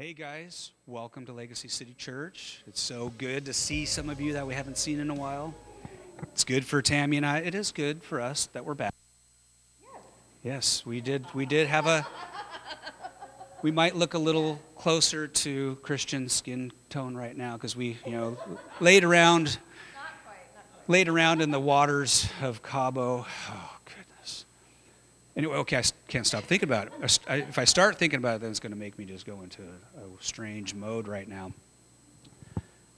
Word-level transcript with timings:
Hey 0.00 0.12
guys, 0.12 0.70
welcome 0.86 1.26
to 1.26 1.32
Legacy 1.32 1.66
City 1.66 1.92
Church. 1.92 2.62
It's 2.68 2.80
so 2.80 3.10
good 3.18 3.46
to 3.46 3.52
see 3.52 3.84
some 3.84 4.08
of 4.08 4.20
you 4.20 4.34
that 4.34 4.46
we 4.46 4.54
haven't 4.54 4.78
seen 4.78 5.00
in 5.00 5.10
a 5.10 5.14
while. 5.14 5.52
It's 6.22 6.44
good 6.44 6.64
for 6.64 6.80
Tammy 6.80 7.16
and 7.16 7.26
I. 7.26 7.38
It 7.38 7.52
is 7.52 7.72
good 7.72 8.04
for 8.04 8.20
us 8.20 8.46
that 8.52 8.64
we're 8.64 8.74
back. 8.74 8.94
Yes, 10.44 10.86
we 10.86 11.00
did. 11.00 11.26
We 11.34 11.46
did 11.46 11.66
have 11.66 11.88
a. 11.88 12.06
We 13.62 13.72
might 13.72 13.96
look 13.96 14.14
a 14.14 14.20
little 14.20 14.60
closer 14.76 15.26
to 15.26 15.74
Christian 15.82 16.28
skin 16.28 16.70
tone 16.90 17.16
right 17.16 17.36
now 17.36 17.54
because 17.54 17.74
we, 17.74 17.98
you 18.06 18.12
know, 18.12 18.38
laid 18.78 19.02
around, 19.02 19.58
laid 20.86 21.08
around 21.08 21.42
in 21.42 21.50
the 21.50 21.58
waters 21.58 22.28
of 22.40 22.62
Cabo. 22.62 23.26
Oh. 23.50 23.77
Anyway, 25.38 25.54
okay, 25.58 25.76
I 25.78 25.82
can't 26.08 26.26
stop 26.26 26.42
thinking 26.44 26.68
about 26.68 26.88
it. 26.88 26.92
I 27.00 27.04
s- 27.04 27.20
I- 27.28 27.36
If 27.36 27.58
I 27.58 27.64
start 27.64 27.96
thinking 27.96 28.18
about 28.18 28.36
it, 28.36 28.40
then 28.42 28.50
it's 28.50 28.58
going 28.60 28.72
to 28.72 28.78
make 28.78 28.98
me 28.98 29.04
just 29.04 29.24
go 29.24 29.40
into 29.42 29.62
a, 29.62 30.00
a 30.00 30.08
strange 30.20 30.74
mode 30.74 31.06
right 31.06 31.28
now. 31.28 31.52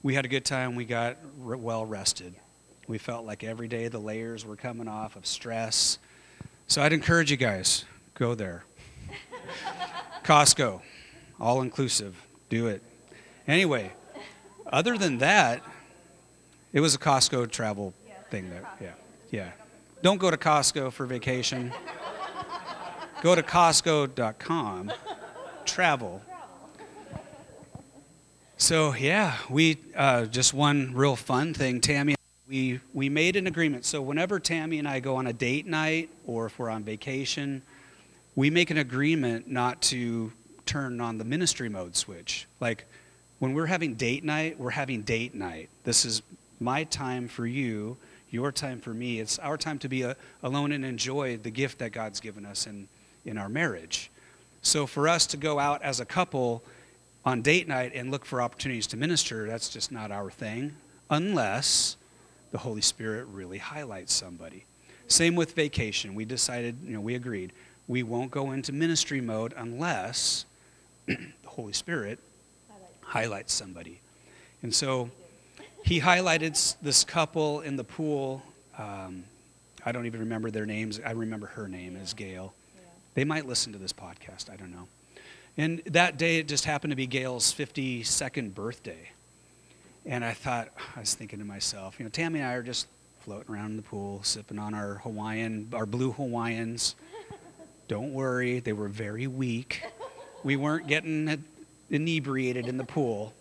We 0.02 0.14
had 0.14 0.24
a 0.24 0.28
good 0.28 0.46
time. 0.46 0.74
We 0.74 0.86
got 0.86 1.18
well 1.38 1.84
rested. 1.84 2.34
We 2.88 2.96
felt 2.96 3.26
like 3.26 3.44
every 3.44 3.68
day 3.68 3.88
the 3.88 3.98
layers 3.98 4.46
were 4.46 4.56
coming 4.56 4.88
off 4.88 5.14
of 5.16 5.26
stress. 5.26 5.98
So 6.66 6.80
I'd 6.82 6.94
encourage 6.94 7.30
you 7.30 7.36
guys 7.36 7.84
go 8.14 8.34
there. 8.34 8.64
Costco, 10.24 10.80
all 11.38 11.60
inclusive. 11.60 12.16
Do 12.48 12.68
it. 12.68 12.82
Anyway, 13.46 13.92
other 14.66 14.96
than 14.96 15.18
that, 15.18 15.62
it 16.72 16.80
was 16.80 16.94
a 16.94 16.98
Costco 16.98 17.50
travel 17.50 17.92
thing 18.30 18.48
there. 18.48 18.66
Yeah. 18.80 18.92
Yeah. 19.30 19.50
Don't 20.02 20.18
go 20.18 20.30
to 20.30 20.38
Costco 20.38 20.92
for 20.92 21.04
vacation. 21.04 21.70
Go 23.22 23.34
to 23.34 23.42
Costco.com, 23.42 24.92
travel. 25.66 26.22
So 28.56 28.94
yeah, 28.94 29.36
we 29.50 29.76
uh, 29.94 30.24
just 30.24 30.54
one 30.54 30.94
real 30.94 31.16
fun 31.16 31.52
thing. 31.52 31.82
Tammy, 31.82 32.16
we 32.48 32.80
we 32.94 33.10
made 33.10 33.36
an 33.36 33.46
agreement. 33.46 33.84
So 33.84 34.00
whenever 34.00 34.40
Tammy 34.40 34.78
and 34.78 34.88
I 34.88 35.00
go 35.00 35.16
on 35.16 35.26
a 35.26 35.34
date 35.34 35.66
night, 35.66 36.08
or 36.26 36.46
if 36.46 36.58
we're 36.58 36.70
on 36.70 36.82
vacation, 36.82 37.60
we 38.36 38.48
make 38.48 38.70
an 38.70 38.78
agreement 38.78 39.48
not 39.48 39.82
to 39.82 40.32
turn 40.64 40.98
on 41.00 41.18
the 41.18 41.24
ministry 41.24 41.68
mode 41.68 41.96
switch. 41.96 42.46
Like 42.58 42.86
when 43.38 43.52
we're 43.52 43.66
having 43.66 43.96
date 43.96 44.24
night, 44.24 44.58
we're 44.58 44.70
having 44.70 45.02
date 45.02 45.34
night. 45.34 45.68
This 45.84 46.06
is 46.06 46.22
my 46.58 46.84
time 46.84 47.28
for 47.28 47.46
you, 47.46 47.98
your 48.30 48.50
time 48.50 48.80
for 48.80 48.94
me. 48.94 49.20
It's 49.20 49.38
our 49.40 49.58
time 49.58 49.78
to 49.80 49.88
be 49.88 50.02
a, 50.02 50.16
alone 50.42 50.72
and 50.72 50.86
enjoy 50.86 51.36
the 51.36 51.50
gift 51.50 51.80
that 51.80 51.92
God's 51.92 52.20
given 52.20 52.46
us 52.46 52.66
in, 52.66 52.88
in 53.24 53.38
our 53.38 53.48
marriage. 53.48 54.10
So 54.62 54.86
for 54.86 55.08
us 55.08 55.26
to 55.28 55.36
go 55.36 55.58
out 55.58 55.82
as 55.82 56.00
a 56.00 56.04
couple 56.04 56.62
on 57.24 57.42
date 57.42 57.68
night 57.68 57.92
and 57.94 58.10
look 58.10 58.24
for 58.24 58.40
opportunities 58.42 58.86
to 58.88 58.96
minister, 58.96 59.46
that's 59.46 59.68
just 59.68 59.92
not 59.92 60.10
our 60.10 60.30
thing, 60.30 60.74
unless 61.08 61.96
the 62.50 62.58
Holy 62.58 62.80
Spirit 62.80 63.26
really 63.32 63.58
highlights 63.58 64.12
somebody. 64.12 64.64
Same 65.08 65.34
with 65.34 65.54
vacation. 65.54 66.14
We 66.14 66.24
decided, 66.24 66.76
you 66.84 66.94
know, 66.94 67.00
we 67.00 67.14
agreed 67.14 67.52
we 67.90 68.04
won't 68.04 68.30
go 68.30 68.52
into 68.52 68.72
ministry 68.72 69.20
mode 69.20 69.52
unless 69.56 70.44
the 71.06 71.18
Holy 71.44 71.72
Spirit 71.72 72.20
highlights 73.00 73.52
somebody. 73.52 74.00
And 74.62 74.72
so 74.72 75.10
he 75.84 76.00
highlighted 76.00 76.76
this 76.80 77.02
couple 77.02 77.62
in 77.62 77.74
the 77.74 77.82
pool. 77.82 78.44
Um, 78.78 79.24
I 79.84 79.90
don't 79.90 80.06
even 80.06 80.20
remember 80.20 80.52
their 80.52 80.66
names. 80.66 81.00
I 81.04 81.10
remember 81.10 81.48
her 81.48 81.66
name 81.66 81.96
is 81.96 82.14
Gail. 82.14 82.54
They 83.14 83.24
might 83.24 83.46
listen 83.46 83.72
to 83.72 83.78
this 83.78 83.92
podcast. 83.92 84.50
I 84.50 84.56
don't 84.56 84.70
know. 84.70 84.88
And 85.56 85.82
that 85.86 86.16
day, 86.16 86.38
it 86.38 86.48
just 86.48 86.64
happened 86.64 86.92
to 86.92 86.96
be 86.96 87.06
Gail's 87.06 87.52
52nd 87.52 88.54
birthday. 88.54 89.10
And 90.06 90.24
I 90.24 90.32
thought, 90.32 90.68
I 90.96 91.00
was 91.00 91.14
thinking 91.14 91.38
to 91.40 91.44
myself, 91.44 91.96
you 91.98 92.04
know, 92.04 92.10
Tammy 92.10 92.40
and 92.40 92.48
I 92.48 92.54
are 92.54 92.62
just 92.62 92.86
floating 93.20 93.54
around 93.54 93.72
in 93.72 93.76
the 93.76 93.82
pool, 93.82 94.22
sipping 94.22 94.58
on 94.58 94.74
our 94.74 94.94
Hawaiian, 94.96 95.68
our 95.74 95.86
blue 95.86 96.12
Hawaiians. 96.12 96.94
Don't 97.88 98.12
worry, 98.12 98.60
they 98.60 98.72
were 98.72 98.88
very 98.88 99.26
weak. 99.26 99.82
We 100.42 100.56
weren't 100.56 100.86
getting 100.86 101.44
inebriated 101.90 102.66
in 102.66 102.76
the 102.76 102.84
pool. 102.84 103.34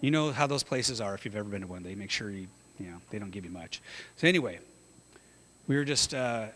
You 0.00 0.10
know 0.10 0.30
how 0.30 0.46
those 0.46 0.62
places 0.62 1.00
are 1.00 1.14
if 1.14 1.24
you've 1.24 1.36
ever 1.36 1.48
been 1.48 1.62
to 1.62 1.66
one. 1.66 1.82
They 1.82 1.94
make 1.94 2.10
sure 2.10 2.30
you, 2.30 2.48
you 2.78 2.90
know, 2.90 2.98
they 3.10 3.18
don't 3.18 3.30
give 3.30 3.44
you 3.44 3.50
much. 3.50 3.80
So 4.16 4.28
anyway, 4.28 4.58
we 5.66 5.76
were 5.76 5.84
just 5.84 6.12
uh, 6.12 6.46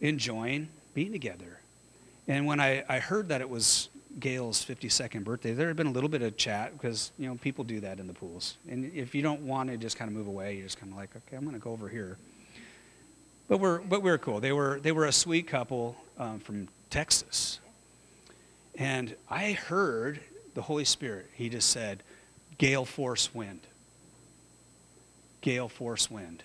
enjoying 0.00 0.68
being 0.94 1.12
together. 1.12 1.59
And 2.30 2.46
when 2.46 2.60
I, 2.60 2.84
I 2.88 3.00
heard 3.00 3.30
that 3.30 3.40
it 3.40 3.50
was 3.50 3.88
Gail's 4.20 4.64
52nd 4.64 5.24
birthday, 5.24 5.52
there 5.52 5.66
had 5.66 5.74
been 5.74 5.88
a 5.88 5.90
little 5.90 6.08
bit 6.08 6.22
of 6.22 6.36
chat 6.36 6.72
because, 6.72 7.10
you 7.18 7.28
know, 7.28 7.34
people 7.34 7.64
do 7.64 7.80
that 7.80 7.98
in 7.98 8.06
the 8.06 8.12
pools. 8.12 8.56
And 8.68 8.84
if 8.94 9.16
you 9.16 9.22
don't 9.22 9.40
want 9.40 9.68
to 9.68 9.76
just 9.76 9.96
kind 9.96 10.08
of 10.08 10.16
move 10.16 10.28
away, 10.28 10.54
you're 10.54 10.62
just 10.62 10.78
kind 10.78 10.92
of 10.92 10.96
like, 10.96 11.10
okay, 11.16 11.36
I'm 11.36 11.42
going 11.42 11.56
to 11.56 11.60
go 11.60 11.72
over 11.72 11.88
here. 11.88 12.18
But 13.48 13.58
we're, 13.58 13.80
but 13.80 14.02
we 14.02 14.12
were 14.12 14.18
cool. 14.18 14.38
They 14.38 14.52
were, 14.52 14.78
they 14.78 14.92
were 14.92 15.06
a 15.06 15.12
sweet 15.12 15.48
couple 15.48 15.96
um, 16.18 16.38
from 16.38 16.68
Texas. 16.88 17.58
And 18.76 19.16
I 19.28 19.50
heard 19.50 20.20
the 20.54 20.62
Holy 20.62 20.84
Spirit. 20.84 21.28
He 21.34 21.48
just 21.48 21.68
said, 21.70 22.00
gale 22.58 22.84
force 22.84 23.34
wind. 23.34 23.62
Gale 25.40 25.68
force 25.68 26.08
wind. 26.08 26.44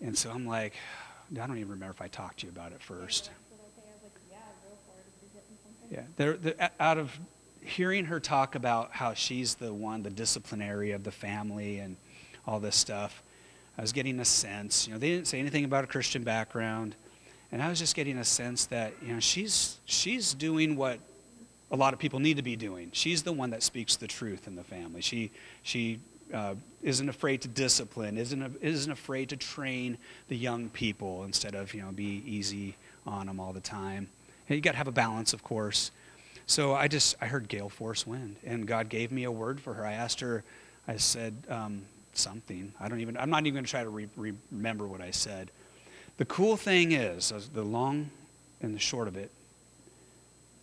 And 0.00 0.18
so 0.18 0.32
I'm 0.32 0.44
like, 0.44 0.74
I 1.40 1.46
don't 1.46 1.58
even 1.58 1.70
remember 1.70 1.94
if 1.94 2.02
I 2.02 2.08
talked 2.08 2.40
to 2.40 2.46
you 2.46 2.52
about 2.52 2.72
it 2.72 2.82
first. 2.82 3.30
Yeah, 5.90 6.02
they're, 6.16 6.34
they're, 6.34 6.70
out 6.78 6.98
of 6.98 7.18
hearing 7.62 8.06
her 8.06 8.20
talk 8.20 8.54
about 8.54 8.92
how 8.92 9.14
she's 9.14 9.54
the 9.54 9.72
one, 9.72 10.02
the 10.02 10.10
disciplinary 10.10 10.92
of 10.92 11.04
the 11.04 11.10
family 11.10 11.78
and 11.78 11.96
all 12.46 12.60
this 12.60 12.76
stuff, 12.76 13.22
I 13.76 13.82
was 13.82 13.92
getting 13.92 14.18
a 14.20 14.24
sense. 14.24 14.86
You 14.86 14.94
know, 14.94 14.98
they 14.98 15.10
didn't 15.10 15.28
say 15.28 15.38
anything 15.38 15.64
about 15.64 15.84
a 15.84 15.86
Christian 15.86 16.24
background, 16.24 16.96
and 17.52 17.62
I 17.62 17.68
was 17.68 17.78
just 17.78 17.94
getting 17.94 18.18
a 18.18 18.24
sense 18.24 18.66
that 18.66 18.92
you 19.02 19.12
know 19.12 19.20
she's 19.20 19.78
she's 19.84 20.34
doing 20.34 20.76
what 20.76 20.98
a 21.70 21.76
lot 21.76 21.92
of 21.92 21.98
people 21.98 22.18
need 22.18 22.38
to 22.38 22.42
be 22.42 22.56
doing. 22.56 22.90
She's 22.92 23.22
the 23.22 23.32
one 23.32 23.50
that 23.50 23.62
speaks 23.62 23.96
the 23.96 24.06
truth 24.06 24.46
in 24.46 24.56
the 24.56 24.64
family. 24.64 25.00
She 25.00 25.30
she 25.62 26.00
uh, 26.32 26.54
isn't 26.82 27.08
afraid 27.08 27.42
to 27.42 27.48
discipline, 27.48 28.18
isn't 28.18 28.58
isn't 28.60 28.90
afraid 28.90 29.28
to 29.28 29.36
train 29.36 29.98
the 30.28 30.36
young 30.36 30.68
people 30.70 31.24
instead 31.24 31.54
of 31.54 31.72
you 31.72 31.82
know 31.82 31.92
be 31.92 32.22
easy 32.26 32.76
on 33.06 33.26
them 33.26 33.38
all 33.38 33.52
the 33.52 33.60
time. 33.60 34.08
You 34.48 34.60
got 34.60 34.72
to 34.72 34.78
have 34.78 34.88
a 34.88 34.92
balance, 34.92 35.32
of 35.32 35.42
course. 35.42 35.90
So 36.46 36.74
I 36.74 36.88
just 36.88 37.16
I 37.20 37.26
heard 37.26 37.48
gale 37.48 37.68
force 37.68 38.06
wind, 38.06 38.36
and 38.44 38.66
God 38.66 38.88
gave 38.88 39.12
me 39.12 39.24
a 39.24 39.30
word 39.30 39.60
for 39.60 39.74
her. 39.74 39.84
I 39.84 39.92
asked 39.92 40.20
her, 40.20 40.42
I 40.86 40.96
said 40.96 41.34
um, 41.50 41.82
something. 42.14 42.72
I 42.80 42.88
don't 42.88 43.00
even. 43.00 43.16
I'm 43.18 43.30
not 43.30 43.42
even 43.42 43.54
going 43.54 43.64
to 43.64 43.70
try 43.70 43.82
to 43.82 43.90
re- 43.90 44.08
re- 44.16 44.32
remember 44.50 44.86
what 44.86 45.02
I 45.02 45.10
said. 45.10 45.50
The 46.16 46.24
cool 46.24 46.56
thing 46.56 46.92
is, 46.92 47.32
the 47.52 47.62
long 47.62 48.10
and 48.60 48.74
the 48.74 48.78
short 48.78 49.08
of 49.08 49.16
it. 49.16 49.30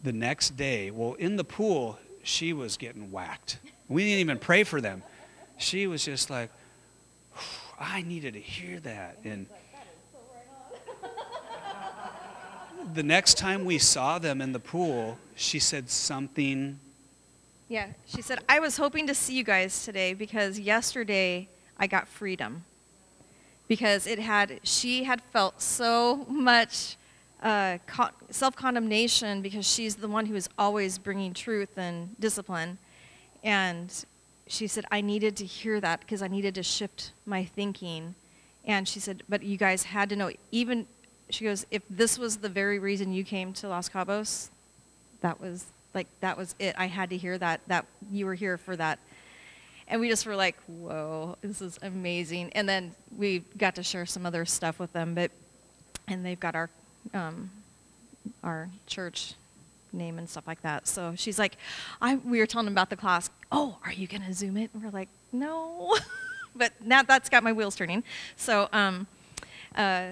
The 0.04 0.12
next 0.12 0.58
day, 0.58 0.92
well, 0.92 1.14
in 1.14 1.36
the 1.36 1.44
pool, 1.44 1.98
she 2.24 2.54
was 2.54 2.78
getting 2.78 3.12
whacked. 3.12 3.60
We 3.88 4.04
didn't 4.04 4.20
even 4.20 4.40
pray 4.40 4.64
for 4.64 4.82
them. 4.82 5.04
She 5.58 5.88
was 5.88 6.04
just 6.04 6.30
like, 6.30 6.50
I 7.80 8.02
needed 8.02 8.34
to 8.34 8.40
hear 8.40 8.80
that, 8.82 9.20
and 9.24 9.46
the 12.96 13.04
next 13.04 13.38
time 13.38 13.66
we 13.66 13.78
saw 13.78 14.18
them 14.20 14.42
in 14.42 14.54
the 14.54 14.60
pool, 14.60 15.18
she 15.36 15.60
said 15.60 15.90
something. 15.90 16.80
Yeah, 17.68 17.88
she 18.06 18.22
said, 18.22 18.40
I 18.48 18.60
was 18.60 18.78
hoping 18.78 19.06
to 19.08 19.14
see 19.14 19.36
you 19.36 19.44
guys 19.44 19.84
today 19.84 20.14
because 20.14 20.58
yesterday 20.58 21.50
I 21.78 21.88
got 21.88 22.08
freedom. 22.08 22.64
Because 23.68 24.08
it 24.08 24.20
had, 24.20 24.60
she 24.64 25.04
had 25.04 25.22
felt 25.34 25.62
so 25.62 26.26
much 26.30 26.96
uh, 27.44 27.80
self 28.30 28.56
condemnation 28.56 29.42
because 29.42 29.68
she's 29.68 29.96
the 29.96 30.08
one 30.08 30.28
who 30.28 30.36
is 30.36 30.48
always 30.58 30.98
bringing 30.98 31.34
truth 31.34 31.78
and 31.78 32.18
discipline. 32.20 32.78
And 33.44 33.92
she 34.48 34.68
said, 34.68 34.86
I 34.92 35.02
needed 35.02 35.36
to 35.38 35.46
hear 35.46 35.82
that 35.82 36.00
because 36.00 36.22
I 36.22 36.28
needed 36.28 36.56
to 36.56 36.64
shift 36.64 37.12
my 37.26 37.44
thinking. 37.44 38.16
And 38.64 38.88
she 38.88 39.00
said, 39.00 39.24
but 39.28 39.44
you 39.44 39.58
guys 39.58 39.84
had 39.84 40.10
to 40.10 40.16
know, 40.16 40.32
even, 40.52 40.88
she 41.30 41.46
goes, 41.46 41.66
if 41.72 41.82
this 41.90 42.18
was 42.18 42.38
the 42.38 42.50
very 42.50 42.80
reason 42.80 43.14
you 43.14 43.24
came 43.24 43.54
to 43.54 43.68
Los 43.68 43.90
Cabos, 43.90 44.50
that 45.22 45.40
was 45.40 45.66
like 45.96 46.08
that 46.20 46.38
was 46.38 46.54
it. 46.60 46.76
I 46.78 46.86
had 46.88 47.10
to 47.10 47.18
hear 47.18 47.38
that 47.38 47.62
that 47.68 47.86
you 48.12 48.26
were 48.26 48.36
here 48.36 48.58
for 48.58 48.76
that. 48.76 49.00
And 49.88 50.02
we 50.02 50.10
just 50.10 50.26
were 50.26 50.36
like 50.36 50.56
whoa 50.68 51.38
this 51.42 51.62
is 51.62 51.80
amazing. 51.82 52.52
And 52.54 52.68
then 52.70 52.94
we 53.18 53.40
got 53.58 53.76
to 53.76 53.84
share 53.84 54.06
some 54.06 54.26
other 54.26 54.46
stuff 54.46 54.78
with 54.78 54.94
them 54.94 55.16
but 55.16 55.32
and 56.08 56.24
they've 56.24 56.40
got 56.40 56.56
our 56.56 56.70
um, 57.14 57.50
our 58.44 58.70
church 58.86 59.34
name 59.94 60.20
and 60.20 60.30
stuff 60.30 60.46
like 60.46 60.62
that. 60.62 60.88
So 60.88 61.14
she's 61.16 61.40
like 61.40 61.58
i 62.02 62.16
we 62.18 62.40
were 62.40 62.46
telling 62.46 62.66
them 62.66 62.74
about 62.74 62.90
the 62.90 62.98
class. 62.98 63.30
Oh 63.52 63.78
are 63.86 63.94
you 63.94 64.06
gonna 64.08 64.34
zoom 64.34 64.58
it? 64.58 64.70
And 64.74 64.84
we're 64.84 64.92
like 64.92 65.10
no. 65.32 65.96
But 66.58 66.72
now 66.82 67.04
that's 67.04 67.28
got 67.28 67.44
my 67.44 67.52
wheels 67.52 67.76
turning. 67.76 68.04
So 68.38 68.70
um 68.72 69.08
uh 69.76 70.12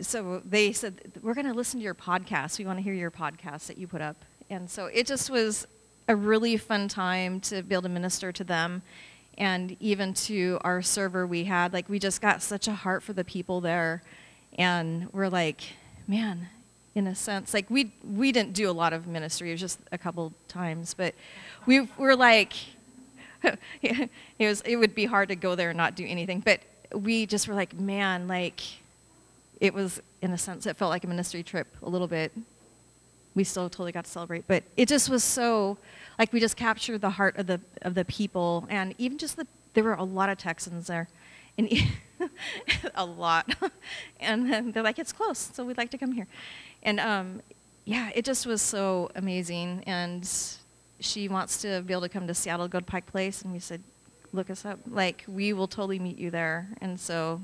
so 0.00 0.42
they 0.44 0.72
said 0.72 1.12
we're 1.22 1.34
going 1.34 1.46
to 1.46 1.54
listen 1.54 1.80
to 1.80 1.84
your 1.84 1.94
podcast. 1.94 2.58
We 2.58 2.64
want 2.64 2.78
to 2.78 2.82
hear 2.82 2.94
your 2.94 3.10
podcast 3.10 3.66
that 3.66 3.78
you 3.78 3.86
put 3.86 4.00
up. 4.00 4.16
And 4.50 4.68
so 4.68 4.86
it 4.86 5.06
just 5.06 5.30
was 5.30 5.66
a 6.08 6.16
really 6.16 6.56
fun 6.56 6.88
time 6.88 7.40
to 7.40 7.62
be 7.62 7.74
able 7.74 7.82
to 7.82 7.88
minister 7.88 8.32
to 8.32 8.44
them 8.44 8.82
and 9.36 9.76
even 9.80 10.14
to 10.14 10.58
our 10.62 10.82
server 10.82 11.26
we 11.26 11.44
had. 11.44 11.72
Like 11.72 11.88
we 11.88 11.98
just 11.98 12.20
got 12.20 12.42
such 12.42 12.66
a 12.68 12.72
heart 12.72 13.02
for 13.02 13.12
the 13.12 13.24
people 13.24 13.60
there. 13.60 14.02
And 14.56 15.12
we're 15.12 15.28
like 15.28 15.60
man 16.06 16.48
in 16.94 17.06
a 17.06 17.14
sense. 17.14 17.52
Like 17.52 17.68
we 17.70 17.92
we 18.02 18.32
didn't 18.32 18.54
do 18.54 18.70
a 18.70 18.72
lot 18.72 18.92
of 18.92 19.06
ministry. 19.06 19.50
It 19.50 19.54
was 19.54 19.60
just 19.60 19.80
a 19.92 19.98
couple 19.98 20.32
times. 20.48 20.94
But 20.94 21.14
we 21.66 21.88
were 21.98 22.16
like 22.16 22.54
it 23.82 24.10
was 24.38 24.62
it 24.62 24.76
would 24.76 24.94
be 24.94 25.04
hard 25.04 25.28
to 25.28 25.36
go 25.36 25.54
there 25.54 25.70
and 25.70 25.76
not 25.76 25.94
do 25.94 26.06
anything. 26.06 26.40
But 26.40 26.60
we 26.92 27.26
just 27.26 27.46
were 27.46 27.54
like 27.54 27.74
man 27.74 28.28
like 28.28 28.62
it 29.60 29.74
was 29.74 30.00
in 30.22 30.32
a 30.32 30.38
sense 30.38 30.66
it 30.66 30.76
felt 30.76 30.90
like 30.90 31.04
a 31.04 31.06
ministry 31.06 31.42
trip 31.42 31.66
a 31.82 31.88
little 31.88 32.08
bit. 32.08 32.32
We 33.34 33.44
still 33.44 33.68
totally 33.68 33.92
got 33.92 34.04
to 34.04 34.10
celebrate 34.10 34.46
but 34.46 34.64
it 34.76 34.88
just 34.88 35.08
was 35.08 35.22
so 35.22 35.78
like 36.18 36.32
we 36.32 36.40
just 36.40 36.56
captured 36.56 37.00
the 37.00 37.10
heart 37.10 37.36
of 37.36 37.46
the 37.46 37.60
of 37.82 37.94
the 37.94 38.04
people. 38.04 38.66
And 38.68 38.94
even 38.98 39.18
just 39.18 39.36
the 39.36 39.46
there 39.74 39.84
were 39.84 39.94
a 39.94 40.04
lot 40.04 40.28
of 40.28 40.38
texans 40.38 40.86
there 40.86 41.08
and 41.56 41.70
a 42.94 43.04
lot. 43.04 43.54
And 44.20 44.72
they're 44.72 44.82
like 44.82 44.98
it's 44.98 45.12
close 45.12 45.50
so 45.52 45.64
we'd 45.64 45.78
like 45.78 45.90
to 45.90 45.98
come 45.98 46.12
here. 46.12 46.26
And 46.82 47.00
um, 47.00 47.42
yeah 47.84 48.10
it 48.14 48.24
just 48.24 48.46
was 48.46 48.62
so 48.62 49.10
amazing. 49.14 49.84
And 49.86 50.28
she 51.00 51.28
wants 51.28 51.62
to 51.62 51.82
be 51.82 51.92
able 51.92 52.02
to 52.02 52.08
come 52.08 52.26
to 52.26 52.34
seattle 52.34 52.66
go 52.66 52.80
to 52.80 52.84
pike 52.84 53.06
place 53.06 53.42
and 53.42 53.52
we 53.52 53.60
said 53.60 53.82
look 54.32 54.50
us 54.50 54.64
up. 54.64 54.78
Like 54.88 55.24
we 55.26 55.52
will 55.52 55.68
totally 55.68 55.98
meet 55.98 56.18
you 56.18 56.30
there. 56.30 56.68
And 56.80 56.98
so 56.98 57.40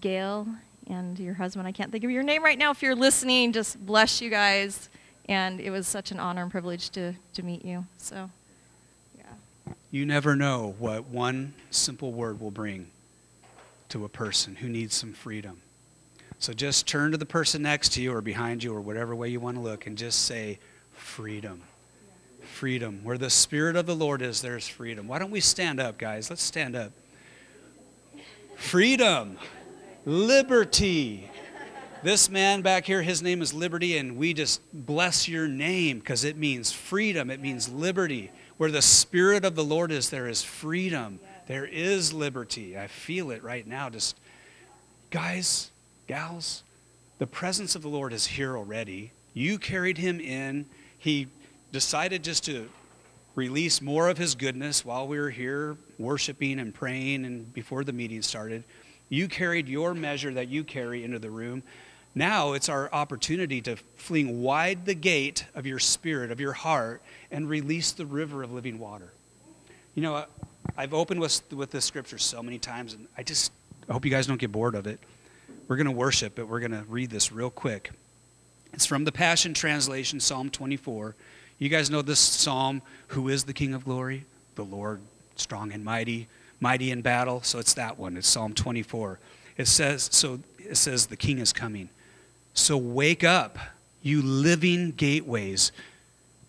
gail 0.00 0.46
and 0.88 1.18
your 1.18 1.34
husband. 1.34 1.66
I 1.66 1.72
can't 1.72 1.90
think 1.90 2.04
of 2.04 2.10
your 2.10 2.22
name 2.22 2.42
right 2.42 2.58
now. 2.58 2.70
If 2.70 2.82
you're 2.82 2.94
listening, 2.94 3.52
just 3.52 3.84
bless 3.84 4.20
you 4.20 4.30
guys. 4.30 4.88
And 5.28 5.60
it 5.60 5.70
was 5.70 5.86
such 5.86 6.10
an 6.10 6.20
honor 6.20 6.42
and 6.42 6.50
privilege 6.50 6.90
to, 6.90 7.14
to 7.34 7.42
meet 7.42 7.64
you. 7.64 7.86
So, 7.96 8.30
yeah. 9.16 9.24
You 9.90 10.04
never 10.04 10.36
know 10.36 10.74
what 10.78 11.06
one 11.06 11.54
simple 11.70 12.12
word 12.12 12.40
will 12.40 12.50
bring 12.50 12.88
to 13.88 14.04
a 14.04 14.08
person 14.08 14.56
who 14.56 14.68
needs 14.68 14.94
some 14.94 15.12
freedom. 15.12 15.60
So 16.38 16.52
just 16.52 16.86
turn 16.86 17.12
to 17.12 17.16
the 17.16 17.24
person 17.24 17.62
next 17.62 17.92
to 17.94 18.02
you 18.02 18.12
or 18.12 18.20
behind 18.20 18.62
you 18.62 18.74
or 18.74 18.80
whatever 18.80 19.14
way 19.14 19.28
you 19.28 19.40
want 19.40 19.56
to 19.56 19.62
look 19.62 19.86
and 19.86 19.96
just 19.96 20.26
say, 20.26 20.58
freedom. 20.92 21.62
Freedom. 22.42 23.00
Where 23.02 23.16
the 23.16 23.30
Spirit 23.30 23.76
of 23.76 23.86
the 23.86 23.96
Lord 23.96 24.20
is, 24.20 24.42
there's 24.42 24.68
freedom. 24.68 25.08
Why 25.08 25.18
don't 25.18 25.30
we 25.30 25.40
stand 25.40 25.80
up, 25.80 25.96
guys? 25.96 26.28
Let's 26.28 26.42
stand 26.42 26.76
up. 26.76 26.92
Freedom 28.56 29.38
liberty. 30.04 31.30
This 32.02 32.28
man 32.28 32.60
back 32.60 32.84
here, 32.84 33.00
his 33.00 33.22
name 33.22 33.40
is 33.40 33.54
Liberty, 33.54 33.96
and 33.96 34.18
we 34.18 34.34
just 34.34 34.60
bless 34.74 35.26
your 35.26 35.48
name 35.48 36.00
because 36.00 36.24
it 36.24 36.36
means 36.36 36.70
freedom, 36.70 37.30
it 37.30 37.40
means 37.40 37.70
liberty. 37.70 38.30
Where 38.58 38.70
the 38.70 38.82
Spirit 38.82 39.44
of 39.44 39.54
the 39.54 39.64
Lord 39.64 39.90
is, 39.90 40.10
there 40.10 40.28
is 40.28 40.42
freedom, 40.42 41.18
there 41.46 41.64
is 41.64 42.12
liberty. 42.12 42.78
I 42.78 42.88
feel 42.88 43.30
it 43.30 43.42
right 43.42 43.66
now. 43.66 43.88
Just, 43.88 44.18
guys, 45.10 45.70
gals, 46.06 46.62
the 47.18 47.26
presence 47.26 47.74
of 47.74 47.82
the 47.82 47.88
Lord 47.88 48.12
is 48.12 48.26
here 48.26 48.56
already. 48.56 49.12
You 49.32 49.58
carried 49.58 49.98
him 49.98 50.20
in. 50.20 50.66
He 50.98 51.28
decided 51.72 52.22
just 52.22 52.44
to 52.44 52.68
release 53.34 53.80
more 53.80 54.08
of 54.08 54.18
his 54.18 54.34
goodness 54.34 54.84
while 54.84 55.08
we 55.08 55.18
were 55.18 55.30
here 55.30 55.76
worshiping 55.98 56.60
and 56.60 56.72
praying 56.72 57.24
and 57.24 57.52
before 57.52 57.82
the 57.82 57.92
meeting 57.92 58.22
started. 58.22 58.62
You 59.14 59.28
carried 59.28 59.68
your 59.68 59.94
measure 59.94 60.34
that 60.34 60.48
you 60.48 60.64
carry 60.64 61.04
into 61.04 61.20
the 61.20 61.30
room. 61.30 61.62
Now 62.16 62.52
it's 62.52 62.68
our 62.68 62.92
opportunity 62.92 63.60
to 63.62 63.76
fling 63.96 64.42
wide 64.42 64.86
the 64.86 64.94
gate 64.94 65.46
of 65.54 65.66
your 65.66 65.78
spirit, 65.78 66.32
of 66.32 66.40
your 66.40 66.52
heart, 66.52 67.00
and 67.30 67.48
release 67.48 67.92
the 67.92 68.06
river 68.06 68.42
of 68.42 68.52
living 68.52 68.80
water. 68.80 69.12
You 69.94 70.02
know, 70.02 70.24
I've 70.76 70.92
opened 70.92 71.20
with, 71.20 71.52
with 71.52 71.70
this 71.70 71.84
scripture 71.84 72.18
so 72.18 72.42
many 72.42 72.58
times, 72.58 72.94
and 72.94 73.06
I 73.16 73.22
just 73.22 73.52
I 73.88 73.92
hope 73.92 74.04
you 74.04 74.10
guys 74.10 74.26
don't 74.26 74.40
get 74.40 74.50
bored 74.50 74.74
of 74.74 74.86
it. 74.86 74.98
We're 75.68 75.76
going 75.76 75.86
to 75.86 75.92
worship, 75.92 76.34
but 76.34 76.48
we're 76.48 76.60
going 76.60 76.72
to 76.72 76.84
read 76.88 77.10
this 77.10 77.30
real 77.30 77.50
quick. 77.50 77.92
It's 78.72 78.86
from 78.86 79.04
the 79.04 79.12
Passion 79.12 79.54
Translation, 79.54 80.18
Psalm 80.18 80.50
24. 80.50 81.14
You 81.58 81.68
guys 81.68 81.88
know 81.88 82.02
this 82.02 82.18
psalm 82.18 82.82
Who 83.08 83.28
is 83.28 83.44
the 83.44 83.52
King 83.52 83.74
of 83.74 83.84
glory? 83.84 84.24
The 84.56 84.64
Lord, 84.64 85.00
strong 85.36 85.70
and 85.72 85.84
mighty 85.84 86.26
mighty 86.60 86.90
in 86.90 87.02
battle. 87.02 87.42
So 87.42 87.58
it's 87.58 87.74
that 87.74 87.98
one. 87.98 88.16
It's 88.16 88.28
Psalm 88.28 88.54
24. 88.54 89.18
It 89.56 89.68
says, 89.68 90.08
so 90.12 90.40
it 90.58 90.76
says, 90.76 91.06
the 91.06 91.16
king 91.16 91.38
is 91.38 91.52
coming. 91.52 91.88
So 92.54 92.76
wake 92.76 93.24
up, 93.24 93.58
you 94.02 94.22
living 94.22 94.92
gateways. 94.92 95.72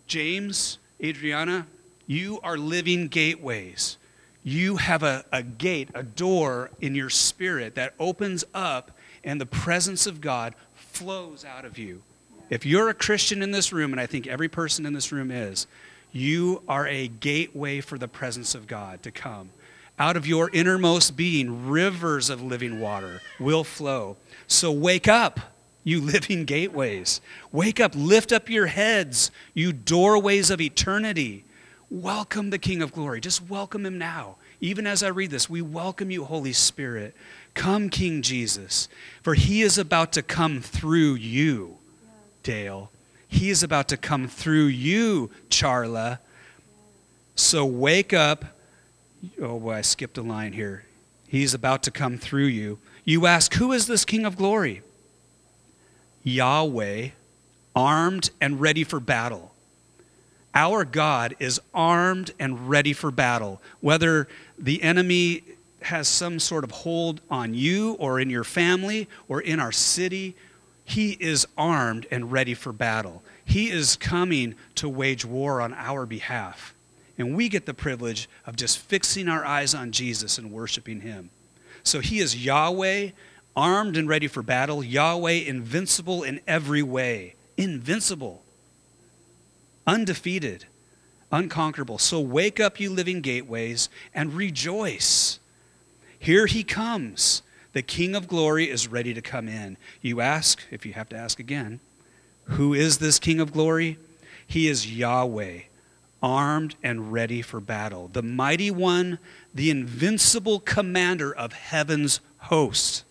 James, 0.07 0.77
Adriana, 1.03 1.67
you 2.07 2.39
are 2.43 2.57
living 2.57 3.07
gateways. 3.07 3.97
You 4.43 4.77
have 4.77 5.01
a, 5.01 5.25
a 5.31 5.41
gate, 5.41 5.89
a 5.95 6.03
door 6.03 6.69
in 6.79 6.93
your 6.93 7.09
spirit 7.09 7.75
that 7.75 7.95
opens 7.99 8.43
up, 8.53 8.91
and 9.23 9.41
the 9.41 9.45
presence 9.45 10.05
of 10.05 10.21
God 10.21 10.53
flows 10.75 11.43
out 11.43 11.65
of 11.65 11.77
you. 11.79 12.03
If 12.49 12.65
you're 12.65 12.89
a 12.89 12.93
Christian 12.93 13.41
in 13.41 13.51
this 13.51 13.73
room, 13.73 13.91
and 13.91 13.99
I 13.99 14.05
think 14.05 14.27
every 14.27 14.47
person 14.47 14.85
in 14.85 14.93
this 14.93 15.11
room 15.11 15.31
is, 15.31 15.65
you 16.11 16.61
are 16.67 16.87
a 16.87 17.07
gateway 17.07 17.81
for 17.81 17.97
the 17.97 18.07
presence 18.07 18.53
of 18.53 18.67
God 18.67 19.01
to 19.03 19.11
come. 19.11 19.49
Out 19.97 20.17
of 20.17 20.27
your 20.27 20.49
innermost 20.51 21.15
being, 21.15 21.69
rivers 21.69 22.29
of 22.29 22.41
living 22.41 22.81
water 22.81 23.21
will 23.39 23.63
flow. 23.63 24.17
So 24.45 24.69
wake 24.71 25.07
up, 25.07 25.39
you 25.85 26.01
living 26.13 26.43
gateways. 26.43 27.21
Wake 27.51 27.79
up, 27.79 27.93
lift 27.95 28.33
up 28.33 28.49
your 28.49 28.65
heads, 28.65 29.31
you 29.53 29.71
doorways 29.71 30.49
of 30.49 30.59
eternity. 30.59 31.45
Welcome 31.89 32.49
the 32.49 32.57
King 32.57 32.81
of 32.81 32.91
Glory. 32.91 33.21
Just 33.21 33.47
welcome 33.49 33.85
him 33.85 33.97
now. 33.97 34.35
Even 34.59 34.85
as 34.85 35.01
I 35.01 35.07
read 35.09 35.31
this, 35.31 35.49
we 35.49 35.61
welcome 35.61 36.11
you, 36.11 36.25
Holy 36.25 36.53
Spirit. 36.53 37.15
Come, 37.53 37.89
King 37.89 38.21
Jesus, 38.21 38.89
for 39.21 39.33
he 39.33 39.61
is 39.61 39.77
about 39.77 40.11
to 40.13 40.21
come 40.21 40.61
through 40.61 41.15
you, 41.15 41.77
Dale. 42.43 42.91
He 43.27 43.49
is 43.49 43.63
about 43.63 43.87
to 43.89 43.97
come 43.97 44.27
through 44.27 44.65
you, 44.65 45.29
Charla. 45.49 46.19
So 47.35 47.65
wake 47.65 48.13
up 48.13 48.54
oh 49.41 49.59
boy, 49.59 49.73
I 49.73 49.81
skipped 49.81 50.17
a 50.17 50.21
line 50.21 50.53
here. 50.53 50.85
He's 51.27 51.53
about 51.53 51.83
to 51.83 51.91
come 51.91 52.17
through 52.17 52.45
you. 52.45 52.79
You 53.03 53.25
ask, 53.25 53.53
Who 53.55 53.71
is 53.71 53.87
this 53.87 54.05
King 54.05 54.25
of 54.25 54.37
glory? 54.37 54.81
Yahweh, 56.23 57.09
armed 57.75 58.31
and 58.41 58.59
ready 58.59 58.83
for 58.83 58.99
battle. 58.99 59.53
Our 60.53 60.85
God 60.85 61.35
is 61.39 61.59
armed 61.73 62.31
and 62.39 62.69
ready 62.69 62.93
for 62.93 63.11
battle. 63.11 63.61
Whether 63.81 64.27
the 64.57 64.81
enemy 64.81 65.43
has 65.81 66.07
some 66.07 66.39
sort 66.39 66.63
of 66.63 66.71
hold 66.71 67.21
on 67.29 67.53
you 67.53 67.93
or 67.93 68.19
in 68.19 68.29
your 68.29 68.43
family 68.43 69.07
or 69.27 69.41
in 69.41 69.59
our 69.59 69.71
city, 69.71 70.35
he 70.85 71.17
is 71.19 71.47
armed 71.57 72.07
and 72.11 72.31
ready 72.31 72.53
for 72.53 72.71
battle. 72.71 73.23
He 73.43 73.69
is 73.69 73.95
coming 73.95 74.55
to 74.75 74.87
wage 74.87 75.25
war 75.25 75.59
on 75.59 75.73
our 75.73 76.05
behalf. 76.05 76.74
And 77.17 77.35
we 77.35 77.49
get 77.49 77.65
the 77.65 77.73
privilege 77.73 78.27
of 78.45 78.55
just 78.55 78.77
fixing 78.77 79.29
our 79.29 79.45
eyes 79.45 79.73
on 79.73 79.91
Jesus 79.91 80.37
and 80.37 80.51
worshiping 80.51 81.01
him. 81.01 81.29
So 81.83 81.99
he 81.99 82.19
is 82.19 82.43
Yahweh, 82.43 83.11
armed 83.55 83.95
and 83.95 84.09
ready 84.09 84.27
for 84.27 84.41
battle, 84.41 84.83
Yahweh, 84.83 85.31
invincible 85.31 86.23
in 86.23 86.41
every 86.47 86.83
way. 86.83 87.35
Invincible, 87.57 88.43
undefeated, 89.87 90.65
unconquerable. 91.31 91.97
So 91.97 92.19
wake 92.19 92.59
up, 92.59 92.79
you 92.81 92.89
living 92.89 93.21
gateways, 93.21 93.87
and 94.13 94.33
rejoice. 94.33 95.39
Here 96.19 96.47
he 96.47 96.63
comes. 96.63 97.43
The 97.71 97.81
King 97.81 98.15
of 98.15 98.27
glory 98.27 98.69
is 98.69 98.89
ready 98.89 99.13
to 99.13 99.21
come 99.21 99.47
in. 99.47 99.77
You 100.01 100.19
ask, 100.19 100.61
if 100.69 100.85
you 100.85 100.93
have 100.93 101.07
to 101.09 101.15
ask 101.15 101.39
again, 101.39 101.79
who 102.43 102.73
is 102.73 102.97
this 102.97 103.19
King 103.19 103.39
of 103.39 103.53
glory? 103.53 103.97
He 104.45 104.67
is 104.67 104.91
Yahweh 104.93 105.61
armed 106.21 106.75
and 106.81 107.11
ready 107.11 107.41
for 107.41 107.59
battle. 107.59 108.09
The 108.11 108.23
mighty 108.23 108.71
one, 108.71 109.19
the 109.53 109.69
invincible 109.69 110.59
commander 110.59 111.33
of 111.33 111.53
heaven's 111.53 112.19
hosts. 112.37 113.03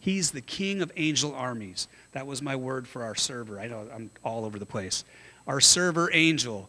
He's 0.00 0.30
the 0.30 0.40
king 0.40 0.80
of 0.80 0.92
angel 0.96 1.34
armies. 1.34 1.88
That 2.12 2.26
was 2.26 2.40
my 2.40 2.56
word 2.56 2.88
for 2.88 3.02
our 3.02 3.14
server. 3.14 3.60
I 3.60 3.66
know 3.66 3.88
I'm 3.92 4.10
all 4.24 4.44
over 4.44 4.58
the 4.58 4.66
place. 4.66 5.04
Our 5.46 5.60
server 5.60 6.10
angel. 6.12 6.68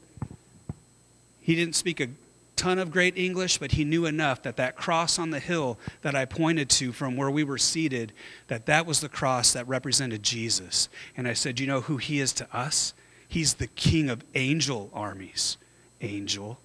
He 1.41 1.55
didn't 1.55 1.75
speak 1.75 1.99
a 1.99 2.09
ton 2.55 2.79
of 2.79 2.91
great 2.91 3.17
English, 3.17 3.57
but 3.57 3.71
he 3.71 3.85
knew 3.85 4.05
enough 4.05 4.41
that 4.43 4.57
that 4.57 4.75
cross 4.75 5.17
on 5.17 5.29
the 5.29 5.39
hill 5.39 5.79
that 6.01 6.15
I 6.15 6.25
pointed 6.25 6.69
to 6.71 6.91
from 6.91 7.15
where 7.15 7.31
we 7.31 7.43
were 7.43 7.57
seated, 7.57 8.11
that 8.47 8.65
that 8.65 8.85
was 8.85 8.99
the 8.99 9.07
cross 9.07 9.53
that 9.53 9.67
represented 9.67 10.23
Jesus. 10.23 10.89
And 11.15 11.27
I 11.27 11.33
said, 11.33 11.59
"You 11.59 11.67
know 11.67 11.81
who 11.81 11.97
he 11.97 12.19
is 12.19 12.33
to 12.33 12.47
us? 12.55 12.93
He's 13.29 13.53
the 13.53 13.67
king 13.67 14.09
of 14.09 14.23
angel 14.33 14.89
armies. 14.91 15.57
Angel, 16.01 16.59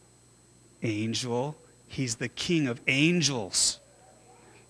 angel. 0.82 1.56
He's 1.86 2.16
the 2.16 2.28
king 2.28 2.66
of 2.66 2.80
angels. 2.88 3.78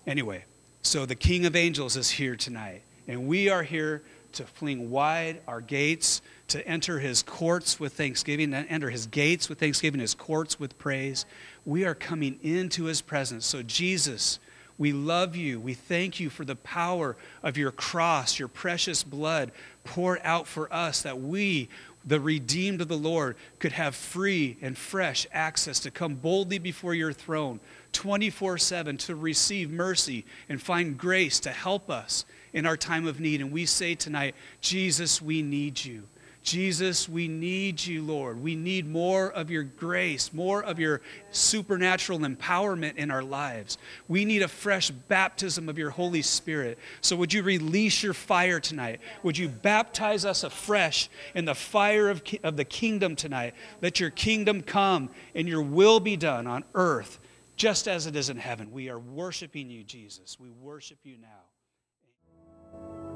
Anyway, 0.07 0.45
so 0.83 1.07
the 1.07 1.15
king 1.15 1.47
of 1.47 1.57
angels 1.57 1.97
is 1.97 2.11
here 2.11 2.35
tonight. 2.35 2.83
And 3.07 3.29
we 3.29 3.49
are 3.49 3.63
here 3.63 4.03
to 4.33 4.45
fling 4.45 4.91
wide 4.91 5.41
our 5.47 5.61
gates, 5.61 6.21
to 6.49 6.67
enter 6.67 6.99
his 6.99 7.23
courts 7.23 7.79
with 7.79 7.93
thanksgiving, 7.93 8.51
to 8.51 8.57
enter 8.57 8.91
his 8.91 9.07
gates 9.07 9.49
with 9.49 9.61
thanksgiving, 9.61 10.01
his 10.01 10.15
courts 10.15 10.59
with 10.59 10.77
praise. 10.79 11.25
We 11.65 11.85
are 11.85 11.95
coming 11.95 12.41
into 12.43 12.85
his 12.85 13.01
presence. 13.01 13.47
So, 13.47 13.63
Jesus, 13.63 14.41
we 14.77 14.93
love 14.93 15.37
you. 15.37 15.61
We 15.61 15.75
thank 15.75 16.19
you 16.19 16.31
for 16.31 16.45
the 16.45 16.57
power 16.57 17.17
of 17.43 17.57
your 17.57 17.71
cross, 17.71 18.39
your 18.39 18.49
precious 18.49 19.03
blood 19.03 19.53
poured 19.85 20.21
out 20.25 20.47
for 20.49 20.73
us, 20.73 21.03
that 21.03 21.21
we, 21.21 21.69
the 22.05 22.21
redeemed 22.21 22.81
of 22.81 22.89
the 22.89 22.97
Lord, 22.97 23.37
could 23.61 23.73
have 23.73 23.95
free 23.95 24.57
and 24.61 24.77
fresh 24.77 25.27
access 25.33 25.79
to 25.81 25.91
come 25.91 26.17
boldly 26.17 26.59
before 26.59 26.95
your 26.95 27.13
throne 27.13 27.61
24 27.93 28.59
7 28.59 28.97
to 28.97 29.15
receive 29.15 29.71
mercy 29.71 30.25
and 30.49 30.61
find 30.61 30.99
grace 30.99 31.39
to 31.41 31.51
help 31.51 31.89
us 31.89 32.25
in 32.53 32.67
our 32.67 32.77
time 32.77 33.07
of 33.07 33.21
need. 33.21 33.41
And 33.41 33.53
we 33.53 33.67
say 33.67 33.95
tonight, 33.95 34.35
Jesus, 34.61 35.23
we 35.23 35.43
need 35.43 35.85
you. 35.85 36.05
Jesus, 36.45 37.09
we 37.09 37.27
need 37.27 37.85
you, 37.85 38.03
Lord. 38.03 38.41
We 38.41 38.55
need 38.55 38.87
more 38.87 39.33
of 39.33 39.51
your 39.51 39.63
grace, 39.63 40.31
more 40.31 40.63
of 40.63 40.79
your 40.79 41.01
supernatural 41.31 42.19
empowerment 42.19 42.97
in 42.97 43.11
our 43.11 43.23
lives. 43.23 43.79
We 44.09 44.27
need 44.27 44.43
a 44.43 44.49
fresh 44.49 44.91
baptism 44.91 45.71
of 45.71 45.79
your 45.79 45.89
Holy 45.89 46.21
Spirit. 46.21 46.79
So, 47.01 47.17
would 47.17 47.33
you 47.33 47.43
release 47.43 48.03
your 48.03 48.13
fire 48.13 48.61
tonight? 48.61 49.01
Would 49.23 49.39
you 49.39 49.49
baptize 49.49 50.27
us 50.27 50.45
afresh 50.45 51.09
in 51.35 51.47
the 51.47 51.55
fire 51.55 52.11
of, 52.11 52.23
of 52.43 52.59
the 52.59 52.67
kingdom 52.67 53.17
tonight? 53.17 53.55
Let 53.81 53.99
your 53.99 54.11
kingdom 54.11 54.61
come 54.61 55.09
and 55.35 55.49
your 55.49 55.63
will 55.63 55.99
be 55.99 56.17
done 56.17 56.47
on 56.47 56.65
earth 56.75 57.21
just 57.57 57.89
as 57.89 58.07
it 58.07 58.17
is 58.17 58.29
in 58.29 58.37
heaven. 58.37 58.71
We 58.71 58.91
are 58.91 58.99
worshiping 58.99 59.71
you, 59.71 59.83
Jesus. 59.83 60.39
We 60.39 60.51
worship 60.51 60.99
you 61.05 61.17
now. 61.17 63.14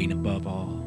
Reign 0.00 0.12
above 0.12 0.46
all. 0.46 0.80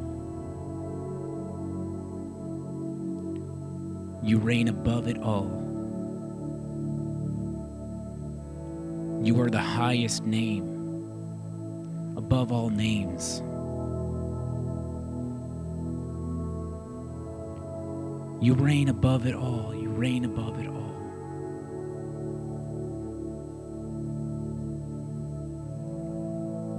You 4.23 4.39
reign 4.39 4.69
above 4.69 5.07
it 5.07 5.19
all. 5.19 5.51
You 9.23 9.39
are 9.39 9.51
the 9.51 9.59
highest 9.59 10.23
name 10.23 10.65
above 12.17 12.51
all 12.51 12.71
names. 12.71 13.43
You 18.43 18.55
reign 18.55 18.89
above 18.89 19.27
it 19.27 19.35
all. 19.35 19.75
You 19.75 19.89
reign 19.89 20.25
above 20.25 20.59
it 20.59 20.67
all. 20.67 20.81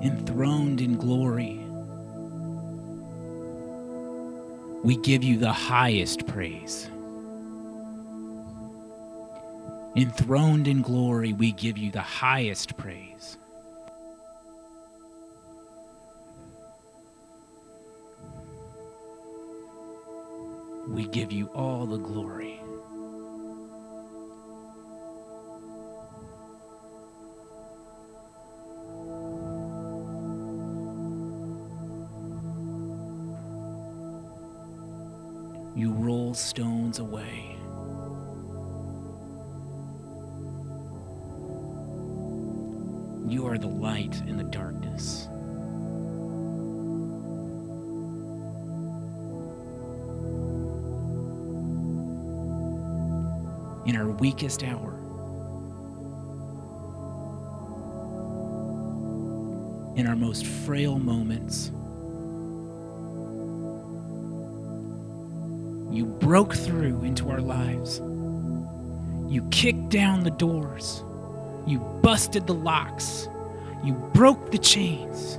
enthroned 0.02 0.82
in 0.82 0.96
glory. 0.96 1.63
We 4.84 4.98
give 4.98 5.24
you 5.24 5.38
the 5.38 5.50
highest 5.50 6.26
praise. 6.26 6.90
Enthroned 9.96 10.68
in 10.68 10.82
glory, 10.82 11.32
we 11.32 11.52
give 11.52 11.78
you 11.78 11.90
the 11.90 12.02
highest 12.02 12.76
praise. 12.76 13.38
We 20.86 21.06
give 21.06 21.32
you 21.32 21.46
all 21.54 21.86
the 21.86 21.96
glory. 21.96 22.63
Stones 36.34 36.98
away. 36.98 37.56
You 43.28 43.46
are 43.46 43.56
the 43.56 43.68
light 43.68 44.20
in 44.26 44.36
the 44.36 44.42
darkness. 44.42 45.28
In 53.86 53.94
our 53.96 54.08
weakest 54.08 54.64
hour, 54.64 54.94
in 59.96 60.06
our 60.08 60.16
most 60.16 60.44
frail 60.46 60.98
moments, 60.98 61.70
broke 66.20 66.54
through 66.54 67.02
into 67.02 67.30
our 67.30 67.40
lives. 67.40 68.00
You 69.28 69.46
kicked 69.50 69.88
down 69.88 70.24
the 70.24 70.30
doors. 70.30 71.02
You 71.66 71.78
busted 72.02 72.46
the 72.46 72.54
locks. 72.54 73.28
You 73.82 73.94
broke 74.14 74.50
the 74.50 74.58
chains. 74.58 75.38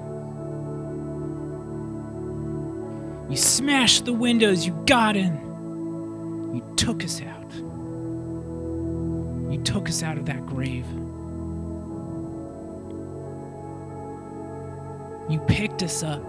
You 3.29 3.37
smashed 3.37 4.05
the 4.05 4.13
windows. 4.13 4.65
You 4.65 4.73
got 4.85 5.15
in. 5.15 5.33
You 6.53 6.63
took 6.75 7.03
us 7.03 7.21
out. 7.21 7.53
You 9.51 9.61
took 9.63 9.89
us 9.89 10.03
out 10.03 10.17
of 10.17 10.25
that 10.25 10.45
grave. 10.45 10.85
You 15.29 15.39
picked 15.47 15.81
us 15.81 16.03
up 16.03 16.23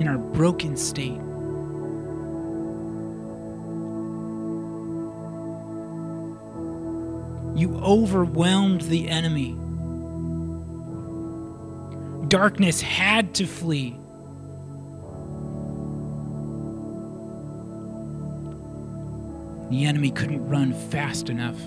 in 0.00 0.06
our 0.06 0.18
broken 0.18 0.76
state. 0.76 1.20
Overwhelmed 7.78 8.82
the 8.82 9.08
enemy. 9.08 9.56
Darkness 12.28 12.80
had 12.80 13.34
to 13.34 13.46
flee. 13.46 13.98
The 19.70 19.84
enemy 19.84 20.10
couldn't 20.10 20.48
run 20.48 20.72
fast 20.72 21.28
enough. 21.28 21.58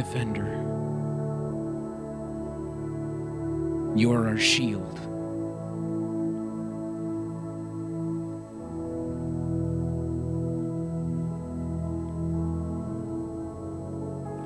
Defender. 0.00 0.46
You 3.94 4.12
are 4.12 4.28
our 4.28 4.38
shield. 4.38 4.98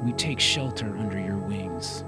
We 0.05 0.13
take 0.15 0.41
shelter 0.41 0.97
under 0.99 1.21
your 1.21 1.39
wings. 1.39 2.01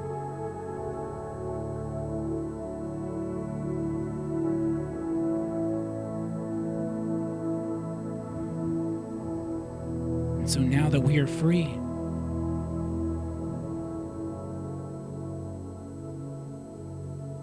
And 10.40 10.50
so 10.50 10.58
now 10.58 10.88
that 10.88 11.00
we 11.00 11.18
are 11.18 11.28
free, 11.28 11.78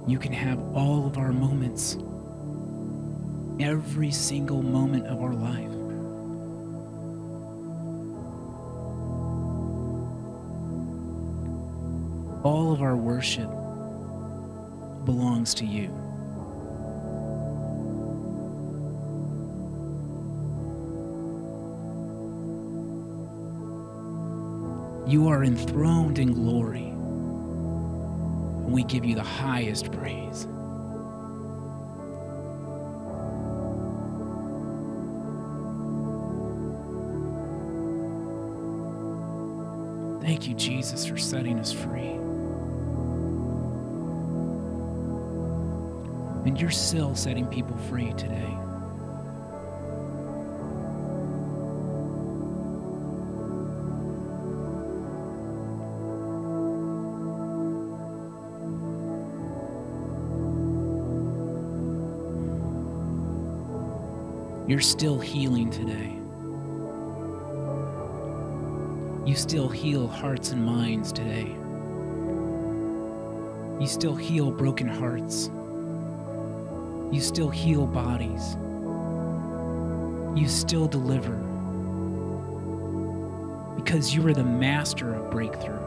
you 0.08 0.20
can 0.20 0.34
have 0.34 0.60
all 0.76 1.08
of 1.08 1.18
our 1.18 1.32
moments. 1.32 1.98
every 3.60 4.12
single 4.12 4.62
moment 4.62 5.08
of 5.08 5.22
our 5.22 5.34
life. 5.34 5.70
All 12.44 12.74
of 12.74 12.82
our 12.82 12.96
worship 12.96 13.50
belongs 15.06 15.54
to 15.56 15.66
you. 15.66 15.90
You 25.08 25.28
are 25.28 25.44
enthroned 25.44 26.20
in 26.20 26.34
glory. 26.34 26.93
We 28.74 28.84
give 28.84 29.06
you 29.06 29.14
the 29.14 29.22
highest 29.22 29.92
praise. 29.92 30.48
Thank 40.24 40.48
you, 40.48 40.56
Jesus, 40.56 41.06
for 41.06 41.18
setting 41.18 41.60
us 41.60 41.72
free. 41.72 42.14
And 46.48 46.60
you're 46.60 46.72
still 46.72 47.14
setting 47.14 47.46
people 47.46 47.78
free 47.78 48.12
today. 48.14 48.58
You're 64.66 64.80
still 64.80 65.20
healing 65.20 65.70
today. 65.70 66.18
You 69.30 69.36
still 69.36 69.68
heal 69.68 70.08
hearts 70.08 70.52
and 70.52 70.66
minds 70.66 71.12
today. 71.12 71.54
You 73.82 73.88
still 73.88 74.16
heal 74.16 74.52
broken 74.52 74.88
hearts. 74.88 75.50
You 77.14 77.20
still 77.20 77.50
heal 77.50 77.86
bodies. 77.86 78.56
You 80.40 80.48
still 80.48 80.88
deliver. 80.88 81.36
Because 83.76 84.16
you 84.16 84.26
are 84.28 84.34
the 84.34 84.46
master 84.46 85.14
of 85.14 85.30
breakthrough. 85.30 85.82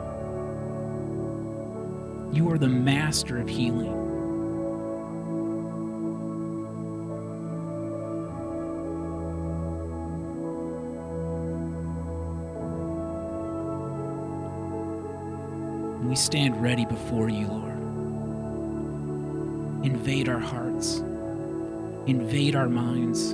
You 2.30 2.50
are 2.52 2.58
the 2.58 2.68
master 2.68 3.38
of 3.38 3.48
healing. 3.48 4.05
We 16.16 16.20
stand 16.20 16.62
ready 16.62 16.86
before 16.86 17.28
you, 17.28 17.46
Lord. 17.46 17.76
Invade 19.84 20.30
our 20.30 20.38
hearts, 20.38 21.00
invade 22.06 22.56
our 22.56 22.70
minds. 22.70 23.32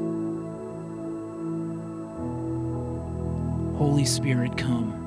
Holy 3.78 4.04
Spirit, 4.04 4.58
come. 4.58 4.98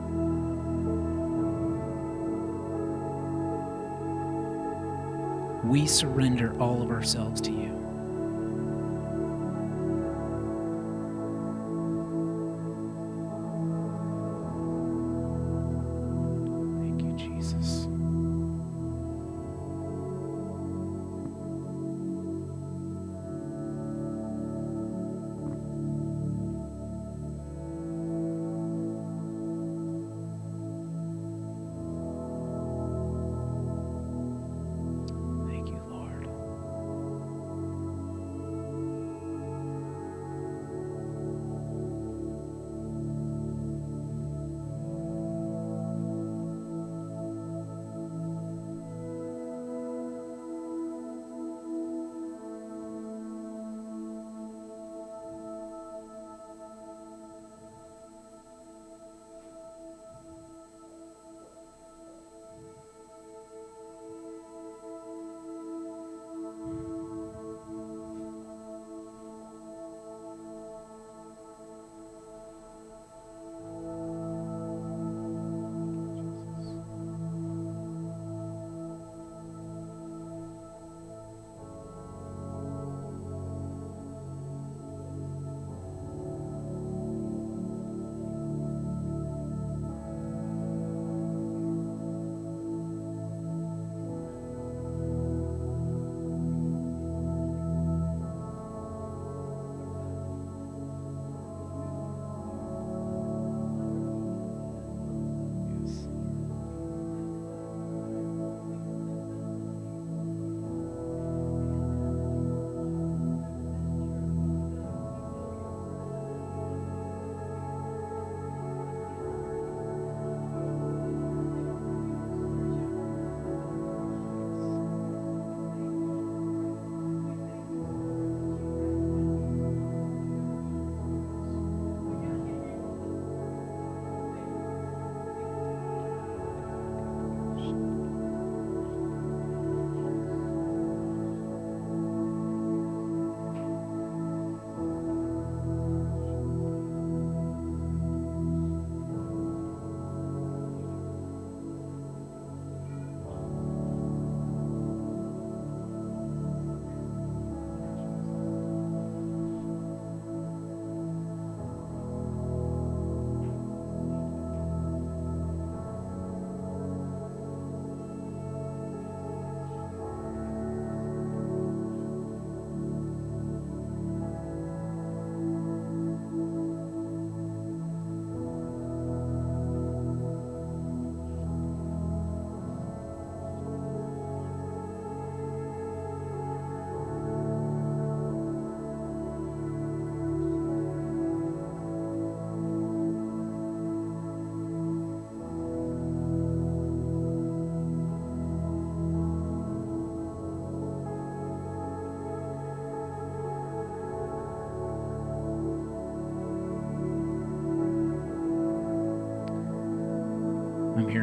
We 5.68 5.86
surrender 5.86 6.56
all 6.62 6.82
of 6.82 6.92
ourselves 6.92 7.42
to 7.42 7.52
you. 7.52 7.95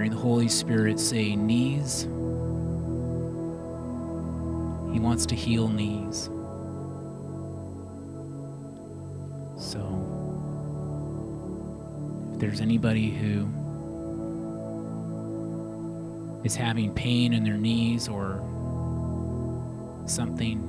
Hearing 0.03 0.17
the 0.17 0.21
Holy 0.21 0.49
Spirit 0.49 0.99
say 0.99 1.37
knees. 1.37 2.03
He 4.93 4.99
wants 4.99 5.27
to 5.27 5.37
heal 5.37 5.69
knees. 5.69 6.25
So, 9.57 9.79
if 12.33 12.41
there's 12.41 12.61
anybody 12.61 13.11
who 13.11 13.49
is 16.43 16.57
having 16.57 16.93
pain 16.95 17.33
in 17.33 17.45
their 17.45 17.57
knees 17.57 18.09
or 18.09 18.41
something, 20.07 20.69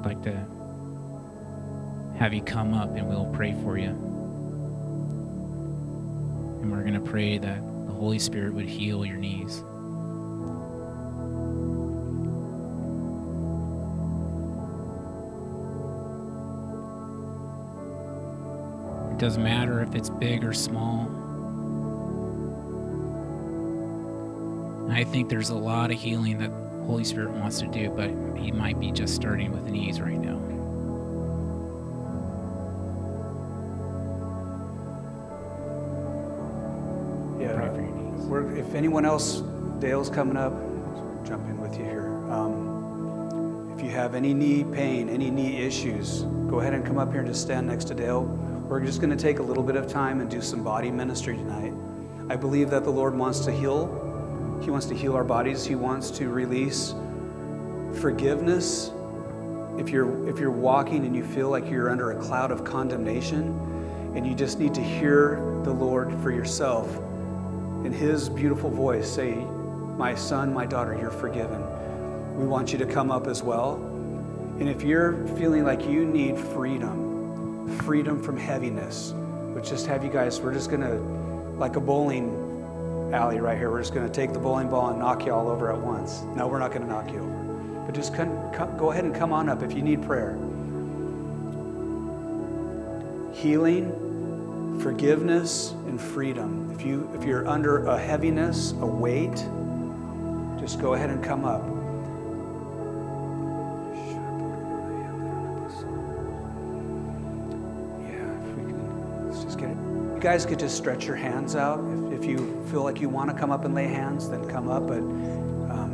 I'd 0.00 0.06
like 0.06 0.22
to 0.24 0.44
have 2.18 2.34
you 2.34 2.42
come 2.42 2.74
up 2.74 2.96
and 2.96 3.08
we'll 3.08 3.32
pray 3.32 3.54
for 3.62 3.78
you. 3.78 4.15
And 6.66 6.74
we're 6.74 6.82
going 6.82 6.94
to 6.94 7.10
pray 7.10 7.38
that 7.38 7.86
the 7.86 7.92
Holy 7.92 8.18
Spirit 8.18 8.52
would 8.54 8.66
heal 8.66 9.06
your 9.06 9.16
knees. 9.16 9.58
It 19.12 19.18
doesn't 19.20 19.44
matter 19.44 19.80
if 19.80 19.94
it's 19.94 20.10
big 20.10 20.44
or 20.44 20.52
small. 20.52 21.02
I 24.90 25.04
think 25.04 25.28
there's 25.28 25.50
a 25.50 25.54
lot 25.54 25.92
of 25.92 26.00
healing 26.00 26.38
that 26.38 26.50
Holy 26.84 27.04
Spirit 27.04 27.30
wants 27.30 27.60
to 27.60 27.68
do, 27.68 27.90
but 27.90 28.10
He 28.36 28.50
might 28.50 28.80
be 28.80 28.90
just 28.90 29.14
starting 29.14 29.52
with 29.52 29.66
the 29.66 29.70
knees 29.70 30.00
right 30.00 30.18
now. 30.18 30.55
Anyone 38.76 39.06
else, 39.06 39.42
Dale's 39.78 40.10
coming 40.10 40.36
up, 40.36 40.52
jump 41.24 41.48
in 41.48 41.58
with 41.58 41.78
you 41.78 41.84
here. 41.84 42.08
Um, 42.30 43.72
if 43.74 43.82
you 43.82 43.90
have 43.90 44.14
any 44.14 44.34
knee 44.34 44.64
pain, 44.64 45.08
any 45.08 45.30
knee 45.30 45.56
issues, 45.56 46.22
go 46.48 46.60
ahead 46.60 46.74
and 46.74 46.84
come 46.84 46.98
up 46.98 47.10
here 47.10 47.20
and 47.20 47.28
just 47.28 47.40
stand 47.40 47.66
next 47.66 47.86
to 47.86 47.94
Dale. 47.94 48.24
We're 48.68 48.80
just 48.80 49.00
going 49.00 49.16
to 49.16 49.22
take 49.22 49.38
a 49.38 49.42
little 49.42 49.62
bit 49.62 49.76
of 49.76 49.88
time 49.88 50.20
and 50.20 50.30
do 50.30 50.42
some 50.42 50.62
body 50.62 50.90
ministry 50.90 51.36
tonight. 51.36 51.72
I 52.28 52.36
believe 52.36 52.68
that 52.70 52.84
the 52.84 52.90
Lord 52.90 53.16
wants 53.16 53.40
to 53.46 53.52
heal. 53.52 54.60
He 54.62 54.70
wants 54.70 54.86
to 54.86 54.94
heal 54.94 55.14
our 55.14 55.24
bodies. 55.24 55.64
He 55.64 55.74
wants 55.74 56.10
to 56.12 56.28
release 56.28 56.94
forgiveness. 58.00 58.90
If 59.78 59.90
you're 59.90 60.28
if 60.28 60.38
you're 60.38 60.50
walking 60.50 61.04
and 61.04 61.14
you 61.14 61.24
feel 61.24 61.48
like 61.50 61.70
you're 61.70 61.90
under 61.90 62.12
a 62.12 62.16
cloud 62.20 62.50
of 62.50 62.64
condemnation, 62.64 64.12
and 64.16 64.26
you 64.26 64.34
just 64.34 64.58
need 64.58 64.74
to 64.74 64.82
hear 64.82 65.36
the 65.62 65.72
Lord 65.72 66.12
for 66.22 66.30
yourself 66.30 66.98
His 67.96 68.28
beautiful 68.28 68.68
voice 68.68 69.10
say, 69.10 69.36
My 69.96 70.14
son, 70.14 70.52
my 70.52 70.66
daughter, 70.66 70.94
you're 71.00 71.10
forgiven. 71.10 71.62
We 72.36 72.46
want 72.46 72.70
you 72.70 72.76
to 72.76 72.84
come 72.84 73.10
up 73.10 73.26
as 73.26 73.42
well. 73.42 73.76
And 74.60 74.68
if 74.68 74.82
you're 74.82 75.26
feeling 75.28 75.64
like 75.64 75.86
you 75.86 76.04
need 76.04 76.36
freedom, 76.36 77.66
freedom 77.78 78.22
from 78.22 78.36
heaviness, 78.36 79.14
let's 79.54 79.70
just 79.70 79.86
have 79.86 80.04
you 80.04 80.10
guys, 80.10 80.38
we're 80.42 80.52
just 80.52 80.70
gonna, 80.70 80.96
like 81.56 81.76
a 81.76 81.80
bowling 81.80 83.10
alley 83.14 83.40
right 83.40 83.56
here, 83.56 83.70
we're 83.70 83.80
just 83.80 83.94
gonna 83.94 84.10
take 84.10 84.34
the 84.34 84.38
bowling 84.38 84.68
ball 84.68 84.90
and 84.90 84.98
knock 84.98 85.24
you 85.24 85.32
all 85.32 85.48
over 85.48 85.72
at 85.72 85.80
once. 85.80 86.20
No, 86.36 86.46
we're 86.48 86.58
not 86.58 86.72
gonna 86.72 86.86
knock 86.86 87.10
you 87.10 87.20
over. 87.20 87.84
But 87.86 87.94
just 87.94 88.14
come, 88.14 88.52
come, 88.52 88.76
go 88.76 88.90
ahead 88.90 89.06
and 89.06 89.14
come 89.14 89.32
on 89.32 89.48
up 89.48 89.62
if 89.62 89.72
you 89.72 89.80
need 89.80 90.02
prayer. 90.02 90.32
Healing, 93.32 94.05
forgiveness, 94.86 95.72
and 95.88 96.00
freedom. 96.00 96.70
If 96.70 96.86
you 96.86 97.10
if 97.12 97.24
you're 97.24 97.44
under 97.48 97.84
a 97.86 97.98
heaviness, 97.98 98.70
a 98.70 98.86
weight, 98.86 99.34
just 100.60 100.80
go 100.80 100.94
ahead 100.94 101.10
and 101.10 101.24
come 101.24 101.44
up. 101.44 101.60
Yeah, 108.00 108.30
if 108.38 108.56
we 108.56 108.62
can, 108.62 109.28
let's 109.28 109.42
just 109.42 109.58
get 109.58 109.70
it. 109.70 109.76
You 109.76 110.20
guys 110.20 110.46
could 110.46 110.60
just 110.60 110.76
stretch 110.76 111.04
your 111.04 111.16
hands 111.16 111.56
out. 111.56 111.80
If, 111.80 112.20
if 112.20 112.24
you 112.24 112.64
feel 112.70 112.84
like 112.84 113.00
you 113.00 113.08
want 113.08 113.28
to 113.28 113.36
come 113.36 113.50
up 113.50 113.64
and 113.64 113.74
lay 113.74 113.88
hands, 113.88 114.30
then 114.30 114.48
come 114.48 114.68
up. 114.68 114.86
But 114.86 114.98
um, 114.98 115.90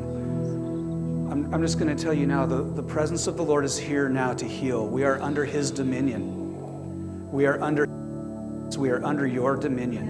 I'm, 1.32 1.54
I'm 1.54 1.62
just 1.62 1.78
going 1.78 1.96
to 1.96 2.02
tell 2.04 2.12
you 2.12 2.26
now 2.26 2.44
the, 2.44 2.62
the 2.62 2.82
presence 2.82 3.26
of 3.26 3.38
the 3.38 3.42
Lord 3.42 3.64
is 3.64 3.78
here 3.78 4.10
now 4.10 4.34
to 4.34 4.44
heal. 4.44 4.86
We 4.86 5.04
are 5.04 5.18
under 5.22 5.46
His 5.46 5.70
dominion. 5.70 7.32
We 7.32 7.46
are 7.46 7.58
under 7.62 7.86
we 8.82 8.90
are 8.90 9.04
under 9.04 9.28
your 9.28 9.54
dominion. 9.54 10.08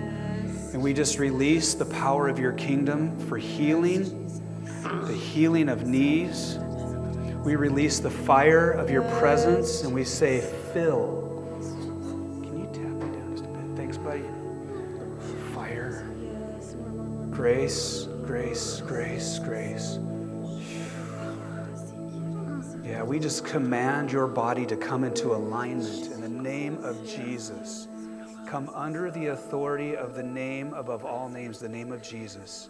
And 0.73 0.83
we 0.83 0.95
just 0.95 1.19
release 1.19 1.75
the 1.75 1.85
power 1.85 2.27
of 2.27 2.39
your 2.39 2.53
kingdom 2.53 3.19
for 3.29 3.37
healing, 3.37 4.33
the 4.83 5.13
healing 5.13 5.69
of 5.69 5.87
knees. 5.87 6.57
We 7.45 7.55
release 7.57 7.99
the 7.99 8.11
fire 8.11 8.71
of 8.71 8.89
your 8.89 9.03
presence 9.19 9.83
and 9.83 9.93
we 9.93 10.05
say, 10.05 10.41
fill. 10.73 11.45
Can 11.61 12.61
you 12.61 12.67
tap 12.73 12.83
me 12.83 13.19
down 13.19 13.37
just 13.37 13.45
a 13.45 13.49
bit? 13.49 13.77
Thanks, 13.77 13.99
buddy. 13.99 14.25
Fire. 15.53 16.07
Grace, 17.31 18.09
grace, 18.25 18.81
grace, 18.87 19.39
grace. 19.41 19.99
Yeah, 22.83 23.03
we 23.03 23.19
just 23.19 23.45
command 23.45 24.11
your 24.11 24.29
body 24.29 24.65
to 24.65 24.77
come 24.77 25.05
into 25.05 25.35
alignment 25.35 26.11
in 26.11 26.23
the 26.23 26.29
name 26.31 26.83
of 26.83 27.07
Jesus. 27.07 27.89
Come 28.53 28.69
under 28.75 29.11
the 29.11 29.29
authority 29.29 29.97
of 29.97 30.15
the 30.15 30.23
name 30.23 30.75
above 30.75 31.07
all 31.07 31.27
names, 31.27 31.59
the 31.59 31.71
name 31.71 31.91
of 31.91 32.03
Jesus. 32.03 32.69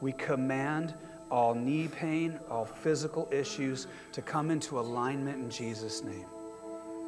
We 0.00 0.12
command 0.12 0.94
all 1.32 1.52
knee 1.52 1.88
pain, 1.88 2.38
all 2.48 2.64
physical 2.64 3.28
issues 3.32 3.88
to 4.12 4.22
come 4.22 4.52
into 4.52 4.78
alignment 4.78 5.42
in 5.42 5.50
Jesus' 5.50 6.04
name. 6.04 6.26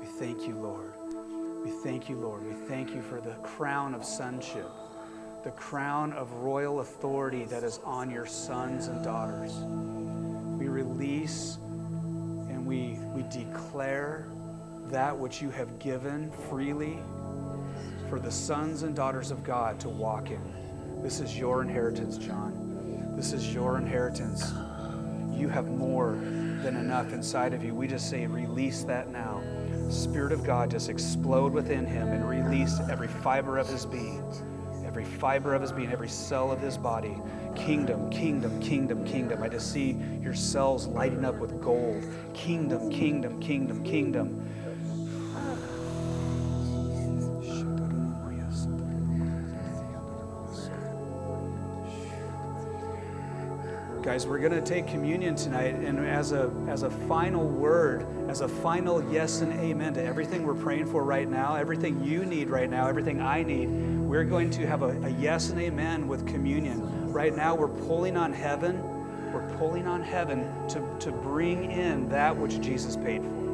We 0.00 0.06
thank 0.06 0.48
you, 0.48 0.56
Lord. 0.56 0.94
We 1.64 1.70
thank 1.84 2.08
you, 2.08 2.16
Lord. 2.16 2.44
We 2.44 2.54
thank 2.66 2.92
you 2.92 3.02
for 3.02 3.20
the 3.20 3.34
crown 3.44 3.94
of 3.94 4.04
sonship, 4.04 4.68
the 5.44 5.52
crown 5.52 6.12
of 6.12 6.32
royal 6.32 6.80
authority 6.80 7.44
that 7.44 7.62
is 7.62 7.78
on 7.84 8.10
your 8.10 8.26
sons 8.26 8.88
and 8.88 9.04
daughters. 9.04 9.52
We 10.58 10.66
release 10.66 11.58
and 12.48 12.66
we, 12.66 12.98
we 13.14 13.22
declare 13.30 14.26
that 14.86 15.16
which 15.16 15.40
you 15.40 15.50
have 15.50 15.78
given 15.78 16.32
freely 16.50 16.98
for 18.08 18.18
the 18.18 18.30
sons 18.30 18.82
and 18.82 18.96
daughters 18.96 19.30
of 19.30 19.44
God 19.44 19.78
to 19.80 19.88
walk 19.88 20.30
in. 20.30 20.40
This 21.02 21.20
is 21.20 21.38
your 21.38 21.62
inheritance, 21.62 22.16
John. 22.16 23.14
This 23.16 23.32
is 23.32 23.52
your 23.52 23.76
inheritance. 23.76 24.52
You 25.32 25.48
have 25.48 25.66
more 25.66 26.12
than 26.62 26.76
enough 26.76 27.12
inside 27.12 27.52
of 27.52 27.62
you. 27.62 27.74
We 27.74 27.86
just 27.86 28.08
say, 28.08 28.26
release 28.26 28.82
that 28.84 29.10
now. 29.10 29.42
Spirit 29.90 30.32
of 30.32 30.44
God, 30.44 30.70
just 30.70 30.88
explode 30.88 31.52
within 31.52 31.86
him 31.86 32.08
and 32.08 32.28
release 32.28 32.80
every 32.90 33.08
fiber 33.08 33.58
of 33.58 33.68
his 33.68 33.86
being, 33.86 34.24
every 34.84 35.04
fiber 35.04 35.54
of 35.54 35.62
his 35.62 35.72
being, 35.72 35.92
every 35.92 36.08
cell 36.08 36.50
of 36.50 36.60
his 36.60 36.76
body. 36.76 37.16
Kingdom, 37.54 38.10
kingdom, 38.10 38.60
kingdom, 38.60 39.04
kingdom. 39.04 39.42
I 39.42 39.48
just 39.48 39.72
see 39.72 39.96
your 40.22 40.34
cells 40.34 40.86
lighting 40.86 41.24
up 41.24 41.38
with 41.38 41.60
gold. 41.60 42.04
Kingdom, 42.34 42.90
kingdom, 42.90 43.40
kingdom, 43.40 43.84
kingdom. 43.84 44.44
Guys, 54.08 54.26
we're 54.26 54.38
going 54.38 54.52
to 54.52 54.62
take 54.62 54.86
communion 54.86 55.34
tonight, 55.34 55.74
and 55.74 55.98
as 55.98 56.32
a, 56.32 56.50
as 56.66 56.82
a 56.82 56.88
final 56.88 57.46
word, 57.46 58.06
as 58.30 58.40
a 58.40 58.48
final 58.48 59.06
yes 59.12 59.42
and 59.42 59.52
amen 59.60 59.92
to 59.92 60.02
everything 60.02 60.46
we're 60.46 60.54
praying 60.54 60.86
for 60.86 61.04
right 61.04 61.28
now, 61.28 61.56
everything 61.56 62.02
you 62.02 62.24
need 62.24 62.48
right 62.48 62.70
now, 62.70 62.88
everything 62.88 63.20
I 63.20 63.42
need, 63.42 63.68
we're 63.68 64.24
going 64.24 64.48
to 64.52 64.66
have 64.66 64.80
a, 64.80 64.98
a 65.02 65.10
yes 65.10 65.50
and 65.50 65.60
amen 65.60 66.08
with 66.08 66.26
communion. 66.26 67.12
Right 67.12 67.36
now, 67.36 67.54
we're 67.54 67.68
pulling 67.68 68.16
on 68.16 68.32
heaven. 68.32 68.82
We're 69.30 69.46
pulling 69.58 69.86
on 69.86 70.02
heaven 70.02 70.50
to, 70.68 70.82
to 71.00 71.12
bring 71.12 71.70
in 71.70 72.08
that 72.08 72.34
which 72.34 72.62
Jesus 72.62 72.96
paid 72.96 73.22
for. 73.22 73.47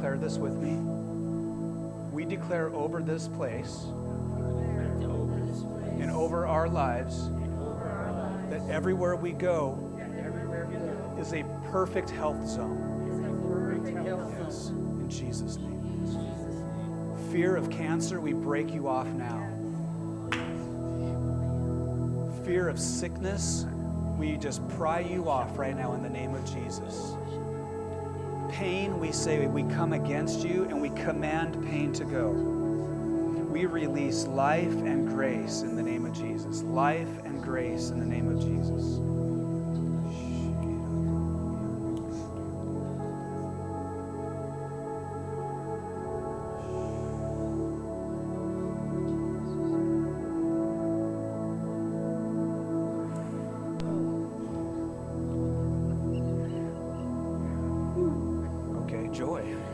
Declare 0.00 0.16
this 0.16 0.38
with 0.38 0.56
me? 0.56 0.78
We 2.10 2.24
declare 2.24 2.70
over 2.70 3.02
this 3.02 3.28
place 3.28 3.84
and 6.00 6.10
over 6.10 6.46
our 6.46 6.70
lives 6.70 7.28
that 8.48 8.66
everywhere 8.70 9.14
we 9.16 9.32
go 9.32 9.76
is 11.20 11.34
a 11.34 11.44
perfect 11.70 12.08
health 12.08 12.48
zone. 12.48 12.78
In 15.02 15.10
Jesus' 15.10 15.58
name. 15.58 17.20
Fear 17.30 17.56
of 17.56 17.68
cancer, 17.68 18.22
we 18.22 18.32
break 18.32 18.72
you 18.72 18.88
off 18.88 19.06
now. 19.08 19.46
Fear 22.46 22.70
of 22.70 22.78
sickness, 22.78 23.66
we 24.16 24.38
just 24.38 24.66
pry 24.70 25.00
you 25.00 25.28
off 25.28 25.58
right 25.58 25.76
now 25.76 25.92
in 25.92 26.02
the 26.02 26.08
name 26.08 26.34
of 26.34 26.42
Jesus. 26.46 27.16
Pain, 28.52 28.98
we 28.98 29.12
say 29.12 29.46
we 29.46 29.62
come 29.62 29.92
against 29.92 30.40
you 30.46 30.64
and 30.64 30.82
we 30.82 30.90
command 30.90 31.64
pain 31.66 31.92
to 31.92 32.04
go. 32.04 32.30
We 32.30 33.66
release 33.66 34.26
life 34.26 34.74
and 34.82 35.08
grace 35.08 35.62
in 35.62 35.76
the 35.76 35.82
name 35.82 36.04
of 36.04 36.12
Jesus. 36.12 36.62
Life 36.62 37.08
and 37.24 37.42
grace 37.42 37.90
in 37.90 38.00
the 38.00 38.06
name 38.06 38.28
of 38.28 38.40
Jesus. 38.40 39.09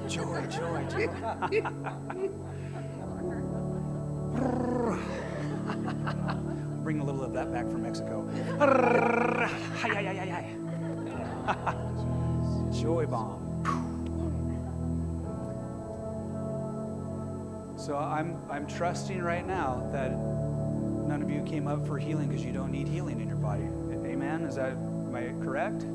Joy, 0.08 0.46
joy, 0.46 0.86
joy. 0.88 1.08
Bring 6.82 7.00
a 7.00 7.04
little 7.04 7.24
of 7.24 7.32
that 7.32 7.52
back 7.52 7.68
from 7.68 7.82
Mexico. 7.82 8.22
Joy 12.72 13.06
bomb. 13.06 13.42
So 17.76 17.96
I'm 17.96 18.38
I'm 18.50 18.66
trusting 18.66 19.22
right 19.22 19.46
now 19.46 19.88
that 19.92 20.12
none 20.12 21.22
of 21.22 21.30
you 21.30 21.42
came 21.42 21.66
up 21.66 21.86
for 21.86 21.98
healing 21.98 22.28
because 22.28 22.44
you 22.44 22.52
don't 22.52 22.70
need 22.70 22.88
healing 22.88 23.20
in 23.20 23.28
your 23.28 23.36
body. 23.36 23.64
Amen. 24.04 24.42
Is 24.42 24.56
that 24.56 24.72
am 24.72 25.14
I 25.14 25.32
correct? 25.44 25.86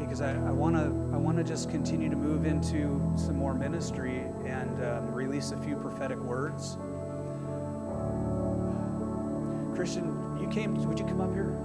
Because 0.00 0.20
I, 0.22 0.32
I 0.32 0.50
want 0.50 0.74
to 0.76 0.82
I 1.14 1.18
want 1.18 1.36
to 1.38 1.44
just 1.44 1.70
continue 1.70 2.08
to 2.10 2.16
move 2.16 2.44
into 2.46 3.00
some 3.16 3.36
more 3.36 3.54
ministry 3.54 4.24
and 4.44 4.82
um, 4.84 5.12
release 5.12 5.52
a 5.52 5.56
few 5.58 5.76
prophetic 5.76 6.18
words. 6.18 6.76
Christian, 9.74 10.36
you 10.40 10.48
came. 10.48 10.74
Would 10.86 10.98
you 10.98 11.04
come 11.06 11.20
up 11.20 11.32
here? 11.32 11.56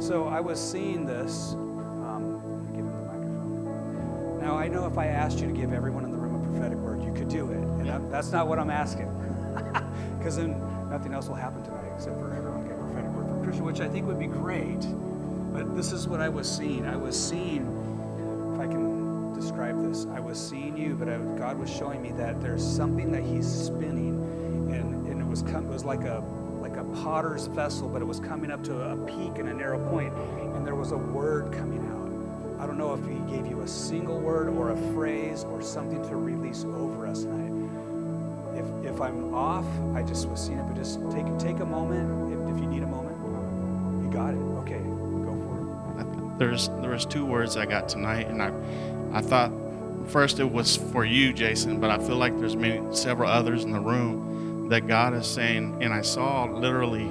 So 0.00 0.26
I 0.28 0.40
was 0.40 0.60
seeing 0.60 1.06
this. 1.06 1.54
Um, 1.54 2.40
give 2.74 2.84
him 2.84 2.92
the 2.92 3.02
microphone. 3.06 4.38
Now 4.40 4.56
I 4.56 4.68
know 4.68 4.86
if 4.86 4.98
I 4.98 5.06
asked 5.06 5.40
you 5.40 5.46
to 5.46 5.52
give 5.52 5.72
everyone 5.72 6.04
in 6.04 6.10
the 6.12 6.18
room 6.18 6.34
a 6.42 6.46
prophetic 6.48 6.78
word, 6.78 7.02
you 7.02 7.12
could 7.12 7.28
do 7.28 7.50
it, 7.50 7.58
and 7.58 7.86
that- 7.88 8.10
that's 8.10 8.30
not 8.30 8.46
what 8.48 8.58
I'm 8.58 8.70
asking. 8.70 9.08
Because 10.18 10.36
then 10.36 10.60
nothing 10.90 11.14
else 11.14 11.28
will 11.28 11.36
happen 11.36 11.62
tonight 11.62 11.90
except 11.94 12.18
for 12.18 12.34
everyone 12.34 12.62
get 12.66 12.72
a 12.72 12.78
prophetic 12.78 13.10
word 13.12 13.28
from 13.28 13.42
Christian, 13.42 13.64
which 13.64 13.80
I 13.80 13.88
think 13.88 14.06
would 14.06 14.18
be 14.18 14.26
great. 14.26 14.84
But 15.58 15.74
this 15.74 15.90
is 15.90 16.06
what 16.06 16.20
I 16.20 16.28
was 16.28 16.48
seeing. 16.48 16.86
I 16.86 16.94
was 16.94 17.18
seeing, 17.18 17.66
if 18.54 18.60
I 18.60 18.68
can 18.68 19.32
describe 19.32 19.82
this, 19.84 20.06
I 20.14 20.20
was 20.20 20.38
seeing 20.38 20.76
you, 20.76 20.94
but 20.94 21.08
I, 21.08 21.18
God 21.36 21.58
was 21.58 21.68
showing 21.68 22.00
me 22.00 22.12
that 22.12 22.40
there's 22.40 22.64
something 22.64 23.10
that 23.10 23.24
He's 23.24 23.48
spinning, 23.48 24.22
and, 24.72 25.08
and 25.08 25.20
it 25.20 25.26
was 25.26 25.42
com- 25.42 25.66
it 25.66 25.72
was 25.72 25.84
like 25.84 26.04
a 26.04 26.22
like 26.60 26.76
a 26.76 26.84
potter's 27.02 27.48
vessel, 27.48 27.88
but 27.88 28.00
it 28.00 28.04
was 28.04 28.20
coming 28.20 28.52
up 28.52 28.62
to 28.64 28.82
a 28.82 28.96
peak 28.98 29.38
and 29.38 29.48
a 29.48 29.52
narrow 29.52 29.80
point, 29.90 30.14
and 30.54 30.64
there 30.64 30.76
was 30.76 30.92
a 30.92 30.96
word 30.96 31.52
coming 31.52 31.80
out. 31.88 32.62
I 32.62 32.64
don't 32.64 32.78
know 32.78 32.94
if 32.94 33.04
He 33.04 33.18
gave 33.36 33.44
you 33.48 33.62
a 33.62 33.68
single 33.68 34.20
word 34.20 34.48
or 34.48 34.70
a 34.70 34.76
phrase 34.92 35.42
or 35.42 35.60
something 35.60 36.00
to 36.08 36.14
release 36.14 36.62
over 36.62 37.04
us 37.04 37.24
tonight. 37.24 38.56
If, 38.56 38.94
if 38.94 39.00
I'm 39.00 39.34
off, 39.34 39.66
I 39.96 40.04
just 40.04 40.28
was 40.28 40.40
seeing 40.40 40.60
it, 40.60 40.68
but 40.68 40.76
just 40.76 41.00
take 41.10 41.26
take 41.36 41.58
a 41.58 41.66
moment. 41.66 42.32
If, 42.32 42.54
if 42.54 42.62
you 42.62 42.68
need 42.68 42.84
a 42.84 42.86
moment, 42.86 43.16
you 44.04 44.08
got 44.08 44.34
it. 44.34 44.42
Okay. 44.62 45.07
There's 46.38 46.68
there 46.80 46.90
was 46.90 47.04
two 47.04 47.26
words 47.26 47.56
I 47.56 47.66
got 47.66 47.88
tonight, 47.88 48.28
and 48.28 48.42
I 48.42 48.52
I 49.12 49.20
thought 49.20 49.52
first 50.06 50.38
it 50.40 50.50
was 50.50 50.76
for 50.76 51.04
you, 51.04 51.32
Jason, 51.32 51.80
but 51.80 51.90
I 51.90 51.98
feel 51.98 52.16
like 52.16 52.38
there's 52.38 52.56
many 52.56 52.94
several 52.94 53.28
others 53.28 53.64
in 53.64 53.72
the 53.72 53.80
room 53.80 54.68
that 54.68 54.86
God 54.86 55.14
is 55.14 55.26
saying, 55.26 55.82
and 55.82 55.92
I 55.92 56.02
saw 56.02 56.44
literally 56.44 57.10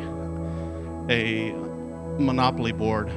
a 1.09 1.51
monopoly 2.17 2.71
board, 2.71 3.09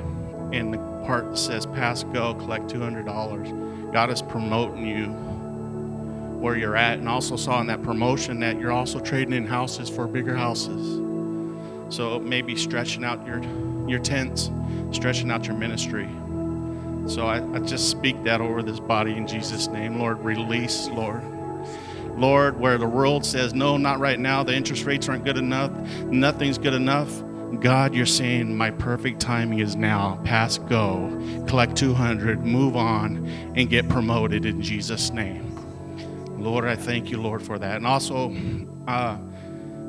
and 0.52 0.74
the 0.74 0.78
part 1.06 1.30
that 1.30 1.38
says 1.38 1.66
pass 1.66 2.02
go 2.04 2.34
collect 2.34 2.68
two 2.68 2.80
hundred 2.80 3.06
dollars. 3.06 3.48
God 3.92 4.10
is 4.10 4.22
promoting 4.22 4.86
you 4.86 5.06
where 6.40 6.56
you're 6.56 6.76
at, 6.76 6.98
and 6.98 7.08
also 7.08 7.36
saw 7.36 7.60
in 7.60 7.66
that 7.68 7.82
promotion 7.82 8.40
that 8.40 8.58
you're 8.58 8.72
also 8.72 8.98
trading 8.98 9.34
in 9.34 9.46
houses 9.46 9.88
for 9.88 10.06
bigger 10.08 10.34
houses. 10.34 11.00
So 11.94 12.18
maybe 12.18 12.56
stretching 12.56 13.04
out 13.04 13.26
your 13.26 13.40
your 13.90 14.00
tents, 14.00 14.50
stretching 14.92 15.30
out 15.30 15.46
your 15.46 15.56
ministry. 15.56 16.08
So 17.06 17.26
I, 17.26 17.42
I 17.54 17.58
just 17.60 17.90
speak 17.90 18.22
that 18.24 18.40
over 18.40 18.62
this 18.62 18.80
body 18.80 19.16
in 19.16 19.26
Jesus' 19.26 19.66
name. 19.68 19.98
Lord, 19.98 20.20
release, 20.24 20.88
Lord. 20.88 21.24
Lord, 22.16 22.60
where 22.60 22.78
the 22.78 22.86
world 22.86 23.24
says, 23.24 23.54
no, 23.54 23.76
not 23.76 23.98
right 23.98 24.18
now, 24.18 24.42
the 24.42 24.54
interest 24.54 24.84
rates 24.84 25.08
aren't 25.08 25.24
good 25.24 25.38
enough, 25.38 25.72
nothing's 26.04 26.58
good 26.58 26.74
enough. 26.74 27.22
God, 27.60 27.94
you're 27.94 28.06
saying 28.06 28.56
my 28.56 28.70
perfect 28.70 29.20
timing 29.20 29.58
is 29.58 29.74
now. 29.74 30.20
Pass 30.22 30.58
go, 30.58 31.08
collect 31.48 31.76
200, 31.76 32.44
move 32.44 32.76
on, 32.76 33.26
and 33.56 33.68
get 33.68 33.88
promoted 33.88 34.46
in 34.46 34.62
Jesus' 34.62 35.10
name. 35.10 35.46
Lord, 36.38 36.64
I 36.64 36.76
thank 36.76 37.10
you, 37.10 37.20
Lord, 37.20 37.42
for 37.42 37.58
that. 37.58 37.76
And 37.76 37.86
also, 37.86 38.34
uh, 38.86 39.18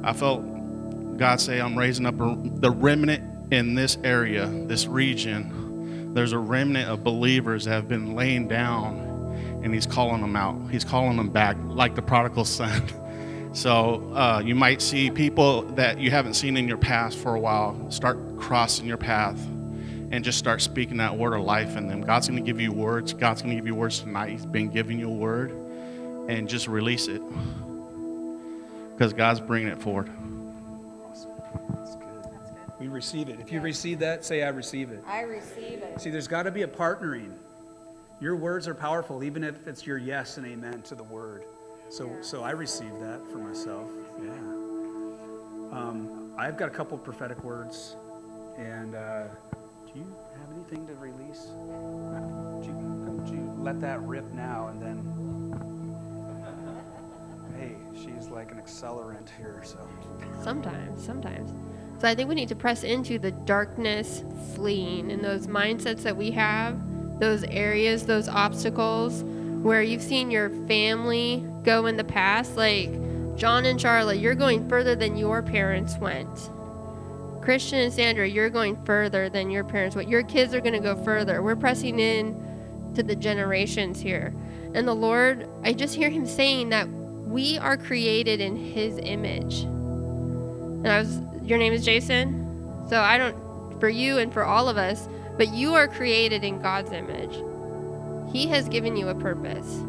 I 0.03 0.13
felt 0.13 0.43
God 1.17 1.39
say, 1.39 1.61
I'm 1.61 1.77
raising 1.77 2.05
up 2.05 2.19
a, 2.19 2.35
the 2.43 2.71
remnant 2.71 3.31
in 3.51 3.75
this 3.75 3.97
area, 4.03 4.47
this 4.47 4.87
region. 4.87 6.13
There's 6.13 6.31
a 6.31 6.39
remnant 6.39 6.89
of 6.89 7.03
believers 7.03 7.65
that 7.65 7.71
have 7.71 7.87
been 7.87 8.15
laying 8.15 8.47
down, 8.47 8.97
and 9.63 9.73
He's 9.73 9.85
calling 9.85 10.21
them 10.21 10.35
out. 10.35 10.71
He's 10.71 10.83
calling 10.83 11.17
them 11.17 11.29
back, 11.29 11.57
like 11.61 11.95
the 11.95 12.01
prodigal 12.01 12.45
son. 12.45 12.83
So 13.53 14.13
uh, 14.15 14.41
you 14.43 14.55
might 14.55 14.81
see 14.81 15.11
people 15.11 15.63
that 15.73 15.99
you 15.99 16.09
haven't 16.09 16.35
seen 16.35 16.55
in 16.55 16.69
your 16.69 16.77
past 16.77 17.17
for 17.17 17.35
a 17.35 17.39
while 17.39 17.91
start 17.91 18.17
crossing 18.39 18.85
your 18.85 18.95
path 18.95 19.37
and 20.11 20.23
just 20.23 20.37
start 20.37 20.61
speaking 20.61 20.97
that 20.97 21.17
word 21.17 21.33
of 21.33 21.41
life 21.41 21.75
in 21.75 21.87
them. 21.87 22.01
God's 22.01 22.29
going 22.29 22.41
to 22.41 22.45
give 22.45 22.61
you 22.61 22.71
words. 22.71 23.13
God's 23.13 23.41
going 23.41 23.53
to 23.53 23.57
give 23.57 23.67
you 23.67 23.75
words 23.75 23.99
tonight. 23.99 24.29
He's 24.29 24.45
been 24.45 24.69
giving 24.69 24.99
you 24.99 25.09
a 25.09 25.13
word, 25.13 25.51
and 26.29 26.47
just 26.47 26.67
release 26.67 27.07
it 27.07 27.21
because 28.93 29.11
God's 29.11 29.41
bringing 29.41 29.69
it 29.69 29.81
forward. 29.81 30.09
Awesome. 32.82 32.94
That's 32.94 33.12
good. 33.12 33.22
We 33.22 33.24
receive 33.24 33.30
it. 33.30 33.39
If 33.39 33.52
you 33.52 33.62
receive 33.62 34.00
that, 34.00 34.26
say, 34.26 34.44
I 34.44 34.50
receive 34.50 34.91
it. 34.91 35.04
I 35.06 35.22
receive 35.22 35.82
it. 35.82 36.02
See, 36.02 36.10
there's 36.10 36.28
got 36.28 36.44
to 36.44 36.52
be 36.52 36.63
a 36.63 36.67
partnering. 36.67 37.34
Your 38.20 38.36
words 38.36 38.67
are 38.67 38.76
powerful, 38.76 39.24
even 39.24 39.44
if 39.44 39.67
it's 39.67 39.86
your 39.86 39.98
yes 39.98 40.38
and 40.38 40.46
amen 40.46 40.82
to 40.84 40.96
the 40.96 41.04
word. 41.04 41.44
So, 41.89 42.10
so 42.22 42.44
I 42.44 42.52
receive 42.52 43.00
that 43.00 43.22
for 43.32 43.38
myself. 43.38 43.89
Yeah. 44.24 44.32
Um, 45.72 46.34
I've 46.38 46.58
got 46.58 46.67
a 46.67 46.72
couple 46.72 46.98
prophetic 46.98 47.44
words, 47.44 47.96
and 48.58 48.96
uh, 48.96 49.24
do 49.86 50.00
you 50.00 50.15
have 50.38 50.52
anything 50.56 50.88
to 50.88 50.94
release? 50.96 51.48
No. 51.67 52.58
Would 52.58 52.65
you, 52.65 52.74
would 52.74 53.30
you 53.30 53.54
let 53.58 53.80
that 53.82 54.02
rip 54.02 54.32
now, 54.34 54.67
and 54.67 54.82
then? 54.82 55.17
Hey, 57.58 57.76
she's 57.94 58.30
like 58.30 58.52
an 58.52 58.60
accelerant 58.60 59.30
here, 59.38 59.62
so. 59.63 59.80
Sometimes, 60.44 61.04
sometimes. 61.04 61.52
So 62.01 62.07
I 62.07 62.15
think 62.15 62.29
we 62.29 62.33
need 62.33 62.49
to 62.49 62.55
press 62.55 62.83
into 62.83 63.19
the 63.19 63.29
darkness 63.29 64.23
fleeing 64.55 65.11
and 65.11 65.23
those 65.23 65.45
mindsets 65.45 66.01
that 66.01 66.17
we 66.17 66.31
have, 66.31 66.79
those 67.19 67.43
areas, 67.43 68.07
those 68.07 68.27
obstacles 68.27 69.21
where 69.61 69.83
you've 69.83 70.01
seen 70.01 70.31
your 70.31 70.49
family 70.65 71.45
go 71.61 71.85
in 71.85 71.97
the 71.97 72.03
past. 72.03 72.57
Like 72.57 72.89
John 73.37 73.65
and 73.65 73.79
Charlotte, 73.79 74.17
you're 74.17 74.33
going 74.33 74.67
further 74.67 74.95
than 74.95 75.15
your 75.15 75.43
parents 75.43 75.95
went. 75.99 76.49
Christian 77.39 77.77
and 77.77 77.93
Sandra, 77.93 78.27
you're 78.27 78.49
going 78.49 78.83
further 78.83 79.29
than 79.29 79.51
your 79.51 79.63
parents 79.63 79.95
went. 79.95 80.09
Your 80.09 80.23
kids 80.23 80.55
are 80.55 80.59
going 80.59 80.73
to 80.73 80.79
go 80.79 80.95
further. 81.03 81.43
We're 81.43 81.55
pressing 81.55 81.99
in 81.99 82.91
to 82.95 83.03
the 83.03 83.15
generations 83.15 83.99
here. 83.99 84.33
And 84.73 84.87
the 84.87 84.95
Lord, 84.95 85.47
I 85.63 85.73
just 85.73 85.93
hear 85.93 86.09
him 86.09 86.25
saying 86.25 86.69
that 86.69 86.89
we 86.89 87.59
are 87.59 87.77
created 87.77 88.41
in 88.41 88.55
his 88.55 88.97
image. 89.03 89.61
And 89.61 90.87
I 90.87 90.97
was 90.97 91.21
your 91.43 91.58
name 91.58 91.73
is 91.73 91.84
Jason. 91.84 92.86
So 92.89 92.99
I 92.99 93.17
don't 93.17 93.80
for 93.80 93.89
you 93.89 94.19
and 94.19 94.32
for 94.32 94.45
all 94.45 94.69
of 94.69 94.77
us, 94.77 95.10
but 95.38 95.54
you 95.54 95.73
are 95.73 95.88
created 95.88 96.43
in 96.43 96.62
God's 96.62 96.91
image. 96.91 97.36
He 98.32 98.47
has 98.47 98.69
given 98.69 98.95
you 98.95 99.10
a 99.10 99.15
purpose. 99.15 99.82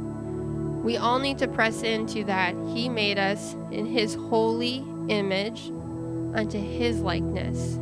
We 0.83 0.97
all 0.97 1.19
need 1.19 1.39
to 1.39 1.47
press 1.47 1.83
into 1.83 2.25
that. 2.25 2.55
He 2.75 2.89
made 2.89 3.19
us 3.19 3.55
in 3.71 3.87
his 3.87 4.15
holy 4.15 4.85
image 5.09 5.69
unto 6.35 6.59
his 6.59 7.01
likeness. 7.01 7.75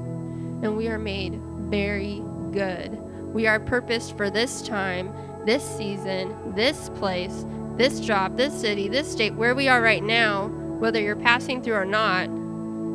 And 0.62 0.76
we 0.76 0.88
are 0.88 0.98
made 0.98 1.40
very 1.70 2.22
good. 2.52 2.98
We 3.32 3.46
are 3.46 3.60
purposed 3.60 4.16
for 4.16 4.28
this 4.28 4.60
time, 4.60 5.14
this 5.46 5.64
season, 5.64 6.34
this 6.54 6.90
place, 6.90 7.46
this 7.76 8.00
job, 8.00 8.36
this 8.36 8.60
city, 8.60 8.88
this 8.88 9.10
state, 9.10 9.34
where 9.34 9.54
we 9.54 9.68
are 9.68 9.80
right 9.80 10.02
now, 10.02 10.48
whether 10.48 11.00
you're 11.00 11.16
passing 11.16 11.62
through 11.62 11.76
or 11.76 11.84
not, 11.84 12.28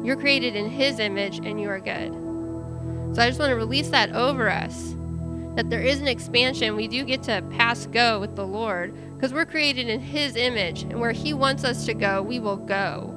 you're 0.06 0.16
created 0.16 0.56
in 0.56 0.70
His 0.70 1.00
image 1.00 1.40
and 1.40 1.60
you 1.60 1.70
are 1.70 1.80
good. 1.80 2.14
So 3.16 3.22
I 3.22 3.28
just 3.28 3.40
want 3.40 3.50
to 3.50 3.56
release 3.56 3.90
that 3.90 4.12
over 4.12 4.50
us 4.50 4.96
that 5.56 5.70
there 5.70 5.82
is 5.82 6.02
an 6.02 6.08
expansion. 6.08 6.76
We 6.76 6.88
do 6.88 7.04
get 7.06 7.24
to 7.24 7.42
pass 7.52 7.86
go 7.86 8.20
with 8.20 8.36
the 8.36 8.46
Lord 8.46 8.94
because 9.16 9.34
we're 9.34 9.46
created 9.46 9.88
in 9.88 10.02
His 10.02 10.36
image, 10.36 10.84
and 10.84 11.00
where 11.00 11.14
He 11.14 11.34
wants 11.34 11.64
us 11.64 11.86
to 11.86 11.94
go, 11.94 12.22
we 12.22 12.40
will 12.40 12.58
go. 12.58 13.14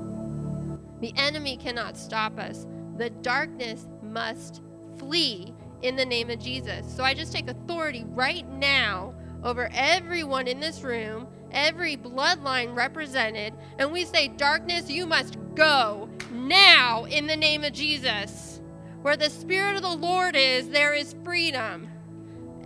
The 1.01 1.12
enemy 1.16 1.57
cannot 1.57 1.96
stop 1.96 2.38
us. 2.38 2.66
The 2.96 3.11
darkness 3.11 3.87
must 4.03 4.62
flee 4.96 5.53
in 5.83 5.96
the 5.96 6.07
name 6.07 6.31
of 6.31 6.38
Jesus. 6.38 6.87
So 6.94 7.05
I 7.05 7.14
just 7.14 7.33
take 7.33 7.48
authority 7.48 8.05
right 8.09 8.48
now 8.48 9.14
over 9.44 9.68
everyone 9.72 10.48
in 10.48 10.61
this 10.61 10.83
room, 10.83 11.27
every 11.53 11.96
bloodline 11.96 12.74
represented, 12.74 13.55
and 13.79 13.92
we 13.92 14.05
say, 14.05 14.29
Darkness, 14.29 14.90
you 14.90 15.07
must 15.07 15.37
go 15.55 16.09
now 16.31 17.05
in 17.05 17.27
the 17.27 17.37
name 17.37 17.64
of 17.64 17.73
Jesus. 17.73 18.61
Where 19.03 19.17
the 19.17 19.31
Spirit 19.31 19.77
of 19.77 19.83
the 19.83 19.88
Lord 19.88 20.37
is, 20.37 20.69
there 20.69 20.95
is 20.95 21.14
freedom. 21.25 21.88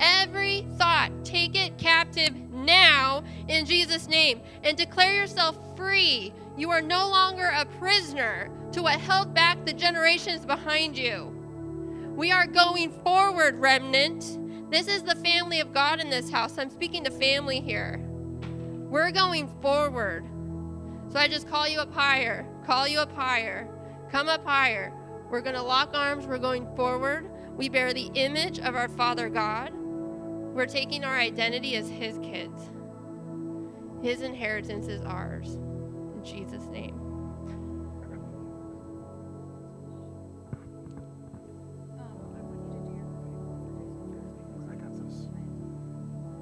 Every 0.01 0.66
thought, 0.79 1.11
take 1.25 1.55
it 1.55 1.79
captive 1.79 2.35
now 2.51 3.22
in 3.48 3.66
Jesus' 3.66 4.09
name 4.09 4.40
and 4.64 4.77
declare 4.77 5.14
yourself 5.14 5.57
free. 5.77 6.33
You 6.57 6.70
are 6.70 6.83
no 6.83 7.09
longer 7.09 7.53
a 7.55 7.66
prisoner 7.79 8.51
to 8.72 8.83
what 8.83 9.01
held 9.01 9.35
back 9.35 9.64
the 9.64 9.72
generations 9.72 10.44
behind 10.44 10.96
you. 10.96 11.33
We 12.16 12.31
are 12.31 12.46
going 12.46 12.90
forward, 13.03 13.59
remnant. 13.59 14.38
This 14.70 14.88
is 14.88 15.03
the 15.03 15.14
family 15.16 15.61
of 15.61 15.72
God 15.72 16.01
in 16.01 16.11
this 16.11 16.31
house. 16.31 16.59
I'm 16.59 16.70
speaking 16.70 17.05
to 17.05 17.11
family 17.11 17.61
here. 17.61 18.01
We're 18.88 19.11
going 19.11 19.48
forward. 19.61 20.25
So 21.11 21.18
I 21.18 21.29
just 21.29 21.48
call 21.48 21.68
you 21.68 21.79
up 21.79 21.92
higher, 21.92 22.46
call 22.66 22.87
you 22.87 22.98
up 22.98 23.12
higher, 23.12 23.68
come 24.11 24.29
up 24.29 24.44
higher. 24.44 24.92
We're 25.31 25.40
going 25.40 25.57
to 25.57 25.62
lock 25.62 25.94
arms. 25.94 26.27
We're 26.27 26.38
going 26.38 26.68
forward. 26.77 27.31
We 27.57 27.68
bear 27.70 27.94
the 27.94 28.11
image 28.14 28.59
of 28.59 28.75
our 28.75 28.88
Father 28.88 29.31
God. 29.31 29.72
We're 29.75 30.66
taking 30.66 31.05
our 31.05 31.16
identity 31.18 31.77
as 31.77 31.88
His 31.88 32.18
kids. 32.18 32.70
His 34.03 34.20
inheritance 34.20 34.88
is 34.88 35.03
ours. 35.05 35.55
In 35.55 36.20
Jesus' 36.22 36.66
name. 36.66 36.98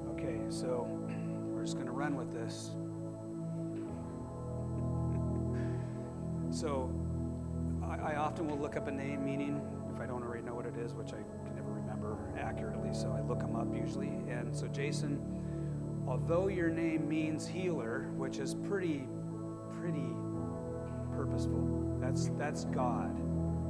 Okay, 0.09 0.41
so 0.49 0.85
we're 1.47 1.63
just 1.63 1.75
going 1.75 1.85
to 1.85 1.93
run 1.93 2.15
with 2.15 2.33
this. 2.33 2.71
So 6.61 6.93
I, 7.83 8.11
I 8.11 8.15
often 8.17 8.47
will 8.47 8.59
look 8.59 8.77
up 8.77 8.87
a 8.87 8.91
name 8.91 9.25
meaning 9.25 9.59
if 9.91 9.99
I 9.99 10.05
don't 10.05 10.21
already 10.21 10.43
know 10.43 10.53
what 10.53 10.67
it 10.67 10.77
is, 10.77 10.93
which 10.93 11.07
I 11.07 11.23
can 11.43 11.55
never 11.55 11.71
remember 11.71 12.19
accurately. 12.39 12.93
So 12.93 13.11
I 13.11 13.27
look 13.27 13.39
them 13.39 13.55
up 13.55 13.75
usually. 13.75 14.09
And 14.29 14.55
so, 14.55 14.67
Jason, 14.67 15.19
although 16.07 16.49
your 16.49 16.69
name 16.69 17.09
means 17.09 17.47
healer, 17.47 18.11
which 18.15 18.37
is 18.37 18.53
pretty, 18.53 19.07
pretty 19.79 20.05
purposeful, 21.15 21.97
that's, 21.99 22.27
that's 22.37 22.65
God. 22.65 23.19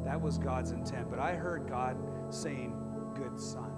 That 0.04 0.20
was 0.20 0.38
God's 0.38 0.72
intent. 0.72 1.10
But 1.10 1.20
I 1.20 1.36
heard 1.36 1.70
God 1.70 1.96
saying, 2.30 2.76
good 3.16 3.40
son. 3.40 3.72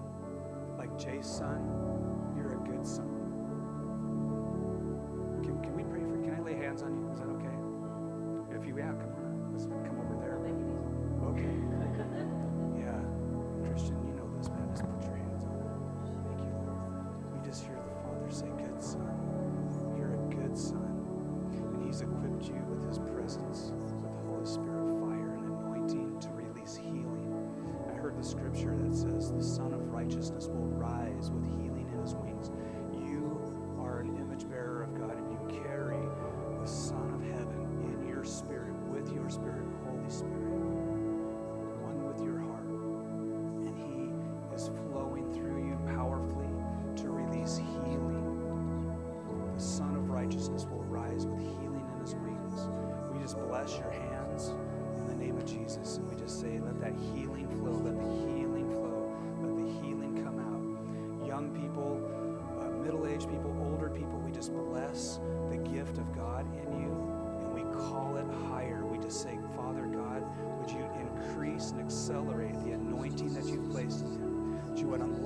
Like 0.75 0.97
Jay's 0.97 1.27
son, 1.27 2.33
you're 2.35 2.55
a 2.55 2.67
good 2.67 2.83
son. 2.83 3.12
You, 8.75 9.12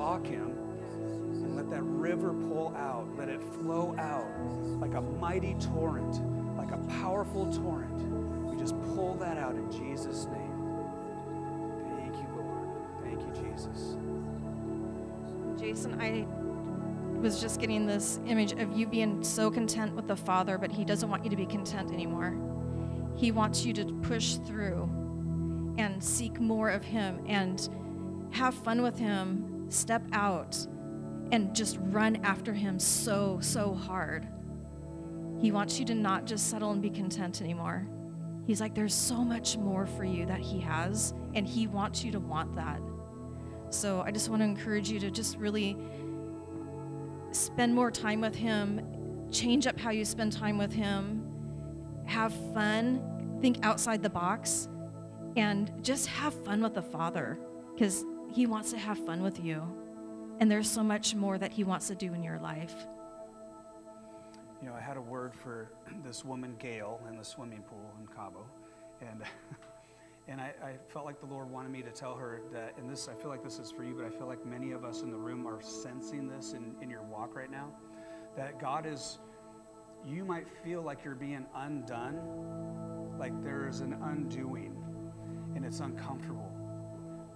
you 0.07 0.23
him 0.23 0.57
and 1.43 1.55
let 1.55 1.69
that 1.69 1.83
river 1.83 2.33
pull 2.33 2.73
out. 2.77 3.07
Let 3.17 3.27
it 3.27 3.41
flow 3.43 3.93
out 3.99 4.25
like 4.79 4.93
a 4.93 5.01
mighty 5.01 5.55
torrent, 5.59 6.21
like 6.57 6.71
a 6.71 6.77
powerful 7.01 7.51
torrent. 7.51 8.01
We 8.45 8.57
just 8.57 8.79
pull 8.95 9.15
that 9.15 9.37
out 9.37 9.55
in 9.55 9.69
Jesus' 9.69 10.25
name. 10.27 10.53
Thank 11.97 12.15
you, 12.15 12.27
Lord. 12.37 12.69
Thank 13.03 13.21
you, 13.21 13.43
Jesus. 13.43 13.97
Jason, 15.59 15.99
I 15.99 16.25
was 17.19 17.41
just 17.41 17.59
getting 17.59 17.85
this 17.85 18.21
image 18.27 18.53
of 18.53 18.77
you 18.77 18.87
being 18.87 19.21
so 19.23 19.51
content 19.51 19.93
with 19.93 20.07
the 20.07 20.15
Father, 20.15 20.57
but 20.57 20.71
He 20.71 20.85
doesn't 20.85 21.09
want 21.09 21.25
you 21.25 21.29
to 21.29 21.35
be 21.35 21.45
content 21.45 21.91
anymore. 21.91 22.33
He 23.17 23.31
wants 23.31 23.65
you 23.65 23.73
to 23.73 23.85
push 24.03 24.35
through 24.35 24.89
and 25.77 26.01
seek 26.01 26.39
more 26.39 26.69
of 26.69 26.85
Him 26.85 27.19
and 27.27 27.67
have 28.31 28.53
fun 28.53 28.81
with 28.81 28.97
Him, 28.97 29.56
step 29.69 30.03
out, 30.13 30.57
and 31.31 31.55
just 31.55 31.77
run 31.81 32.17
after 32.23 32.53
Him 32.53 32.79
so, 32.79 33.39
so 33.41 33.73
hard. 33.73 34.27
He 35.39 35.51
wants 35.51 35.79
you 35.79 35.85
to 35.85 35.95
not 35.95 36.25
just 36.25 36.49
settle 36.49 36.71
and 36.71 36.81
be 36.81 36.89
content 36.89 37.41
anymore. 37.41 37.87
He's 38.45 38.61
like, 38.61 38.73
there's 38.73 38.93
so 38.93 39.23
much 39.23 39.57
more 39.57 39.85
for 39.85 40.05
you 40.05 40.25
that 40.25 40.39
He 40.39 40.59
has, 40.61 41.13
and 41.35 41.47
He 41.47 41.67
wants 41.67 42.03
you 42.03 42.11
to 42.13 42.19
want 42.19 42.55
that. 42.55 42.79
So 43.69 44.01
I 44.01 44.11
just 44.11 44.29
want 44.29 44.41
to 44.41 44.45
encourage 44.45 44.89
you 44.89 44.99
to 45.01 45.11
just 45.11 45.37
really 45.37 45.77
spend 47.31 47.75
more 47.75 47.91
time 47.91 48.21
with 48.21 48.35
Him, 48.35 49.27
change 49.31 49.67
up 49.67 49.79
how 49.79 49.89
you 49.89 50.05
spend 50.05 50.31
time 50.31 50.57
with 50.57 50.71
Him, 50.71 51.23
have 52.05 52.33
fun, 52.53 53.37
think 53.41 53.63
outside 53.63 54.01
the 54.01 54.09
box, 54.09 54.69
and 55.35 55.71
just 55.83 56.07
have 56.07 56.33
fun 56.45 56.61
with 56.61 56.73
the 56.73 56.81
Father 56.81 57.37
because 57.73 58.05
He 58.31 58.45
wants 58.45 58.71
to 58.71 58.77
have 58.77 58.97
fun 59.05 59.23
with 59.23 59.43
you. 59.43 59.63
And 60.39 60.51
there's 60.51 60.69
so 60.69 60.83
much 60.83 61.15
more 61.15 61.37
that 61.37 61.51
He 61.51 61.63
wants 61.63 61.87
to 61.87 61.95
do 61.95 62.13
in 62.13 62.23
your 62.23 62.39
life. 62.39 62.73
You 64.61 64.67
know, 64.67 64.75
I 64.75 64.81
had 64.81 64.97
a 64.97 65.01
word 65.01 65.33
for 65.33 65.71
this 66.03 66.25
woman, 66.25 66.55
Gail, 66.59 66.99
in 67.09 67.17
the 67.17 67.23
swimming 67.23 67.61
pool 67.61 67.91
in 67.99 68.07
Cabo. 68.07 68.45
And, 69.01 69.23
and 70.27 70.41
I, 70.41 70.53
I 70.63 70.73
felt 70.89 71.05
like 71.05 71.19
the 71.19 71.27
Lord 71.27 71.49
wanted 71.49 71.71
me 71.71 71.81
to 71.83 71.91
tell 71.91 72.15
her 72.15 72.41
that, 72.51 72.75
and 72.77 72.89
this, 72.89 73.07
I 73.07 73.13
feel 73.13 73.29
like 73.29 73.43
this 73.43 73.59
is 73.59 73.71
for 73.71 73.83
you, 73.83 73.93
but 73.95 74.05
I 74.05 74.09
feel 74.09 74.27
like 74.27 74.45
many 74.45 74.71
of 74.71 74.83
us 74.83 75.01
in 75.01 75.11
the 75.11 75.17
room 75.17 75.47
are 75.47 75.61
sensing 75.61 76.27
this 76.27 76.53
in, 76.53 76.75
in 76.81 76.89
your 76.89 77.03
walk 77.03 77.35
right 77.35 77.51
now. 77.51 77.69
That 78.35 78.59
God 78.59 78.85
is, 78.85 79.19
you 80.05 80.23
might 80.23 80.47
feel 80.63 80.81
like 80.81 81.03
you're 81.03 81.15
being 81.15 81.45
undone, 81.55 82.19
like 83.17 83.39
there 83.43 83.67
is 83.67 83.81
an 83.81 83.93
undoing, 83.93 84.75
and 85.55 85.65
it's 85.65 85.79
uncomfortable. 85.79 86.56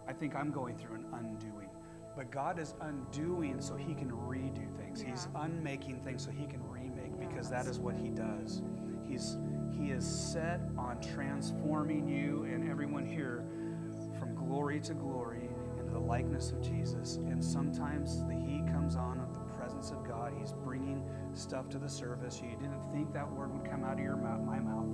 I 0.07 0.13
think 0.13 0.35
I'm 0.35 0.51
going 0.51 0.77
through 0.77 0.95
an 0.95 1.05
undoing. 1.13 1.69
But 2.15 2.31
God 2.31 2.59
is 2.59 2.73
undoing 2.81 3.61
so 3.61 3.75
He 3.75 3.93
can 3.93 4.11
redo 4.11 4.67
things. 4.77 5.01
He's 5.01 5.27
unmaking 5.35 6.01
things 6.01 6.23
so 6.25 6.31
He 6.31 6.45
can 6.45 6.61
remake 6.67 7.17
because 7.19 7.49
that 7.49 7.67
is 7.67 7.79
what 7.79 7.95
He 7.95 8.09
does. 8.09 8.61
He's 9.07 9.37
He 9.71 9.91
is 9.91 10.05
set 10.05 10.61
on 10.77 11.01
transforming 11.01 12.07
you 12.07 12.43
and 12.43 12.69
everyone 12.69 13.05
here 13.05 13.45
from 14.19 14.35
glory 14.35 14.79
to 14.81 14.93
glory 14.93 15.49
into 15.77 15.91
the 15.91 15.99
likeness 15.99 16.51
of 16.51 16.61
Jesus. 16.61 17.15
And 17.15 17.43
sometimes 17.43 18.23
the 18.25 18.35
heat 18.35 18.67
comes 18.67 18.95
on 18.95 19.19
of 19.19 19.33
the 19.33 19.39
presence 19.57 19.91
of 19.91 20.05
God. 20.05 20.33
He's 20.37 20.51
bringing 20.51 21.03
stuff 21.33 21.69
to 21.69 21.79
the 21.79 21.89
surface. 21.89 22.41
You 22.41 22.57
didn't 22.59 22.83
think 22.91 23.13
that 23.13 23.31
word 23.31 23.53
would 23.53 23.69
come 23.69 23.83
out 23.83 23.93
of 23.93 23.99
your 23.99 24.17
mouth, 24.17 24.41
my 24.41 24.59
mouth 24.59 24.89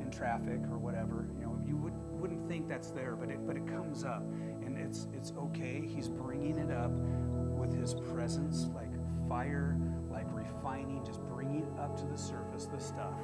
in 0.00 0.10
traffic 0.10 0.60
or 0.70 0.78
whatever. 0.78 1.28
You 1.38 1.46
know, 1.46 1.59
wouldn't 2.20 2.46
think 2.48 2.68
that's 2.68 2.90
there, 2.90 3.16
but 3.16 3.30
it, 3.30 3.46
but 3.46 3.56
it 3.56 3.66
comes 3.66 4.04
up, 4.04 4.22
and 4.64 4.76
it's 4.76 5.08
it's 5.14 5.32
okay. 5.36 5.82
He's 5.86 6.08
bringing 6.08 6.58
it 6.58 6.70
up 6.70 6.90
with 6.92 7.74
His 7.74 7.94
presence, 7.94 8.68
like 8.74 8.92
fire, 9.28 9.76
like 10.10 10.26
refining, 10.30 11.04
just 11.04 11.22
bringing 11.22 11.66
up 11.78 11.96
to 11.98 12.06
the 12.06 12.16
surface 12.16 12.66
the 12.66 12.78
stuff. 12.78 13.18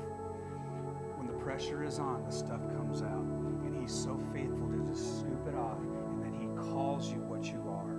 When 1.17 1.27
the 1.27 1.35
pressure 1.35 1.85
is 1.85 1.99
on, 1.99 2.25
the 2.25 2.33
stuff 2.33 2.61
comes 2.75 3.03
out, 3.03 3.27
and 3.65 3.77
He's 3.81 3.93
so 3.95 4.19
faithful 4.33 4.69
to 4.69 4.79
just 4.87 5.21
scoop 5.21 5.47
it 5.47 5.55
off, 5.55 5.79
and 5.79 6.23
then 6.23 6.33
He 6.33 6.47
calls 6.73 7.13
you 7.13 7.19
what 7.21 7.45
you 7.45 7.63
are. 7.69 7.93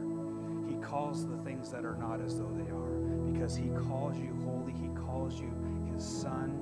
He 0.67 0.75
calls 0.81 1.25
the 1.27 1.37
things 1.37 1.69
that 1.71 1.85
are 1.85 1.95
not 1.95 2.21
as 2.21 2.37
though 2.37 2.51
they 2.55 2.69
are, 2.71 3.31
because 3.31 3.55
He 3.55 3.69
calls 3.87 4.17
you 4.17 4.35
holy. 4.43 4.73
He 4.73 4.89
calls 4.89 5.39
you 5.39 5.53
His 5.93 6.03
Son, 6.03 6.56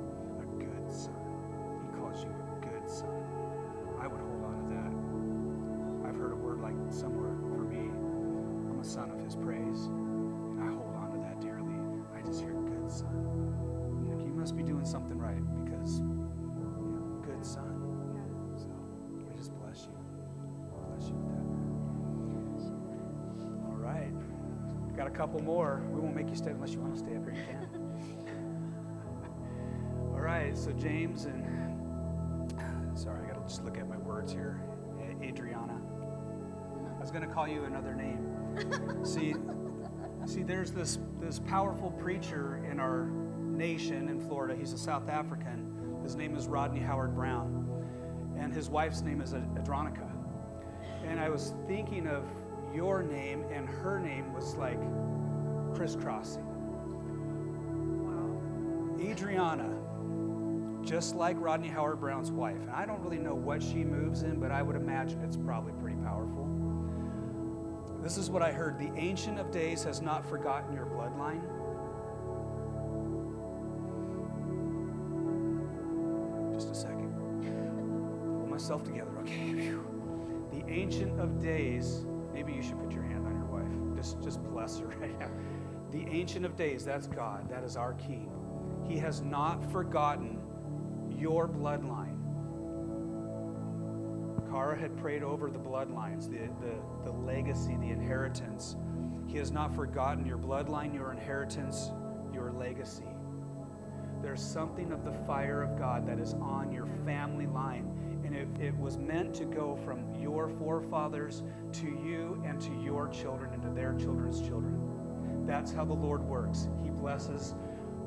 couple 25.15 25.41
more. 25.41 25.81
We 25.91 25.99
won't 26.01 26.15
make 26.15 26.29
you 26.29 26.35
stay 26.35 26.51
unless 26.51 26.73
you 26.73 26.79
want 26.79 26.93
to 26.93 26.99
stay 26.99 27.15
up 27.15 27.23
here. 27.23 27.33
You 27.33 28.25
can. 28.25 28.73
All 30.13 30.19
right. 30.19 30.57
So 30.57 30.71
James 30.71 31.25
and 31.25 31.45
sorry, 32.97 33.25
I 33.25 33.33
got 33.33 33.41
to 33.41 33.47
just 33.47 33.63
look 33.63 33.77
at 33.77 33.87
my 33.87 33.97
words 33.97 34.31
here. 34.31 34.61
Adriana. 35.21 35.81
I 36.97 37.01
was 37.01 37.11
going 37.11 37.27
to 37.27 37.33
call 37.33 37.47
you 37.47 37.63
another 37.63 37.95
name. 37.95 39.03
see, 39.05 39.35
see, 40.25 40.43
there's 40.43 40.71
this 40.71 40.99
this 41.19 41.39
powerful 41.39 41.91
preacher 41.91 42.63
in 42.69 42.79
our 42.79 43.09
nation 43.39 44.09
in 44.09 44.19
Florida. 44.19 44.55
He's 44.55 44.73
a 44.73 44.77
South 44.77 45.09
African. 45.09 45.99
His 46.03 46.15
name 46.15 46.35
is 46.35 46.47
Rodney 46.47 46.79
Howard-Browne, 46.79 48.35
and 48.37 48.53
his 48.53 48.69
wife's 48.69 49.01
name 49.01 49.21
is 49.21 49.33
Adronica. 49.33 50.09
And 51.03 51.19
I 51.19 51.29
was 51.29 51.53
thinking 51.67 52.07
of 52.07 52.25
your 52.75 53.01
name, 53.01 53.45
and 53.51 53.67
her 53.67 53.99
name 53.99 54.33
was 54.33 54.55
like 54.55 54.79
crisscrossing. 55.73 56.45
Adriana, 58.99 59.69
just 60.81 61.15
like 61.15 61.35
Rodney 61.39 61.67
Howard-Browne's 61.67 62.31
wife. 62.31 62.59
And 62.61 62.69
I 62.69 62.85
don't 62.85 63.01
really 63.01 63.17
know 63.17 63.35
what 63.35 63.61
she 63.61 63.83
moves 63.83 64.23
in, 64.23 64.39
but 64.39 64.51
I 64.51 64.61
would 64.61 64.75
imagine 64.75 65.21
it's 65.21 65.37
probably 65.37 65.73
pretty 65.73 65.97
powerful. 65.97 66.45
This 68.01 68.17
is 68.17 68.29
what 68.29 68.41
I 68.41 68.51
heard 68.51 68.77
The 68.77 68.91
Ancient 68.95 69.39
of 69.39 69.51
Days 69.51 69.83
has 69.83 70.01
not 70.01 70.27
forgotten 70.29 70.73
your 70.73 70.85
bloodline. 70.85 71.41
Just 76.53 76.71
a 76.71 76.75
second. 76.75 77.11
Pull 78.39 78.47
myself 78.47 78.83
together, 78.83 79.11
okay? 79.21 79.73
The 80.51 80.63
Ancient 80.71 81.19
of 81.19 81.41
Days, 81.41 82.05
maybe 82.45 82.57
you 82.57 82.63
should 82.63 82.79
put 82.79 82.91
your 82.91 83.03
hand 83.03 83.25
on 83.25 83.35
your 83.35 83.45
wife. 83.45 83.97
Just, 83.97 84.21
just 84.21 84.43
bless 84.43 84.79
her 84.79 84.87
right 84.99 85.17
now. 85.19 85.29
The 85.91 86.05
Ancient 86.07 86.45
of 86.45 86.55
Days, 86.55 86.85
that's 86.85 87.07
God, 87.07 87.49
that 87.49 87.63
is 87.63 87.75
our 87.77 87.93
King. 87.93 88.31
He 88.87 88.97
has 88.97 89.21
not 89.21 89.71
forgotten 89.71 90.39
your 91.09 91.47
bloodline. 91.47 92.11
Kara 94.49 94.77
had 94.77 94.95
prayed 94.97 95.23
over 95.23 95.49
the 95.49 95.59
bloodlines, 95.59 96.29
the, 96.29 96.47
the, 96.65 96.75
the 97.03 97.11
legacy, 97.11 97.75
the 97.77 97.89
inheritance. 97.89 98.75
He 99.27 99.37
has 99.37 99.51
not 99.51 99.75
forgotten 99.75 100.25
your 100.25 100.37
bloodline, 100.37 100.93
your 100.93 101.11
inheritance, 101.11 101.91
your 102.33 102.51
legacy. 102.51 103.07
There's 104.21 104.41
something 104.41 104.91
of 104.91 105.03
the 105.03 105.11
fire 105.11 105.61
of 105.61 105.77
God 105.77 106.07
that 106.07 106.19
is 106.19 106.33
on 106.35 106.71
your 106.71 106.85
family 107.05 107.47
line. 107.47 108.14
And 108.35 108.57
it, 108.61 108.67
it 108.67 108.77
was 108.77 108.97
meant 108.97 109.33
to 109.35 109.45
go 109.45 109.75
from 109.85 110.13
your 110.19 110.49
forefathers 110.49 111.43
to 111.73 111.85
you 111.85 112.41
and 112.45 112.59
to 112.61 112.71
your 112.81 113.07
children 113.07 113.53
and 113.53 113.61
to 113.63 113.69
their 113.69 113.93
children's 113.93 114.41
children. 114.41 115.45
That's 115.45 115.71
how 115.71 115.85
the 115.85 115.93
Lord 115.93 116.21
works. 116.21 116.67
He 116.83 116.89
blesses 116.89 117.55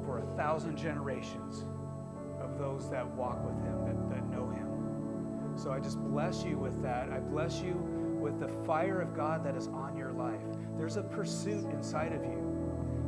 for 0.04 0.18
a 0.18 0.36
thousand 0.36 0.76
generations 0.76 1.64
of 2.40 2.58
those 2.58 2.90
that 2.90 3.06
walk 3.14 3.44
with 3.44 3.56
Him, 3.62 3.84
that, 3.86 4.10
that 4.10 4.28
know 4.30 4.48
Him. 4.50 5.56
So 5.56 5.72
I 5.72 5.80
just 5.80 5.98
bless 5.98 6.44
you 6.44 6.58
with 6.58 6.82
that. 6.82 7.10
I 7.10 7.18
bless 7.18 7.60
you 7.60 7.74
with 8.20 8.38
the 8.40 8.48
fire 8.48 9.00
of 9.00 9.14
God 9.14 9.44
that 9.44 9.56
is 9.56 9.68
on 9.68 9.96
your 9.96 10.12
life. 10.12 10.42
There's 10.76 10.96
a 10.96 11.02
pursuit 11.02 11.64
inside 11.70 12.12
of 12.12 12.22
you. 12.22 12.38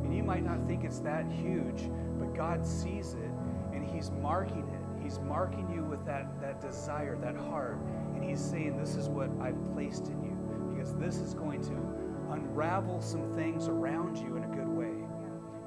And 0.03 0.15
you 0.15 0.23
might 0.23 0.43
not 0.43 0.65
think 0.67 0.83
it's 0.83 0.99
that 0.99 1.29
huge, 1.29 1.89
but 2.19 2.35
God 2.35 2.65
sees 2.65 3.13
it 3.13 3.31
and 3.73 3.85
He's 3.85 4.11
marking 4.11 4.67
it. 4.69 4.81
He's 5.03 5.19
marking 5.19 5.69
you 5.73 5.83
with 5.83 6.05
that, 6.05 6.39
that 6.40 6.40
desire, 6.61 7.17
that 7.17 7.35
heart. 7.35 7.77
And 8.15 8.23
He's 8.23 8.39
saying, 8.39 8.77
This 8.77 8.95
is 8.95 9.09
what 9.09 9.29
I've 9.41 9.61
placed 9.73 10.07
in 10.07 10.23
you. 10.23 10.37
Because 10.73 10.95
this 10.95 11.17
is 11.17 11.33
going 11.33 11.61
to 11.63 12.01
unravel 12.31 13.01
some 13.01 13.33
things 13.33 13.67
around 13.67 14.17
you 14.17 14.37
in 14.37 14.43
a 14.43 14.47
good 14.47 14.67
way. 14.67 14.93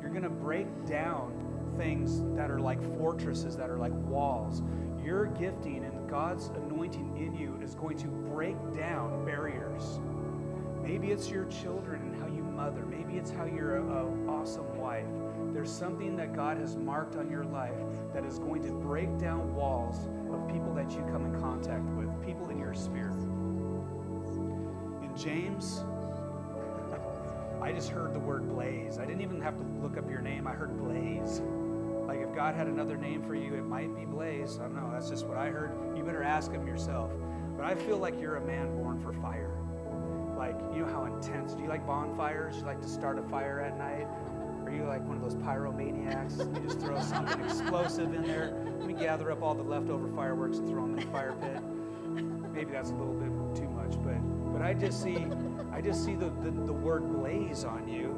You're 0.01 0.11
going 0.11 0.23
to 0.23 0.31
break 0.31 0.67
down 0.87 1.33
things 1.77 2.23
that 2.37 2.51
are 2.51 2.61
like 2.61 2.83
fortresses, 2.97 3.57
that 3.57 3.71
are 3.71 3.79
like 3.79 3.93
walls. 3.93 4.63
Your 5.05 5.27
gifting 5.27 5.85
and 5.85 6.09
God's 6.09 6.47
anointing 6.49 7.17
in 7.17 7.35
you 7.35 7.59
is 7.63 7.75
going 7.75 7.99
to 7.99 8.07
break 8.07 8.57
down 8.75 9.25
barriers. 9.25 10.01
Maybe 10.83 11.11
it's 11.11 11.31
your 11.31 11.47
children 11.47 12.03
and 12.03 12.21
how 12.21 12.27
you 12.27 12.43
mother. 12.43 12.85
Maybe 12.85 13.19
it's 13.19 13.31
how 13.31 13.45
you're 13.45 13.77
an 13.77 14.29
awesome 14.29 14.77
wife. 14.77 15.07
There's 15.53 15.71
something 15.71 16.17
that 16.17 16.35
God 16.35 16.59
has 16.59 16.77
marked 16.77 17.17
on 17.17 17.31
your 17.31 17.45
life 17.45 17.73
that 18.13 18.25
is 18.25 18.39
going 18.39 18.63
to 18.65 18.71
break 18.71 19.19
down 19.19 19.55
walls 19.55 20.09
of 20.35 20.49
people 20.49 20.75
that 20.75 20.91
you 20.91 21.03
come 21.11 21.25
in 21.25 21.41
contact 21.41 21.85
with, 21.97 22.09
people 22.25 22.51
in 22.51 22.59
your 22.59 22.75
sphere. 22.75 23.11
In 25.03 25.13
James, 25.17 25.85
I 27.63 27.73
just 27.73 27.89
heard 27.89 28.13
the 28.13 28.19
word 28.19 28.49
blaze. 28.49 28.99
I 28.99 29.07
didn't 29.07 29.23
even 29.23 29.41
have 29.41 29.57
to 29.57 29.65
look 29.83 29.97
up 29.97 30.11
your 30.11 30.21
name. 30.21 30.47
I 30.47 30.53
heard 30.53 30.77
blaze. 30.77 31.41
Like 32.07 32.21
if 32.21 32.35
God 32.35 32.55
had 32.55 32.67
another 32.67 32.97
name 32.97 33.23
for 33.23 33.35
you, 33.35 33.55
it 33.55 33.65
might 33.65 33.95
be 33.97 34.05
Blaze. 34.05 34.59
I 34.59 34.65
don't 34.65 34.75
know. 34.75 34.91
That's 34.93 35.09
just 35.09 35.27
what 35.27 35.39
I 35.39 35.49
heard. 35.49 35.97
You 35.97 36.05
better 36.05 36.23
ask 36.23 36.53
him 36.53 36.67
yourself. 36.67 37.11
But 37.57 37.65
I 37.65 37.75
feel 37.75 37.99
like 37.99 38.21
you're 38.21 38.37
a 38.37 38.45
man 38.45 38.77
born 38.77 39.01
for 39.01 39.13
fire. 39.15 39.57
Like, 40.37 40.61
you 40.75 40.81
know 40.81 40.93
how 40.93 41.07
intense. 41.07 41.55
Do 41.55 41.63
you 41.63 41.69
like 41.69 41.87
bonfires? 41.87 42.55
Do 42.55 42.61
you 42.61 42.67
like 42.67 42.83
to 42.83 42.89
start 42.89 43.19
a 43.19 43.23
fire 43.23 43.61
at 43.61 43.79
night? 43.79 44.07
Like 44.87 45.07
one 45.07 45.17
of 45.17 45.23
those 45.23 45.37
pyromaniacs? 45.37 46.39
You 46.39 46.61
just 46.67 46.81
throw 46.81 47.01
something 47.01 47.41
explosive 47.45 48.13
in 48.15 48.23
there. 48.23 48.53
Let 48.79 48.87
me 48.87 48.95
gather 48.95 49.31
up 49.33 49.43
all 49.43 49.55
the 49.55 49.63
leftover 49.63 50.09
fireworks 50.09 50.59
and 50.59 50.69
throw 50.69 50.83
them 50.83 50.99
in 50.99 51.05
the 51.05 51.11
fire 51.13 51.35
pit. 51.41 51.61
Maybe 52.53 52.73
that's 52.73 52.91
a 52.91 52.95
little 52.95 53.15
bit 53.15 53.31
too 53.57 53.69
much, 53.69 53.97
but 54.03 54.17
but 54.53 54.63
I 54.63 54.75
just 54.75 55.03
see 55.03 55.27
I 55.73 55.81
just 55.81 56.05
see 56.05 56.15
the, 56.15 56.31
the, 56.43 56.51
the 56.53 56.73
word 56.73 57.13
blaze 57.13 57.65
on 57.65 57.89
you. 57.89 58.15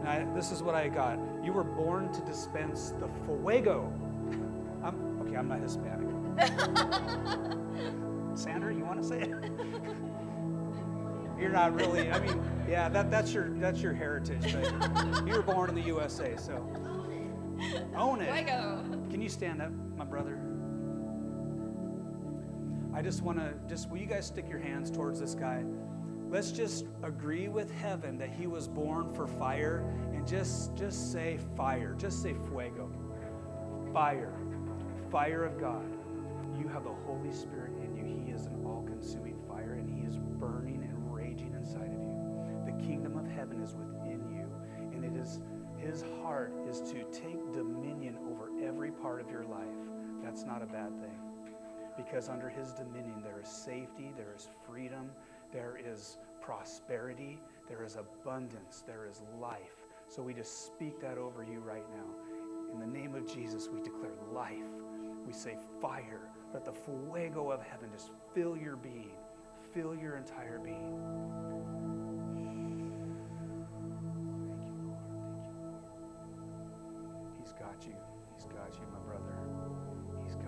And 0.00 0.08
I, 0.08 0.24
this 0.34 0.52
is 0.52 0.62
what 0.62 0.74
I 0.76 0.88
got. 0.88 1.18
You 1.42 1.52
were 1.52 1.64
born 1.64 2.12
to 2.12 2.20
dispense 2.20 2.90
the 3.00 3.08
fuego. 3.24 3.92
I'm, 4.84 5.20
okay, 5.22 5.36
I'm 5.36 5.48
not 5.48 5.60
Hispanic. 5.60 6.06
Sandra, 8.38 8.72
you 8.72 8.84
want 8.84 9.02
to 9.02 9.08
say 9.08 9.22
it? 9.22 9.34
You're 11.38 11.50
not 11.50 11.74
really. 11.74 12.10
I 12.10 12.18
mean, 12.18 12.42
yeah, 12.68 12.88
that, 12.88 13.10
that's 13.10 13.32
your 13.32 13.50
that's 13.58 13.80
your 13.80 13.92
heritage. 13.92 14.54
But 14.54 15.26
you 15.26 15.34
were 15.34 15.42
born 15.42 15.68
in 15.68 15.74
the 15.74 15.82
USA, 15.82 16.36
so 16.36 16.66
own 17.94 18.20
it. 18.20 18.32
Fuego. 18.32 18.82
Can 19.10 19.20
you 19.20 19.28
stand 19.28 19.60
up, 19.60 19.72
my 19.96 20.04
brother? 20.04 20.38
I 22.94 23.02
just 23.02 23.22
want 23.22 23.38
to 23.38 23.54
just 23.68 23.90
will 23.90 23.98
you 23.98 24.06
guys 24.06 24.26
stick 24.26 24.48
your 24.48 24.58
hands 24.58 24.90
towards 24.90 25.20
this 25.20 25.34
guy? 25.34 25.64
Let's 26.30 26.50
just 26.50 26.86
agree 27.02 27.48
with 27.48 27.70
heaven 27.70 28.18
that 28.18 28.30
he 28.30 28.46
was 28.46 28.66
born 28.66 29.12
for 29.12 29.26
fire 29.26 29.84
and 30.12 30.26
just 30.26 30.74
just 30.74 31.12
say 31.12 31.38
fire. 31.56 31.94
Just 31.98 32.22
say 32.22 32.34
fuego. 32.48 32.90
Fire. 33.92 34.32
Fire 35.10 35.44
of 35.44 35.60
God. 35.60 35.86
You 36.58 36.68
have 36.68 36.84
the 36.84 36.94
Holy 37.06 37.32
Spirit 37.32 37.72
in 37.82 37.94
you. 37.96 38.04
He 38.04 38.32
is 38.32 38.46
an 38.46 38.62
all-consuming 38.64 39.35
kingdom 42.86 43.18
of 43.18 43.26
heaven 43.26 43.60
is 43.60 43.74
within 43.74 44.24
you 44.30 44.46
and 44.94 45.04
it 45.04 45.20
is 45.20 45.40
his 45.76 46.04
heart 46.22 46.52
is 46.68 46.80
to 46.80 47.04
take 47.12 47.52
dominion 47.52 48.16
over 48.30 48.50
every 48.66 48.90
part 48.90 49.20
of 49.20 49.30
your 49.30 49.44
life. 49.44 49.66
That's 50.22 50.44
not 50.44 50.62
a 50.62 50.66
bad 50.66 50.90
thing 51.00 51.20
because 51.96 52.28
under 52.28 52.48
his 52.48 52.72
dominion 52.72 53.22
there 53.22 53.40
is 53.40 53.48
safety, 53.48 54.12
there 54.16 54.34
is 54.36 54.48
freedom, 54.66 55.10
there 55.52 55.78
is 55.82 56.18
prosperity, 56.40 57.40
there 57.68 57.84
is 57.84 57.96
abundance, 57.96 58.82
there 58.86 59.06
is 59.08 59.22
life. 59.40 59.84
So 60.08 60.22
we 60.22 60.34
just 60.34 60.66
speak 60.66 61.00
that 61.00 61.18
over 61.18 61.42
you 61.42 61.60
right 61.60 61.86
now. 61.90 62.72
In 62.72 62.80
the 62.80 62.86
name 62.86 63.14
of 63.14 63.32
Jesus, 63.32 63.68
we 63.68 63.80
declare 63.80 64.12
life. 64.32 64.52
We 65.26 65.32
say 65.32 65.56
fire. 65.80 66.30
Let 66.52 66.64
the 66.64 66.72
fuego 66.72 67.50
of 67.50 67.62
heaven 67.62 67.90
just 67.92 68.10
fill 68.34 68.56
your 68.56 68.76
being, 68.76 69.16
fill 69.74 69.94
your 69.94 70.16
entire 70.16 70.58
being. 70.58 72.05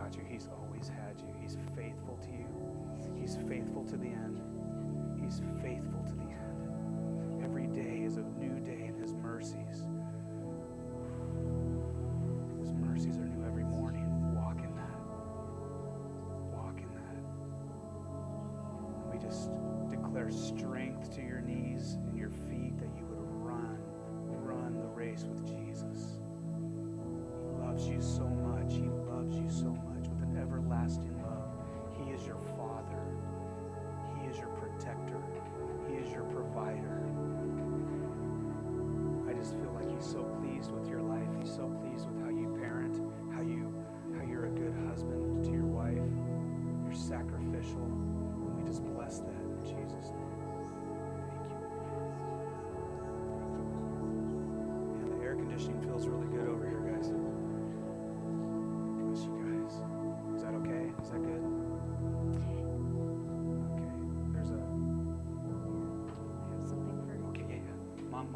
Got 0.08 0.16
you. 0.16 0.24
He's 0.28 0.48
always 0.48 0.88
had 0.88 1.18
you. 1.18 1.34
He's 1.40 1.56
faithful 1.76 2.18
to 2.22 2.30
you. 2.30 3.20
He's 3.20 3.36
faithful 3.48 3.84
to 3.84 3.96
the 3.96 4.06
end. 4.06 4.40
He's 5.22 5.40
faithful 5.60 6.02
to 6.06 6.14
the 6.14 6.30
end. 6.30 7.44
Every 7.44 7.66
day 7.66 8.04
is 8.04 8.16
a 8.16 8.22
new 8.22 8.60
day 8.60 8.86
in 8.86 8.94
His 9.00 9.14
mercies. 9.14 9.86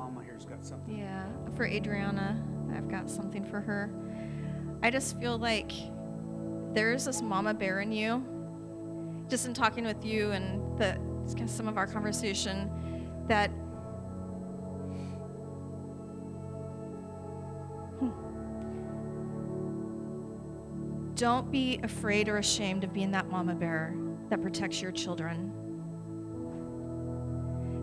Mama 0.02 0.24
here's 0.24 0.44
got 0.44 0.66
something. 0.66 0.98
Yeah, 0.98 1.26
for 1.54 1.64
Adriana, 1.64 2.36
I've 2.74 2.88
got 2.88 3.08
something 3.08 3.44
for 3.44 3.60
her. 3.60 3.88
I 4.82 4.90
just 4.90 5.16
feel 5.20 5.38
like 5.38 5.70
there's 6.72 7.04
this 7.04 7.22
mama 7.22 7.54
bear 7.54 7.82
in 7.82 7.92
you. 7.92 8.26
Just 9.28 9.46
in 9.46 9.54
talking 9.54 9.84
with 9.84 10.04
you 10.04 10.32
and 10.32 10.76
the 10.76 10.98
some 11.46 11.68
of 11.68 11.78
our 11.78 11.86
conversation, 11.86 12.68
that 13.28 13.48
Hmm. 18.00 18.10
don't 21.14 21.48
be 21.52 21.78
afraid 21.84 22.28
or 22.28 22.38
ashamed 22.38 22.82
of 22.82 22.92
being 22.92 23.12
that 23.12 23.30
mama 23.30 23.54
bear 23.54 23.94
that 24.30 24.42
protects 24.42 24.82
your 24.82 24.90
children. 24.90 25.52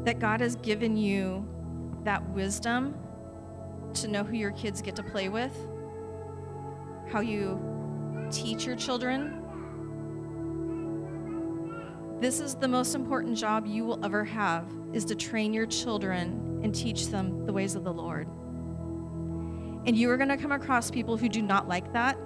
That 0.04 0.20
God 0.20 0.42
has 0.42 0.58
given 0.58 0.98
you 0.98 1.48
that 2.04 2.28
wisdom 2.30 2.96
to 3.96 4.08
know 4.08 4.24
who 4.24 4.36
your 4.36 4.52
kids 4.52 4.82
get 4.82 4.96
to 4.96 5.04
play 5.04 5.30
with, 5.30 5.56
how 7.12 7.22
you 7.22 7.60
teach 8.32 8.66
your 8.66 8.76
children. 8.76 9.36
This 12.20 12.40
is 12.40 12.56
the 12.56 12.68
most 12.68 12.96
important 12.96 13.38
job 13.38 13.66
you 13.66 13.86
will 13.86 14.04
ever 14.04 14.24
have 14.26 14.66
is 14.94 15.06
to 15.06 15.16
train 15.16 15.54
your 15.54 15.66
children 15.66 16.60
and 16.64 16.76
teach 16.76 17.08
them 17.08 17.46
the 17.46 17.54
ways 17.54 17.76
of 17.76 17.84
the 17.84 17.94
Lord. 17.94 18.28
And 19.86 19.96
you 19.96 20.10
are 20.12 20.18
going 20.18 20.30
to 20.30 20.38
come 20.38 20.52
across 20.52 20.92
people 20.92 21.18
who 21.18 21.30
do 21.30 21.42
not 21.42 21.68
like 21.68 21.94
that 21.94 22.18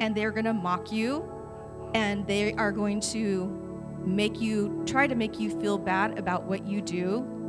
and 0.00 0.14
they're 0.14 0.30
going 0.30 0.44
to 0.44 0.54
mock 0.54 0.92
you 0.92 1.28
and 1.94 2.26
they 2.26 2.54
are 2.54 2.72
going 2.72 3.00
to 3.00 3.58
make 4.04 4.40
you 4.40 4.82
try 4.86 5.06
to 5.06 5.14
make 5.14 5.38
you 5.38 5.50
feel 5.60 5.78
bad 5.78 6.18
about 6.18 6.44
what 6.44 6.66
you 6.66 6.80
do 6.80 7.41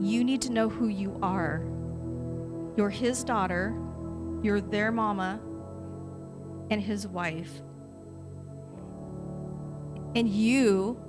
you 0.00 0.24
need 0.24 0.42
to 0.42 0.52
know 0.52 0.68
who 0.68 0.88
you 0.88 1.18
are. 1.22 1.64
You're 2.76 2.90
his 2.90 3.24
daughter, 3.24 3.74
you're 4.42 4.60
their 4.60 4.92
mama, 4.92 5.40
and 6.70 6.80
his 6.80 7.06
wife. 7.06 7.62
And 10.14 10.28
you 10.28 11.00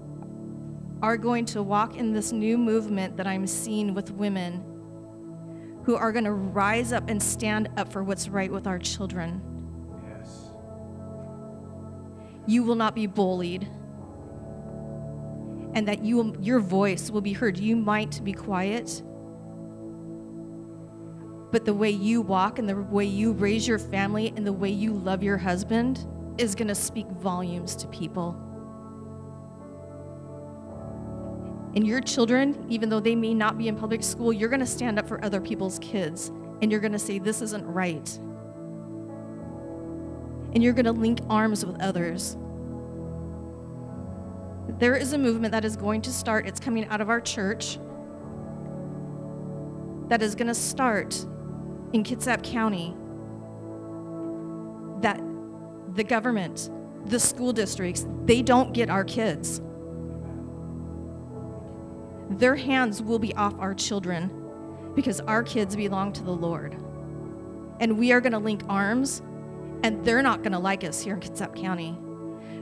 are 1.01 1.17
going 1.17 1.45
to 1.45 1.61
walk 1.61 1.95
in 1.95 2.13
this 2.13 2.31
new 2.31 2.57
movement 2.57 3.17
that 3.17 3.27
I'm 3.27 3.45
seeing 3.45 3.93
with 3.93 4.11
women 4.11 4.63
who 5.83 5.95
are 5.95 6.11
going 6.11 6.25
to 6.25 6.33
rise 6.33 6.91
up 6.91 7.09
and 7.09 7.21
stand 7.21 7.69
up 7.77 7.91
for 7.91 8.03
what's 8.03 8.27
right 8.27 8.51
with 8.51 8.67
our 8.67 8.79
children. 8.79 9.41
Yes. 10.09 10.51
You 12.45 12.63
will 12.63 12.75
not 12.75 12.95
be 12.95 13.07
bullied. 13.07 13.67
And 15.77 15.87
that 15.87 16.03
you 16.03 16.35
your 16.41 16.59
voice 16.59 17.11
will 17.11 17.21
be 17.21 17.33
heard. 17.33 17.59
You 17.59 17.75
might 17.75 18.19
be 18.23 18.33
quiet, 18.33 19.03
but 21.51 21.65
the 21.65 21.73
way 21.73 21.91
you 21.91 22.19
walk 22.23 22.57
and 22.57 22.67
the 22.67 22.81
way 22.81 23.05
you 23.05 23.31
raise 23.31 23.67
your 23.67 23.77
family 23.77 24.33
and 24.35 24.43
the 24.43 24.53
way 24.53 24.71
you 24.71 24.91
love 24.91 25.21
your 25.21 25.37
husband 25.37 26.07
is 26.39 26.55
going 26.55 26.67
to 26.69 26.73
speak 26.73 27.05
volumes 27.09 27.75
to 27.75 27.87
people. 27.89 28.35
And 31.75 31.85
your 31.85 32.01
children, 32.01 32.65
even 32.69 32.89
though 32.89 32.99
they 32.99 33.15
may 33.15 33.35
not 33.35 33.59
be 33.59 33.67
in 33.67 33.75
public 33.75 34.01
school, 34.01 34.33
you're 34.33 34.49
going 34.49 34.61
to 34.61 34.65
stand 34.65 34.97
up 34.97 35.07
for 35.07 35.23
other 35.23 35.39
people's 35.39 35.77
kids 35.77 36.31
and 36.63 36.71
you're 36.71 36.81
going 36.81 36.93
to 36.93 36.97
say, 36.97 37.19
This 37.19 37.43
isn't 37.43 37.67
right. 37.67 38.17
And 40.55 40.63
you're 40.63 40.73
going 40.73 40.85
to 40.85 40.91
link 40.91 41.19
arms 41.29 41.63
with 41.63 41.79
others. 41.79 42.35
There 44.79 44.95
is 44.95 45.13
a 45.13 45.17
movement 45.17 45.53
that 45.53 45.65
is 45.65 45.75
going 45.75 46.01
to 46.03 46.11
start, 46.11 46.47
it's 46.47 46.59
coming 46.59 46.87
out 46.89 47.01
of 47.01 47.09
our 47.09 47.19
church, 47.19 47.79
that 50.07 50.21
is 50.21 50.35
going 50.35 50.47
to 50.47 50.55
start 50.55 51.15
in 51.93 52.03
Kitsap 52.03 52.43
County. 52.43 52.95
That 55.01 55.19
the 55.95 56.03
government, 56.03 56.69
the 57.05 57.19
school 57.19 57.53
districts, 57.53 58.05
they 58.25 58.41
don't 58.43 58.71
get 58.71 58.89
our 58.89 59.03
kids. 59.03 59.61
Their 62.29 62.55
hands 62.55 63.01
will 63.01 63.19
be 63.19 63.33
off 63.35 63.55
our 63.57 63.73
children 63.73 64.31
because 64.95 65.21
our 65.21 65.41
kids 65.41 65.75
belong 65.75 66.13
to 66.13 66.23
the 66.23 66.31
Lord. 66.31 66.75
And 67.79 67.97
we 67.97 68.11
are 68.11 68.21
going 68.21 68.33
to 68.33 68.39
link 68.39 68.61
arms, 68.69 69.21
and 69.83 70.05
they're 70.05 70.21
not 70.21 70.43
going 70.43 70.51
to 70.51 70.59
like 70.59 70.83
us 70.83 71.01
here 71.01 71.15
in 71.15 71.19
Kitsap 71.19 71.55
County. 71.55 71.97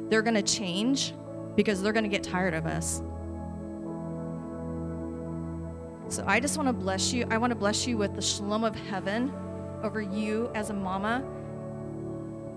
They're 0.09 0.21
going 0.21 0.35
to 0.35 0.43
change 0.43 1.13
because 1.55 1.81
they're 1.81 1.93
going 1.93 2.03
to 2.03 2.09
get 2.09 2.23
tired 2.23 2.53
of 2.53 2.65
us. 2.65 3.01
So 6.09 6.23
I 6.27 6.39
just 6.39 6.57
want 6.57 6.69
to 6.69 6.73
bless 6.73 7.13
you. 7.13 7.25
I 7.31 7.37
want 7.37 7.51
to 7.51 7.55
bless 7.55 7.87
you 7.87 7.97
with 7.97 8.15
the 8.15 8.21
shalom 8.21 8.63
of 8.63 8.75
heaven 8.75 9.33
over 9.81 10.01
you 10.01 10.51
as 10.53 10.69
a 10.69 10.73
mama 10.73 11.23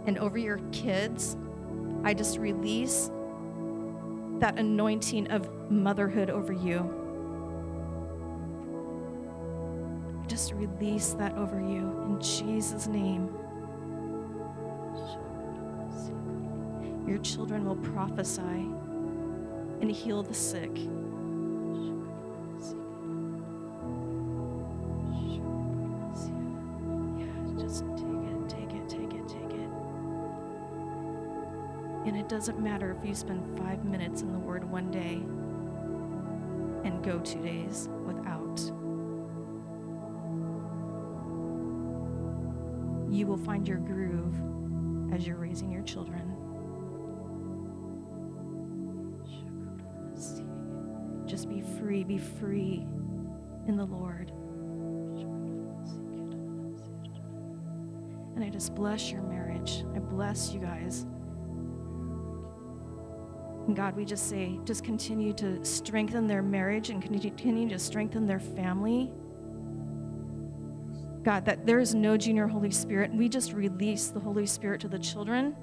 and 0.07 0.18
over 0.18 0.38
your 0.38 0.59
kids. 0.72 1.36
I 2.05 2.14
just 2.14 2.38
release 2.38 3.11
that 4.38 4.59
anointing 4.59 5.28
of 5.30 5.49
motherhood 5.70 6.30
over 6.30 6.53
you. 6.53 6.94
Just 10.26 10.53
release 10.53 11.14
that 11.14 11.34
over 11.36 11.59
you 11.59 11.90
in 12.07 12.20
Jesus' 12.20 12.86
name. 12.86 13.28
Your 17.07 17.18
children 17.18 17.64
will 17.64 17.76
prophesy 17.76 18.70
and 19.80 19.90
heal 19.90 20.22
the 20.22 20.34
sick. 20.34 20.76
Yeah, 27.18 27.36
just 27.58 27.84
take 27.96 28.24
it, 28.28 28.48
take 28.48 28.72
it, 28.74 28.88
take 28.88 29.14
it, 29.14 29.28
take 29.28 29.52
it. 29.52 29.70
And 32.06 32.16
it 32.16 32.28
doesn't 32.28 32.58
matter 32.60 32.96
if 32.98 33.06
you 33.08 33.14
spend 33.14 33.58
five 33.58 33.84
minutes 33.84 34.22
in 34.22 34.32
the 34.32 34.38
Word 34.38 34.64
one 34.64 34.90
day 34.90 35.20
and 36.84 37.02
go 37.04 37.18
two 37.18 37.42
days 37.42 37.88
without. 38.06 38.58
You 43.10 43.26
will 43.26 43.38
find 43.38 43.66
your 43.66 43.78
groove 43.78 44.34
as 45.12 45.26
you're 45.26 45.36
raising 45.36 45.70
your 45.70 45.82
children. 45.82 46.27
just 51.39 51.49
be 51.49 51.62
free, 51.78 52.03
be 52.03 52.18
free 52.18 52.84
in 53.68 53.76
the 53.76 53.84
Lord. 53.84 54.32
And 58.34 58.43
I 58.43 58.49
just 58.49 58.74
bless 58.74 59.12
your 59.12 59.22
marriage. 59.22 59.84
I 59.95 60.01
bless 60.01 60.53
you 60.53 60.59
guys. 60.59 61.07
And 63.68 63.76
God, 63.76 63.95
we 63.95 64.05
just 64.05 64.28
say, 64.28 64.59
just 64.64 64.82
continue 64.82 65.32
to 65.34 65.64
strengthen 65.64 66.26
their 66.26 66.43
marriage 66.43 66.91
and 66.91 67.01
continue 67.01 67.68
to 67.68 67.78
strengthen 67.78 68.26
their 68.26 68.41
family. 68.41 69.12
God, 71.22 71.45
that 71.45 71.64
there 71.64 71.78
is 71.78 71.95
no 71.95 72.16
junior 72.16 72.49
Holy 72.49 72.72
Spirit. 72.72 73.14
We 73.14 73.28
just 73.28 73.53
release 73.53 74.09
the 74.09 74.18
Holy 74.18 74.47
Spirit 74.47 74.80
to 74.80 74.89
the 74.89 74.99
children 74.99 75.55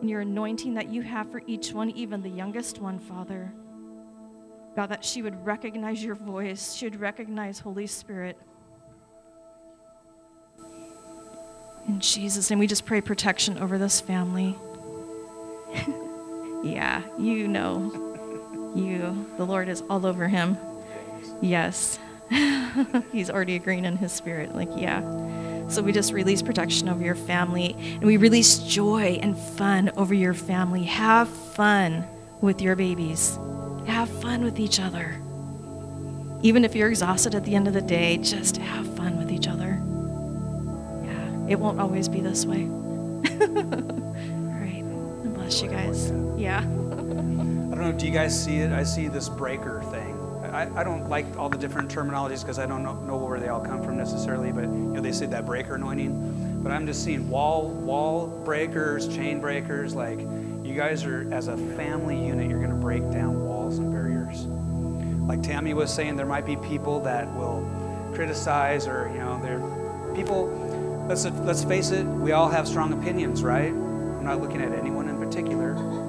and 0.00 0.08
your 0.08 0.22
anointing 0.22 0.72
that 0.72 0.88
you 0.88 1.02
have 1.02 1.30
for 1.30 1.42
each 1.46 1.74
one, 1.74 1.90
even 1.90 2.22
the 2.22 2.30
youngest 2.30 2.78
one, 2.78 2.98
Father. 2.98 3.52
God, 4.78 4.90
that 4.90 5.04
she 5.04 5.22
would 5.22 5.44
recognize 5.44 6.04
your 6.04 6.14
voice, 6.14 6.72
she 6.72 6.86
would 6.86 7.00
recognize 7.00 7.58
Holy 7.58 7.88
Spirit. 7.88 8.38
In 11.88 11.98
Jesus' 11.98 12.48
name, 12.48 12.60
we 12.60 12.68
just 12.68 12.86
pray 12.86 13.00
protection 13.00 13.58
over 13.58 13.76
this 13.76 14.00
family. 14.00 14.56
yeah, 16.62 17.02
you 17.18 17.48
know. 17.48 17.90
You, 18.76 19.26
the 19.36 19.44
Lord 19.44 19.68
is 19.68 19.82
all 19.90 20.06
over 20.06 20.28
him. 20.28 20.56
Yes. 21.42 21.98
He's 23.10 23.30
already 23.30 23.56
agreeing 23.56 23.84
in 23.84 23.96
his 23.96 24.12
spirit. 24.12 24.54
Like, 24.54 24.68
yeah. 24.76 25.00
So 25.66 25.82
we 25.82 25.90
just 25.90 26.12
release 26.12 26.40
protection 26.40 26.88
over 26.88 27.02
your 27.02 27.16
family 27.16 27.74
and 27.76 28.04
we 28.04 28.16
release 28.16 28.58
joy 28.58 29.18
and 29.20 29.36
fun 29.36 29.90
over 29.96 30.14
your 30.14 30.34
family. 30.34 30.84
Have 30.84 31.28
fun 31.28 32.06
with 32.40 32.62
your 32.62 32.76
babies, 32.76 33.36
have 33.88 34.08
fun 34.38 34.44
with 34.44 34.60
each 34.60 34.78
other. 34.78 35.20
Even 36.42 36.64
if 36.64 36.76
you're 36.76 36.88
exhausted 36.88 37.34
at 37.34 37.44
the 37.44 37.56
end 37.56 37.66
of 37.66 37.74
the 37.74 37.80
day, 37.80 38.16
just 38.18 38.56
have 38.58 38.86
fun 38.96 39.18
with 39.18 39.32
each 39.32 39.48
other. 39.48 39.82
Yeah, 41.04 41.48
it 41.48 41.58
won't 41.58 41.80
always 41.80 42.08
be 42.08 42.20
this 42.20 42.46
way. 42.46 42.62
All 42.64 42.70
right. 44.60 44.84
Bless 45.34 45.60
you 45.60 45.68
guys. 45.68 46.12
Yeah. 46.36 46.60
I 46.60 46.62
don't 46.62 47.80
know. 47.80 47.92
Do 47.92 48.06
you 48.06 48.12
guys 48.12 48.44
see 48.44 48.58
it? 48.58 48.70
I 48.70 48.84
see 48.84 49.08
this 49.08 49.28
breaker 49.28 49.82
thing. 49.90 50.14
I, 50.44 50.80
I 50.80 50.84
don't 50.84 51.08
like 51.10 51.26
all 51.36 51.50
the 51.50 51.58
different 51.58 51.90
terminologies 51.90 52.40
because 52.40 52.58
I 52.58 52.64
don't 52.64 52.82
know, 52.82 52.94
know 53.02 53.18
where 53.18 53.38
they 53.38 53.48
all 53.48 53.60
come 53.60 53.82
from 53.82 53.98
necessarily, 53.98 54.50
but 54.50 54.62
you 54.62 54.68
know 54.68 55.00
they 55.00 55.12
say 55.12 55.26
that 55.26 55.44
breaker 55.44 55.74
anointing. 55.74 56.62
But 56.62 56.72
I'm 56.72 56.86
just 56.86 57.04
seeing 57.04 57.28
wall 57.28 57.68
wall 57.68 58.28
breakers, 58.44 59.08
chain 59.08 59.40
breakers. 59.40 59.94
Like 59.94 60.20
you 60.68 60.74
guys 60.74 61.04
are 61.04 61.28
as 61.32 61.48
a 61.48 61.56
family 61.56 62.26
unit, 62.26 62.48
you're 62.48 62.60
going 62.60 62.70
to 62.70 62.76
break 62.76 63.02
down 63.10 63.44
walls 63.44 63.47
and 63.47 63.47
barriers. 63.47 63.47
Like 65.28 65.42
Tammy 65.42 65.74
was 65.74 65.92
saying, 65.92 66.16
there 66.16 66.24
might 66.24 66.46
be 66.46 66.56
people 66.56 67.00
that 67.00 67.30
will 67.34 67.62
criticize 68.14 68.86
or 68.86 69.10
you 69.12 69.18
know 69.18 69.38
they're 69.42 69.60
people. 70.16 70.46
Let's 71.06 71.26
let's 71.26 71.64
face 71.64 71.90
it, 71.90 72.04
we 72.04 72.32
all 72.32 72.48
have 72.48 72.66
strong 72.66 72.94
opinions, 72.94 73.42
right? 73.42 73.70
I'm 73.70 74.24
not 74.24 74.40
looking 74.40 74.62
at 74.62 74.72
anyone 74.72 75.08
in 75.08 75.18
particular. 75.18 75.74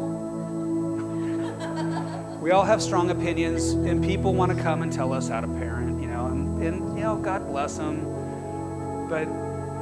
We 2.39 2.51
all 2.51 2.63
have 2.63 2.81
strong 2.81 3.11
opinions, 3.11 3.71
and 3.71 4.01
people 4.01 4.33
want 4.33 4.55
to 4.55 4.63
come 4.63 4.81
and 4.81 4.93
tell 4.93 5.11
us 5.11 5.27
how 5.27 5.41
to 5.41 5.47
parent, 5.47 6.01
you 6.01 6.07
know, 6.07 6.27
and, 6.27 6.63
and 6.63 6.97
you 6.97 7.03
know, 7.03 7.17
God 7.17 7.45
bless 7.45 7.75
them. 7.75 9.07
But 9.09 9.27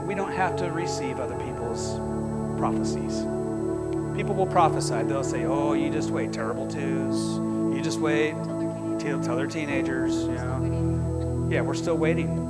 we 0.07 0.15
don't 0.15 0.31
have 0.31 0.55
to 0.57 0.71
receive 0.71 1.19
other 1.19 1.35
people's 1.35 1.99
prophecies. 2.57 3.19
People 4.17 4.33
will 4.33 4.47
prophesy. 4.47 5.03
They'll 5.03 5.23
say, 5.23 5.45
"Oh, 5.45 5.73
you 5.73 5.91
just 5.91 6.09
wait, 6.09 6.33
terrible 6.33 6.67
twos. 6.67 7.37
You 7.77 7.83
just 7.83 7.99
wait 7.99 8.33
till 9.07 9.21
tell 9.21 9.35
their 9.35 9.47
teenagers." 9.47 10.13
You 10.13 10.35
know, 10.35 11.47
yeah, 11.49 11.61
we're 11.61 11.73
still 11.73 11.97
waiting. 11.97 12.47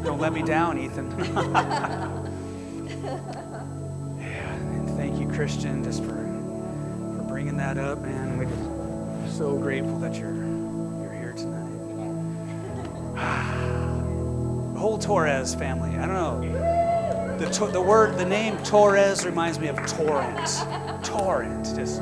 don't 0.04 0.20
let 0.20 0.32
me 0.32 0.42
down, 0.42 0.78
Ethan. 0.78 1.10
yeah, 4.18 4.52
and 4.52 4.88
thank 4.96 5.18
you, 5.18 5.26
Christian, 5.28 5.82
just 5.82 6.02
for 6.02 6.12
for 7.16 7.24
bringing 7.26 7.56
that 7.56 7.78
up, 7.78 8.00
man. 8.02 8.38
We're 8.38 9.30
so 9.30 9.56
grateful 9.56 9.98
that 10.00 10.14
you're 10.16 10.34
you're 10.34 11.12
here 11.12 11.32
tonight. 11.32 11.70
the 14.74 14.80
whole 14.80 14.98
Torres 14.98 15.54
family. 15.54 15.96
I 15.96 16.06
don't 16.06 16.14
know. 16.14 16.74
The, 17.38 17.46
to, 17.46 17.66
the 17.66 17.80
word, 17.80 18.16
the 18.16 18.24
name 18.24 18.56
Torres 18.58 19.26
reminds 19.26 19.58
me 19.58 19.66
of 19.66 19.76
torrent. 19.86 21.04
Torrent, 21.04 21.64
just 21.74 22.00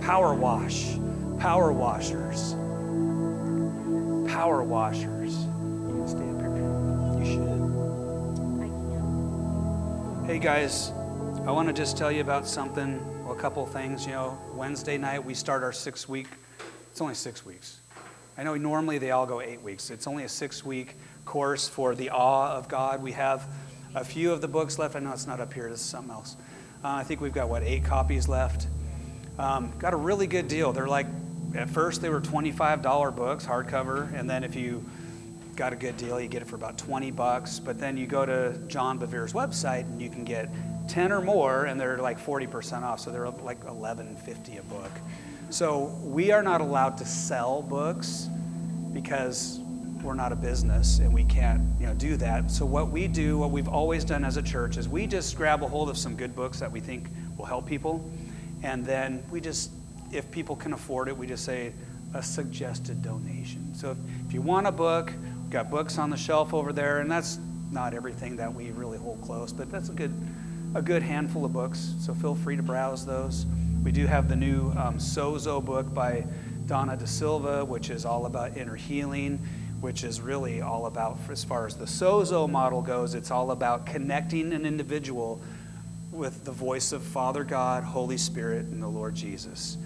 power 0.00 0.34
wash, 0.34 0.97
power 1.38 1.70
washers, 1.72 2.54
power 4.32 4.64
washers. 4.64 5.36
You 5.36 5.94
can 5.94 6.08
stay 6.08 6.28
up 6.30 6.40
here. 6.40 6.50
You 7.18 7.24
should. 10.24 10.28
Hey 10.28 10.40
guys, 10.40 10.90
I 11.46 11.52
want 11.52 11.68
to 11.68 11.72
just 11.72 11.96
tell 11.96 12.10
you 12.10 12.22
about 12.22 12.44
something, 12.44 13.00
well, 13.24 13.36
a 13.36 13.40
couple 13.40 13.64
things. 13.66 14.04
You 14.04 14.12
know, 14.12 14.36
Wednesday 14.52 14.98
night 14.98 15.24
we 15.24 15.32
start 15.32 15.62
our 15.62 15.72
six 15.72 16.08
week. 16.08 16.26
It's 16.90 17.00
only 17.00 17.14
six 17.14 17.46
weeks. 17.46 17.78
I 18.36 18.42
know 18.42 18.56
normally 18.56 18.98
they 18.98 19.12
all 19.12 19.26
go 19.26 19.40
eight 19.40 19.62
weeks. 19.62 19.90
It's 19.90 20.08
only 20.08 20.24
a 20.24 20.28
six 20.28 20.64
week 20.64 20.96
course 21.24 21.68
for 21.68 21.94
the 21.94 22.10
awe 22.10 22.56
of 22.56 22.68
God. 22.68 23.00
We 23.00 23.12
have 23.12 23.46
a 23.94 24.04
few 24.04 24.32
of 24.32 24.40
the 24.40 24.48
books 24.48 24.76
left. 24.76 24.96
I 24.96 24.98
know 24.98 25.12
it's 25.12 25.28
not 25.28 25.40
up 25.40 25.52
here, 25.52 25.70
this 25.70 25.78
is 25.80 25.86
something 25.86 26.12
else. 26.12 26.36
Uh, 26.82 26.88
I 26.88 27.04
think 27.04 27.20
we've 27.20 27.32
got, 27.32 27.48
what, 27.48 27.62
eight 27.62 27.84
copies 27.84 28.26
left. 28.28 28.66
Um, 29.38 29.72
got 29.78 29.94
a 29.94 29.96
really 29.96 30.26
good 30.26 30.48
deal. 30.48 30.72
They're 30.72 30.88
like, 30.88 31.06
at 31.54 31.68
first 31.68 32.02
they 32.02 32.10
were 32.10 32.20
$25 32.20 33.16
books, 33.16 33.46
hardcover, 33.46 34.12
and 34.18 34.28
then 34.28 34.44
if 34.44 34.54
you 34.54 34.84
got 35.56 35.72
a 35.72 35.76
good 35.76 35.96
deal, 35.96 36.20
you 36.20 36.28
get 36.28 36.40
it 36.40 36.46
for 36.46 36.54
about 36.54 36.78
20 36.78 37.10
bucks. 37.10 37.58
But 37.58 37.80
then 37.80 37.96
you 37.96 38.06
go 38.06 38.24
to 38.24 38.58
John 38.68 38.98
Bevere's 38.98 39.32
website 39.32 39.82
and 39.82 40.00
you 40.00 40.08
can 40.08 40.24
get 40.24 40.48
10 40.88 41.10
or 41.10 41.20
more, 41.20 41.64
and 41.64 41.80
they're 41.80 41.98
like 41.98 42.18
40% 42.18 42.82
off. 42.82 43.00
So 43.00 43.10
they're 43.10 43.28
like 43.28 43.64
11.50 43.64 44.60
a 44.60 44.62
book. 44.62 44.90
So 45.50 45.98
we 46.04 46.30
are 46.30 46.42
not 46.42 46.60
allowed 46.60 46.98
to 46.98 47.04
sell 47.04 47.62
books 47.62 48.28
because 48.92 49.60
we're 50.02 50.14
not 50.14 50.30
a 50.30 50.36
business 50.36 51.00
and 51.00 51.12
we 51.12 51.24
can't 51.24 51.60
you 51.80 51.86
know 51.86 51.94
do 51.94 52.16
that 52.16 52.48
so 52.50 52.64
what 52.64 52.88
we 52.90 53.08
do 53.08 53.36
what 53.36 53.50
we've 53.50 53.68
always 53.68 54.04
done 54.04 54.24
as 54.24 54.36
a 54.36 54.42
church 54.42 54.76
is 54.76 54.88
we 54.88 55.06
just 55.06 55.36
grab 55.36 55.62
a 55.62 55.66
hold 55.66 55.88
of 55.88 55.98
some 55.98 56.14
good 56.14 56.36
books 56.36 56.60
that 56.60 56.70
we 56.70 56.78
think 56.78 57.08
will 57.36 57.44
help 57.44 57.66
people 57.66 58.08
and 58.62 58.86
then 58.86 59.22
we 59.30 59.40
just 59.40 59.70
if 60.12 60.30
people 60.30 60.56
can 60.56 60.72
afford 60.72 61.08
it 61.08 61.16
we 61.16 61.26
just 61.26 61.44
say 61.44 61.72
a 62.14 62.22
suggested 62.22 63.02
donation. 63.02 63.74
So 63.74 63.90
if, 63.90 63.98
if 64.26 64.32
you 64.32 64.40
want 64.40 64.66
a 64.66 64.72
book 64.72 65.12
we've 65.42 65.50
got 65.50 65.70
books 65.70 65.98
on 65.98 66.10
the 66.10 66.16
shelf 66.16 66.54
over 66.54 66.72
there 66.72 67.00
and 67.00 67.10
that's 67.10 67.38
not 67.70 67.94
everything 67.94 68.36
that 68.36 68.52
we 68.52 68.70
really 68.70 68.98
hold 68.98 69.20
close 69.22 69.52
but 69.52 69.70
that's 69.70 69.88
a 69.88 69.92
good 69.92 70.12
a 70.74 70.82
good 70.82 71.02
handful 71.02 71.44
of 71.44 71.52
books. 71.52 71.94
So 72.00 72.12
feel 72.12 72.34
free 72.34 72.56
to 72.56 72.62
browse 72.62 73.06
those. 73.06 73.46
We 73.82 73.90
do 73.90 74.06
have 74.06 74.28
the 74.28 74.36
new 74.36 74.70
um, 74.72 74.98
sozo 74.98 75.64
book 75.64 75.92
by 75.94 76.26
Dawna 76.66 76.98
De 76.98 77.06
Silva 77.06 77.64
which 77.64 77.90
is 77.90 78.04
all 78.04 78.26
about 78.26 78.56
inner 78.56 78.76
healing 78.76 79.38
which 79.80 80.02
is 80.02 80.20
really 80.20 80.60
all 80.60 80.86
about, 80.86 81.18
as 81.30 81.44
far 81.44 81.66
as 81.66 81.76
the 81.76 81.84
sozo 81.84 82.50
model 82.50 82.82
goes, 82.82 83.14
it's 83.14 83.30
all 83.30 83.50
about 83.52 83.86
connecting 83.86 84.52
an 84.52 84.66
individual 84.66 85.40
with 86.10 86.44
the 86.44 86.52
voice 86.52 86.92
of 86.92 87.02
Father 87.02 87.44
God, 87.44 87.84
Holy 87.84 88.16
Spirit, 88.16 88.66
and 88.66 88.82
the 88.82 88.88
Lord 88.88 89.14
Jesus. 89.14 89.76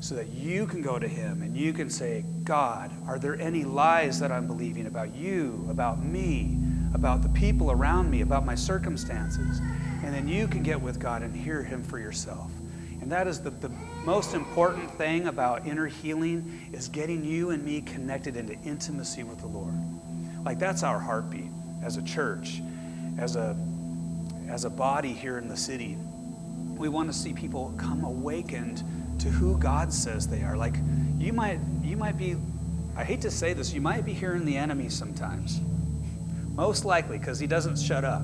So 0.00 0.14
that 0.14 0.28
you 0.28 0.66
can 0.66 0.82
go 0.82 0.98
to 0.98 1.06
Him 1.06 1.42
and 1.42 1.56
you 1.56 1.72
can 1.72 1.90
say, 1.90 2.24
God, 2.42 2.90
are 3.06 3.18
there 3.18 3.38
any 3.40 3.64
lies 3.64 4.18
that 4.20 4.32
I'm 4.32 4.46
believing 4.46 4.86
about 4.86 5.14
you, 5.14 5.66
about 5.70 6.02
me, 6.02 6.58
about 6.94 7.22
the 7.22 7.28
people 7.28 7.70
around 7.70 8.10
me, 8.10 8.22
about 8.22 8.46
my 8.46 8.54
circumstances? 8.54 9.60
And 10.02 10.14
then 10.14 10.26
you 10.26 10.48
can 10.48 10.62
get 10.62 10.80
with 10.80 10.98
God 10.98 11.22
and 11.22 11.36
hear 11.36 11.62
Him 11.62 11.82
for 11.82 11.98
yourself. 11.98 12.50
And 13.00 13.12
that 13.12 13.26
is 13.26 13.40
the, 13.40 13.50
the 13.50 13.70
most 14.04 14.34
important 14.34 14.90
thing 14.92 15.26
about 15.26 15.66
inner 15.66 15.86
healing 15.86 16.70
is 16.72 16.88
getting 16.88 17.24
you 17.24 17.50
and 17.50 17.64
me 17.64 17.80
connected 17.80 18.36
into 18.36 18.54
intimacy 18.64 19.22
with 19.22 19.40
the 19.40 19.46
Lord. 19.46 19.74
Like 20.44 20.58
that's 20.58 20.82
our 20.82 20.98
heartbeat 20.98 21.50
as 21.82 21.96
a 21.96 22.02
church, 22.02 22.60
as 23.18 23.36
a 23.36 23.56
as 24.48 24.64
a 24.64 24.70
body 24.70 25.12
here 25.12 25.38
in 25.38 25.48
the 25.48 25.56
city. 25.56 25.96
We 26.76 26.88
want 26.88 27.10
to 27.10 27.16
see 27.16 27.32
people 27.32 27.74
come 27.76 28.04
awakened 28.04 28.82
to 29.20 29.28
who 29.28 29.58
God 29.58 29.92
says 29.92 30.28
they 30.28 30.42
are. 30.42 30.56
Like 30.56 30.76
you 31.18 31.32
might 31.32 31.60
you 31.82 31.96
might 31.96 32.18
be 32.18 32.36
I 32.96 33.04
hate 33.04 33.20
to 33.22 33.30
say 33.30 33.52
this, 33.52 33.72
you 33.72 33.80
might 33.80 34.04
be 34.04 34.12
hearing 34.12 34.44
the 34.44 34.56
enemy 34.56 34.88
sometimes. 34.88 35.60
Most 36.54 36.84
likely 36.84 37.18
because 37.18 37.38
he 37.38 37.46
doesn't 37.46 37.78
shut 37.78 38.04
up 38.04 38.22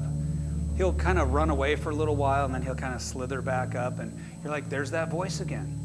he'll 0.77 0.93
kind 0.93 1.19
of 1.19 1.33
run 1.33 1.51
away 1.51 1.75
for 1.75 1.91
a 1.91 1.95
little 1.95 2.17
while 2.17 2.45
and 2.45 2.55
then 2.55 2.63
he'll 2.63 2.75
kind 2.75 2.95
of 2.95 3.01
slither 3.01 3.41
back 3.41 3.75
up 3.75 3.99
and 3.99 4.17
you're 4.43 4.53
like 4.53 4.69
there's 4.69 4.91
that 4.91 5.11
voice 5.11 5.41
again 5.41 5.79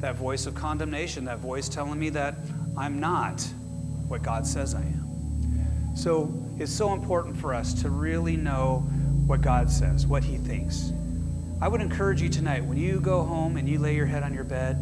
that 0.00 0.16
voice 0.16 0.46
of 0.46 0.54
condemnation 0.54 1.24
that 1.24 1.38
voice 1.38 1.68
telling 1.68 1.98
me 1.98 2.10
that 2.10 2.34
i'm 2.76 3.00
not 3.00 3.40
what 4.06 4.22
god 4.22 4.46
says 4.46 4.74
i 4.74 4.80
am 4.80 5.92
so 5.96 6.32
it's 6.58 6.72
so 6.72 6.92
important 6.92 7.36
for 7.36 7.54
us 7.54 7.74
to 7.74 7.88
really 7.88 8.36
know 8.36 8.78
what 9.26 9.40
god 9.40 9.70
says 9.70 10.06
what 10.06 10.22
he 10.22 10.36
thinks 10.36 10.92
i 11.64 11.68
would 11.68 11.80
encourage 11.80 12.20
you 12.20 12.28
tonight 12.28 12.62
when 12.62 12.76
you 12.76 13.00
go 13.00 13.24
home 13.24 13.56
and 13.56 13.66
you 13.66 13.78
lay 13.78 13.96
your 13.96 14.04
head 14.04 14.22
on 14.22 14.34
your 14.34 14.44
bed 14.44 14.76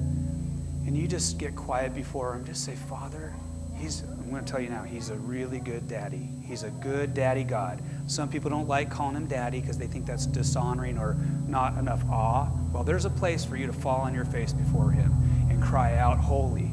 and 0.85 0.99
you 0.99 1.07
just 1.07 1.39
get 1.39 1.55
quiet 1.55 1.95
before 1.95 2.35
him 2.35 2.45
just 2.45 2.65
say 2.65 2.75
father 2.75 3.33
he's 3.79 4.03
I'm 4.33 4.39
going 4.39 4.47
to 4.47 4.51
tell 4.51 4.63
you 4.63 4.71
now, 4.71 4.83
He's 4.83 5.11
a 5.11 5.17
really 5.17 5.61
good 5.61 5.87
daddy. 5.89 6.27
He's 6.43 6.63
a 6.63 6.71
good 6.71 7.13
daddy 7.13 7.45
God. 7.45 7.83
Some 8.07 8.31
people 8.31 8.49
don't 8.49 8.67
like 8.67 8.91
calling 8.91 9.15
Him 9.15 9.27
daddy 9.27 9.61
because 9.61 9.77
they 9.77 9.87
think 9.87 10.07
that's 10.07 10.25
dishonoring 10.25 10.97
or 10.97 11.19
not 11.47 11.77
enough 11.77 12.03
awe. 12.09 12.49
Well, 12.73 12.83
there's 12.83 13.05
a 13.05 13.11
place 13.11 13.45
for 13.45 13.57
you 13.57 13.67
to 13.67 13.75
fall 13.75 14.01
on 14.01 14.15
your 14.15 14.25
face 14.25 14.55
before 14.55 14.91
Him 14.91 15.13
and 15.51 15.63
cry 15.63 15.99
out, 15.99 16.17
Holy. 16.17 16.71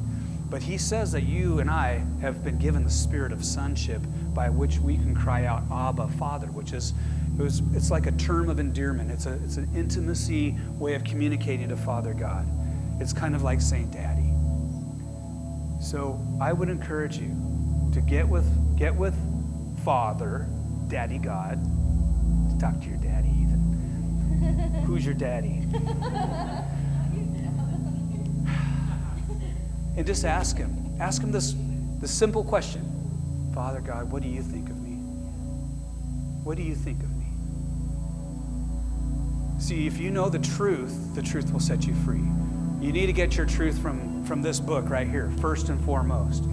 But 0.49 0.62
He 0.62 0.78
says 0.78 1.12
that 1.12 1.24
you 1.24 1.60
and 1.60 1.70
I 1.70 2.05
have 2.22 2.45
been 2.45 2.57
given 2.60 2.86
the 2.86 2.89
spirit 2.89 3.34
of 3.34 3.43
sonship 3.43 4.01
by 4.34 4.49
which 4.49 4.80
we 4.80 4.95
can 4.95 5.14
cry 5.14 5.43
out, 5.43 5.64
Abba, 5.70 6.07
Father, 6.07 6.47
which 6.47 6.72
is 6.72 6.93
it 7.40 7.44
was, 7.44 7.62
it's 7.74 7.90
like 7.90 8.06
a 8.06 8.12
term 8.12 8.50
of 8.50 8.60
endearment. 8.60 9.10
It's, 9.10 9.26
a, 9.26 9.34
it's 9.46 9.56
an 9.56 9.70
intimacy 9.74 10.58
way 10.78 10.96
of 10.96 11.06
communicating 11.06 11.70
to 11.70 11.78
Father 11.78 12.14
God. 12.14 12.46
It's 13.00 13.14
kind 13.14 13.34
of 13.34 13.44
like 13.44 13.62
saying 13.62 13.92
daddy. 13.92 14.34
So 15.82 16.20
I 16.42 16.52
would 16.52 16.68
encourage 16.68 17.18
you 17.18 17.34
to 17.94 18.02
get 18.02 18.28
with, 18.28 18.46
get 18.78 18.94
with 18.94 19.16
Father, 19.86 20.48
Daddy 20.90 21.18
God, 21.18 21.64
to 22.52 22.58
talk 22.60 22.82
to 22.82 22.88
your 22.88 22.98
daddy 22.98 23.30
even. 23.30 24.84
Who's 24.86 25.06
your 25.06 25.14
daddy? 25.14 25.64
and 29.96 30.06
just 30.06 30.26
ask 30.26 30.58
him. 30.58 30.76
Ask 31.00 31.22
him 31.22 31.32
this, 31.32 31.56
this 32.02 32.12
simple 32.12 32.44
question 32.44 33.52
Father 33.56 33.80
God, 33.80 34.12
what 34.12 34.24
do 34.24 34.28
you 34.28 34.42
think 34.42 34.70
of 34.70 34.78
me? 34.82 34.98
What 36.44 36.58
do 36.58 36.64
you 36.64 36.76
think 36.76 37.02
of 37.02 37.09
me? 37.09 37.09
See, 39.60 39.86
if 39.86 39.99
you 39.99 40.10
know 40.10 40.30
the 40.30 40.39
truth, 40.39 41.14
the 41.16 41.22
truth 41.22 41.51
will 41.51 41.60
set 41.60 41.86
you 41.86 41.93
free. 41.93 42.24
You 42.80 42.93
need 42.93 43.07
to 43.07 43.14
get 43.14 43.36
your 43.36 43.45
truth 43.45 43.78
from, 43.78 44.24
from 44.24 44.41
this 44.41 44.57
book 44.57 44.89
right 44.89 45.07
here, 45.07 45.30
first 45.41 45.68
and 45.68 45.84
foremost. 45.84 46.45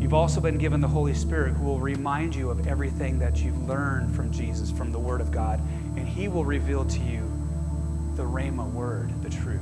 You've 0.00 0.14
also 0.14 0.40
been 0.40 0.56
given 0.56 0.80
the 0.80 0.88
Holy 0.88 1.12
Spirit 1.12 1.52
who 1.52 1.64
will 1.64 1.78
remind 1.78 2.34
you 2.34 2.48
of 2.48 2.66
everything 2.66 3.18
that 3.18 3.42
you've 3.42 3.68
learned 3.68 4.16
from 4.16 4.32
Jesus, 4.32 4.70
from 4.70 4.90
the 4.90 4.98
Word 4.98 5.20
of 5.20 5.30
God, 5.30 5.60
and 5.96 6.08
He 6.08 6.26
will 6.26 6.46
reveal 6.46 6.86
to 6.86 6.98
you 7.00 7.20
the 8.16 8.22
Rhema 8.22 8.68
word, 8.72 9.10
the 9.22 9.30
truth. 9.30 9.60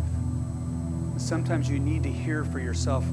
Sometimes 1.16 1.68
you 1.68 1.80
need 1.80 2.04
to 2.04 2.08
hear 2.08 2.44
for 2.44 2.60
yourself 2.60 3.04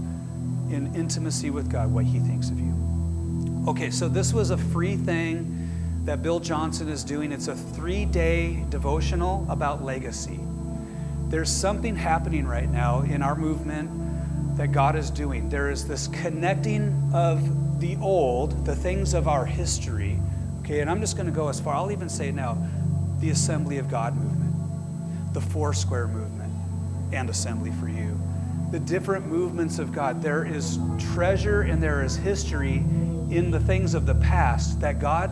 in 0.69 0.93
intimacy 0.95 1.49
with 1.49 1.69
God 1.69 1.91
what 1.91 2.05
He 2.05 2.19
thinks 2.19 2.51
of 2.51 2.59
you. 2.59 3.65
Okay, 3.67 3.89
so 3.89 4.07
this 4.07 4.33
was 4.33 4.51
a 4.51 4.57
free 4.57 4.95
thing 4.95 5.56
that 6.07 6.23
Bill 6.23 6.39
Johnson 6.39 6.87
is 6.87 7.03
doing. 7.03 7.33
It's 7.33 7.49
a 7.49 7.55
three 7.55 8.05
day 8.05 8.63
devotional 8.69 9.45
about 9.49 9.83
legacy. 9.83 10.39
There's 11.27 11.51
something 11.51 11.97
happening 11.97 12.47
right 12.47 12.69
now 12.69 13.01
in 13.01 13.21
our 13.21 13.35
movement 13.35 14.55
that 14.55 14.71
God 14.71 14.95
is 14.95 15.11
doing. 15.11 15.49
There 15.49 15.69
is 15.69 15.85
this 15.85 16.07
connecting 16.07 17.11
of 17.13 17.81
the 17.81 17.97
old, 17.97 18.65
the 18.65 18.73
things 18.73 19.13
of 19.13 19.27
our 19.27 19.45
history. 19.45 20.17
Okay, 20.61 20.79
and 20.79 20.89
I'm 20.89 21.01
just 21.01 21.17
going 21.17 21.25
to 21.25 21.31
go 21.33 21.49
as 21.49 21.59
far, 21.59 21.75
I'll 21.75 21.91
even 21.91 22.07
say 22.07 22.31
now, 22.31 22.57
the 23.19 23.31
Assembly 23.31 23.77
of 23.77 23.89
God 23.89 24.15
movement, 24.15 25.33
the 25.33 25.41
Four 25.41 25.73
Square 25.73 26.07
movement, 26.07 26.53
and 27.11 27.29
Assembly 27.29 27.71
for 27.81 27.89
You. 27.89 28.17
The 28.71 28.79
different 28.79 29.27
movements 29.27 29.77
of 29.77 29.91
God. 29.91 30.21
There 30.21 30.45
is 30.45 30.79
treasure 31.13 31.63
and 31.63 31.83
there 31.83 32.01
is 32.01 32.15
history 32.15 32.75
in 33.29 33.51
the 33.51 33.59
things 33.59 33.93
of 33.93 34.05
the 34.05 34.15
past 34.15 34.79
that 34.79 34.99
God 34.99 35.31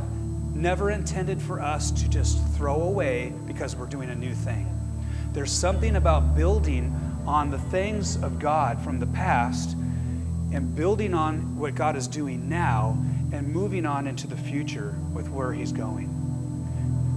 never 0.55 0.89
intended 0.89 1.41
for 1.41 1.59
us 1.61 1.91
to 1.91 2.09
just 2.09 2.41
throw 2.55 2.81
away 2.81 3.33
because 3.45 3.75
we're 3.75 3.85
doing 3.85 4.09
a 4.09 4.15
new 4.15 4.33
thing. 4.33 4.67
There's 5.33 5.51
something 5.51 5.97
about 5.97 6.35
building 6.35 6.95
on 7.27 7.51
the 7.51 7.59
things 7.59 8.15
of 8.23 8.39
God 8.39 8.81
from 8.81 8.99
the 8.99 9.07
past 9.07 9.75
and 10.53 10.73
building 10.75 11.13
on 11.13 11.57
what 11.57 11.75
God 11.75 11.97
is 11.97 12.07
doing 12.07 12.47
now 12.47 12.97
and 13.33 13.47
moving 13.49 13.85
on 13.85 14.07
into 14.07 14.27
the 14.27 14.37
future 14.37 14.95
with 15.13 15.29
where 15.29 15.51
He's 15.51 15.73
going. 15.73 16.11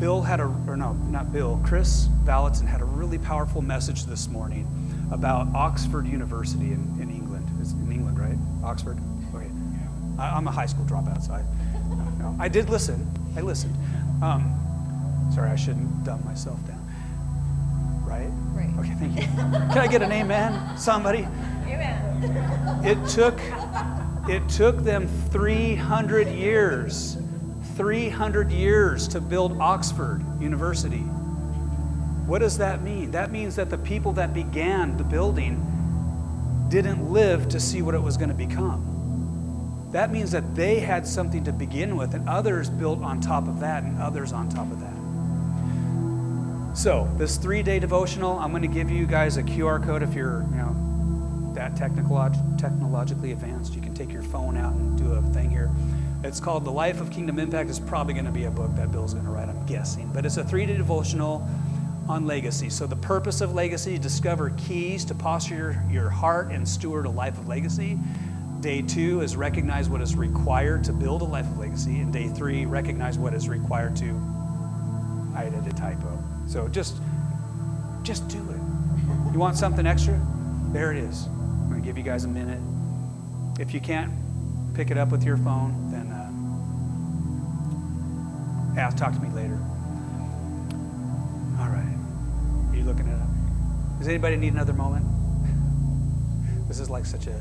Bill 0.00 0.22
had 0.22 0.40
a, 0.40 0.44
or 0.66 0.76
no, 0.76 0.92
not 0.92 1.32
Bill, 1.32 1.60
Chris 1.64 2.08
Vallotton 2.24 2.66
had 2.66 2.80
a 2.80 2.84
really 2.84 3.18
powerful 3.18 3.62
message 3.62 4.04
this 4.04 4.28
morning 4.28 4.66
about 5.12 5.48
Oxford 5.54 6.06
University 6.06 6.72
in, 6.72 6.98
in 7.00 7.10
England. 7.10 7.48
It's 7.60 7.72
in 7.72 7.90
England, 7.90 8.18
right? 8.18 8.38
Oxford? 8.64 8.98
Okay. 9.34 9.46
I, 10.18 10.30
I'm 10.30 10.46
a 10.46 10.50
high 10.50 10.66
school 10.66 10.84
dropout, 10.84 11.22
so 11.22 11.34
I, 11.34 11.42
no, 12.18 12.36
I 12.38 12.48
did 12.48 12.68
listen. 12.68 13.06
I 13.36 13.40
listened. 13.40 13.76
Um, 14.22 15.30
sorry, 15.34 15.50
I 15.50 15.56
shouldn't 15.56 16.04
dumb 16.04 16.24
myself 16.24 16.58
down. 16.66 16.84
Right? 18.04 18.30
Right. 18.52 18.70
Okay, 18.78 18.94
thank 18.98 19.16
you. 19.16 19.22
Can 19.72 19.78
I 19.78 19.86
get 19.86 20.02
an 20.02 20.12
amen? 20.12 20.76
Somebody? 20.78 21.26
Amen. 21.66 22.84
It 22.84 23.08
took 23.08 23.40
it 24.28 24.46
took 24.48 24.82
them 24.82 25.08
300 25.30 26.28
years 26.28 27.16
300 27.78 28.50
years 28.50 29.06
to 29.06 29.20
build 29.20 29.56
Oxford 29.60 30.20
University. 30.40 30.98
What 32.26 32.40
does 32.40 32.58
that 32.58 32.82
mean? 32.82 33.12
That 33.12 33.30
means 33.30 33.54
that 33.54 33.70
the 33.70 33.78
people 33.78 34.14
that 34.14 34.34
began 34.34 34.96
the 34.96 35.04
building 35.04 35.64
didn't 36.68 37.12
live 37.12 37.48
to 37.50 37.60
see 37.60 37.80
what 37.80 37.94
it 37.94 38.02
was 38.02 38.16
going 38.16 38.30
to 38.30 38.34
become. 38.34 38.97
That 39.90 40.12
means 40.12 40.30
that 40.32 40.54
they 40.54 40.80
had 40.80 41.06
something 41.06 41.44
to 41.44 41.52
begin 41.52 41.96
with, 41.96 42.14
and 42.14 42.28
others 42.28 42.68
built 42.68 43.02
on 43.02 43.20
top 43.20 43.48
of 43.48 43.60
that, 43.60 43.84
and 43.84 44.00
others 44.00 44.32
on 44.32 44.48
top 44.48 44.70
of 44.70 44.80
that. 44.80 44.98
So, 46.76 47.10
this 47.16 47.38
three 47.38 47.62
day 47.62 47.78
devotional, 47.78 48.38
I'm 48.38 48.50
going 48.50 48.62
to 48.62 48.68
give 48.68 48.90
you 48.90 49.06
guys 49.06 49.36
a 49.36 49.42
QR 49.42 49.84
code 49.84 50.02
if 50.02 50.14
you're, 50.14 50.42
you 50.50 50.56
know, 50.56 51.52
that 51.54 51.74
technolog- 51.74 52.58
technologically 52.58 53.32
advanced. 53.32 53.74
You 53.74 53.80
can 53.80 53.94
take 53.94 54.12
your 54.12 54.22
phone 54.22 54.56
out 54.56 54.74
and 54.74 54.96
do 54.96 55.14
a 55.14 55.22
thing 55.32 55.50
here. 55.50 55.70
It's 56.22 56.38
called 56.38 56.64
The 56.64 56.70
Life 56.70 57.00
of 57.00 57.10
Kingdom 57.10 57.38
Impact. 57.38 57.70
It's 57.70 57.80
probably 57.80 58.12
going 58.12 58.26
to 58.26 58.30
be 58.30 58.44
a 58.44 58.50
book 58.50 58.76
that 58.76 58.92
Bill's 58.92 59.14
going 59.14 59.24
to 59.24 59.30
write, 59.30 59.48
I'm 59.48 59.64
guessing. 59.66 60.10
But 60.12 60.26
it's 60.26 60.36
a 60.36 60.44
three 60.44 60.66
day 60.66 60.76
devotional 60.76 61.48
on 62.08 62.26
legacy. 62.26 62.70
So, 62.70 62.86
the 62.86 62.96
purpose 62.96 63.40
of 63.40 63.54
legacy 63.54 63.98
discover 63.98 64.50
keys 64.50 65.04
to 65.06 65.14
posture 65.14 65.54
your, 65.90 66.02
your 66.02 66.10
heart 66.10 66.52
and 66.52 66.68
steward 66.68 67.06
a 67.06 67.10
life 67.10 67.38
of 67.38 67.48
legacy. 67.48 67.98
Day 68.60 68.82
two 68.82 69.20
is 69.20 69.36
recognize 69.36 69.88
what 69.88 70.00
is 70.00 70.16
required 70.16 70.82
to 70.84 70.92
build 70.92 71.22
a 71.22 71.24
life 71.24 71.46
of 71.46 71.58
legacy. 71.58 72.00
And 72.00 72.12
day 72.12 72.28
three, 72.28 72.66
recognize 72.66 73.16
what 73.16 73.32
is 73.32 73.48
required 73.48 73.94
to. 73.96 74.20
I 75.36 75.48
did 75.48 75.64
a 75.64 75.72
typo. 75.76 76.22
So 76.48 76.66
just, 76.66 76.96
just 78.02 78.26
do 78.28 78.38
it. 78.50 78.60
You 79.32 79.38
want 79.38 79.56
something 79.56 79.86
extra? 79.86 80.20
There 80.72 80.90
it 80.90 80.98
is. 80.98 81.26
I'm 81.26 81.68
going 81.68 81.80
to 81.80 81.86
give 81.86 81.96
you 81.96 82.02
guys 82.02 82.24
a 82.24 82.28
minute. 82.28 82.60
If 83.60 83.72
you 83.72 83.80
can't 83.80 84.12
pick 84.74 84.90
it 84.90 84.98
up 84.98 85.10
with 85.10 85.22
your 85.22 85.36
phone, 85.36 85.90
then 85.92 86.10
uh, 86.10 86.30
ask, 88.80 88.96
talk 88.96 89.12
to 89.12 89.20
me 89.20 89.28
later. 89.30 89.58
All 91.60 91.68
right. 91.68 91.96
Are 92.70 92.76
you 92.76 92.82
looking 92.84 93.06
it 93.06 93.14
up? 93.14 93.28
Does 93.98 94.08
anybody 94.08 94.36
need 94.36 94.52
another 94.52 94.72
moment? 94.72 95.06
This 96.68 96.80
is 96.80 96.90
like 96.90 97.06
such 97.06 97.26
a, 97.28 97.40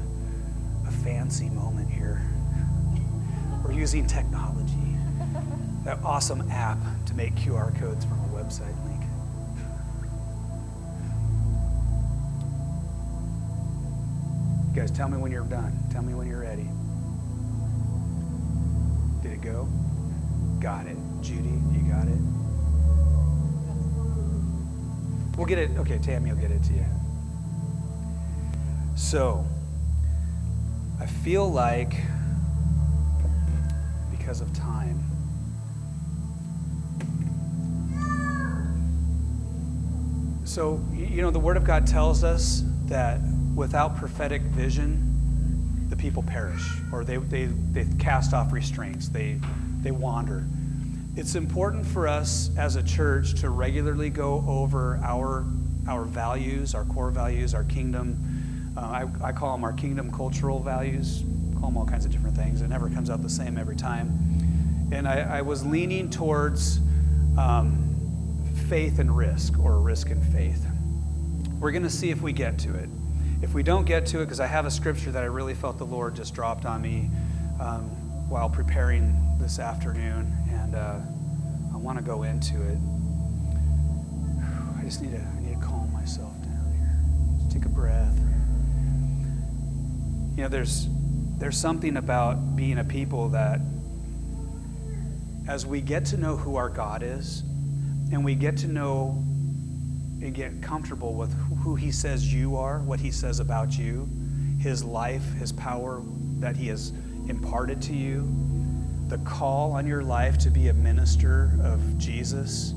a 0.88 0.92
fancy 0.92 1.50
moment 1.50 1.90
here. 1.90 2.22
We're 3.64 3.74
using 3.74 4.08
technology, 4.08 4.96
that 5.84 6.00
awesome 6.04 6.50
app 6.50 6.78
to 7.08 7.14
make 7.14 7.36
QR 7.36 7.78
codes 7.78 8.06
from 8.06 8.20
a 8.20 8.28
website 8.28 8.76
link. 8.86 9.02
You 14.74 14.82
guys, 14.82 14.92
tell 14.92 15.10
me 15.10 15.18
when 15.18 15.32
you're 15.32 15.44
done. 15.44 15.78
Tell 15.92 16.04
me 16.04 16.14
when 16.14 16.28
you're 16.28 16.42
ready. 16.42 16.70
Did 19.22 19.34
it 19.34 19.42
go? 19.42 19.68
Got 20.60 20.88
it. 20.88 20.98
Judy, 21.22 21.60
you 21.74 21.82
got 21.90 22.08
it? 22.08 22.20
We'll 25.36 25.48
get 25.48 25.58
it. 25.58 25.72
Okay, 25.78 25.98
Tammy 25.98 26.32
will 26.32 26.40
get 26.40 26.52
it 26.52 26.64
to 26.64 26.74
you. 26.74 26.86
So, 28.96 29.46
I 31.00 31.06
feel 31.06 31.50
like, 31.50 31.94
because 34.12 34.42
of 34.42 34.52
time, 34.54 35.04
so, 40.44 40.84
you 40.94 41.22
know, 41.22 41.30
the 41.30 41.40
Word 41.40 41.58
of 41.58 41.64
God 41.64 41.86
tells 41.86 42.24
us 42.24 42.64
that 42.86 43.20
without 43.56 43.98
prophetic 43.98 44.42
vision, 44.42 45.88
the 45.90 45.96
people 45.96 46.24
perish 46.24 46.68
or 46.92 47.04
they, 47.04 47.18
they, 47.18 47.46
they 47.46 47.86
cast 48.00 48.34
off 48.34 48.52
restraints, 48.52 49.10
they, 49.10 49.40
they 49.82 49.92
wander. 49.92 50.46
It's 51.16 51.36
important 51.36 51.86
for 51.86 52.08
us 52.08 52.52
as 52.58 52.76
a 52.76 52.84
church 52.84 53.40
to 53.42 53.50
regularly 53.50 54.10
go 54.10 54.44
over 54.48 55.00
our, 55.04 55.46
our 55.88 56.04
values, 56.04 56.76
our 56.76 56.86
core 56.86 57.10
values, 57.10 57.54
our 57.54 57.64
kingdom. 57.64 58.27
Uh, 58.78 58.82
I, 59.24 59.30
I 59.30 59.32
call 59.32 59.54
them 59.54 59.64
our 59.64 59.74
kingdom 59.74 60.12
cultural 60.12 60.60
values, 60.60 61.24
call 61.54 61.70
them 61.70 61.78
all 61.78 61.86
kinds 61.86 62.06
of 62.06 62.12
different 62.12 62.36
things. 62.36 62.62
It 62.62 62.68
never 62.68 62.90
comes 62.90 63.10
out 63.10 63.24
the 63.24 63.30
same 63.30 63.58
every 63.58 63.76
time. 63.76 64.90
And 64.92 65.08
I, 65.08 65.40
I 65.40 65.42
was 65.42 65.66
leaning 65.66 66.12
towards 66.12 66.80
um, 67.40 67.84
faith 68.70 69.00
and 69.00 69.18
risk, 69.18 69.58
or 69.58 69.80
risk 69.80 70.12
and 70.12 70.24
faith. 70.32 70.64
We're 71.60 71.72
going 71.72 71.84
to 71.84 71.90
see 71.90 72.12
if 72.12 72.22
we 72.22 72.34
get 72.34 72.60
to 72.60 72.76
it. 72.76 72.88
If 73.42 73.56
we 73.56 73.64
don't 73.64 73.86
get 73.86 74.06
to 74.08 74.22
it, 74.22 74.26
because 74.26 74.40
I 74.40 74.46
have 74.46 74.68
a 74.68 74.72
scripture 74.72 75.12
that 75.12 75.24
I 75.24 75.28
really 75.28 75.56
felt 75.56 75.80
the 75.80 75.86
Lord 75.86 76.16
just 76.16 76.36
dropped 76.36 76.66
on 76.66 76.80
me 76.82 77.10
um, 77.60 77.84
while 78.30 78.50
preparing 78.50 79.16
this 79.40 79.58
afternoon, 79.58 80.32
and 80.52 80.76
uh, 80.76 81.00
I 81.74 81.78
want 81.78 81.98
to 81.98 82.04
go 82.04 82.24
into 82.24 82.62
it. 82.62 82.78
I 84.80 84.84
just 84.84 85.02
need 85.02 85.12
to, 85.12 85.20
I 85.20 85.40
need 85.42 85.60
to 85.60 85.66
calm 85.66 85.92
myself 85.92 86.34
down 86.44 86.74
here. 86.78 87.40
Just 87.40 87.52
take 87.52 87.66
a 87.66 87.70
breath. 87.70 88.27
You 90.38 90.44
know, 90.44 90.50
there's, 90.50 90.88
there's 91.40 91.58
something 91.58 91.98
about 91.98 92.56
being 92.56 92.78
a 92.78 92.84
people 92.84 93.30
that, 93.30 93.60
as 95.48 95.66
we 95.66 95.82
get 95.82 96.06
to 96.06 96.18
know 96.18 96.38
who 96.38 96.58
our 96.58 96.70
God 96.70 97.02
is, 97.02 97.42
and 98.12 98.24
we 98.24 98.36
get 98.36 98.56
to 98.58 98.68
know 98.68 99.24
and 100.22 100.36
get 100.36 100.62
comfortable 100.62 101.16
with 101.16 101.34
who 101.64 101.74
He 101.74 101.92
says 101.92 102.32
you 102.32 102.56
are, 102.56 102.78
what 102.82 103.00
He 103.00 103.10
says 103.10 103.40
about 103.40 103.80
you, 103.80 104.08
His 104.60 104.84
life, 104.84 105.34
His 105.34 105.52
power 105.52 106.04
that 106.38 106.56
He 106.56 106.68
has 106.68 106.94
imparted 107.28 107.82
to 107.82 107.94
you, 107.96 108.28
the 109.08 109.18
call 109.20 109.72
on 109.72 109.88
your 109.88 110.04
life 110.04 110.38
to 110.38 110.52
be 110.52 110.68
a 110.68 110.74
minister 110.74 111.52
of 111.64 111.98
Jesus, 111.98 112.76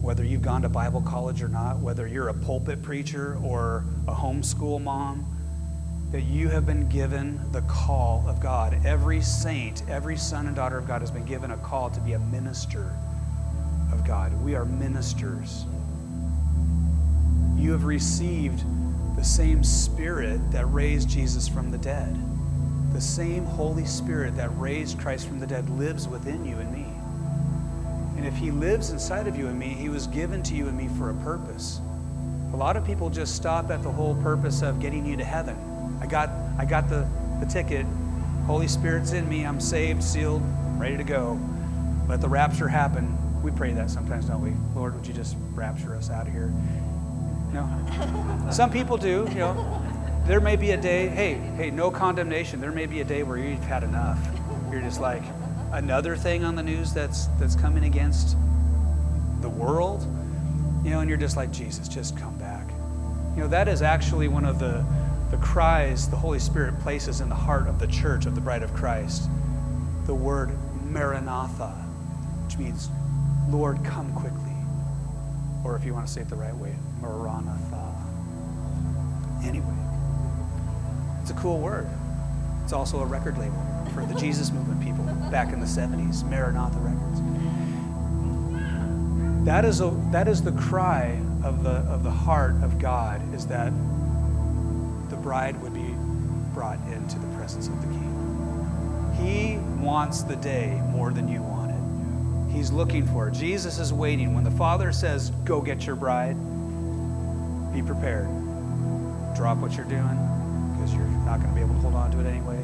whether 0.00 0.24
you've 0.24 0.42
gone 0.42 0.62
to 0.62 0.68
Bible 0.68 1.02
college 1.02 1.42
or 1.42 1.48
not, 1.48 1.78
whether 1.78 2.08
you're 2.08 2.28
a 2.28 2.34
pulpit 2.34 2.82
preacher 2.82 3.38
or 3.40 3.84
a 4.08 4.12
homeschool 4.12 4.82
mom, 4.82 5.36
that 6.12 6.22
you 6.22 6.48
have 6.48 6.66
been 6.66 6.88
given 6.88 7.40
the 7.52 7.62
call 7.62 8.24
of 8.26 8.40
God. 8.40 8.84
Every 8.84 9.20
saint, 9.20 9.88
every 9.88 10.16
son 10.16 10.48
and 10.48 10.56
daughter 10.56 10.76
of 10.76 10.86
God 10.88 11.02
has 11.02 11.10
been 11.10 11.24
given 11.24 11.52
a 11.52 11.56
call 11.58 11.88
to 11.90 12.00
be 12.00 12.14
a 12.14 12.18
minister 12.18 12.96
of 13.92 14.04
God. 14.04 14.32
We 14.42 14.56
are 14.56 14.64
ministers. 14.64 15.64
You 17.56 17.70
have 17.72 17.84
received 17.84 18.64
the 19.16 19.22
same 19.22 19.62
Spirit 19.62 20.50
that 20.50 20.66
raised 20.66 21.08
Jesus 21.08 21.46
from 21.46 21.70
the 21.70 21.78
dead. 21.78 22.16
The 22.92 23.00
same 23.00 23.44
Holy 23.44 23.84
Spirit 23.84 24.36
that 24.36 24.50
raised 24.58 24.98
Christ 24.98 25.28
from 25.28 25.38
the 25.38 25.46
dead 25.46 25.70
lives 25.70 26.08
within 26.08 26.44
you 26.44 26.56
and 26.56 26.72
me. 26.72 26.86
And 28.16 28.26
if 28.26 28.36
He 28.36 28.50
lives 28.50 28.90
inside 28.90 29.28
of 29.28 29.36
you 29.36 29.46
and 29.46 29.56
me, 29.56 29.68
He 29.68 29.88
was 29.88 30.08
given 30.08 30.42
to 30.44 30.56
you 30.56 30.66
and 30.66 30.76
me 30.76 30.88
for 30.98 31.10
a 31.10 31.14
purpose. 31.14 31.80
A 32.52 32.56
lot 32.56 32.76
of 32.76 32.84
people 32.84 33.10
just 33.10 33.36
stop 33.36 33.70
at 33.70 33.84
the 33.84 33.92
whole 33.92 34.16
purpose 34.16 34.62
of 34.62 34.80
getting 34.80 35.06
you 35.06 35.16
to 35.16 35.24
heaven. 35.24 35.69
I 36.00 36.06
got, 36.06 36.30
I 36.58 36.64
got 36.64 36.88
the, 36.88 37.08
the 37.40 37.46
ticket. 37.46 37.86
Holy 38.46 38.68
Spirit's 38.68 39.12
in 39.12 39.28
me. 39.28 39.44
I'm 39.44 39.60
saved, 39.60 40.02
sealed, 40.02 40.42
ready 40.78 40.96
to 40.96 41.04
go. 41.04 41.38
Let 42.08 42.20
the 42.20 42.28
rapture 42.28 42.68
happen. 42.68 43.16
We 43.42 43.50
pray 43.50 43.72
that 43.72 43.90
sometimes, 43.90 44.26
don't 44.26 44.42
we? 44.42 44.52
Lord, 44.74 44.94
would 44.94 45.06
you 45.06 45.14
just 45.14 45.36
rapture 45.54 45.94
us 45.94 46.10
out 46.10 46.26
of 46.26 46.32
here? 46.32 46.52
No. 47.52 48.48
Some 48.52 48.70
people 48.70 48.96
do, 48.96 49.26
you 49.28 49.36
know. 49.36 49.82
There 50.26 50.40
may 50.40 50.56
be 50.56 50.72
a 50.72 50.76
day, 50.76 51.08
hey, 51.08 51.34
hey, 51.56 51.70
no 51.70 51.90
condemnation. 51.90 52.60
There 52.60 52.72
may 52.72 52.86
be 52.86 53.00
a 53.00 53.04
day 53.04 53.22
where 53.22 53.36
you've 53.36 53.64
had 53.64 53.82
enough. 53.82 54.18
You're 54.70 54.82
just 54.82 55.00
like, 55.00 55.22
another 55.72 56.16
thing 56.16 56.44
on 56.44 56.56
the 56.56 56.62
news 56.62 56.92
that's 56.92 57.26
that's 57.38 57.54
coming 57.54 57.84
against 57.84 58.36
the 59.40 59.48
world, 59.48 60.02
you 60.84 60.90
know, 60.90 61.00
and 61.00 61.08
you're 61.08 61.18
just 61.18 61.36
like, 61.36 61.50
Jesus, 61.50 61.88
just 61.88 62.16
come 62.18 62.36
back. 62.38 62.68
You 63.36 63.42
know, 63.42 63.48
that 63.48 63.68
is 63.68 63.82
actually 63.82 64.28
one 64.28 64.44
of 64.44 64.58
the 64.58 64.84
the 65.30 65.36
cries 65.36 66.08
the 66.08 66.16
Holy 66.16 66.38
Spirit 66.38 66.78
places 66.80 67.20
in 67.20 67.28
the 67.28 67.34
heart 67.34 67.68
of 67.68 67.78
the 67.78 67.86
church 67.86 68.26
of 68.26 68.34
the 68.34 68.40
bride 68.40 68.62
of 68.62 68.74
Christ. 68.74 69.28
The 70.06 70.14
word 70.14 70.50
Maranatha, 70.84 71.70
which 72.44 72.58
means, 72.58 72.88
Lord, 73.48 73.84
come 73.84 74.12
quickly. 74.12 74.52
Or 75.64 75.76
if 75.76 75.84
you 75.84 75.94
want 75.94 76.06
to 76.06 76.12
say 76.12 76.22
it 76.22 76.28
the 76.28 76.36
right 76.36 76.56
way, 76.56 76.74
Maranatha. 77.00 77.94
Anyway, 79.44 79.76
it's 81.22 81.30
a 81.30 81.34
cool 81.34 81.58
word. 81.58 81.88
It's 82.64 82.72
also 82.72 83.00
a 83.00 83.06
record 83.06 83.38
label 83.38 83.62
for 83.94 84.04
the 84.04 84.14
Jesus 84.14 84.50
movement 84.50 84.82
people 84.82 85.04
back 85.30 85.52
in 85.52 85.60
the 85.60 85.66
70s, 85.66 86.24
Maranatha 86.28 86.78
Records. 86.78 87.20
That 89.44 89.64
is, 89.64 89.80
a, 89.80 89.90
that 90.10 90.28
is 90.28 90.42
the 90.42 90.52
cry 90.52 91.20
of 91.44 91.62
the, 91.62 91.70
of 91.70 92.02
the 92.02 92.10
heart 92.10 92.54
of 92.62 92.78
God, 92.78 93.34
is 93.34 93.46
that 93.46 93.72
bride 95.22 95.60
would 95.62 95.74
be 95.74 95.94
brought 96.52 96.78
into 96.88 97.18
the 97.18 97.26
presence 97.36 97.68
of 97.68 97.80
the 97.80 97.86
king. 97.86 99.16
He 99.20 99.58
wants 99.82 100.22
the 100.22 100.36
day 100.36 100.80
more 100.88 101.12
than 101.12 101.28
you 101.28 101.42
want 101.42 101.70
it. 101.70 102.54
He's 102.54 102.72
looking 102.72 103.06
for 103.06 103.28
it. 103.28 103.34
Jesus 103.34 103.78
is 103.78 103.92
waiting. 103.92 104.34
When 104.34 104.44
the 104.44 104.50
Father 104.50 104.92
says, 104.92 105.30
Go 105.44 105.60
get 105.60 105.86
your 105.86 105.96
bride, 105.96 106.34
be 107.72 107.82
prepared. 107.82 108.28
Drop 109.34 109.58
what 109.58 109.76
you're 109.76 109.86
doing 109.86 110.18
because 110.74 110.94
you're 110.94 111.06
not 111.24 111.40
going 111.40 111.50
to 111.50 111.54
be 111.54 111.60
able 111.60 111.74
to 111.74 111.80
hold 111.80 111.94
on 111.94 112.10
to 112.12 112.20
it 112.20 112.26
anyway. 112.26 112.58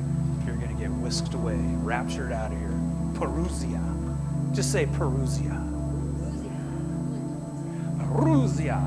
You're 0.47 0.57
going 0.57 0.75
to 0.75 0.81
get 0.81 0.91
whisked 0.91 1.35
away, 1.35 1.57
raptured 1.57 2.33
out 2.33 2.53
of 2.53 2.59
here. 2.59 2.79
Parousia. 3.15 4.55
Just 4.55 4.73
say 4.73 4.87
Parousia. 4.87 5.63
Parousia. 7.99 8.81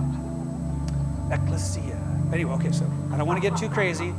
Ecclesia. 1.31 2.08
Anyway, 2.31 2.51
okay, 2.53 2.71
so 2.71 2.85
I 3.11 3.17
don't 3.17 3.25
want 3.27 3.41
to 3.41 3.49
get 3.49 3.57
too 3.57 3.69
crazy. 3.69 4.13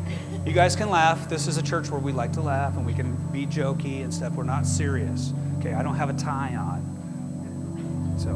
You 0.45 0.53
guys 0.53 0.75
can 0.75 0.91
laugh. 0.91 1.29
This 1.29 1.47
is 1.47 1.57
a 1.59 1.63
church 1.63 1.91
where 1.91 2.01
we 2.01 2.13
like 2.13 2.33
to 2.33 2.41
laugh 2.41 2.77
and 2.77 2.85
we 2.85 2.93
can 2.93 3.15
be 3.31 3.47
jokey 3.47 4.03
and 4.03 4.13
stuff. 4.13 4.33
We're 4.35 4.43
not 4.45 4.67
serious. 4.67 5.33
Okay, 5.59 5.75
I 5.75 5.83
don't 5.83 5.95
have 5.97 6.11
a 6.11 6.15
tie 6.15 6.57
on. 6.57 8.17
So, 8.19 8.31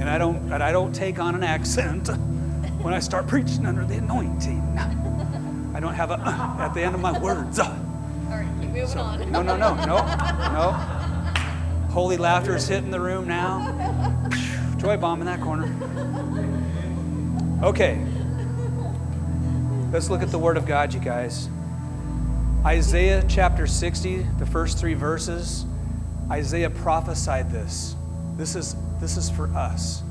and 0.00 0.10
I 0.10 0.18
don't 0.18 0.52
and 0.52 0.62
I 0.62 0.72
don't 0.72 0.92
take 0.94 1.18
on 1.18 1.34
an 1.34 1.42
accent 1.42 2.08
when 2.82 2.92
I 2.92 2.98
start 2.98 3.26
preaching 3.26 3.64
under 3.64 3.84
the 3.84 3.94
anointing. 3.96 4.60
I 5.74 5.80
don't 5.80 5.94
have 5.94 6.10
a 6.10 6.14
uh, 6.20 6.56
at 6.66 6.74
the 6.74 6.82
end 6.82 6.94
of 6.94 7.00
my 7.00 7.18
words. 7.18 7.58
All 7.58 7.68
right, 8.28 8.46
keep 8.60 8.68
moving 8.70 8.86
So, 8.88 9.00
on. 9.00 9.32
no, 9.32 9.42
no, 9.42 9.56
no, 9.56 9.74
no, 9.74 9.96
no. 10.52 10.72
Holy 11.92 12.16
laughter 12.18 12.54
is 12.56 12.68
hitting 12.68 12.90
the 12.90 13.00
room 13.00 13.26
now. 13.26 14.28
Joy 14.76 14.96
bomb 14.98 15.20
in 15.20 15.26
that 15.26 15.40
corner. 15.40 15.72
Okay. 17.62 18.04
Let's 19.92 20.08
look 20.08 20.22
at 20.22 20.30
the 20.30 20.38
Word 20.38 20.56
of 20.56 20.64
God, 20.64 20.94
you 20.94 21.00
guys. 21.00 21.50
Isaiah 22.64 23.22
chapter 23.28 23.66
60, 23.66 24.26
the 24.38 24.46
first 24.46 24.78
three 24.78 24.94
verses. 24.94 25.66
Isaiah 26.30 26.70
prophesied 26.70 27.50
this. 27.52 27.94
This 28.38 28.56
is, 28.56 28.74
this 29.02 29.18
is 29.18 29.28
for 29.28 29.48
us. 29.48 30.02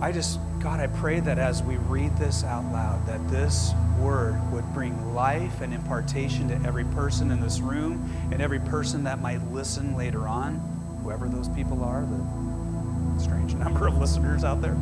I 0.00 0.10
just, 0.10 0.40
God, 0.58 0.80
I 0.80 0.86
pray 0.86 1.20
that 1.20 1.38
as 1.38 1.62
we 1.62 1.76
read 1.76 2.16
this 2.16 2.44
out 2.44 2.64
loud, 2.72 3.06
that 3.06 3.28
this 3.28 3.72
word 3.98 4.40
would 4.50 4.64
bring 4.72 5.14
life 5.14 5.60
and 5.60 5.74
impartation 5.74 6.48
to 6.48 6.66
every 6.66 6.84
person 6.86 7.30
in 7.30 7.42
this 7.42 7.60
room 7.60 8.10
and 8.32 8.40
every 8.40 8.60
person 8.60 9.04
that 9.04 9.20
might 9.20 9.42
listen 9.52 9.98
later 9.98 10.26
on, 10.26 10.54
whoever 11.02 11.28
those 11.28 11.50
people 11.50 11.84
are, 11.84 12.06
the 12.06 13.22
strange 13.22 13.54
number 13.56 13.86
of 13.86 13.98
listeners 13.98 14.44
out 14.44 14.62
there. 14.62 14.76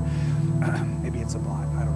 Maybe 1.03 1.19
it's 1.19 1.35
a 1.35 1.41
bot, 1.41 1.67
I 1.75 1.87
don't. 1.87 1.92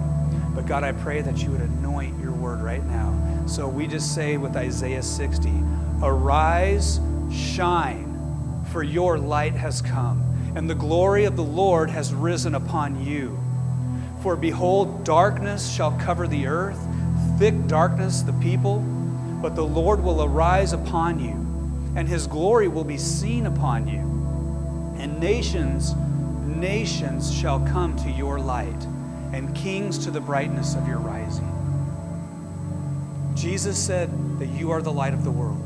But 0.57 0.65
God, 0.65 0.83
I 0.83 0.91
pray 0.91 1.21
that 1.21 1.43
you 1.43 1.51
would 1.51 1.61
anoint 1.61 2.19
your 2.19 2.31
word 2.31 2.61
right 2.61 2.83
now. 2.83 3.45
So 3.45 3.67
we 3.67 3.85
just 3.85 4.15
say 4.15 4.37
with 4.37 4.55
Isaiah 4.55 5.03
60, 5.03 5.53
Arise, 6.01 6.99
shine, 7.31 8.65
for 8.71 8.81
your 8.81 9.19
light 9.19 9.53
has 9.53 9.83
come, 9.83 10.23
and 10.55 10.67
the 10.67 10.73
glory 10.73 11.25
of 11.25 11.35
the 11.35 11.43
Lord 11.43 11.91
has 11.91 12.11
risen 12.11 12.55
upon 12.55 13.05
you. 13.05 13.39
For 14.23 14.35
behold, 14.35 15.03
darkness 15.03 15.71
shall 15.71 15.91
cover 15.99 16.27
the 16.27 16.47
earth, 16.47 16.79
thick 17.37 17.67
darkness 17.67 18.23
the 18.23 18.33
people, 18.33 18.79
but 19.43 19.55
the 19.55 19.63
Lord 19.63 20.03
will 20.03 20.23
arise 20.23 20.73
upon 20.73 21.19
you, 21.19 21.33
and 21.95 22.07
his 22.07 22.25
glory 22.25 22.67
will 22.67 22.83
be 22.83 22.97
seen 22.97 23.45
upon 23.45 23.87
you. 23.87 23.99
And 24.99 25.19
nations, 25.19 25.93
nations 26.47 27.31
shall 27.31 27.59
come 27.59 27.95
to 27.97 28.09
your 28.09 28.39
light, 28.39 28.87
and 29.33 29.55
kings 29.55 29.97
to 29.99 30.11
the 30.11 30.21
brightness 30.21 30.75
of 30.75 30.87
your 30.87 30.99
rising. 30.99 31.53
Jesus 33.35 33.77
said 33.77 34.39
that 34.39 34.47
you 34.47 34.71
are 34.71 34.81
the 34.81 34.91
light 34.91 35.13
of 35.13 35.23
the 35.23 35.31
world. 35.31 35.63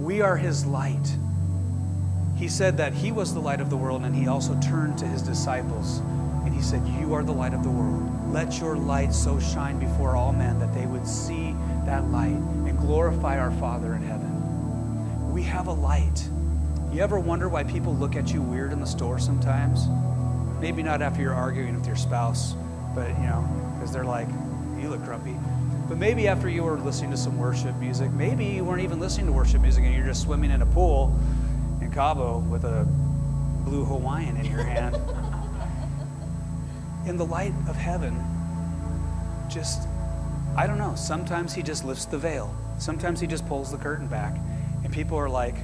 We 0.00 0.20
are 0.20 0.36
his 0.36 0.64
light. 0.64 1.16
He 2.36 2.48
said 2.48 2.76
that 2.76 2.94
he 2.94 3.10
was 3.10 3.34
the 3.34 3.40
light 3.40 3.60
of 3.60 3.68
the 3.68 3.76
world, 3.76 4.02
and 4.04 4.14
he 4.14 4.28
also 4.28 4.58
turned 4.60 4.96
to 4.98 5.06
his 5.06 5.22
disciples 5.22 6.00
and 6.48 6.56
he 6.56 6.62
said, 6.62 6.80
You 6.98 7.12
are 7.12 7.22
the 7.22 7.32
light 7.32 7.52
of 7.52 7.62
the 7.62 7.68
world. 7.68 8.32
Let 8.32 8.58
your 8.58 8.74
light 8.74 9.12
so 9.12 9.38
shine 9.38 9.78
before 9.78 10.16
all 10.16 10.32
men 10.32 10.58
that 10.60 10.72
they 10.72 10.86
would 10.86 11.06
see 11.06 11.54
that 11.84 12.10
light 12.10 12.28
and 12.30 12.78
glorify 12.78 13.38
our 13.38 13.50
Father 13.50 13.94
in 13.94 14.00
heaven. 14.00 15.30
We 15.30 15.42
have 15.42 15.66
a 15.66 15.72
light. 15.72 16.26
You 16.90 17.02
ever 17.02 17.20
wonder 17.20 17.50
why 17.50 17.64
people 17.64 17.94
look 17.94 18.16
at 18.16 18.32
you 18.32 18.40
weird 18.40 18.72
in 18.72 18.80
the 18.80 18.86
store 18.86 19.18
sometimes? 19.18 19.88
Maybe 20.60 20.82
not 20.82 21.02
after 21.02 21.22
you're 21.22 21.34
arguing 21.34 21.74
with 21.74 21.86
your 21.86 21.96
spouse, 21.96 22.54
but 22.94 23.08
you 23.08 23.26
know, 23.26 23.48
because 23.74 23.92
they're 23.92 24.04
like, 24.04 24.28
You 24.80 24.88
look 24.88 25.04
grumpy. 25.04 25.36
But 25.88 25.98
maybe 25.98 26.28
after 26.28 26.48
you 26.48 26.62
were 26.62 26.78
listening 26.78 27.10
to 27.12 27.16
some 27.16 27.38
worship 27.38 27.74
music, 27.76 28.10
maybe 28.10 28.44
you 28.44 28.64
weren't 28.64 28.82
even 28.82 29.00
listening 29.00 29.26
to 29.26 29.32
worship 29.32 29.62
music 29.62 29.84
and 29.84 29.94
you're 29.94 30.06
just 30.06 30.22
swimming 30.22 30.50
in 30.50 30.60
a 30.60 30.66
pool 30.66 31.18
in 31.80 31.90
Cabo 31.90 32.38
with 32.40 32.64
a 32.64 32.86
blue 33.64 33.84
Hawaiian 33.84 34.36
in 34.36 34.44
your 34.44 34.62
hand. 34.62 34.96
in 37.06 37.16
the 37.16 37.24
light 37.24 37.54
of 37.68 37.76
heaven, 37.76 38.22
just, 39.48 39.88
I 40.56 40.66
don't 40.66 40.76
know, 40.76 40.94
sometimes 40.94 41.54
he 41.54 41.62
just 41.62 41.84
lifts 41.84 42.04
the 42.04 42.18
veil 42.18 42.54
Sometimes 42.78 43.18
He 43.18 43.26
just 43.26 43.46
pulls 43.48 43.72
the 43.72 43.76
curtain 43.76 44.06
back, 44.06 44.36
and 44.84 44.92
people 44.92 45.18
are 45.18 45.28
like 45.28 45.56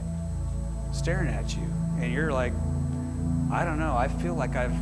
staring 0.93 1.29
at 1.29 1.57
you, 1.57 1.63
and 2.01 2.13
you're 2.13 2.33
like, 2.33 2.53
I 3.55 3.65
don't 3.65 3.79
know, 3.79 3.97
I 3.97 4.09
feel 4.09 4.35
like 4.35 4.57
I've 4.57 4.77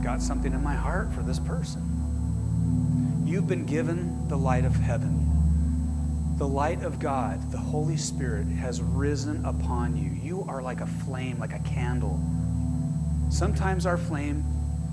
got 0.00 0.22
something 0.22 0.52
in 0.52 0.62
my 0.62 0.76
heart 0.76 1.12
for 1.12 1.22
this 1.22 1.40
person. 1.40 1.82
You've 3.26 3.48
been 3.48 3.66
given 3.66 4.28
the 4.28 4.36
light 4.36 4.64
of 4.64 4.76
heaven. 4.76 6.34
The 6.38 6.46
light 6.46 6.84
of 6.84 7.00
God, 7.00 7.50
the 7.50 7.58
Holy 7.58 7.96
Spirit, 7.96 8.46
has 8.46 8.80
risen 8.80 9.44
upon 9.44 9.96
you. 9.96 10.10
You 10.10 10.44
are 10.48 10.62
like 10.62 10.80
a 10.80 10.86
flame, 10.86 11.40
like 11.40 11.52
a 11.52 11.58
candle. 11.58 12.20
Sometimes 13.28 13.86
our 13.86 13.98
flame 13.98 14.44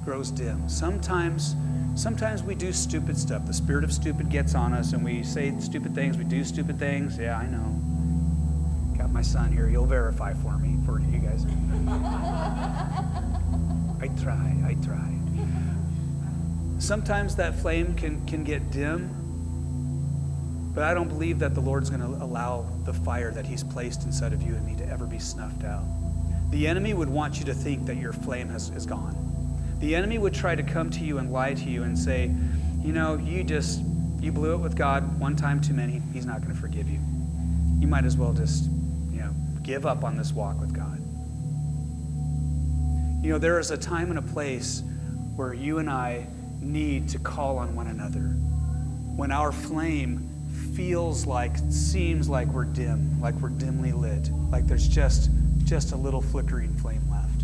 grows 0.04 0.32
dim. 0.32 0.68
Sometimes 0.68 1.56
sometimes 1.94 2.42
we 2.42 2.56
do 2.56 2.74
stupid 2.74 3.16
stuff. 3.16 3.46
The 3.46 3.54
spirit 3.54 3.84
of 3.84 3.94
stupid 3.94 4.30
gets 4.30 4.56
on 4.56 4.74
us 4.74 4.94
and 4.94 5.06
we 5.06 5.22
say 5.22 5.54
stupid 5.60 5.94
things, 5.94 6.18
we 6.18 6.24
do 6.24 6.44
stupid 6.44 6.80
things. 6.80 7.16
Yeah, 7.16 7.38
I 7.38 7.46
know. 7.46 7.80
Got 8.98 9.12
my 9.12 9.22
son 9.22 9.52
here. 9.52 9.68
He'll 9.68 9.86
verify 9.86 10.34
for 10.34 10.58
me, 10.58 10.59
try, 14.22 14.56
I 14.66 14.76
try. 14.86 15.20
Sometimes 16.80 17.36
that 17.36 17.56
flame 17.56 17.94
can, 17.96 18.26
can 18.26 18.44
get 18.44 18.72
dim, 18.72 19.10
but 20.74 20.84
I 20.84 20.94
don't 20.94 21.10
believe 21.10 21.40
that 21.40 21.54
the 21.54 21.62
Lord's 21.62 21.90
going 21.90 22.02
to 22.02 22.24
allow 22.24 22.66
the 22.86 22.94
fire 22.94 23.32
that 23.32 23.46
He's 23.46 23.64
placed 23.64 24.04
inside 24.04 24.34
of 24.34 24.42
you 24.42 24.56
and 24.56 24.66
me 24.66 24.76
to 24.78 24.90
ever 24.90 25.06
be 25.06 25.20
snuffed 25.20 25.64
out. 25.64 25.84
The 26.52 26.68
enemy 26.68 26.94
would 26.94 27.10
want 27.10 27.40
you 27.40 27.46
to 27.46 27.54
think 27.54 27.86
that 27.86 27.98
your 27.98 28.14
flame 28.14 28.50
has, 28.50 28.70
is 28.70 28.86
gone. 28.86 29.16
The 29.80 29.96
enemy 29.96 30.18
would 30.18 30.34
try 30.34 30.56
to 30.56 30.64
come 30.64 30.90
to 30.92 31.00
you 31.04 31.18
and 31.18 31.32
lie 31.32 31.54
to 31.54 31.70
you 31.70 31.84
and 31.84 31.98
say, 31.98 32.32
you 32.84 32.94
know, 32.94 33.18
you 33.18 33.44
just, 33.44 33.82
you 34.20 34.32
blew 34.32 34.54
it 34.54 34.58
with 34.58 34.76
God 34.76 35.20
one 35.20 35.36
time 35.36 35.62
too 35.62 35.74
many. 35.74 36.02
He's 36.14 36.26
not 36.26 36.42
going 36.42 36.54
to 36.54 36.60
forgive 36.60 36.90
you. 36.90 37.00
You 37.80 37.88
might 37.88 38.06
as 38.06 38.18
well 38.18 38.34
just, 38.34 38.66
you 39.12 39.20
know, 39.20 39.34
give 39.64 39.86
up 39.86 40.04
on 40.04 40.18
this 40.18 40.32
walk 40.34 40.60
with 40.60 40.74
God. 40.74 40.99
You 43.22 43.32
know, 43.32 43.38
there 43.38 43.60
is 43.60 43.70
a 43.70 43.78
time 43.78 44.12
and 44.12 44.20
a 44.20 44.22
place 44.22 44.82
where 45.36 45.54
you 45.54 45.80
and 45.80 45.90
I 45.90 46.26
need 46.62 47.10
to 47.10 47.20
call 47.20 47.58
on 47.58 47.76
one 47.76 47.88
another. 47.88 48.22
When 49.18 49.30
our 49.30 49.52
flame 49.52 50.30
feels 50.74 51.26
like, 51.26 51.58
seems 51.70 52.30
like 52.30 52.48
we're 52.48 52.64
dim, 52.64 53.20
like 53.20 53.36
we're 53.36 53.50
dimly 53.50 53.92
lit, 53.92 54.30
like 54.50 54.68
there's 54.68 54.88
just, 54.88 55.30
just 55.66 55.92
a 55.92 55.98
little 55.98 56.22
flickering 56.22 56.74
flame 56.78 57.04
left. 57.12 57.44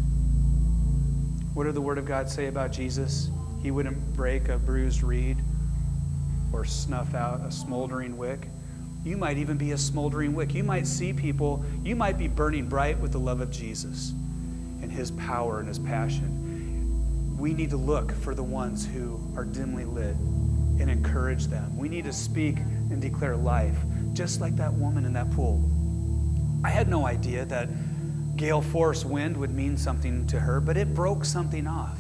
What 1.54 1.66
did 1.66 1.76
the 1.76 1.82
Word 1.82 1.98
of 1.98 2.06
God 2.06 2.30
say 2.30 2.48
about 2.48 2.72
Jesus? 2.72 3.30
He 3.62 3.70
wouldn't 3.70 4.14
break 4.14 4.48
a 4.48 4.58
bruised 4.58 5.04
reed 5.04 5.38
or 6.54 6.64
snuff 6.64 7.14
out 7.14 7.42
a 7.42 7.52
smoldering 7.52 8.16
wick. 8.16 8.48
You 9.04 9.18
might 9.18 9.38
even 9.38 9.58
be 9.58 9.74
a 9.74 9.78
smoldering 9.78 10.36
wick. 10.36 10.54
You 10.54 10.64
might 10.64 10.88
see 10.88 11.12
people, 11.12 11.66
you 11.84 11.98
might 11.98 12.18
be 12.18 12.30
burning 12.30 12.70
bright 12.70 12.98
with 12.98 13.12
the 13.12 13.20
love 13.20 13.42
of 13.42 13.52
Jesus 13.52 14.14
and 14.82 14.92
his 14.92 15.12
power 15.12 15.60
and 15.60 15.68
his 15.68 15.80
passion. 15.80 17.38
We 17.38 17.54
need 17.54 17.70
to 17.72 17.78
look 17.78 18.12
for 18.12 18.34
the 18.34 18.44
ones 18.44 18.86
who 18.86 19.20
are 19.36 19.46
dimly 19.46 19.86
lit 19.86 20.16
and 20.80 20.90
encourage 20.90 21.46
them. 21.48 21.78
We 21.78 21.90
need 21.90 22.06
to 22.06 22.14
speak 22.14 22.58
and 22.58 23.02
declare 23.02 23.36
life, 23.36 23.78
just 24.14 24.42
like 24.42 24.56
that 24.58 24.74
woman 24.74 25.06
in 25.06 25.14
that 25.14 25.32
pool. 25.32 25.64
I 26.64 26.70
had 26.70 26.88
no 26.88 27.06
idea 27.06 27.46
that 27.46 27.70
gale 28.38 28.62
force 28.62 29.06
wind 29.06 29.38
would 29.38 29.54
mean 29.54 29.78
something 29.78 30.28
to 30.28 30.40
her, 30.40 30.60
but 30.60 30.78
it 30.78 30.94
broke 30.94 31.26
something 31.26 31.68
off. 31.68 32.00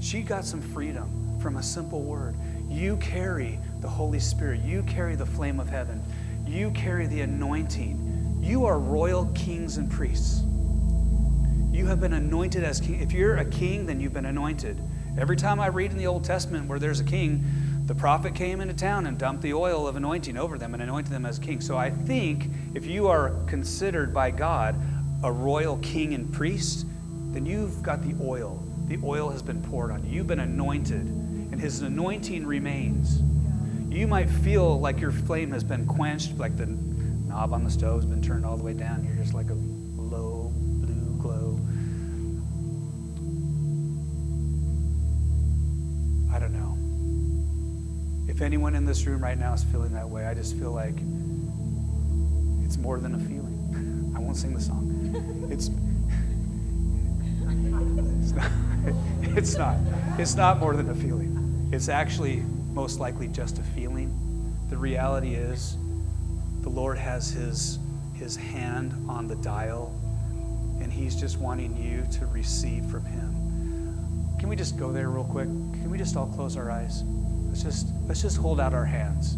She 0.00 0.22
got 0.22 0.44
some 0.44 0.60
freedom 0.60 1.38
from 1.40 1.56
a 1.56 1.62
simple 1.62 2.02
word. 2.02 2.36
You 2.68 2.96
carry 2.98 3.58
the 3.80 3.88
Holy 3.88 4.20
Spirit, 4.20 4.60
you 4.62 4.82
carry 4.84 5.14
the 5.14 5.26
flame 5.26 5.60
of 5.60 5.68
heaven, 5.68 6.02
you 6.46 6.70
carry 6.72 7.06
the 7.06 7.20
anointing. 7.20 8.38
You 8.40 8.64
are 8.64 8.78
royal 8.78 9.26
kings 9.34 9.76
and 9.76 9.90
priests. 9.90 10.42
You 11.78 11.86
have 11.86 12.00
been 12.00 12.14
anointed 12.14 12.64
as 12.64 12.80
king. 12.80 13.00
If 13.00 13.12
you're 13.12 13.36
a 13.36 13.44
king, 13.44 13.86
then 13.86 14.00
you've 14.00 14.12
been 14.12 14.26
anointed. 14.26 14.82
Every 15.16 15.36
time 15.36 15.60
I 15.60 15.68
read 15.68 15.92
in 15.92 15.96
the 15.96 16.08
Old 16.08 16.24
Testament 16.24 16.66
where 16.66 16.80
there's 16.80 16.98
a 16.98 17.04
king, 17.04 17.44
the 17.86 17.94
prophet 17.94 18.34
came 18.34 18.60
into 18.60 18.74
town 18.74 19.06
and 19.06 19.16
dumped 19.16 19.42
the 19.42 19.54
oil 19.54 19.86
of 19.86 19.94
anointing 19.94 20.36
over 20.36 20.58
them 20.58 20.74
and 20.74 20.82
anointed 20.82 21.12
them 21.12 21.24
as 21.24 21.38
king. 21.38 21.60
So 21.60 21.76
I 21.78 21.88
think 21.88 22.50
if 22.74 22.84
you 22.84 23.06
are 23.06 23.30
considered 23.46 24.12
by 24.12 24.32
God 24.32 24.74
a 25.22 25.30
royal 25.30 25.78
king 25.78 26.14
and 26.14 26.32
priest, 26.32 26.84
then 27.30 27.46
you've 27.46 27.80
got 27.80 28.02
the 28.02 28.16
oil. 28.20 28.60
The 28.88 28.98
oil 29.04 29.30
has 29.30 29.40
been 29.40 29.62
poured 29.62 29.92
on 29.92 30.04
you. 30.04 30.16
You've 30.16 30.26
been 30.26 30.40
anointed, 30.40 31.06
and 31.06 31.60
his 31.60 31.80
anointing 31.82 32.44
remains. 32.44 33.22
You 33.88 34.08
might 34.08 34.28
feel 34.28 34.80
like 34.80 34.98
your 35.00 35.12
flame 35.12 35.52
has 35.52 35.62
been 35.62 35.86
quenched, 35.86 36.38
like 36.38 36.56
the 36.56 36.66
knob 36.66 37.52
on 37.52 37.62
the 37.62 37.70
stove 37.70 38.02
has 38.02 38.06
been 38.06 38.20
turned 38.20 38.44
all 38.44 38.56
the 38.56 38.64
way 38.64 38.74
down. 38.74 39.04
You're 39.04 39.14
just 39.14 39.32
like 39.32 39.50
a 39.50 39.77
If 48.38 48.42
anyone 48.42 48.76
in 48.76 48.84
this 48.84 49.04
room 49.04 49.20
right 49.20 49.36
now 49.36 49.52
is 49.52 49.64
feeling 49.64 49.94
that 49.94 50.08
way, 50.08 50.24
I 50.24 50.32
just 50.32 50.56
feel 50.56 50.70
like 50.70 50.94
it's 52.64 52.76
more 52.76 53.00
than 53.00 53.16
a 53.16 53.18
feeling. 53.18 54.12
I 54.16 54.20
won't 54.20 54.36
sing 54.36 54.54
the 54.54 54.60
song. 54.60 54.94
It's 55.50 55.70
it's 58.22 58.32
not, 58.32 58.50
it's 59.36 59.56
not. 59.56 59.76
It's 60.20 60.34
not 60.36 60.60
more 60.60 60.76
than 60.76 60.88
a 60.88 60.94
feeling. 60.94 61.68
It's 61.72 61.88
actually 61.88 62.44
most 62.74 63.00
likely 63.00 63.26
just 63.26 63.58
a 63.58 63.62
feeling. 63.62 64.14
The 64.70 64.76
reality 64.76 65.34
is 65.34 65.76
the 66.60 66.68
Lord 66.68 66.96
has 66.96 67.32
his 67.32 67.80
his 68.14 68.36
hand 68.36 68.94
on 69.08 69.26
the 69.26 69.34
dial 69.34 69.92
and 70.80 70.92
he's 70.92 71.16
just 71.16 71.38
wanting 71.38 71.76
you 71.76 72.06
to 72.18 72.26
receive 72.26 72.84
from 72.84 73.04
him. 73.04 74.36
Can 74.38 74.48
we 74.48 74.54
just 74.54 74.76
go 74.76 74.92
there 74.92 75.10
real 75.10 75.24
quick? 75.24 75.48
Can 75.48 75.90
we 75.90 75.98
just 75.98 76.16
all 76.16 76.28
close 76.28 76.56
our 76.56 76.70
eyes? 76.70 77.02
Let's 77.58 77.80
just 77.80 77.94
let's 78.06 78.22
just 78.22 78.36
hold 78.36 78.60
out 78.60 78.72
our 78.72 78.84
hands. 78.84 79.36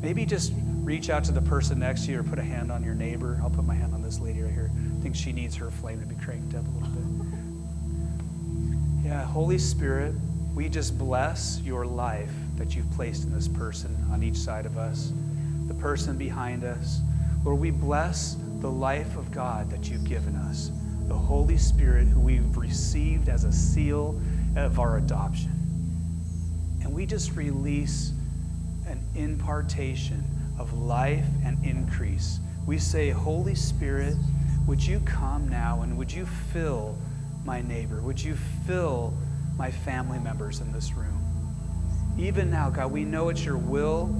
Maybe 0.00 0.24
just 0.24 0.54
reach 0.82 1.10
out 1.10 1.22
to 1.24 1.32
the 1.32 1.42
person 1.42 1.80
next 1.80 2.06
to 2.06 2.12
you 2.12 2.20
or 2.20 2.22
put 2.22 2.38
a 2.38 2.42
hand 2.42 2.72
on 2.72 2.82
your 2.82 2.94
neighbor. 2.94 3.38
I'll 3.42 3.50
put 3.50 3.66
my 3.66 3.74
hand 3.74 3.92
on 3.92 4.00
this 4.00 4.20
lady 4.20 4.40
right 4.40 4.50
here. 4.50 4.70
I 4.74 5.02
think 5.02 5.14
she 5.14 5.32
needs 5.32 5.54
her 5.56 5.70
flame 5.70 6.00
to 6.00 6.06
be 6.06 6.14
cranked 6.14 6.54
up 6.54 6.66
a 6.66 6.70
little 6.70 6.88
bit. 6.88 7.04
Yeah, 9.04 9.24
Holy 9.24 9.58
Spirit, 9.58 10.14
we 10.54 10.70
just 10.70 10.98
bless 10.98 11.60
your 11.62 11.86
life 11.86 12.32
that 12.56 12.74
you've 12.74 12.90
placed 12.92 13.24
in 13.24 13.32
this 13.32 13.48
person 13.48 13.96
on 14.10 14.22
each 14.22 14.36
side 14.36 14.66
of 14.66 14.76
us, 14.76 15.12
the 15.66 15.74
person 15.74 16.16
behind 16.16 16.64
us. 16.64 17.00
Lord, 17.44 17.58
we 17.58 17.70
bless 17.70 18.36
the 18.60 18.70
life 18.70 19.16
of 19.16 19.30
God 19.30 19.70
that 19.70 19.90
you've 19.90 20.04
given 20.04 20.36
us, 20.36 20.70
the 21.06 21.14
Holy 21.14 21.58
Spirit 21.58 22.08
who 22.08 22.20
we've 22.20 22.56
received 22.56 23.28
as 23.28 23.44
a 23.44 23.52
seal 23.52 24.20
of 24.56 24.80
our 24.80 24.96
adoption. 24.96 25.57
We 26.98 27.06
just 27.06 27.36
release 27.36 28.10
an 28.88 29.00
impartation 29.14 30.24
of 30.58 30.72
life 30.72 31.28
and 31.44 31.64
increase. 31.64 32.40
We 32.66 32.78
say, 32.78 33.10
Holy 33.10 33.54
Spirit, 33.54 34.16
would 34.66 34.84
you 34.84 34.98
come 35.04 35.48
now 35.48 35.82
and 35.82 35.96
would 35.96 36.10
you 36.10 36.26
fill 36.26 36.98
my 37.44 37.62
neighbor? 37.62 38.00
Would 38.00 38.20
you 38.20 38.34
fill 38.66 39.14
my 39.56 39.70
family 39.70 40.18
members 40.18 40.60
in 40.60 40.72
this 40.72 40.92
room? 40.92 41.24
Even 42.18 42.50
now, 42.50 42.68
God, 42.68 42.90
we 42.90 43.04
know 43.04 43.28
it's 43.28 43.44
your 43.44 43.58
will 43.58 44.12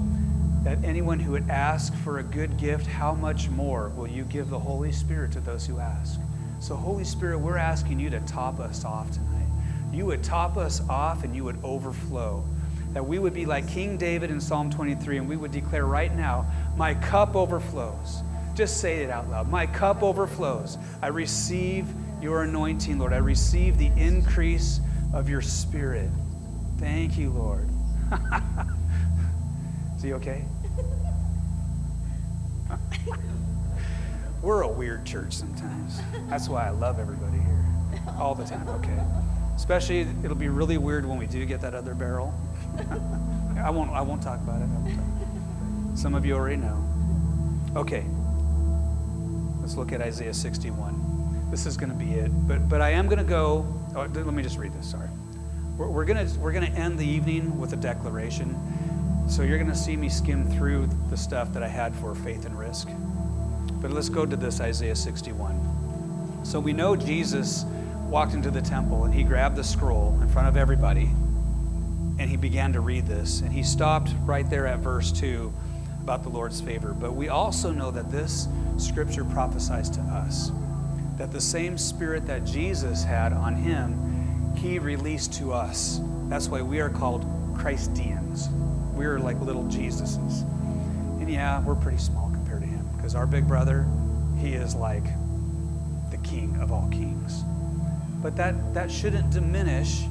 that 0.63 0.79
anyone 0.85 1.19
who 1.19 1.33
would 1.33 1.51
ask 1.51 1.93
for 1.97 2.21
a 2.21 2.23
good 2.23 2.59
gift, 2.59 2.87
how 2.87 3.13
much 3.13 3.49
more 3.49 3.89
will 3.89 4.07
you 4.07 4.23
give 4.23 4.51
the 4.51 4.59
Holy 4.61 4.93
Spirit 4.93 5.33
to 5.33 5.41
those 5.41 5.67
who 5.67 5.81
ask? 5.81 6.21
So, 6.61 6.77
Holy 6.77 7.03
Spirit, 7.03 7.41
we're 7.41 7.57
asking 7.57 7.99
you 7.99 8.09
to 8.11 8.21
top 8.21 8.61
us 8.61 8.85
off 8.85 9.11
tonight. 9.11 9.49
You 9.93 10.07
would 10.07 10.23
top 10.23 10.57
us 10.57 10.81
off 10.89 11.25
and 11.25 11.35
you 11.35 11.43
would 11.43 11.59
overflow. 11.65 12.45
That 12.95 13.07
we 13.07 13.19
would 13.19 13.35
be 13.35 13.47
like 13.47 13.69
King 13.69 13.97
David 13.97 14.31
in 14.31 14.41
Psalm 14.41 14.71
23 14.71 15.19
and 15.19 15.29
we 15.29 15.37
would 15.37 15.53
declare 15.53 15.87
right 15.87 16.15
now, 16.15 16.47
My 16.77 16.95
cup 16.95 17.37
overflows. 17.37 18.23
Just 18.55 18.81
say 18.81 19.03
it 19.03 19.11
out 19.11 19.29
loud. 19.29 19.49
My 19.49 19.67
cup 19.67 20.03
overflows. 20.03 20.79
I 21.01 21.09
receive 21.09 21.87
your 22.21 22.43
anointing, 22.43 22.99
Lord. 22.99 23.13
I 23.13 23.19
receive 23.19 23.79
the 23.79 23.93
increase 23.97 24.81
of 25.13 25.29
your 25.29 25.43
spirit. 25.43 26.11
Thank 26.79 27.17
you, 27.17 27.31
Lord. 27.31 27.69
Is 29.97 30.03
he 30.03 30.13
okay? 30.15 30.45
We're 34.43 34.63
a 34.63 34.69
weird 34.69 35.05
church 35.05 35.33
sometimes. 35.33 36.01
That's 36.29 36.49
why 36.49 36.67
I 36.67 36.71
love 36.71 36.99
everybody 36.99 37.39
here. 37.39 37.65
All 38.19 38.35
the 38.35 38.45
time, 38.45 38.69
okay? 38.69 39.03
Especially, 39.57 40.07
it'll 40.23 40.37
be 40.37 40.49
really 40.49 40.79
weird 40.79 41.05
when 41.05 41.19
we 41.19 41.27
do 41.27 41.45
get 41.45 41.61
that 41.63 41.75
other 41.75 41.95
barrel. 41.95 42.33
I 43.65 43.71
won't, 43.71 43.91
I 43.91 44.01
won't 44.01 44.23
talk 44.23 44.41
about 44.41 44.63
it. 44.63 44.69
Talk. 44.95 45.97
Some 45.97 46.15
of 46.15 46.25
you 46.25 46.35
already 46.35 46.57
know. 46.57 46.85
Okay. 47.77 48.05
Let's 49.61 49.77
look 49.77 49.93
at 49.93 50.01
Isaiah 50.01 50.33
61. 50.33 51.49
This 51.51 51.67
is 51.67 51.77
going 51.77 51.91
to 51.91 51.97
be 51.97 52.13
it. 52.13 52.31
But, 52.47 52.69
but 52.69 52.81
I 52.81 52.91
am 52.91 53.07
going 53.07 53.19
to 53.19 53.25
go. 53.25 53.67
Oh, 53.97 54.03
let 54.13 54.27
me 54.27 54.43
just 54.43 54.59
read 54.59 54.73
this. 54.73 54.91
Sorry. 54.91 55.09
We're, 55.77 55.89
we're 55.89 56.05
going 56.05 56.41
we're 56.41 56.53
to 56.53 56.67
end 56.69 56.99
the 56.99 57.07
evening 57.07 57.59
with 57.59 57.73
a 57.73 57.77
declaration. 57.77 58.57
So 59.29 59.43
you're 59.43 59.59
going 59.59 59.71
to 59.71 59.77
see 59.77 59.97
me 59.97 60.09
skim 60.09 60.49
through 60.57 60.89
the 61.11 61.17
stuff 61.17 61.53
that 61.53 61.63
I 61.63 61.69
had 61.69 61.95
for 61.97 62.15
faith 62.15 62.47
and 62.47 62.59
risk. 62.59 62.89
But 63.81 63.91
let's 63.91 64.09
go 64.09 64.25
to 64.25 64.37
this 64.37 64.61
Isaiah 64.61 64.97
61. 64.97 66.45
So 66.45 66.61
we 66.61 66.73
know 66.73 66.97
Jesus 66.97 67.65
walked 68.09 68.33
into 68.33 68.51
the 68.51 68.63
temple 68.63 69.05
and 69.05 69.13
he 69.13 69.23
grabbed 69.23 69.57
the 69.57 69.65
scroll 69.65 70.19
in 70.23 70.29
front 70.29 70.49
of 70.49 70.57
everybody 70.57 71.11
and 72.19 72.31
he 72.31 72.37
began 72.37 72.73
to 72.73 72.81
read 72.81 73.07
this. 73.07 73.41
And 73.41 73.53
he 73.53 73.63
stopped 73.63 74.11
right 74.25 74.49
there 74.49 74.67
at 74.67 74.81
verse 74.81 75.13
2 75.13 75.53
about 76.03 76.23
the 76.23 76.31
Lord's 76.31 76.61
favor. 76.61 76.93
But 76.93 77.15
we 77.15 77.29
also 77.29 77.71
know 77.71 77.91
that 77.91 78.11
this 78.11 78.49
scripture 78.77 79.25
prophesies 79.25 79.91
to 79.91 80.01
us 80.01 80.51
that 81.19 81.33
the 81.33 81.41
same 81.41 81.77
spirit 81.77 82.27
that 82.27 82.45
Jesus 82.45 83.03
had 83.03 83.33
on 83.33 83.57
him, 83.57 84.55
he 84.57 84.79
released 84.79 85.35
to 85.35 85.53
us. 85.53 86.01
That's 86.29 86.49
why 86.49 86.63
we 86.63 86.81
are 86.81 86.89
called 86.89 87.27
Christians. 87.57 88.49
We're 88.95 89.19
like 89.19 89.39
little 89.41 89.65
Jesuses. 89.65 90.43
And 91.21 91.29
yeah, 91.29 91.61
we're 91.61 91.75
pretty 91.75 91.99
small 91.99 92.31
compared 92.31 92.63
to 92.63 92.69
him 92.69 92.89
because 92.97 93.17
our 93.17 93.27
big 93.27 93.49
brother, 93.49 93.85
he 94.39 94.55
is 94.55 94.77
like 94.77 95.05
the 96.13 96.19
king 96.19 96.57
of 96.61 96.71
all 96.71 96.89
kings. 96.89 97.43
But 98.23 98.37
that, 98.37 98.75
that 98.75 98.91
shouldn't 98.91 99.31
diminish 99.31 100.05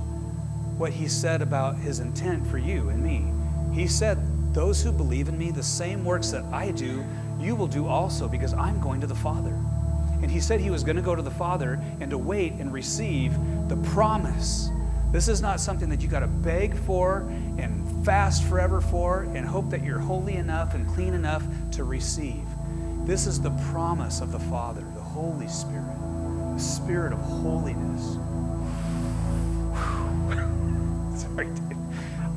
what 0.78 0.92
he 0.92 1.08
said 1.08 1.42
about 1.42 1.78
his 1.78 2.00
intent 2.00 2.46
for 2.48 2.58
you 2.58 2.90
and 2.90 3.04
me. 3.04 3.26
He 3.74 3.88
said, 3.88 4.18
Those 4.54 4.82
who 4.82 4.92
believe 4.92 5.28
in 5.28 5.38
me, 5.38 5.52
the 5.52 5.64
same 5.64 6.06
works 6.06 6.32
that 6.32 6.44
I 6.46 6.72
do, 6.72 7.04
you 7.40 7.56
will 7.56 7.68
do 7.68 7.88
also, 7.88 8.28
because 8.28 8.54
I'm 8.54 8.80
going 8.80 9.02
to 9.02 9.08
the 9.08 9.16
Father. 9.16 9.56
And 10.22 10.32
he 10.32 10.40
said 10.40 10.60
he 10.60 10.72
was 10.72 10.84
going 10.84 10.96
to 10.96 11.02
go 11.02 11.16
to 11.16 11.22
the 11.22 11.32
Father 11.32 11.80
and 12.00 12.10
to 12.10 12.18
wait 12.18 12.54
and 12.54 12.74
receive 12.74 13.34
the 13.68 13.78
promise. 13.92 14.70
This 15.12 15.28
is 15.28 15.42
not 15.42 15.60
something 15.60 15.90
that 15.90 16.02
you 16.02 16.08
got 16.08 16.20
to 16.22 16.28
beg 16.28 16.76
for 16.76 17.22
and 17.58 18.06
fast 18.06 18.44
forever 18.46 18.82
for 18.82 19.24
and 19.36 19.46
hope 19.46 19.70
that 19.70 19.84
you're 19.84 20.00
holy 20.00 20.36
enough 20.36 20.74
and 20.74 20.88
clean 20.88 21.14
enough 21.14 21.44
to 21.72 21.84
receive. 21.84 22.46
This 23.06 23.26
is 23.28 23.40
the 23.40 23.52
promise 23.72 24.22
of 24.22 24.32
the 24.32 24.40
Father, 24.40 24.82
the 24.96 25.02
Holy 25.02 25.48
Spirit, 25.48 25.96
the 26.54 26.60
Spirit 26.60 27.14
of 27.14 27.20
holiness. 27.20 28.18
Sorry, 31.38 31.50
dude. 31.50 31.78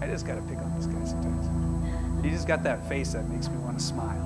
I 0.02 0.06
just 0.08 0.26
got 0.26 0.34
to 0.34 0.42
pick 0.42 0.58
on 0.58 0.74
this 0.76 0.84
guy 0.84 1.02
sometimes. 1.06 2.22
He 2.22 2.30
just 2.30 2.46
got 2.46 2.62
that 2.64 2.86
face 2.86 3.12
that 3.14 3.26
makes 3.30 3.48
me 3.48 3.56
want 3.56 3.78
to 3.78 3.82
smile. 3.82 4.20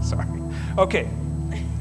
Sorry. 0.04 0.28
Okay. 0.78 1.10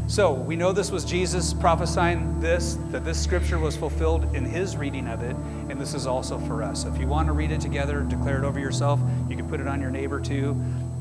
So 0.08 0.34
we 0.34 0.56
know 0.56 0.72
this 0.72 0.90
was 0.90 1.06
Jesus 1.06 1.54
prophesying 1.54 2.40
this, 2.40 2.80
that 2.90 3.06
this 3.06 3.22
scripture 3.22 3.60
was 3.60 3.78
fulfilled 3.78 4.36
in 4.36 4.44
his 4.44 4.76
reading 4.76 5.08
of 5.08 5.22
it, 5.22 5.36
and 5.70 5.80
this 5.80 5.94
is 5.94 6.08
also 6.08 6.40
for 6.40 6.64
us. 6.64 6.82
So 6.82 6.92
if 6.92 7.00
you 7.00 7.06
want 7.06 7.28
to 7.28 7.34
read 7.34 7.52
it 7.52 7.62
together, 7.62 8.02
declare 8.02 8.40
it 8.40 8.44
over 8.44 8.60
yourself, 8.60 9.00
you 9.30 9.36
can 9.36 9.48
put 9.48 9.60
it 9.60 9.68
on 9.68 9.80
your 9.80 9.92
neighbor 9.92 10.20
too. 10.20 10.54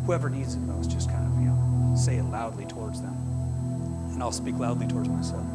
Whoever 0.04 0.28
needs 0.28 0.56
it 0.56 0.60
most, 0.60 0.90
just 0.90 1.08
kind 1.08 1.26
of, 1.26 1.40
you 1.40 1.48
know, 1.48 1.96
say 1.96 2.18
it 2.18 2.24
loudly 2.24 2.66
towards 2.66 3.00
them. 3.00 3.14
And 4.12 4.22
I'll 4.22 4.30
speak 4.30 4.58
loudly 4.58 4.86
towards 4.86 5.08
myself. 5.08 5.46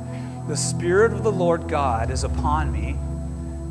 The 0.47 0.57
Spirit 0.57 1.13
of 1.13 1.23
the 1.23 1.31
Lord 1.31 1.69
God 1.69 2.09
is 2.09 2.23
upon 2.23 2.71
me 2.71 2.97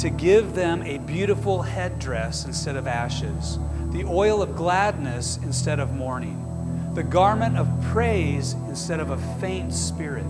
to 0.00 0.10
give 0.10 0.54
them 0.54 0.82
a 0.82 0.98
beautiful 0.98 1.62
headdress 1.62 2.44
instead 2.44 2.76
of 2.76 2.86
ashes, 2.86 3.58
the 3.92 4.04
oil 4.04 4.42
of 4.42 4.56
gladness 4.56 5.38
instead 5.42 5.78
of 5.80 5.92
mourning 5.92 6.46
the 6.94 7.02
garment 7.02 7.56
of 7.56 7.68
praise 7.84 8.54
instead 8.68 9.00
of 9.00 9.10
a 9.10 9.16
faint 9.38 9.72
spirit, 9.72 10.26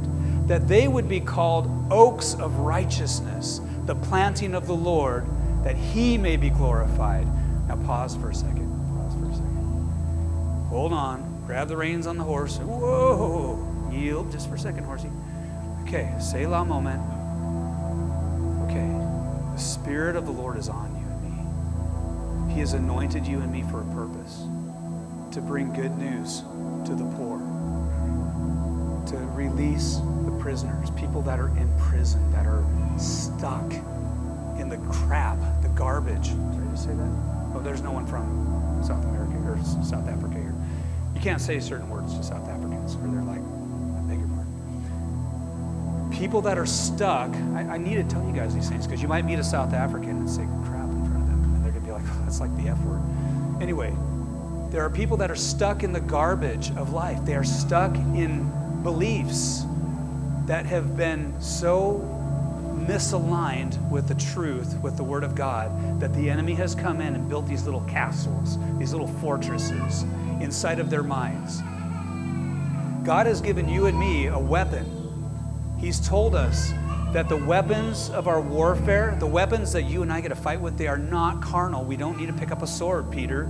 that 0.46 0.68
they 0.68 0.88
would 0.88 1.08
be 1.08 1.20
called 1.20 1.70
oaks 1.90 2.34
of 2.34 2.58
righteousness, 2.58 3.60
the 3.86 3.94
planting 3.94 4.54
of 4.54 4.66
the 4.66 4.74
Lord, 4.74 5.26
that 5.64 5.76
he 5.76 6.18
may 6.18 6.36
be 6.36 6.50
glorified. 6.50 7.26
Now, 7.68 7.76
pause 7.76 8.14
for 8.16 8.30
a 8.30 8.34
second. 8.34 8.68
Pause 8.94 9.14
for 9.14 9.30
a 9.30 9.34
second. 9.34 10.66
Hold 10.68 10.92
on. 10.92 11.42
Grab 11.46 11.68
the 11.68 11.76
reins 11.76 12.06
on 12.06 12.18
the 12.18 12.24
horse. 12.24 12.58
Whoa! 12.58 13.88
Yield 13.90 14.30
just 14.30 14.48
for 14.48 14.54
a 14.54 14.58
second, 14.58 14.84
horsey. 14.84 15.10
Okay, 15.82 16.14
Selah 16.20 16.64
moment. 16.64 17.19
The 19.60 19.66
Spirit 19.66 20.16
of 20.16 20.24
the 20.24 20.32
Lord 20.32 20.56
is 20.56 20.70
on 20.70 20.90
you 20.96 21.06
and 21.06 22.48
me. 22.48 22.54
He 22.54 22.60
has 22.60 22.72
anointed 22.72 23.26
you 23.26 23.40
and 23.40 23.52
me 23.52 23.62
for 23.70 23.82
a 23.82 23.84
purpose 23.92 24.46
to 25.32 25.42
bring 25.42 25.70
good 25.74 25.98
news 25.98 26.44
to 26.86 26.94
the 26.94 27.04
poor, 27.16 27.36
to 29.08 29.18
release 29.34 30.00
the 30.24 30.34
prisoners, 30.40 30.90
people 30.92 31.20
that 31.20 31.38
are 31.38 31.48
in 31.58 31.70
prison, 31.78 32.32
that 32.32 32.46
are 32.46 32.64
stuck 32.98 33.70
in 34.58 34.70
the 34.70 34.78
crap, 34.90 35.36
the 35.60 35.68
garbage. 35.74 36.30
Did 36.30 36.66
I 36.66 36.70
just 36.70 36.84
say 36.84 36.94
that? 36.94 37.10
Oh, 37.54 37.60
there's 37.62 37.82
no 37.82 37.92
one 37.92 38.06
from 38.06 38.82
South 38.82 39.04
America 39.04 39.36
or 39.46 39.58
South 39.84 40.08
Africa 40.08 40.38
here. 40.38 40.54
You 41.14 41.20
can't 41.20 41.38
say 41.38 41.60
certain 41.60 41.90
words 41.90 42.16
to 42.16 42.22
South 42.24 42.48
Africans, 42.48 42.94
or 42.94 43.08
they're 43.08 43.20
like, 43.20 43.42
People 46.12 46.40
that 46.42 46.58
are 46.58 46.66
stuck, 46.66 47.30
I, 47.54 47.60
I 47.60 47.78
need 47.78 47.96
to 47.96 48.04
tell 48.04 48.24
you 48.26 48.32
guys 48.32 48.54
these 48.54 48.68
things 48.68 48.86
because 48.86 49.00
you 49.00 49.08
might 49.08 49.24
meet 49.24 49.38
a 49.38 49.44
South 49.44 49.72
African 49.72 50.10
and 50.10 50.30
say 50.30 50.46
crap 50.64 50.88
in 50.88 51.04
front 51.06 51.22
of 51.22 51.28
them, 51.28 51.54
and 51.54 51.64
they're 51.64 51.72
going 51.72 51.84
to 51.84 51.88
be 51.88 51.92
like, 51.92 52.02
oh, 52.04 52.20
that's 52.24 52.40
like 52.40 52.54
the 52.56 52.68
F 52.68 52.78
word. 52.80 53.00
Anyway, 53.60 53.94
there 54.70 54.84
are 54.84 54.90
people 54.90 55.16
that 55.16 55.30
are 55.30 55.36
stuck 55.36 55.82
in 55.82 55.92
the 55.92 56.00
garbage 56.00 56.70
of 56.76 56.92
life. 56.92 57.24
They 57.24 57.34
are 57.34 57.44
stuck 57.44 57.94
in 57.96 58.50
beliefs 58.82 59.64
that 60.46 60.66
have 60.66 60.96
been 60.96 61.40
so 61.40 62.06
misaligned 62.86 63.90
with 63.90 64.08
the 64.08 64.14
truth, 64.14 64.76
with 64.80 64.96
the 64.96 65.04
Word 65.04 65.22
of 65.22 65.34
God, 65.34 66.00
that 66.00 66.12
the 66.14 66.30
enemy 66.30 66.54
has 66.54 66.74
come 66.74 67.00
in 67.00 67.14
and 67.14 67.28
built 67.28 67.46
these 67.46 67.64
little 67.64 67.82
castles, 67.82 68.58
these 68.78 68.92
little 68.92 69.06
fortresses 69.06 70.04
inside 70.40 70.78
of 70.80 70.90
their 70.90 71.02
minds. 71.02 71.60
God 73.04 73.26
has 73.26 73.40
given 73.40 73.68
you 73.68 73.86
and 73.86 73.98
me 73.98 74.26
a 74.26 74.38
weapon. 74.38 74.99
He's 75.80 76.06
told 76.06 76.34
us 76.34 76.72
that 77.12 77.28
the 77.28 77.36
weapons 77.36 78.10
of 78.10 78.28
our 78.28 78.40
warfare, 78.40 79.16
the 79.18 79.26
weapons 79.26 79.72
that 79.72 79.82
you 79.82 80.02
and 80.02 80.12
I 80.12 80.20
get 80.20 80.28
to 80.28 80.36
fight 80.36 80.60
with, 80.60 80.78
they 80.78 80.86
are 80.86 80.98
not 80.98 81.42
carnal. 81.42 81.84
We 81.84 81.96
don't 81.96 82.18
need 82.18 82.26
to 82.26 82.32
pick 82.32 82.52
up 82.52 82.62
a 82.62 82.66
sword, 82.66 83.10
Peter 83.10 83.48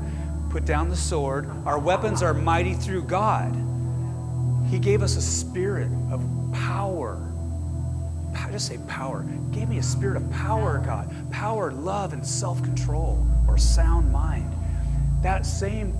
put 0.51 0.65
down 0.65 0.89
the 0.89 0.97
sword. 0.97 1.48
Our 1.65 1.78
weapons 1.78 2.23
are 2.23 2.35
mighty 2.35 2.74
through 2.74 3.05
God. 3.05 3.55
He 4.69 4.78
gave 4.78 5.02
us 5.02 5.16
a 5.16 5.23
spirit 5.23 5.89
of 6.11 6.23
power. 6.52 7.19
I 8.36 8.51
just 8.51 8.66
say 8.66 8.78
power. 8.89 9.23
He 9.23 9.59
gave 9.59 9.69
me 9.69 9.78
a 9.78 9.82
spirit 9.82 10.16
of 10.16 10.31
power, 10.31 10.82
God. 10.85 11.15
Power, 11.31 11.73
love, 11.73 12.12
and 12.12 12.27
self 12.27 12.62
control 12.62 13.24
or 13.48 13.59
sound 13.59 14.12
mind. 14.12 14.52
That 15.23 15.47
same 15.47 15.97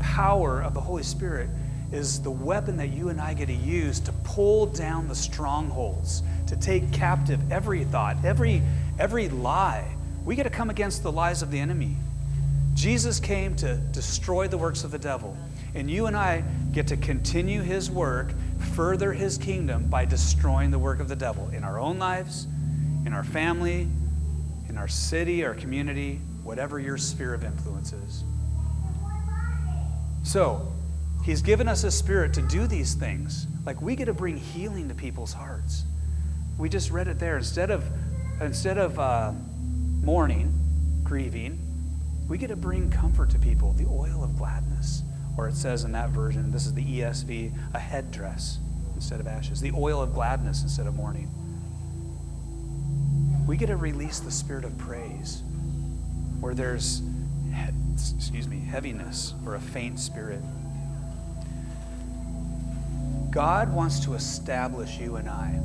power 0.00 0.62
of 0.62 0.74
the 0.74 0.80
Holy 0.80 1.02
Spirit 1.02 1.48
is 1.92 2.20
the 2.20 2.30
weapon 2.30 2.76
that 2.76 2.88
you 2.88 3.08
and 3.08 3.20
I 3.20 3.34
get 3.34 3.46
to 3.46 3.54
use 3.54 4.00
to 4.00 4.12
pull 4.24 4.66
down 4.66 5.08
the 5.08 5.14
strongholds, 5.14 6.22
to 6.46 6.56
take 6.56 6.92
captive 6.92 7.40
every 7.50 7.84
thought, 7.84 8.24
every, 8.24 8.62
every 8.98 9.28
lie. 9.28 9.88
We 10.24 10.36
get 10.36 10.44
to 10.44 10.50
come 10.50 10.70
against 10.70 11.02
the 11.02 11.12
lies 11.12 11.42
of 11.42 11.50
the 11.50 11.58
enemy. 11.58 11.96
Jesus 12.74 13.18
came 13.18 13.56
to 13.56 13.76
destroy 13.76 14.46
the 14.48 14.58
works 14.58 14.84
of 14.84 14.90
the 14.90 14.98
devil. 14.98 15.36
And 15.74 15.90
you 15.90 16.06
and 16.06 16.16
I 16.16 16.44
get 16.72 16.86
to 16.88 16.96
continue 16.96 17.62
his 17.62 17.90
work, 17.90 18.32
further 18.74 19.12
his 19.12 19.38
kingdom 19.38 19.88
by 19.88 20.04
destroying 20.04 20.70
the 20.70 20.78
work 20.78 21.00
of 21.00 21.08
the 21.08 21.16
devil 21.16 21.48
in 21.50 21.64
our 21.64 21.78
own 21.78 21.98
lives, 21.98 22.46
in 23.06 23.12
our 23.12 23.24
family, 23.24 23.88
in 24.68 24.76
our 24.76 24.88
city, 24.88 25.44
our 25.44 25.54
community, 25.54 26.20
whatever 26.42 26.78
your 26.78 26.98
sphere 26.98 27.34
of 27.34 27.44
influence 27.44 27.92
is. 27.92 28.24
So, 30.22 30.70
he's 31.28 31.42
given 31.42 31.68
us 31.68 31.84
a 31.84 31.90
spirit 31.90 32.32
to 32.32 32.40
do 32.40 32.66
these 32.66 32.94
things. 32.94 33.46
Like 33.66 33.82
we 33.82 33.96
get 33.96 34.06
to 34.06 34.14
bring 34.14 34.38
healing 34.38 34.88
to 34.88 34.94
people's 34.94 35.34
hearts. 35.34 35.84
We 36.56 36.70
just 36.70 36.90
read 36.90 37.06
it 37.06 37.18
there. 37.18 37.36
Instead 37.36 37.70
of, 37.70 37.84
instead 38.40 38.78
of 38.78 38.98
uh, 38.98 39.32
mourning, 40.00 40.58
grieving, 41.04 41.60
we 42.30 42.38
get 42.38 42.46
to 42.46 42.56
bring 42.56 42.90
comfort 42.90 43.28
to 43.30 43.38
people, 43.38 43.74
the 43.74 43.84
oil 43.84 44.24
of 44.24 44.38
gladness. 44.38 45.02
Or 45.36 45.48
it 45.48 45.54
says 45.54 45.84
in 45.84 45.92
that 45.92 46.08
version, 46.08 46.50
this 46.50 46.64
is 46.64 46.72
the 46.72 46.82
ESV, 46.82 47.52
a 47.74 47.78
headdress 47.78 48.58
instead 48.94 49.20
of 49.20 49.26
ashes, 49.26 49.60
the 49.60 49.72
oil 49.76 50.00
of 50.00 50.14
gladness 50.14 50.62
instead 50.62 50.86
of 50.86 50.94
mourning. 50.94 51.30
We 53.46 53.58
get 53.58 53.66
to 53.66 53.76
release 53.76 54.20
the 54.20 54.30
spirit 54.30 54.64
of 54.64 54.78
praise, 54.78 55.42
where 56.40 56.54
there's 56.54 57.02
excuse 58.16 58.48
me, 58.48 58.60
heaviness 58.60 59.34
or 59.44 59.56
a 59.56 59.60
faint 59.60 59.98
spirit. 59.98 60.40
God 63.38 63.72
wants 63.72 64.00
to 64.00 64.14
establish 64.14 64.98
you 64.98 65.14
and 65.14 65.28
I. 65.28 65.60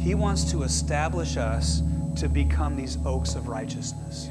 He 0.00 0.16
wants 0.16 0.50
to 0.50 0.64
establish 0.64 1.36
us 1.36 1.80
to 2.16 2.28
become 2.28 2.74
these 2.74 2.98
oaks 3.06 3.36
of 3.36 3.46
righteousness. 3.46 4.30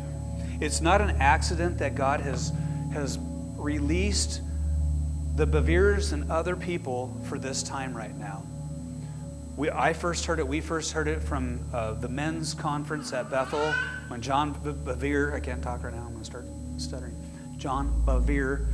It's 0.59 0.81
not 0.81 0.99
an 0.99 1.11
accident 1.21 1.77
that 1.77 1.95
God 1.95 2.19
has, 2.19 2.51
has 2.91 3.19
released 3.55 4.41
the 5.37 5.47
Beveres 5.47 6.11
and 6.11 6.29
other 6.29 6.57
people 6.57 7.17
for 7.29 7.39
this 7.39 7.63
time 7.63 7.95
right 7.95 8.13
now. 8.17 8.43
We, 9.55 9.69
I 9.69 9.93
first 9.93 10.25
heard 10.25 10.39
it, 10.39 10.47
we 10.49 10.59
first 10.59 10.91
heard 10.91 11.07
it 11.07 11.23
from 11.23 11.61
uh, 11.73 11.93
the 11.93 12.09
men's 12.09 12.53
conference 12.53 13.13
at 13.13 13.29
Bethel 13.29 13.73
when 14.09 14.21
John 14.21 14.53
Bevere, 14.55 15.33
I 15.33 15.39
can't 15.39 15.63
talk 15.63 15.85
right 15.85 15.93
now, 15.93 16.01
I'm 16.01 16.07
going 16.07 16.19
to 16.19 16.25
start 16.25 16.45
stuttering. 16.75 17.15
John 17.55 18.03
Bevere 18.05 18.67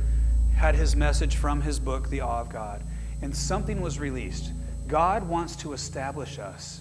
had 0.56 0.74
his 0.74 0.96
message 0.96 1.36
from 1.36 1.60
his 1.62 1.78
book, 1.78 2.10
The 2.10 2.22
Awe 2.22 2.40
of 2.40 2.48
God, 2.48 2.82
and 3.22 3.34
something 3.34 3.80
was 3.80 3.98
released. 3.98 4.52
God 4.88 5.28
wants 5.28 5.56
to 5.56 5.72
establish 5.72 6.38
us. 6.38 6.80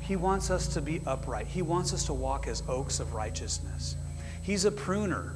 He 0.00 0.16
wants 0.16 0.50
us 0.50 0.68
to 0.68 0.80
be 0.80 1.02
upright. 1.06 1.46
He 1.46 1.62
wants 1.62 1.92
us 1.92 2.04
to 2.06 2.14
walk 2.14 2.46
as 2.46 2.62
oaks 2.68 3.00
of 3.00 3.14
righteousness. 3.14 3.96
He's 4.42 4.64
a 4.64 4.70
pruner. 4.70 5.34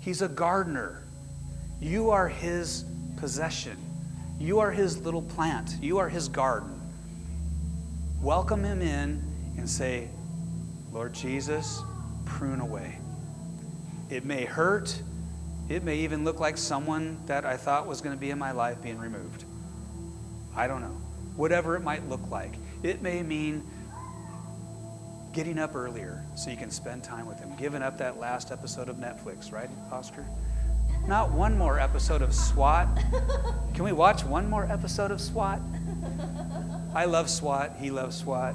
He's 0.00 0.22
a 0.22 0.28
gardener. 0.28 1.02
You 1.80 2.10
are 2.10 2.28
his 2.28 2.84
possession. 3.16 3.76
You 4.38 4.60
are 4.60 4.70
his 4.70 4.98
little 4.98 5.22
plant. 5.22 5.76
You 5.80 5.98
are 5.98 6.08
his 6.08 6.28
garden. 6.28 6.80
Welcome 8.20 8.62
him 8.62 8.82
in 8.82 9.22
and 9.56 9.68
say, 9.68 10.08
Lord 10.92 11.12
Jesus, 11.12 11.82
prune 12.24 12.60
away. 12.60 12.98
It 14.10 14.24
may 14.24 14.44
hurt. 14.44 15.02
It 15.68 15.82
may 15.82 15.96
even 15.98 16.24
look 16.24 16.40
like 16.40 16.58
someone 16.58 17.18
that 17.26 17.46
I 17.46 17.56
thought 17.56 17.86
was 17.86 18.00
going 18.00 18.14
to 18.14 18.20
be 18.20 18.30
in 18.30 18.38
my 18.38 18.52
life 18.52 18.82
being 18.82 18.98
removed. 18.98 19.44
I 20.54 20.66
don't 20.66 20.82
know. 20.82 21.00
Whatever 21.36 21.76
it 21.76 21.80
might 21.80 22.08
look 22.08 22.30
like. 22.30 22.54
It 22.82 23.00
may 23.00 23.22
mean 23.22 23.64
getting 25.32 25.58
up 25.58 25.74
earlier 25.74 26.22
so 26.36 26.50
you 26.50 26.56
can 26.56 26.70
spend 26.70 27.02
time 27.02 27.26
with 27.26 27.38
him, 27.38 27.56
giving 27.56 27.82
up 27.82 27.98
that 27.98 28.18
last 28.18 28.52
episode 28.52 28.88
of 28.88 28.96
Netflix, 28.96 29.50
right, 29.52 29.70
Oscar? 29.90 30.24
Not 31.06 31.32
one 31.32 31.58
more 31.58 31.80
episode 31.80 32.22
of 32.22 32.34
SWAT. 32.34 32.88
Can 33.74 33.84
we 33.84 33.92
watch 33.92 34.24
one 34.24 34.48
more 34.48 34.70
episode 34.70 35.10
of 35.10 35.20
SWAT? 35.20 35.60
I 36.94 37.06
love 37.06 37.28
SWAT. 37.28 37.74
He 37.80 37.90
loves 37.90 38.16
SWAT. 38.16 38.54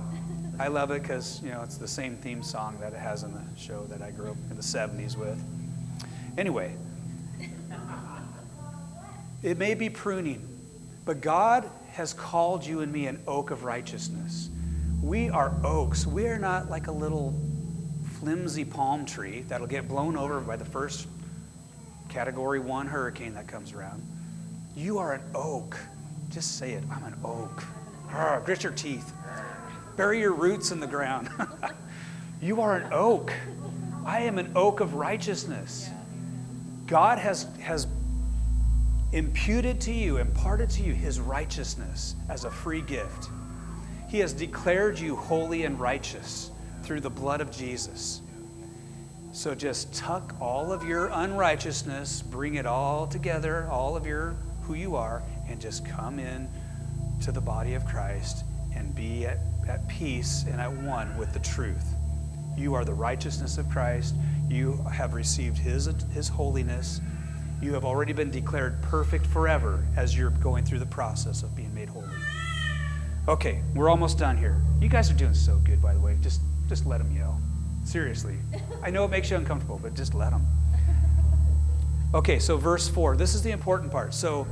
I 0.59 0.67
love 0.67 0.91
it 0.91 1.01
because, 1.01 1.41
you 1.43 1.49
know, 1.51 1.61
it's 1.61 1.77
the 1.77 1.87
same 1.87 2.17
theme 2.17 2.43
song 2.43 2.77
that 2.81 2.93
it 2.93 2.99
has 2.99 3.23
in 3.23 3.33
the 3.33 3.43
show 3.57 3.85
that 3.85 4.01
I 4.01 4.11
grew 4.11 4.31
up 4.31 4.37
in 4.49 4.55
the 4.55 4.61
70s 4.61 5.17
with. 5.17 5.41
Anyway, 6.37 6.75
it 9.41 9.57
may 9.57 9.73
be 9.73 9.89
pruning, 9.89 10.47
but 11.05 11.21
God 11.21 11.69
has 11.91 12.13
called 12.13 12.65
you 12.65 12.81
and 12.81 12.91
me 12.91 13.07
an 13.07 13.21
oak 13.27 13.51
of 13.51 13.63
righteousness. 13.63 14.49
We 15.01 15.29
are 15.29 15.53
oaks. 15.63 16.05
We 16.05 16.27
are 16.27 16.39
not 16.39 16.69
like 16.69 16.87
a 16.87 16.91
little 16.91 17.33
flimsy 18.19 18.65
palm 18.65 19.05
tree 19.05 19.41
that'll 19.47 19.67
get 19.67 19.87
blown 19.87 20.17
over 20.17 20.41
by 20.41 20.57
the 20.57 20.65
first 20.65 21.07
category 22.09 22.59
one 22.59 22.87
hurricane 22.87 23.33
that 23.35 23.47
comes 23.47 23.73
around. 23.73 24.03
You 24.75 24.97
are 24.97 25.13
an 25.13 25.21
oak. 25.33 25.77
Just 26.29 26.57
say 26.57 26.73
it. 26.73 26.83
I'm 26.91 27.03
an 27.03 27.15
oak. 27.23 27.63
Arr, 28.11 28.41
grit 28.43 28.63
your 28.63 28.73
teeth. 28.73 29.13
Bury 29.95 30.19
your 30.19 30.33
roots 30.33 30.71
in 30.71 30.79
the 30.79 30.87
ground. 30.87 31.29
you 32.41 32.61
are 32.61 32.77
an 32.77 32.91
oak. 32.93 33.33
I 34.05 34.21
am 34.21 34.37
an 34.37 34.51
oak 34.55 34.79
of 34.79 34.95
righteousness. 34.95 35.89
God 36.87 37.19
has, 37.19 37.47
has 37.59 37.85
imputed 39.11 39.81
to 39.81 39.91
you, 39.91 40.17
imparted 40.17 40.69
to 40.71 40.83
you 40.83 40.93
his 40.93 41.19
righteousness 41.19 42.15
as 42.29 42.45
a 42.45 42.51
free 42.51 42.81
gift. 42.81 43.29
He 44.07 44.19
has 44.19 44.33
declared 44.33 44.99
you 44.99 45.15
holy 45.15 45.63
and 45.63 45.79
righteous 45.79 46.51
through 46.83 47.01
the 47.01 47.09
blood 47.09 47.41
of 47.41 47.51
Jesus. 47.51 48.21
So 49.31 49.53
just 49.53 49.93
tuck 49.93 50.35
all 50.41 50.71
of 50.71 50.83
your 50.83 51.07
unrighteousness, 51.13 52.23
bring 52.23 52.55
it 52.55 52.65
all 52.65 53.05
together, 53.05 53.67
all 53.69 53.95
of 53.95 54.05
your 54.05 54.35
who 54.63 54.73
you 54.73 54.95
are, 54.95 55.23
and 55.47 55.61
just 55.61 55.85
come 55.85 56.19
in 56.19 56.49
to 57.21 57.31
the 57.31 57.41
body 57.41 57.73
of 57.73 57.85
Christ 57.85 58.43
and 58.75 58.93
be 58.95 59.25
at, 59.25 59.39
at 59.67 59.87
peace 59.87 60.45
and 60.47 60.59
at 60.59 60.71
one 60.71 61.15
with 61.17 61.33
the 61.33 61.39
truth. 61.39 61.95
You 62.57 62.73
are 62.73 62.83
the 62.83 62.93
righteousness 62.93 63.57
of 63.57 63.69
Christ. 63.69 64.15
You 64.49 64.83
have 64.91 65.13
received 65.13 65.57
his, 65.57 65.85
his 66.11 66.27
holiness. 66.27 67.01
You 67.61 67.73
have 67.73 67.83
already 67.83 68.13
been 68.13 68.31
declared 68.31 68.81
perfect 68.81 69.25
forever 69.25 69.83
as 69.97 70.17
you're 70.17 70.29
going 70.29 70.63
through 70.63 70.79
the 70.79 70.85
process 70.85 71.43
of 71.43 71.55
being 71.55 71.73
made 71.73 71.89
holy. 71.89 72.07
Okay, 73.27 73.61
we're 73.75 73.89
almost 73.89 74.17
done 74.17 74.37
here. 74.37 74.61
You 74.79 74.87
guys 74.87 75.11
are 75.11 75.15
doing 75.15 75.33
so 75.33 75.57
good, 75.57 75.81
by 75.81 75.93
the 75.93 75.99
way. 75.99 76.17
Just, 76.21 76.41
just 76.67 76.85
let 76.85 76.99
them 76.99 77.11
yell. 77.15 77.39
Seriously. 77.83 78.37
I 78.83 78.89
know 78.91 79.03
it 79.03 79.11
makes 79.11 79.29
you 79.29 79.37
uncomfortable, 79.37 79.79
but 79.81 79.93
just 79.93 80.13
let 80.13 80.31
them. 80.31 80.47
Okay, 82.13 82.39
so 82.39 82.57
verse 82.57 82.87
4. 82.87 83.17
This 83.17 83.35
is 83.35 83.43
the 83.43 83.51
important 83.51 83.91
part. 83.91 84.13
So 84.13 84.47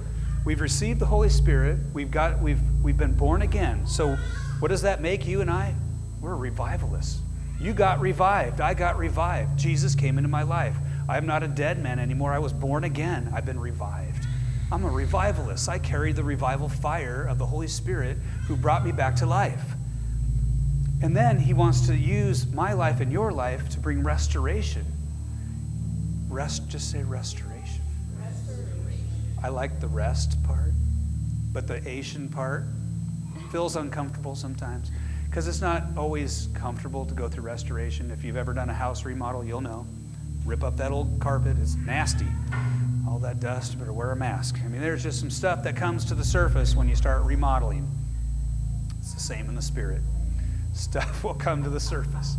we've 0.46 0.62
received 0.62 1.00
the 1.00 1.06
Holy 1.06 1.30
Spirit. 1.30 1.80
We've 1.94 2.12
got 2.12 2.40
we've 2.40 2.62
we've 2.84 2.98
been 2.98 3.16
born 3.16 3.42
again. 3.42 3.88
So 3.88 4.16
what 4.60 4.68
does 4.68 4.84
that 4.84 5.02
make 5.02 5.26
you 5.26 5.42
and 5.42 5.50
I? 5.50 5.74
We're 6.22 6.36
revivalists. 6.36 7.22
You 7.60 7.74
got 7.74 8.00
revived. 8.00 8.62
I 8.62 8.76
got 8.76 8.98
revived. 8.98 9.58
Jesus 9.58 9.96
came 9.96 10.18
into 10.18 10.30
my 10.30 10.44
life. 10.44 10.76
I'm 11.10 11.26
not 11.26 11.44
a 11.44 11.48
dead 11.48 11.82
man 11.82 12.00
anymore. 12.00 12.34
I 12.34 12.40
was 12.40 12.52
born 12.52 12.84
again. 12.84 13.32
I've 13.34 13.46
been 13.46 13.60
revived. 13.60 14.28
I'm 14.72 14.84
a 14.84 14.90
revivalist. 14.90 15.70
I 15.70 15.80
carry 15.80 16.12
the 16.12 16.24
revival 16.24 16.68
fire 16.68 17.24
of 17.24 17.38
the 17.38 17.46
Holy 17.46 17.68
Spirit 17.68 18.18
who 18.48 18.58
brought 18.58 18.84
me 18.84 18.92
back 18.92 19.16
to 19.18 19.26
life. 19.26 19.64
And 21.02 21.16
then 21.16 21.40
he 21.40 21.54
wants 21.54 21.88
to 21.88 21.96
use 21.96 22.52
my 22.52 22.74
life 22.74 23.00
and 23.00 23.12
your 23.12 23.32
life 23.32 23.70
to 23.70 23.80
bring 23.80 24.04
restoration. 24.04 24.86
Rest, 26.28 26.68
just 26.68 26.92
say 26.92 27.04
restoration. 27.04 27.82
restoration. 28.20 29.08
I 29.42 29.50
like 29.50 29.80
the 29.80 29.88
rest 29.88 30.44
part, 30.44 30.72
but 31.54 31.68
the 31.68 31.88
Asian 31.88 32.28
part 32.28 32.66
feels 33.52 33.78
uncomfortable 33.78 34.36
sometimes 34.36 34.92
because 35.30 35.48
it's 35.48 35.62
not 35.62 35.84
always 35.96 36.50
comfortable 36.54 37.06
to 37.06 37.14
go 37.14 37.30
through 37.30 37.44
restoration. 37.44 38.12
If 38.12 38.26
you've 38.26 38.38
ever 38.38 38.54
done 38.54 38.70
a 38.70 38.74
house 38.74 39.06
remodel, 39.06 39.46
you'll 39.46 39.62
know. 39.62 39.86
Rip 40.48 40.64
up 40.64 40.78
that 40.78 40.94
old 40.94 41.20
carpet, 41.20 41.58
it's 41.62 41.76
nasty. 41.76 42.26
All 43.06 43.20
that 43.20 43.42
dust, 43.42 43.78
better 43.78 43.92
wear 43.92 44.12
a 44.12 44.16
mask. 44.16 44.58
I 44.64 44.70
mean, 44.70 44.80
there's 44.80 45.04
just 45.04 45.20
some 45.20 45.30
stuff 45.30 45.62
that 45.64 45.76
comes 45.76 46.06
to 46.06 46.16
the 46.16 46.24
surface 46.24 46.74
when 46.74 46.88
you 46.88 46.96
start 46.96 47.22
remodeling. 47.24 47.86
It's 48.98 49.14
the 49.14 49.20
same 49.20 49.50
in 49.50 49.56
the 49.56 49.62
spirit 49.62 50.02
stuff 50.74 51.26
will 51.26 51.34
come 51.34 51.64
to 51.64 51.70
the 51.70 51.82
surface. 51.82 52.38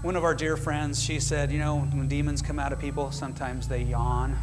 One 0.00 0.16
of 0.16 0.24
our 0.24 0.34
dear 0.34 0.56
friends, 0.56 1.02
she 1.02 1.20
said, 1.20 1.52
you 1.52 1.58
know, 1.58 1.80
when 1.80 2.08
demons 2.08 2.40
come 2.40 2.58
out 2.58 2.72
of 2.72 2.80
people, 2.80 3.10
sometimes 3.10 3.68
they 3.68 3.82
yawn. 3.82 4.34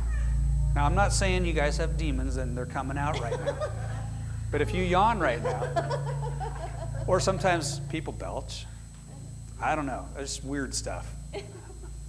Now, 0.75 0.85
I'm 0.85 0.95
not 0.95 1.13
saying 1.13 1.45
you 1.45 1.53
guys 1.53 1.77
have 1.77 1.97
demons 1.97 2.37
and 2.37 2.55
they're 2.55 2.67
coming 2.67 2.99
out 2.99 3.19
right 3.19 3.43
now. 3.43 3.57
but 4.51 4.61
if 4.61 4.75
you 4.75 4.83
yawn 4.83 5.19
right 5.19 5.41
now, 5.41 6.03
or 7.07 7.19
sometimes 7.19 7.79
people 7.89 8.13
belch, 8.13 8.67
I 9.59 9.75
don't 9.75 9.87
know, 9.87 10.05
it's 10.19 10.43
weird 10.43 10.75
stuff. 10.75 11.11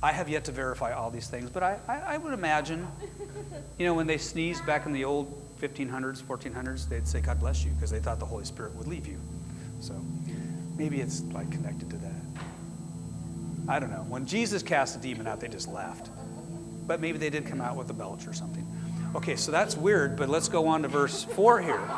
I 0.03 0.11
have 0.13 0.29
yet 0.29 0.45
to 0.47 0.53
verify 0.53 0.93
all 0.93 1.11
these 1.11 1.29
things, 1.29 1.51
but 1.51 1.63
I, 1.63 1.79
I, 1.87 2.01
I 2.15 2.19
would 2.19 2.33
imagine, 2.33 2.87
you 3.79 3.87
know, 3.87 3.95
when 3.95 4.09
they 4.09 4.19
sneezed 4.19 4.67
back 4.67 4.85
in 4.85 4.93
the 4.93 5.05
old 5.05 5.41
1500s, 5.61 6.23
1400s, 6.23 6.89
they'd 6.89 7.07
say, 7.07 7.21
God 7.21 7.39
bless 7.39 7.65
you, 7.65 7.71
because 7.71 7.91
they 7.91 8.01
thought 8.01 8.19
the 8.19 8.27
Holy 8.27 8.45
Spirit 8.45 8.75
would 8.75 8.89
leave 8.89 9.07
you. 9.07 9.21
So 9.81 9.95
maybe 10.77 11.01
it's 11.01 11.23
like 11.33 11.51
connected 11.53 11.89
to 11.91 11.97
that. 11.99 12.13
I 13.69 13.79
don't 13.79 13.91
know. 13.91 14.05
When 14.09 14.27
Jesus 14.27 14.63
cast 14.63 14.97
a 14.97 14.99
demon 14.99 15.29
out, 15.29 15.41
they 15.41 15.47
just 15.47 15.69
laughed. 15.69 16.11
But 16.87 17.01
maybe 17.01 17.19
they 17.19 17.31
did 17.31 17.47
come 17.47 17.61
out 17.61 17.77
with 17.77 17.89
a 17.91 17.93
belch 17.93 18.27
or 18.27 18.33
something. 18.33 18.67
Okay, 19.15 19.37
so 19.37 19.53
that's 19.53 19.77
weird, 19.77 20.17
but 20.17 20.29
let's 20.29 20.49
go 20.49 20.67
on 20.67 20.83
to 20.83 20.89
verse 20.89 21.23
4 21.23 21.61
here. 21.61 21.89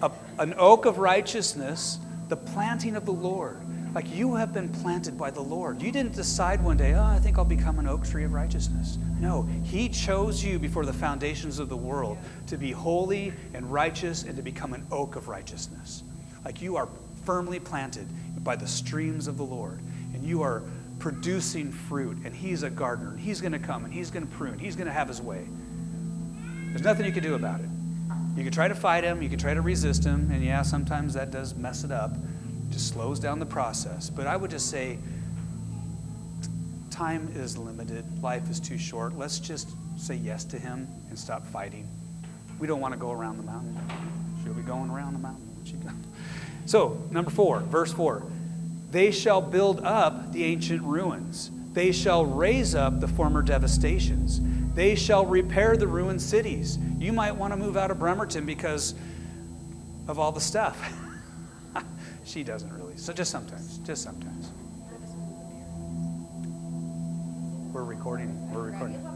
A, 0.00 0.10
an 0.38 0.54
oak 0.56 0.86
of 0.86 0.96
righteousness, 0.98 1.98
the 2.28 2.36
planting 2.36 2.96
of 2.96 3.04
the 3.04 3.12
Lord. 3.12 3.60
Like 3.94 4.12
you 4.12 4.34
have 4.34 4.52
been 4.52 4.68
planted 4.68 5.16
by 5.16 5.30
the 5.30 5.40
Lord. 5.40 5.80
You 5.80 5.92
didn't 5.92 6.14
decide 6.14 6.62
one 6.62 6.76
day, 6.76 6.94
oh, 6.94 7.04
I 7.04 7.20
think 7.20 7.38
I'll 7.38 7.44
become 7.44 7.78
an 7.78 7.86
oak 7.86 8.04
tree 8.04 8.24
of 8.24 8.32
righteousness. 8.32 8.98
No, 9.20 9.42
He 9.62 9.88
chose 9.88 10.42
you 10.42 10.58
before 10.58 10.84
the 10.84 10.92
foundations 10.92 11.60
of 11.60 11.68
the 11.68 11.76
world 11.76 12.18
to 12.48 12.58
be 12.58 12.72
holy 12.72 13.32
and 13.54 13.72
righteous 13.72 14.24
and 14.24 14.36
to 14.36 14.42
become 14.42 14.72
an 14.72 14.84
oak 14.90 15.14
of 15.14 15.28
righteousness. 15.28 16.02
Like 16.44 16.60
you 16.60 16.76
are 16.76 16.88
firmly 17.24 17.60
planted 17.60 18.08
by 18.42 18.56
the 18.56 18.66
streams 18.66 19.28
of 19.28 19.36
the 19.36 19.44
Lord, 19.44 19.80
and 20.12 20.24
you 20.24 20.42
are 20.42 20.64
producing 20.98 21.70
fruit, 21.70 22.18
and 22.24 22.34
He's 22.34 22.64
a 22.64 22.70
gardener, 22.70 23.10
and 23.10 23.20
He's 23.20 23.40
going 23.40 23.52
to 23.52 23.58
come, 23.58 23.84
and 23.84 23.94
He's 23.94 24.10
going 24.10 24.26
to 24.26 24.32
prune, 24.32 24.58
He's 24.58 24.76
going 24.76 24.88
to 24.88 24.92
have 24.92 25.08
His 25.08 25.22
way. 25.22 25.46
There's 26.70 26.82
nothing 26.82 27.06
you 27.06 27.12
can 27.12 27.22
do 27.22 27.34
about 27.34 27.60
it. 27.60 27.68
You 28.36 28.42
can 28.42 28.52
try 28.52 28.66
to 28.66 28.74
fight 28.74 29.04
Him, 29.04 29.22
you 29.22 29.28
can 29.28 29.38
try 29.38 29.54
to 29.54 29.62
resist 29.62 30.04
Him, 30.04 30.30
and 30.32 30.44
yeah, 30.44 30.62
sometimes 30.62 31.14
that 31.14 31.30
does 31.30 31.54
mess 31.54 31.84
it 31.84 31.92
up, 31.92 32.12
just 32.74 32.88
slows 32.88 33.20
down 33.20 33.38
the 33.38 33.46
process. 33.46 34.10
But 34.10 34.26
I 34.26 34.36
would 34.36 34.50
just 34.50 34.68
say, 34.68 34.98
time 36.90 37.30
is 37.34 37.56
limited, 37.56 38.04
life 38.22 38.50
is 38.50 38.58
too 38.58 38.76
short. 38.76 39.16
Let's 39.16 39.38
just 39.38 39.68
say 39.96 40.16
yes 40.16 40.44
to 40.46 40.58
Him 40.58 40.88
and 41.08 41.18
stop 41.18 41.46
fighting. 41.46 41.88
We 42.58 42.66
don't 42.66 42.80
want 42.80 42.92
to 42.92 42.98
go 42.98 43.12
around 43.12 43.36
the 43.38 43.44
mountain. 43.44 43.78
She'll 44.42 44.54
be 44.54 44.62
going 44.62 44.90
around 44.90 45.12
the 45.12 45.20
mountain. 45.20 45.40
So, 46.66 47.02
number 47.10 47.30
four, 47.30 47.60
verse 47.60 47.92
four. 47.92 48.22
They 48.90 49.10
shall 49.10 49.40
build 49.40 49.84
up 49.84 50.32
the 50.32 50.44
ancient 50.44 50.82
ruins. 50.82 51.50
They 51.72 51.92
shall 51.92 52.24
raise 52.24 52.74
up 52.74 53.00
the 53.00 53.08
former 53.08 53.42
devastations. 53.42 54.40
They 54.74 54.94
shall 54.94 55.26
repair 55.26 55.76
the 55.76 55.86
ruined 55.86 56.22
cities. 56.22 56.78
You 56.98 57.12
might 57.12 57.32
want 57.32 57.52
to 57.52 57.56
move 57.56 57.76
out 57.76 57.90
of 57.90 57.98
Bremerton 57.98 58.46
because 58.46 58.94
of 60.08 60.18
all 60.18 60.32
the 60.32 60.40
stuff. 60.40 60.92
she 62.24 62.42
doesn't 62.42 62.72
really. 62.72 62.96
So 62.96 63.12
just 63.12 63.30
sometimes, 63.30 63.78
just 63.78 64.02
sometimes. 64.02 64.50
We're 67.72 67.84
recording. 67.84 68.52
We're 68.52 68.70
recording. 68.70 69.04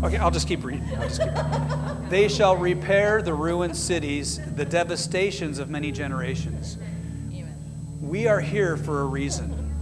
Okay, 0.00 0.16
I'll 0.16 0.30
just 0.30 0.46
keep 0.46 0.62
reading. 0.62 0.88
I'll 0.94 1.08
just 1.08 1.20
keep 1.20 1.34
reading. 1.34 2.08
They 2.08 2.28
shall 2.28 2.56
repair 2.56 3.20
the 3.20 3.34
ruined 3.34 3.76
cities, 3.76 4.38
the 4.54 4.64
devastations 4.64 5.58
of 5.58 5.70
many 5.70 5.90
generations. 5.90 6.78
We 8.00 8.28
are 8.28 8.38
here 8.38 8.76
for 8.76 9.00
a 9.00 9.06
reason. 9.06 9.74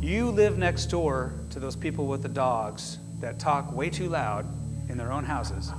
You 0.00 0.30
live 0.30 0.56
next 0.56 0.86
door 0.86 1.34
to 1.50 1.60
those 1.60 1.76
people 1.76 2.06
with 2.06 2.22
the 2.22 2.28
dogs 2.30 2.98
that 3.20 3.38
talk 3.38 3.70
way 3.70 3.90
too 3.90 4.08
loud 4.08 4.46
in 4.88 4.96
their 4.96 5.12
own 5.12 5.24
houses 5.24 5.70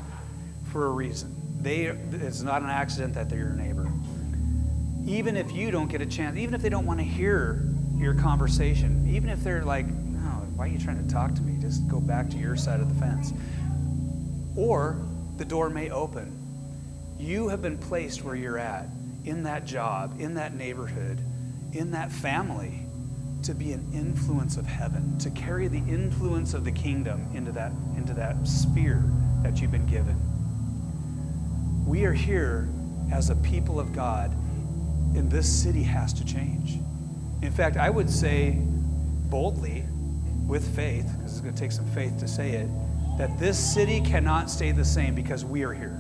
for 0.72 0.88
a 0.88 0.92
reason. 0.92 1.36
They, 1.62 1.86
it's 1.86 2.42
not 2.42 2.62
an 2.62 2.70
accident 2.70 3.14
that 3.14 3.30
they're 3.30 3.40
your 3.40 3.50
neighbor. 3.50 3.92
Even 5.06 5.36
if 5.36 5.52
you 5.52 5.72
don't 5.72 5.90
get 5.90 6.02
a 6.02 6.06
chance, 6.06 6.38
even 6.38 6.54
if 6.54 6.62
they 6.62 6.70
don't 6.70 6.86
want 6.86 7.00
to 7.00 7.06
hear 7.06 7.64
your 7.98 8.16
conversation, 8.16 9.08
even 9.14 9.30
if 9.30 9.44
they're 9.44 9.64
like, 9.64 9.86
no, 9.88 10.30
why 10.56 10.66
are 10.66 10.68
you 10.68 10.80
trying 10.80 11.06
to 11.06 11.14
talk 11.14 11.34
to 11.36 11.42
me? 11.42 11.62
Just 11.62 11.88
go 11.88 12.00
back 12.00 12.30
to 12.32 12.38
your 12.38 12.56
side 12.56 12.80
of 12.80 12.90
the 12.90 13.00
fence. 13.00 13.34
Or 14.56 14.98
the 15.38 15.46
door 15.46 15.70
may 15.70 15.90
open. 15.90 16.38
You 17.20 17.50
have 17.50 17.62
been 17.62 17.78
placed 17.78 18.24
where 18.24 18.36
you're 18.36 18.58
at, 18.58 18.88
in 19.26 19.44
that 19.44 19.66
job, 19.66 20.20
in 20.20 20.36
that 20.36 20.56
neighborhood, 20.56 21.22
in 21.74 21.92
that 21.92 22.12
family, 22.12 22.80
to 23.44 23.54
be 23.54 23.72
an 23.72 23.92
influence 23.94 24.58
of 24.58 24.66
heaven, 24.66 25.18
to 25.20 25.30
carry 25.32 25.68
the 25.68 25.78
influence 25.78 26.54
of 26.54 26.64
the 26.64 26.72
kingdom 26.72 27.28
into 27.34 27.52
that, 27.52 27.72
into 27.96 28.14
that 28.14 28.48
sphere 28.48 29.04
that 29.44 29.62
you've 29.62 29.72
been 29.72 29.88
given. 29.88 30.31
We 31.86 32.06
are 32.06 32.14
here 32.14 32.70
as 33.12 33.30
a 33.30 33.36
people 33.36 33.80
of 33.80 33.94
God, 33.94 34.32
and 35.16 35.30
this 35.30 35.48
city 35.48 35.84
has 35.84 36.14
to 36.14 36.26
change. 36.26 36.80
In 37.42 37.52
fact, 37.52 37.78
I 37.78 37.90
would 37.90 38.10
say 38.10 38.58
boldly, 39.30 39.86
with 40.52 40.76
faith, 40.76 41.10
because 41.18 41.32
it's 41.32 41.40
going 41.40 41.54
to 41.54 41.60
take 41.60 41.72
some 41.72 41.86
faith 41.88 42.20
to 42.20 42.28
say 42.28 42.52
it, 42.52 42.68
that 43.18 43.40
this 43.40 43.58
city 43.58 44.02
cannot 44.02 44.50
stay 44.50 44.74
the 44.74 44.84
same 44.84 45.16
because 45.16 45.46
we 45.46 45.64
are 45.64 45.74
here. 45.74 45.98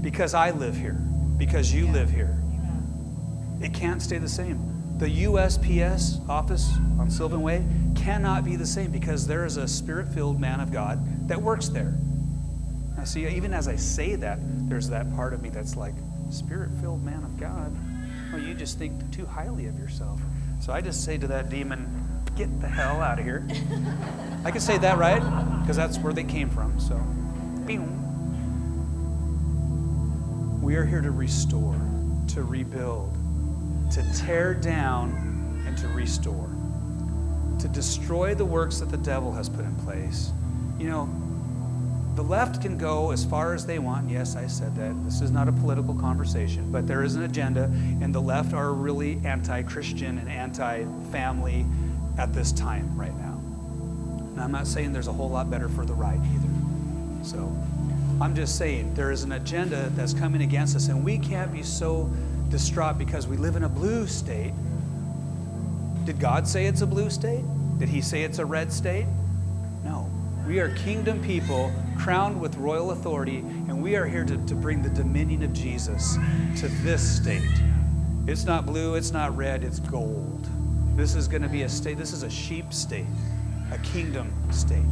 Because 0.00 0.32
I 0.32 0.52
live 0.52 0.74
here. 0.74 0.98
Because 1.36 1.72
you 1.72 1.86
live 1.88 2.10
here. 2.10 2.34
It 3.60 3.74
can't 3.74 4.00
stay 4.00 4.16
the 4.16 4.28
same. 4.28 4.58
The 4.98 5.24
USPS 5.24 6.26
office 6.30 6.70
on 6.98 7.10
Sylvan 7.10 7.42
Way 7.42 7.62
cannot 7.94 8.42
be 8.42 8.56
the 8.56 8.66
same 8.66 8.90
because 8.90 9.26
there 9.26 9.44
is 9.44 9.58
a 9.58 9.68
spirit 9.68 10.08
filled 10.08 10.40
man 10.40 10.60
of 10.60 10.72
God 10.72 11.28
that 11.28 11.40
works 11.40 11.68
there. 11.68 11.94
See, 13.06 13.26
even 13.28 13.54
as 13.54 13.68
I 13.68 13.76
say 13.76 14.16
that, 14.16 14.38
there's 14.68 14.88
that 14.88 15.14
part 15.14 15.32
of 15.32 15.40
me 15.40 15.48
that's 15.48 15.76
like, 15.76 15.94
spirit 16.30 16.70
filled 16.80 17.04
man 17.04 17.22
of 17.22 17.38
God? 17.38 17.72
Well, 18.32 18.42
you 18.42 18.52
just 18.52 18.78
think 18.78 19.12
too 19.12 19.24
highly 19.24 19.66
of 19.66 19.78
yourself. 19.78 20.20
So 20.60 20.72
I 20.72 20.80
just 20.80 21.04
say 21.04 21.16
to 21.18 21.26
that 21.28 21.48
demon, 21.48 21.86
get 22.36 22.60
the 22.60 22.66
hell 22.66 23.00
out 23.00 23.20
of 23.20 23.24
here. 23.24 23.46
I 24.44 24.50
can 24.50 24.60
say 24.60 24.76
that, 24.78 24.98
right? 24.98 25.20
Because 25.60 25.76
that's 25.76 25.98
where 25.98 26.12
they 26.12 26.24
came 26.24 26.50
from. 26.50 26.78
So, 26.80 26.96
boom. 27.66 28.02
we 30.60 30.74
are 30.74 30.84
here 30.84 31.00
to 31.00 31.12
restore, 31.12 31.80
to 32.26 32.42
rebuild, 32.42 33.16
to 33.92 34.02
tear 34.16 34.52
down, 34.52 35.62
and 35.64 35.78
to 35.78 35.86
restore, 35.88 36.50
to 37.60 37.68
destroy 37.68 38.34
the 38.34 38.44
works 38.44 38.80
that 38.80 38.90
the 38.90 38.96
devil 38.96 39.32
has 39.32 39.48
put 39.48 39.64
in 39.64 39.76
place. 39.76 40.32
You 40.76 40.88
know, 40.88 41.25
the 42.16 42.22
left 42.22 42.62
can 42.62 42.78
go 42.78 43.10
as 43.10 43.26
far 43.26 43.52
as 43.52 43.66
they 43.66 43.78
want. 43.78 44.08
Yes, 44.08 44.36
I 44.36 44.46
said 44.46 44.74
that. 44.76 45.04
This 45.04 45.20
is 45.20 45.30
not 45.30 45.48
a 45.48 45.52
political 45.52 45.94
conversation, 45.94 46.72
but 46.72 46.86
there 46.86 47.02
is 47.02 47.14
an 47.14 47.24
agenda, 47.24 47.64
and 48.00 48.14
the 48.14 48.20
left 48.20 48.54
are 48.54 48.72
really 48.72 49.20
anti 49.22 49.62
Christian 49.62 50.16
and 50.16 50.28
anti 50.28 50.86
family 51.12 51.66
at 52.16 52.32
this 52.32 52.52
time 52.52 52.98
right 52.98 53.14
now. 53.18 53.38
And 54.32 54.40
I'm 54.40 54.50
not 54.50 54.66
saying 54.66 54.94
there's 54.94 55.08
a 55.08 55.12
whole 55.12 55.28
lot 55.28 55.50
better 55.50 55.68
for 55.68 55.84
the 55.84 55.92
right 55.92 56.18
either. 56.18 57.22
So 57.22 57.54
I'm 58.18 58.34
just 58.34 58.56
saying 58.56 58.94
there 58.94 59.10
is 59.10 59.22
an 59.22 59.32
agenda 59.32 59.90
that's 59.94 60.14
coming 60.14 60.40
against 60.40 60.74
us, 60.74 60.88
and 60.88 61.04
we 61.04 61.18
can't 61.18 61.52
be 61.52 61.62
so 61.62 62.10
distraught 62.48 62.96
because 62.96 63.26
we 63.26 63.36
live 63.36 63.56
in 63.56 63.64
a 63.64 63.68
blue 63.68 64.06
state. 64.06 64.54
Did 66.06 66.18
God 66.18 66.48
say 66.48 66.64
it's 66.64 66.80
a 66.80 66.86
blue 66.86 67.10
state? 67.10 67.44
Did 67.78 67.90
He 67.90 68.00
say 68.00 68.22
it's 68.22 68.38
a 68.38 68.46
red 68.46 68.72
state? 68.72 69.06
No. 69.84 70.10
We 70.46 70.60
are 70.60 70.70
kingdom 70.76 71.22
people 71.22 71.70
crowned 71.98 72.40
with 72.40 72.56
royal 72.56 72.90
authority, 72.90 73.38
and 73.38 73.82
we 73.82 73.96
are 73.96 74.06
here 74.06 74.24
to, 74.24 74.36
to 74.46 74.54
bring 74.54 74.82
the 74.82 74.90
dominion 74.90 75.42
of 75.42 75.52
Jesus 75.52 76.16
to 76.56 76.68
this 76.82 77.16
state. 77.16 77.42
It's 78.26 78.44
not 78.44 78.66
blue, 78.66 78.94
it's 78.94 79.12
not 79.12 79.36
red, 79.36 79.64
it's 79.64 79.78
gold. 79.80 80.48
This 80.96 81.14
is 81.14 81.28
going 81.28 81.42
to 81.42 81.48
be 81.48 81.62
a 81.62 81.68
state, 81.68 81.98
this 81.98 82.12
is 82.12 82.22
a 82.22 82.30
sheep 82.30 82.72
state, 82.72 83.06
a 83.72 83.78
kingdom 83.78 84.32
state. 84.50 84.84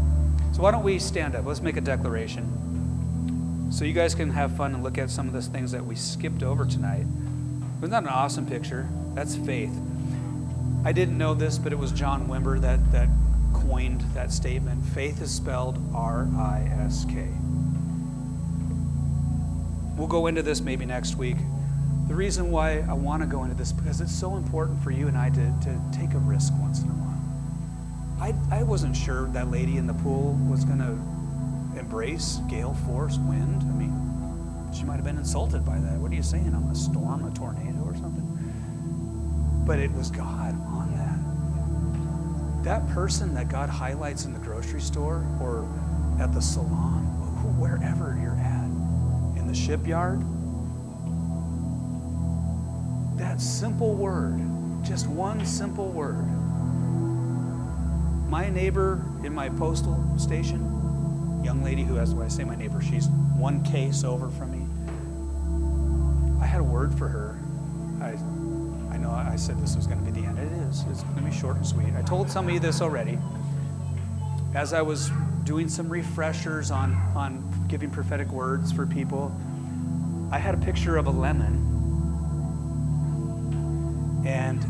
So 0.52 0.62
why 0.62 0.70
don't 0.70 0.85
we 0.85 0.98
stand 0.98 1.35
up? 1.35 1.47
Let's 1.47 1.60
make 1.60 1.76
a 1.76 1.81
declaration. 1.81 3.68
So 3.72 3.85
you 3.85 3.93
guys 3.93 4.14
can 4.14 4.31
have 4.31 4.56
fun 4.56 4.74
and 4.74 4.85
look 4.85 4.98
at 4.98 5.10
some 5.10 5.26
of 5.26 5.32
those 5.32 5.48
things 5.48 5.72
that 5.72 5.85
we 5.85 5.97
skipped 5.97 6.43
over 6.43 6.64
tonight. 6.64 7.06
Wasn't 7.81 7.90
that 7.90 8.05
an 8.05 8.09
awesome 8.09 8.47
picture? 8.47 8.89
That's 9.14 9.35
faith. 9.35 9.76
I 10.85 10.93
didn't 10.93 11.18
know 11.18 11.35
this, 11.35 11.59
but 11.59 11.72
it 11.72 11.78
was 11.78 11.90
John 11.90 12.28
Wimber 12.28 12.60
that, 12.60 12.93
that 12.93 13.09
coined 13.66 14.03
that 14.15 14.31
statement. 14.32 14.85
Faith 14.86 15.20
is 15.20 15.31
spelled 15.31 15.78
R 15.95 16.28
I 16.36 16.69
S 16.81 17.05
K. 17.09 17.28
We'll 19.97 20.09
go 20.09 20.27
into 20.27 20.43
this 20.43 20.61
maybe 20.61 20.85
next 20.85 21.16
week. 21.16 21.36
The 22.09 22.15
reason 22.15 22.51
why 22.51 22.81
I 22.81 22.93
want 22.93 23.23
to 23.23 23.27
go 23.27 23.45
into 23.45 23.55
this 23.55 23.73
because 23.73 24.01
it's 24.01 24.15
so 24.15 24.36
important 24.36 24.82
for 24.82 24.91
you 24.91 25.09
and 25.09 25.16
I 25.16 25.31
to, 25.31 25.55
to 25.62 25.81
take 25.93 26.12
a 26.15 26.19
risk 26.19 26.53
once 26.59 26.82
in 26.82 26.89
a 26.89 26.93
while. 26.93 28.35
I, 28.51 28.59
I 28.61 28.62
wasn't 28.62 28.97
sure 28.97 29.28
that 29.28 29.51
lady 29.51 29.77
in 29.77 29.86
the 29.86 29.95
pool 29.95 30.39
was 30.49 30.65
going 30.65 30.81
to 30.81 31.78
embrace 31.78 32.41
gale 32.49 32.74
force 32.86 33.19
wind. 33.19 33.62
I 33.62 33.74
mean, 33.74 34.73
she 34.74 34.85
might 34.85 34.97
have 34.97 35.05
been 35.05 35.19
insulted 35.19 35.65
by 35.65 35.78
that. 35.78 35.99
What 35.99 36.11
are 36.12 36.15
you 36.15 36.23
saying? 36.23 36.53
I'm 36.55 36.70
a 36.70 36.74
storm, 36.74 37.24
a 37.27 37.35
tornado, 37.35 37.82
or 37.85 37.95
something? 37.95 38.24
But 39.66 39.78
it 39.78 39.91
was 39.93 40.11
God 40.11 40.55
that. 42.65 42.89
Person 42.89 43.35
that 43.35 43.49
God 43.49 43.69
highlights 43.69 44.24
in 44.24 44.32
the 44.32 44.39
grocery 44.41 44.81
store 44.81 45.24
or 45.41 45.69
at 46.20 46.32
the 46.32 46.41
salon, 46.41 47.03
wherever 47.59 48.19
you're 48.20 48.36
at, 48.36 48.65
in 49.39 49.47
the 49.47 49.55
shipyard, 49.55 50.20
that 53.19 53.41
simple 53.41 53.95
word, 53.95 54.41
just 54.85 55.07
one 55.07 55.45
simple 55.45 55.89
word. 55.89 56.27
My 58.28 58.49
neighbor 58.49 59.05
in 59.24 59.35
my 59.35 59.49
postal 59.49 60.19
station, 60.19 60.61
young 61.45 61.62
lady 61.62 61.82
who 61.82 61.95
has, 61.97 62.15
when 62.15 62.27
I 62.27 62.28
say 62.28 62.45
my 62.45 62.57
neighbor, 62.57 62.81
she's 62.81 63.07
one 63.09 63.62
case 63.62 64.05
over 64.05 64.31
from 64.31 64.51
me. 64.53 64.66
I 66.43 66.47
had 66.47 66.61
a 66.61 66.65
word 66.65 66.95
for 66.95 67.09
her. 67.09 67.39
I, 68.01 68.12
I 68.95 68.99
know 68.99 69.11
I 69.11 69.36
said 69.36 69.61
this 69.61 69.77
was 69.77 69.86
going 69.86 70.05
to 70.05 70.11
be 70.11 70.20
the 70.20 70.27
end. 70.27 70.34
Is. 70.75 70.85
It's 70.91 71.03
going 71.05 71.17
to 71.17 71.23
be 71.23 71.33
short 71.33 71.57
and 71.57 71.67
sweet. 71.67 71.95
I 71.97 72.03
told 72.03 72.29
some 72.29 72.49
of 72.49 72.53
you 72.53 72.59
this 72.59 72.81
already. 72.81 73.19
As 74.55 74.73
I 74.73 74.83
was 74.83 75.11
doing 75.45 75.69
some 75.69 75.89
refreshers 75.89 76.71
on, 76.71 76.95
on 77.15 77.67
giving 77.69 77.91
prophetic 77.91 78.29
words 78.29 78.73
for 78.73 78.85
people, 78.85 79.33
I 80.33 80.39
had 80.39 80.55
a 80.55 80.59
picture 80.59 80.97
of 80.97 81.07
a 81.07 81.11
lemon 81.11 81.71
and 84.27 84.65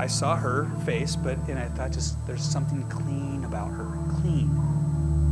I 0.00 0.08
saw 0.08 0.36
her 0.36 0.68
face, 0.84 1.14
but 1.14 1.38
and 1.48 1.58
I 1.58 1.68
thought 1.68 1.92
just 1.92 2.26
there's 2.26 2.42
something 2.42 2.82
clean 2.88 3.44
about 3.44 3.68
her. 3.68 3.96
Clean. 4.20 4.50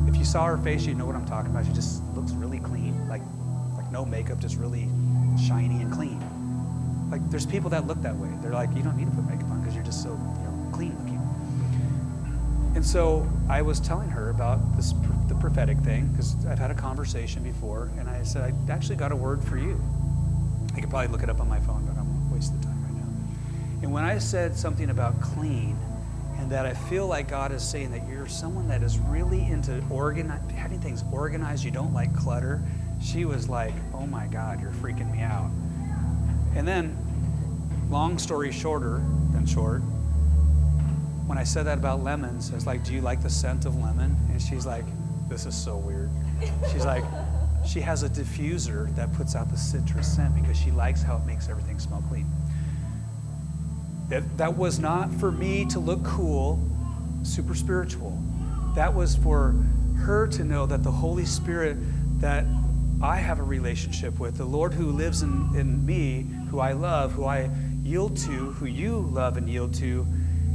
If 0.09 0.17
you 0.17 0.25
saw 0.25 0.47
her 0.47 0.59
face, 0.59 0.87
you'd 0.87 0.97
know 0.97 1.07
what 1.07 1.17
I'm 1.17 1.27
talking 1.27 1.51
about. 1.51 1.67
She 1.67 1.73
just 1.73 2.05
looks 2.15 2.33
really 2.33 2.61
clean, 2.61 3.09
like 3.09 3.23
like 3.75 3.91
no 3.91 4.05
makeup, 4.05 4.39
just 4.39 4.57
really 4.59 4.89
shiny 5.49 5.83
and 5.83 5.93
clean. 5.93 6.21
Like 7.11 7.29
there's 7.31 7.47
people 7.47 7.71
that 7.71 7.87
look 7.87 8.01
that 8.03 8.15
way. 8.15 8.29
They're 8.41 8.53
like, 8.53 8.71
you 8.77 8.83
don't 8.83 8.97
need 8.97 9.07
to 9.07 9.11
put 9.11 9.27
makeup 9.29 9.42
just 9.93 10.05
so 10.05 10.09
you 10.09 10.45
know 10.45 10.71
clean 10.73 10.97
looking. 10.99 11.21
And 12.75 12.85
so 12.85 13.29
I 13.51 13.61
was 13.61 13.79
telling 13.79 14.09
her 14.09 14.31
about 14.31 14.75
this 14.75 14.95
the 15.29 15.35
prophetic 15.35 15.77
thing 15.81 16.07
because 16.07 16.35
I've 16.47 16.59
had 16.59 16.71
a 16.71 16.75
conversation 16.75 17.43
before, 17.43 17.91
and 17.99 18.09
I 18.09 18.23
said 18.23 18.43
I 18.43 18.73
actually 18.73 18.97
got 18.97 19.13
a 19.13 19.17
word 19.17 19.45
for 19.45 19.59
you. 19.59 19.79
I 20.75 20.81
could 20.81 20.89
probably 20.89 21.09
look 21.09 21.23
it 21.23 21.29
up 21.29 21.41
on 21.41 21.49
my 21.49 21.61
phone, 21.61 21.85
but 21.85 21.99
I'm 21.99 22.33
waste 22.33 22.59
the 22.59 22.65
time 22.65 22.83
right 22.85 22.95
now. 22.95 23.83
And 23.83 23.93
when 23.93 24.05
I 24.05 24.17
said 24.17 24.57
something 24.57 24.89
about 24.89 25.21
clean, 25.21 25.77
and 26.39 26.51
that 26.51 26.65
I 26.65 26.73
feel 26.73 27.07
like 27.07 27.29
God 27.29 27.53
is 27.53 27.63
saying 27.63 27.93
that 27.93 28.09
you're 28.09 28.27
someone 28.27 28.67
that 28.69 28.83
is 28.83 28.99
really 28.99 29.45
into 29.45 29.73
organi- 29.91 30.51
having 30.53 30.81
things 30.81 31.05
organized, 31.13 31.65
you 31.65 31.71
don't 31.71 31.93
like 31.93 32.17
clutter, 32.17 32.63
she 33.03 33.27
was 33.27 33.47
like, 33.51 33.75
oh 33.93 34.07
my 34.07 34.27
God, 34.27 34.63
you're 34.63 34.73
freaking 34.73 35.13
me 35.13 35.21
out. 35.21 35.51
And 36.57 36.67
then, 36.67 36.97
long 37.91 38.19
story 38.19 38.51
shorter 38.51 39.03
than 39.33 39.47
short, 39.47 39.81
when 41.27 41.39
I 41.39 41.45
said 41.45 41.65
that 41.67 41.79
about 41.79 42.03
lemons, 42.03 42.51
I 42.51 42.55
was 42.55 42.67
like, 42.67 42.85
do 42.85 42.93
you 42.93 43.01
like 43.01 43.23
the 43.23 43.31
scent 43.31 43.65
of 43.65 43.77
lemon? 43.77 44.17
And 44.31 44.41
she's 44.41 44.67
like, 44.67 44.85
this 45.29 45.47
is 45.47 45.55
so 45.55 45.77
weird. 45.77 46.11
She's 46.73 46.85
like, 46.85 47.05
she 47.67 47.81
has 47.81 48.03
a 48.03 48.09
diffuser 48.09 48.95
that 48.97 49.13
puts 49.15 49.35
out 49.35 49.51
the 49.51 49.57
citrus 49.57 50.15
scent 50.15 50.35
because 50.35 50.59
she 50.59 50.71
likes 50.71 51.03
how 51.03 51.17
it 51.17 51.25
makes 51.25 51.49
everything 51.49 51.79
smell 51.79 52.03
clean. 52.09 52.27
That, 54.09 54.37
that 54.37 54.57
was 54.57 54.79
not 54.79 55.11
for 55.15 55.31
me 55.31 55.65
to 55.67 55.79
look 55.79 56.05
cool, 56.05 56.61
super 57.23 57.55
spiritual. 57.55 58.21
That 58.75 58.93
was 58.93 59.17
for 59.17 59.55
her 60.01 60.27
to 60.29 60.45
know 60.45 60.67
that 60.67 60.83
the 60.83 60.91
Holy 60.91 61.25
Spirit 61.25 61.77
that 62.21 62.45
I 63.01 63.17
have 63.17 63.39
a 63.39 63.43
relationship 63.43 64.19
with, 64.19 64.37
the 64.37 64.45
Lord 64.45 64.75
who 64.75 64.93
lives 64.93 65.23
in, 65.23 65.51
in 65.57 65.85
me, 65.87 66.27
who 66.51 66.61
I 66.61 66.73
love, 66.73 67.13
who 67.13 67.25
I 67.25 67.51
yield 67.83 68.17
to, 68.17 68.53
who 68.53 68.67
you 68.67 68.99
love 69.13 69.37
and 69.37 69.49
yield 69.49 69.75
to, 69.75 70.07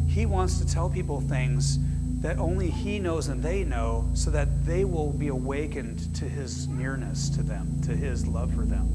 He 0.08 0.26
wants 0.26 0.60
to 0.60 0.68
tell 0.68 0.90
people 0.90 1.22
things 1.22 1.80
that 2.22 2.40
only 2.40 2.70
He 2.70 3.00
knows 3.00 3.28
and 3.28 3.44
they 3.44 3.64
know 3.64 4.10
so 4.14 4.32
that 4.32 4.66
they 4.66 4.86
will 4.86 5.12
be 5.12 5.28
awakened 5.28 6.16
to 6.16 6.26
His 6.26 6.68
nearness 6.68 7.30
to 7.30 7.44
them, 7.44 7.80
to 7.84 7.92
His 7.96 8.26
love 8.26 8.54
for 8.54 8.66
them. 8.66 8.88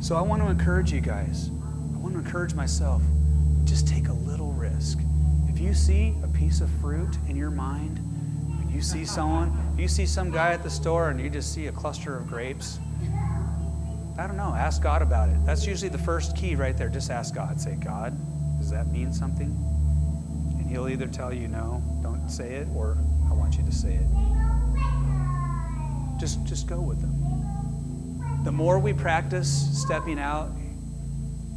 So 0.00 0.16
I 0.16 0.20
want 0.20 0.42
to 0.42 0.48
encourage 0.48 0.92
you 0.92 1.00
guys. 1.00 1.50
I 1.94 1.98
want 1.98 2.14
to 2.14 2.20
encourage 2.20 2.54
myself. 2.54 3.02
Just 3.64 3.86
take 3.86 4.08
a 4.08 4.12
little 4.12 4.52
risk. 4.52 4.98
If 5.48 5.60
you 5.60 5.74
see 5.74 6.14
a 6.22 6.28
piece 6.28 6.60
of 6.60 6.68
fruit 6.80 7.16
in 7.28 7.36
your 7.36 7.50
mind, 7.50 8.00
you 8.72 8.80
see 8.80 9.04
someone, 9.04 9.52
you 9.78 9.86
see 9.86 10.06
some 10.06 10.30
guy 10.30 10.52
at 10.52 10.62
the 10.62 10.70
store 10.70 11.10
and 11.10 11.20
you 11.20 11.30
just 11.30 11.52
see 11.52 11.66
a 11.66 11.72
cluster 11.72 12.16
of 12.16 12.26
grapes, 12.26 12.80
I 14.18 14.26
don't 14.26 14.36
know, 14.36 14.54
ask 14.54 14.82
God 14.82 15.00
about 15.00 15.30
it. 15.30 15.36
That's 15.46 15.66
usually 15.66 15.88
the 15.88 15.98
first 15.98 16.36
key 16.36 16.54
right 16.54 16.76
there. 16.76 16.88
Just 16.88 17.10
ask 17.10 17.34
God. 17.34 17.60
Say, 17.60 17.76
God, 17.76 18.16
does 18.58 18.70
that 18.70 18.88
mean 18.88 19.12
something? 19.12 19.48
And 20.58 20.70
He'll 20.70 20.88
either 20.88 21.06
tell 21.06 21.32
you, 21.32 21.48
no, 21.48 21.82
don't 22.02 22.28
say 22.28 22.54
it, 22.54 22.68
or 22.74 22.98
I 23.30 23.32
want 23.32 23.56
you 23.56 23.64
to 23.64 23.72
say 23.72 23.94
it. 23.94 24.06
Just, 26.20 26.44
just 26.44 26.66
go 26.66 26.80
with 26.80 27.00
them. 27.00 28.44
The 28.44 28.52
more 28.52 28.78
we 28.78 28.92
practice 28.92 29.68
stepping 29.72 30.18
out, 30.18 30.50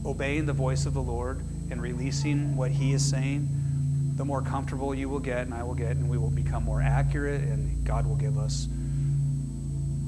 obeying 0.05 0.45
the 0.45 0.53
voice 0.53 0.85
of 0.85 0.93
the 0.93 1.01
Lord, 1.01 1.43
and 1.69 1.81
releasing 1.81 2.55
what 2.55 2.71
He 2.71 2.93
is 2.93 3.03
saying, 3.03 3.49
the 4.15 4.23
more 4.23 4.41
comfortable 4.41 4.95
you 4.95 5.09
will 5.09 5.19
get, 5.19 5.39
and 5.39 5.53
I 5.53 5.63
will 5.63 5.73
get, 5.73 5.91
and 5.97 6.09
we 6.09 6.17
will 6.17 6.29
become 6.29 6.63
more 6.63 6.81
accurate, 6.81 7.41
and 7.41 7.83
God 7.85 8.05
will 8.05 8.15
give 8.15 8.37
us. 8.37 8.67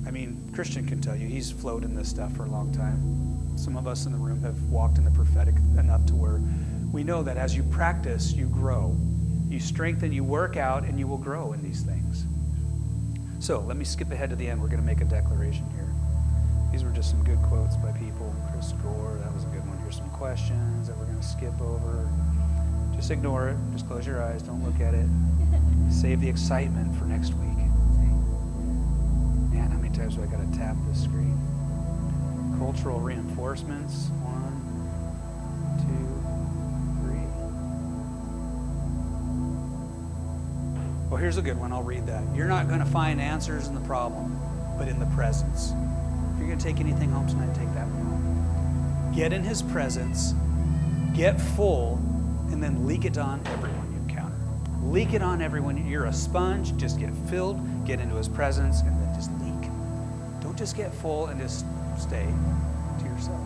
I 0.07 0.11
mean, 0.11 0.49
Christian 0.55 0.87
can 0.87 1.01
tell 1.01 1.17
you, 1.17 1.27
he's 1.27 1.51
flowed 1.51 1.83
in 1.83 1.93
this 1.93 2.07
stuff 2.07 2.33
for 2.37 2.45
a 2.45 2.49
long 2.49 2.71
time. 2.71 3.57
Some 3.57 3.75
of 3.75 3.87
us 3.87 4.05
in 4.05 4.13
the 4.13 4.17
room 4.17 4.41
have 4.41 4.57
walked 4.69 4.97
in 4.97 5.03
the 5.03 5.11
prophetic 5.11 5.55
enough 5.77 6.05
to 6.05 6.15
where 6.15 6.39
we 6.93 7.03
know 7.03 7.23
that 7.23 7.35
as 7.35 7.57
you 7.57 7.63
practice, 7.63 8.31
you 8.31 8.47
grow. 8.47 8.95
You 9.49 9.59
strengthen, 9.59 10.13
you 10.13 10.23
work 10.23 10.55
out, 10.55 10.83
and 10.83 10.97
you 10.97 11.07
will 11.07 11.17
grow 11.17 11.51
in 11.51 11.61
these 11.61 11.81
things. 11.81 12.25
So 13.39 13.59
let 13.59 13.75
me 13.75 13.83
skip 13.83 14.09
ahead 14.09 14.29
to 14.29 14.37
the 14.37 14.47
end. 14.47 14.61
We're 14.61 14.69
going 14.69 14.79
to 14.79 14.85
make 14.85 15.01
a 15.01 15.05
declaration 15.05 15.69
here. 15.71 15.89
These 16.71 16.85
were 16.85 16.91
just 16.91 17.09
some 17.09 17.21
good 17.25 17.41
quotes 17.43 17.75
by 17.75 17.91
people. 17.91 18.33
Chris 18.53 18.71
Gore, 18.83 19.19
that 19.21 19.33
was 19.33 19.43
a 19.43 19.47
good 19.47 19.67
one. 19.67 19.77
Here's 19.79 19.97
some 19.97 20.09
questions 20.11 20.87
that 20.87 20.97
we're 20.97 21.05
going 21.05 21.19
to 21.19 21.27
skip 21.27 21.59
over. 21.59 22.09
Just 22.95 23.11
ignore 23.11 23.49
it. 23.49 23.57
Just 23.73 23.85
close 23.89 24.07
your 24.07 24.23
eyes. 24.23 24.41
Don't 24.41 24.63
look 24.63 24.79
at 24.79 24.93
it. 24.93 25.07
Save 25.91 26.21
the 26.21 26.29
excitement 26.29 26.97
for 26.97 27.03
next 27.03 27.33
week. 27.33 27.56
Times 29.97 30.15
do 30.15 30.21
I 30.21 30.27
got 30.27 30.39
to 30.39 30.57
tap 30.57 30.75
this 30.87 31.03
screen? 31.03 31.35
Cultural 32.59 32.99
reinforcements. 32.99 34.09
One, 34.21 34.61
two, 35.81 36.07
three. 37.01 37.25
Well, 41.09 41.19
here's 41.19 41.37
a 41.37 41.41
good 41.41 41.59
one. 41.59 41.73
I'll 41.73 41.81
read 41.81 42.05
that. 42.05 42.23
You're 42.35 42.47
not 42.47 42.67
to 42.79 42.85
find 42.85 43.19
answers 43.19 43.69
in 43.69 43.73
the 43.73 43.81
problem, 43.81 44.39
but 44.77 44.87
in 44.87 44.99
the 44.99 45.07
presence. 45.07 45.73
If 46.33 46.39
you're 46.39 46.47
to 46.59 46.63
take 46.63 46.79
anything 46.79 47.09
home 47.09 47.25
tonight, 47.25 47.55
take 47.55 47.73
that 47.73 47.87
one 47.87 48.05
home. 48.05 49.13
Get 49.15 49.33
in 49.33 49.43
his 49.43 49.63
presence, 49.63 50.35
get 51.15 51.41
full, 51.41 51.95
and 52.51 52.61
then 52.61 52.85
leak 52.85 53.05
it 53.05 53.17
on 53.17 53.41
everyone 53.47 53.91
you 53.91 53.97
encounter. 54.07 54.37
Leak 54.83 55.13
it 55.13 55.23
on 55.23 55.41
everyone. 55.41 55.87
You're 55.87 56.05
a 56.05 56.13
sponge. 56.13 56.77
Just 56.77 56.99
get 56.99 57.11
filled, 57.31 57.59
get 57.83 57.99
into 57.99 58.13
his 58.13 58.29
presence, 58.29 58.81
and 58.81 58.91
then. 59.01 59.06
Just 60.57 60.75
get 60.75 60.91
full 60.91 61.27
and 61.27 61.39
just 61.39 61.65
stay 61.99 62.27
to 62.99 63.05
yourself. 63.05 63.39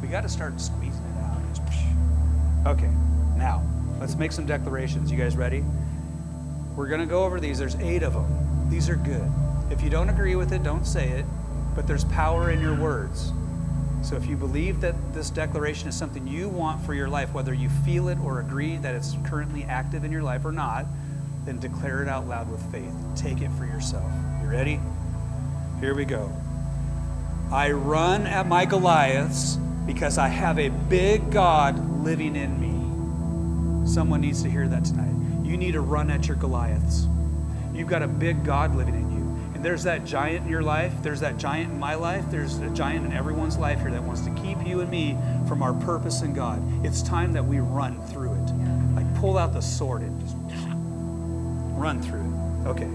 We 0.00 0.08
got 0.08 0.22
to 0.22 0.30
start 0.30 0.58
squeezing 0.58 1.02
it 1.02 1.22
out. 1.22 2.74
Okay, 2.74 2.90
now 3.36 3.62
let's 4.00 4.16
make 4.16 4.32
some 4.32 4.46
declarations. 4.46 5.10
You 5.10 5.18
guys 5.18 5.36
ready? 5.36 5.62
We're 6.74 6.88
going 6.88 7.02
to 7.02 7.06
go 7.06 7.24
over 7.24 7.38
these. 7.38 7.58
There's 7.58 7.76
eight 7.76 8.02
of 8.02 8.14
them. 8.14 8.70
These 8.70 8.88
are 8.88 8.96
good. 8.96 9.30
If 9.70 9.82
you 9.82 9.90
don't 9.90 10.08
agree 10.08 10.36
with 10.36 10.52
it, 10.52 10.62
don't 10.62 10.86
say 10.86 11.10
it, 11.10 11.26
but 11.74 11.86
there's 11.86 12.04
power 12.04 12.50
in 12.50 12.62
your 12.62 12.74
words. 12.74 13.30
So 14.02 14.16
if 14.16 14.26
you 14.26 14.36
believe 14.36 14.80
that 14.80 14.94
this 15.12 15.28
declaration 15.28 15.88
is 15.88 15.96
something 15.96 16.26
you 16.26 16.48
want 16.48 16.80
for 16.84 16.94
your 16.94 17.08
life, 17.08 17.32
whether 17.34 17.52
you 17.52 17.68
feel 17.68 18.08
it 18.08 18.18
or 18.20 18.40
agree 18.40 18.78
that 18.78 18.94
it's 18.94 19.16
currently 19.24 19.64
active 19.64 20.02
in 20.02 20.10
your 20.10 20.22
life 20.22 20.46
or 20.46 20.52
not, 20.52 20.86
then 21.44 21.58
declare 21.58 22.02
it 22.02 22.08
out 22.08 22.26
loud 22.26 22.50
with 22.50 22.62
faith. 22.72 22.94
Take 23.14 23.42
it 23.42 23.50
for 23.52 23.66
yourself. 23.66 24.10
You 24.42 24.48
ready? 24.48 24.80
Here 25.80 25.94
we 25.94 26.06
go. 26.06 26.32
I 27.52 27.70
run 27.70 28.26
at 28.26 28.46
my 28.46 28.64
Goliaths 28.64 29.56
because 29.86 30.18
I 30.18 30.28
have 30.28 30.58
a 30.58 30.68
big 30.68 31.30
God 31.30 32.02
living 32.02 32.36
in 32.36 32.60
me. 32.60 33.86
Someone 33.86 34.20
needs 34.20 34.42
to 34.42 34.50
hear 34.50 34.66
that 34.68 34.84
tonight. 34.84 35.12
You 35.44 35.56
need 35.56 35.72
to 35.72 35.80
run 35.80 36.10
at 36.10 36.26
your 36.26 36.36
Goliaths. 36.36 37.06
You've 37.74 37.88
got 37.88 38.02
a 38.02 38.08
big 38.08 38.44
God 38.44 38.74
living 38.74 38.94
in 38.94 39.10
you. 39.12 39.54
And 39.54 39.64
there's 39.64 39.82
that 39.84 40.04
giant 40.04 40.46
in 40.46 40.50
your 40.50 40.62
life. 40.62 40.92
There's 41.02 41.20
that 41.20 41.36
giant 41.36 41.70
in 41.70 41.78
my 41.78 41.94
life. 41.94 42.24
There's 42.30 42.58
a 42.58 42.70
giant 42.70 43.06
in 43.06 43.12
everyone's 43.12 43.56
life 43.56 43.80
here 43.80 43.90
that 43.90 44.02
wants 44.02 44.22
to 44.22 44.30
keep 44.30 44.64
you 44.66 44.80
and 44.80 44.90
me 44.90 45.16
from 45.46 45.62
our 45.62 45.74
purpose 45.74 46.22
in 46.22 46.32
God. 46.32 46.62
It's 46.84 47.02
time 47.02 47.32
that 47.34 47.44
we 47.44 47.60
run 47.60 48.00
through 48.06 48.34
it. 48.34 48.96
Like 48.96 49.20
pull 49.20 49.36
out 49.36 49.52
the 49.52 49.60
sword 49.60 50.02
and 50.02 50.20
just 50.20 50.36
run 51.76 52.00
through 52.00 52.20
it. 52.20 52.68
Okay. 52.68 52.90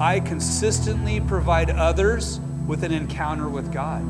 I 0.00 0.20
consistently 0.20 1.20
provide 1.20 1.70
others 1.70 2.40
with 2.66 2.82
an 2.84 2.92
encounter 2.92 3.48
with 3.48 3.72
God. 3.72 4.02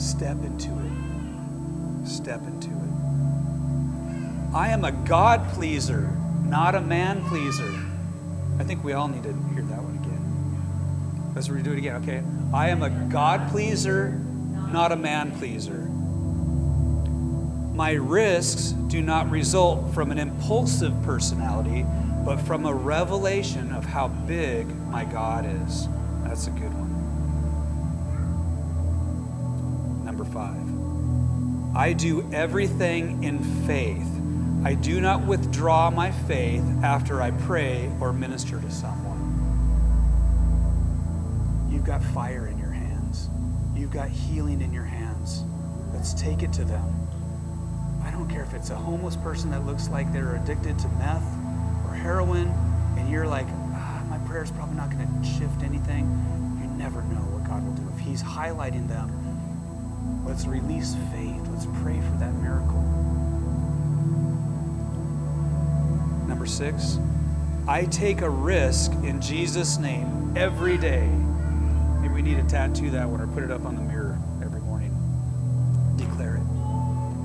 Step 0.00 0.42
into 0.44 0.70
it. 0.70 2.08
Step 2.08 2.40
into 2.46 2.68
it. 2.68 4.54
I 4.54 4.68
am 4.68 4.84
a 4.84 4.92
God 4.92 5.48
pleaser, 5.52 6.10
not 6.44 6.74
a 6.74 6.80
man 6.80 7.24
pleaser. 7.28 7.72
I 8.58 8.64
think 8.64 8.84
we 8.84 8.92
all 8.92 9.08
need 9.08 9.22
to 9.22 9.32
hear 9.54 9.62
that 9.62 9.82
one 9.82 9.96
again. 9.96 11.32
Let's 11.34 11.48
redo 11.48 11.68
it 11.68 11.78
again, 11.78 11.96
okay? 12.02 12.22
I 12.52 12.68
am 12.68 12.82
a 12.82 12.90
God 12.90 13.50
pleaser, 13.50 14.10
not 14.10 14.92
a 14.92 14.96
man 14.96 15.32
pleaser. 15.38 15.88
My 17.74 17.92
risks 17.92 18.72
do 18.88 19.00
not 19.00 19.30
result 19.30 19.94
from 19.94 20.10
an 20.10 20.18
impulsive 20.18 20.92
personality, 21.02 21.86
but 22.24 22.36
from 22.40 22.66
a 22.66 22.72
revelation 22.72 23.72
of 23.72 23.84
how 23.84 24.08
big 24.08 24.66
my 24.88 25.04
God 25.04 25.44
is. 25.44 25.88
That's 26.22 26.46
a 26.46 26.50
good 26.50 26.72
one. 26.72 26.92
Number 30.04 30.24
five, 30.24 31.76
I 31.76 31.92
do 31.94 32.30
everything 32.32 33.24
in 33.24 33.42
faith. 33.66 34.08
I 34.64 34.74
do 34.74 35.00
not 35.00 35.26
withdraw 35.26 35.90
my 35.90 36.12
faith 36.12 36.62
after 36.82 37.20
I 37.20 37.32
pray 37.32 37.90
or 38.00 38.12
minister 38.12 38.60
to 38.60 38.70
someone. 38.70 39.18
You've 41.72 41.84
got 41.84 42.04
fire 42.04 42.46
in 42.46 42.58
your 42.58 42.70
hands, 42.70 43.28
you've 43.74 43.90
got 43.90 44.08
healing 44.08 44.60
in 44.60 44.72
your 44.72 44.84
hands. 44.84 45.42
Let's 45.92 46.14
take 46.14 46.42
it 46.42 46.52
to 46.54 46.64
them. 46.64 47.08
I 48.04 48.10
don't 48.10 48.28
care 48.28 48.42
if 48.42 48.54
it's 48.54 48.70
a 48.70 48.76
homeless 48.76 49.16
person 49.16 49.50
that 49.50 49.66
looks 49.66 49.88
like 49.88 50.12
they're 50.12 50.36
addicted 50.36 50.78
to 50.80 50.88
meth 50.90 51.41
heroin, 52.02 52.48
and 52.98 53.08
you're 53.08 53.26
like, 53.26 53.46
ah, 53.48 54.04
my 54.10 54.18
prayer's 54.18 54.50
probably 54.50 54.74
not 54.74 54.90
going 54.90 55.06
to 55.06 55.28
shift 55.28 55.62
anything. 55.62 56.04
You 56.60 56.68
never 56.76 57.00
know 57.02 57.20
what 57.30 57.48
God 57.48 57.64
will 57.64 57.74
do. 57.74 57.88
If 57.94 58.00
He's 58.00 58.22
highlighting 58.22 58.88
them, 58.88 60.24
let's 60.26 60.44
release 60.44 60.96
faith. 61.12 61.40
Let's 61.52 61.66
pray 61.80 62.00
for 62.00 62.16
that 62.18 62.34
miracle. 62.34 62.82
Number 66.26 66.44
six, 66.44 66.98
I 67.68 67.84
take 67.84 68.22
a 68.22 68.30
risk 68.30 68.92
in 69.04 69.20
Jesus' 69.20 69.78
name 69.78 70.34
every 70.36 70.76
day. 70.76 71.06
Maybe 72.00 72.14
we 72.14 72.22
need 72.22 72.38
to 72.38 72.48
tattoo 72.48 72.90
that 72.90 73.08
one 73.08 73.20
or 73.20 73.28
put 73.28 73.44
it 73.44 73.52
up 73.52 73.64
on 73.64 73.76
the 73.76 73.82
mirror 73.82 74.18
every 74.42 74.60
morning. 74.60 74.90
Declare 75.96 76.36
it. 76.36 76.40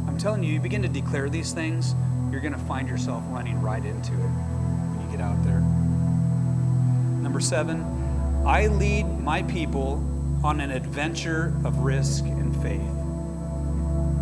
I'm 0.08 0.18
telling 0.20 0.44
you, 0.44 0.54
you 0.54 0.60
begin 0.60 0.84
to 0.84 0.88
declare 0.88 1.30
these 1.30 1.52
things, 1.52 1.96
you're 2.32 2.42
going 2.42 2.54
to 2.54 2.60
find 2.60 2.88
yourself 2.88 3.24
running 3.30 3.60
right 3.60 3.84
into 3.84 4.14
it 4.14 4.57
out 5.28 5.44
there. 5.44 5.60
Number 7.22 7.40
seven, 7.40 7.84
I 8.46 8.68
lead 8.68 9.04
my 9.04 9.44
people 9.44 10.04
on 10.44 10.62
an 10.62 10.72
adventure 10.72 11.54
of 11.66 11.80
risk 11.80 12.24
and 12.24 12.56
faith. 12.64 12.82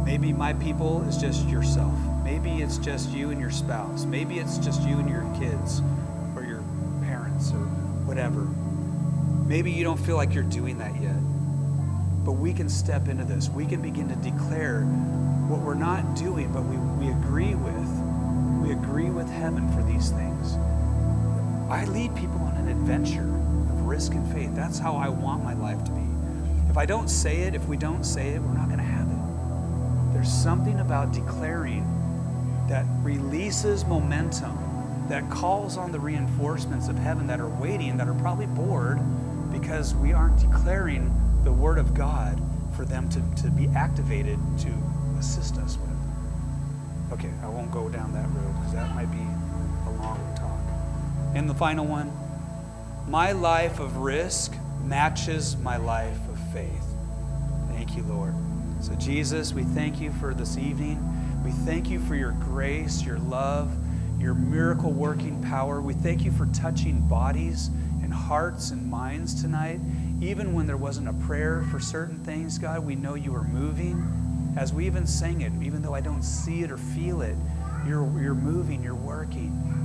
Maybe 0.05 0.33
my 0.33 0.53
people 0.53 1.07
is 1.07 1.17
just 1.17 1.47
yourself. 1.47 1.93
Maybe 2.23 2.61
it's 2.63 2.77
just 2.79 3.11
you 3.11 3.29
and 3.29 3.39
your 3.39 3.51
spouse. 3.51 4.05
Maybe 4.05 4.39
it's 4.39 4.57
just 4.57 4.81
you 4.81 4.97
and 4.97 5.09
your 5.09 5.21
kids 5.39 5.81
or 6.35 6.43
your 6.43 6.63
parents 7.03 7.51
or 7.51 7.65
whatever. 8.05 8.47
Maybe 9.47 9.71
you 9.71 9.83
don't 9.83 9.99
feel 9.99 10.15
like 10.15 10.33
you're 10.33 10.43
doing 10.43 10.79
that 10.79 10.99
yet. 10.99 11.17
But 12.25 12.33
we 12.33 12.53
can 12.53 12.69
step 12.69 13.07
into 13.07 13.23
this. 13.23 13.49
We 13.49 13.67
can 13.67 13.81
begin 13.81 14.09
to 14.09 14.15
declare 14.15 14.81
what 15.47 15.59
we're 15.59 15.75
not 15.75 16.15
doing, 16.15 16.51
but 16.51 16.63
we, 16.63 16.77
we 16.77 17.11
agree 17.11 17.53
with. 17.53 17.89
We 18.63 18.71
agree 18.71 19.11
with 19.11 19.29
heaven 19.29 19.71
for 19.73 19.83
these 19.83 20.09
things. 20.09 20.57
I 21.75 21.83
lead 21.83 22.15
people 22.15 22.39
on 22.39 22.55
an 22.55 22.69
adventure 22.69 23.29
of 23.29 23.81
risk 23.81 24.13
and 24.13 24.25
faith. 24.33 24.55
That's 24.55 24.79
how 24.79 24.95
I 24.95 25.09
want 25.09 25.43
my 25.43 25.55
life 25.55 25.83
to 25.83 25.91
be. 25.91 26.07
If 26.69 26.77
I 26.77 26.85
don't 26.85 27.09
say 27.09 27.41
it, 27.41 27.53
if 27.53 27.65
we 27.67 27.75
don't 27.75 28.05
say 28.05 28.29
it, 28.29 28.41
we're 28.41 28.53
not 28.53 28.67
going 28.67 28.79
to 28.79 28.85
have 28.85 29.09
it. 29.09 30.13
There's 30.13 30.31
something 30.31 30.79
about 30.79 31.11
declaring 31.11 31.85
that 32.69 32.85
releases 33.01 33.83
momentum, 33.83 34.57
that 35.09 35.29
calls 35.29 35.75
on 35.75 35.91
the 35.91 35.99
reinforcements 35.99 36.87
of 36.87 36.97
heaven 36.97 37.27
that 37.27 37.41
are 37.41 37.49
waiting, 37.49 37.97
that 37.97 38.07
are 38.07 38.13
probably 38.13 38.47
bored 38.47 39.01
because 39.51 39.93
we 39.95 40.13
aren't 40.13 40.39
declaring 40.39 41.13
the 41.43 41.51
Word 41.51 41.77
of 41.77 41.93
God 41.93 42.41
for 42.77 42.85
them 42.85 43.09
to, 43.09 43.43
to 43.43 43.51
be 43.51 43.67
activated 43.75 44.39
to 44.59 44.69
assist 45.19 45.57
us 45.57 45.77
with. 45.77 47.19
Okay, 47.19 47.31
I 47.43 47.49
won't 47.49 47.69
go 47.69 47.89
down 47.89 48.13
that 48.13 48.29
road 48.29 48.55
because 48.59 48.71
that 48.71 48.95
might 48.95 49.11
be 49.11 49.27
a 49.87 49.91
long 50.01 50.35
talk. 50.37 50.64
And 51.35 51.49
the 51.49 51.53
final 51.53 51.85
one 51.85 52.11
my 53.07 53.33
life 53.33 53.79
of 53.79 53.97
risk 53.97 54.55
matches 54.83 55.57
my 55.57 55.77
life 55.77 56.17
of 56.29 56.39
faith. 56.51 56.85
Thank 57.67 57.95
you, 57.95 58.03
Lord. 58.03 58.33
So, 58.81 58.95
Jesus, 58.95 59.53
we 59.53 59.63
thank 59.63 59.99
you 59.99 60.11
for 60.13 60.33
this 60.33 60.57
evening. 60.57 60.97
We 61.43 61.51
thank 61.51 61.89
you 61.89 61.99
for 61.99 62.15
your 62.15 62.31
grace, 62.31 63.03
your 63.03 63.19
love, 63.19 63.75
your 64.19 64.33
miracle 64.33 64.91
working 64.91 65.41
power. 65.43 65.81
We 65.81 65.93
thank 65.93 66.23
you 66.23 66.31
for 66.31 66.47
touching 66.47 67.01
bodies 67.07 67.67
and 68.01 68.13
hearts 68.13 68.71
and 68.71 68.89
minds 68.89 69.39
tonight. 69.39 69.79
Even 70.21 70.53
when 70.53 70.65
there 70.65 70.77
wasn't 70.77 71.09
a 71.09 71.13
prayer 71.27 71.63
for 71.69 71.79
certain 71.79 72.23
things, 72.23 72.57
God, 72.57 72.79
we 72.79 72.95
know 72.95 73.15
you 73.15 73.35
are 73.35 73.43
moving. 73.43 74.53
As 74.57 74.73
we 74.73 74.85
even 74.85 75.05
sang 75.05 75.41
it, 75.41 75.51
even 75.61 75.81
though 75.81 75.93
I 75.93 76.01
don't 76.01 76.23
see 76.23 76.63
it 76.63 76.71
or 76.71 76.77
feel 76.77 77.21
it, 77.21 77.35
you're, 77.85 78.09
you're 78.19 78.33
moving, 78.33 78.81
you're 78.81 78.95
working. 78.95 79.84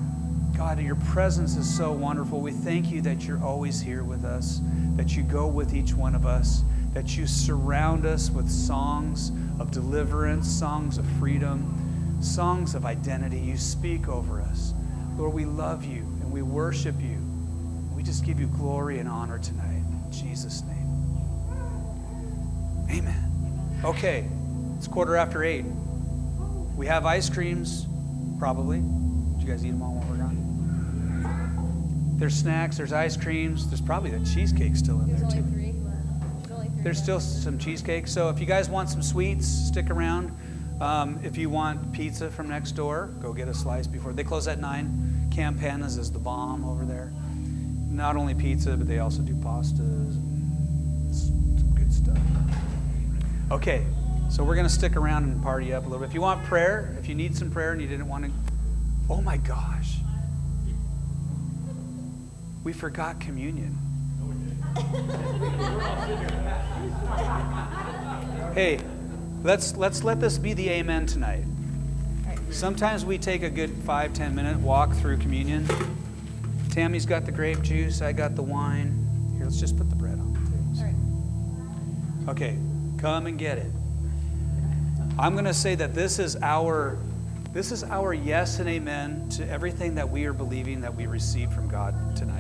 God, 0.61 0.79
your 0.79 0.97
presence 0.97 1.57
is 1.57 1.75
so 1.75 1.91
wonderful. 1.91 2.39
We 2.39 2.53
thank 2.53 2.91
you 2.91 3.01
that 3.01 3.23
you're 3.23 3.43
always 3.43 3.81
here 3.81 4.05
with 4.05 4.27
us, 4.27 4.61
that 4.95 5.17
you 5.17 5.23
go 5.23 5.47
with 5.47 5.73
each 5.75 5.95
one 5.95 6.15
of 6.15 6.27
us, 6.27 6.65
that 6.93 7.17
you 7.17 7.27
surround 7.27 8.05
us 8.05 8.29
with 8.29 8.51
songs 8.51 9.33
of 9.59 9.71
deliverance, 9.71 10.47
songs 10.47 10.99
of 10.99 11.07
freedom, 11.19 12.19
songs 12.21 12.75
of 12.75 12.85
identity. 12.85 13.39
You 13.39 13.57
speak 13.57 14.07
over 14.07 14.43
us. 14.43 14.75
Lord, 15.17 15.33
we 15.33 15.47
love 15.47 15.83
you 15.83 16.03
and 16.03 16.31
we 16.31 16.43
worship 16.43 17.01
you. 17.01 17.17
We 17.97 18.03
just 18.03 18.27
give 18.27 18.39
you 18.39 18.47
glory 18.49 18.99
and 18.99 19.09
honor 19.09 19.39
tonight. 19.39 19.83
In 20.05 20.13
Jesus' 20.13 20.63
name. 20.65 20.77
Amen. 22.91 23.81
Okay, 23.83 24.29
it's 24.77 24.87
quarter 24.87 25.17
after 25.17 25.43
eight. 25.43 25.65
We 26.77 26.87
have 26.87 27.07
ice 27.07 27.31
creams, 27.31 27.87
probably. 28.39 28.81
Did 28.81 29.43
you 29.43 29.49
guys 29.49 29.65
eat 29.65 29.71
them 29.71 29.81
all? 29.81 30.01
There's 32.21 32.35
snacks, 32.35 32.77
there's 32.77 32.93
ice 32.93 33.17
creams, 33.17 33.67
there's 33.69 33.81
probably 33.81 34.11
the 34.11 34.23
cheesecake 34.27 34.77
still 34.77 35.01
in 35.01 35.17
there 35.17 35.31
too. 35.31 35.43
There's 36.83 37.03
still 37.03 37.19
some 37.19 37.59
cheesecake. 37.59 38.07
So 38.09 38.29
if 38.29 38.39
you 38.39 38.45
guys 38.45 38.69
want 38.69 38.91
some 38.91 39.03
sweets, 39.03 39.47
stick 39.47 39.89
around. 39.89 40.31
Um, 40.83 41.19
if 41.25 41.39
you 41.39 41.49
want 41.49 41.95
pizza 41.95 42.31
from 42.31 42.49
next 42.49 42.73
door, 42.73 43.09
go 43.23 43.33
get 43.33 43.49
a 43.49 43.55
slice 43.55 43.87
before 43.87 44.13
they 44.13 44.23
close 44.23 44.49
at 44.49 44.61
nine. 44.61 45.31
Campanas 45.31 45.97
is 45.97 46.13
the 46.13 46.19
bomb 46.19 46.63
over 46.63 46.85
there. 46.85 47.11
Not 47.91 48.17
only 48.17 48.35
pizza, 48.35 48.77
but 48.77 48.87
they 48.87 48.99
also 48.99 49.23
do 49.23 49.33
pastas 49.37 50.17
and 50.17 51.15
some 51.15 51.75
good 51.75 51.91
stuff. 51.91 52.19
Okay, 53.51 53.87
so 54.29 54.45
we're 54.45 54.57
gonna 54.57 54.69
stick 54.69 54.95
around 54.95 55.25
and 55.25 55.43
party 55.43 55.73
up 55.73 55.85
a 55.85 55.89
little 55.89 56.01
bit. 56.01 56.11
If 56.11 56.15
you 56.15 56.21
want 56.21 56.45
prayer, 56.45 56.95
if 57.01 57.09
you 57.09 57.15
need 57.15 57.35
some 57.35 57.51
prayer 57.51 57.73
and 57.73 57.81
you 57.81 57.89
didn't 57.89 58.09
want 58.09 58.27
to, 58.27 58.31
oh 59.09 59.23
my 59.23 59.39
gosh, 59.39 60.00
we 62.71 62.75
forgot 62.75 63.19
communion. 63.19 63.77
Hey, 68.55 68.81
let's 69.45 69.77
let's 69.77 70.03
let 70.03 70.21
this 70.21 70.37
be 70.37 70.55
the 70.55 70.69
amen 70.71 71.07
tonight. 71.07 71.45
Sometimes 72.51 73.05
we 73.05 73.17
take 73.17 73.45
a 73.45 73.51
good 73.51 73.71
five, 73.85 74.13
ten 74.13 74.35
minute 74.35 74.59
walk 74.59 74.93
through 74.95 75.19
communion. 75.19 75.69
Tammy's 76.71 77.07
got 77.07 77.27
the 77.27 77.33
grape 77.33 77.63
juice, 77.63 78.03
I 78.03 78.13
got 78.13 78.35
the 78.35 78.43
wine. 78.43 78.93
Here, 79.37 79.45
let's 79.45 79.61
just 79.61 79.77
put 79.77 79.89
the 79.89 79.97
bread 79.97 80.19
on 80.19 80.33
the 80.33 80.81
tables. 80.81 82.29
Okay, 82.29 82.59
come 82.99 83.27
and 83.27 83.39
get 83.39 83.59
it. 83.59 83.71
I'm 85.17 85.37
gonna 85.37 85.55
say 85.55 85.77
that 85.77 85.95
this 85.95 86.19
is 86.19 86.37
our 86.43 86.99
this 87.53 87.73
is 87.73 87.83
our 87.83 88.15
yes 88.15 88.61
and 88.61 88.69
amen 88.69 89.29
to 89.31 89.49
everything 89.49 89.97
that 89.97 90.09
we 90.09 90.25
are 90.25 90.33
believing 90.33 90.81
that 90.83 90.95
we 90.95 91.07
receive 91.07 91.53
from 91.53 91.67
God 91.67 92.17
tonight. 92.17 92.40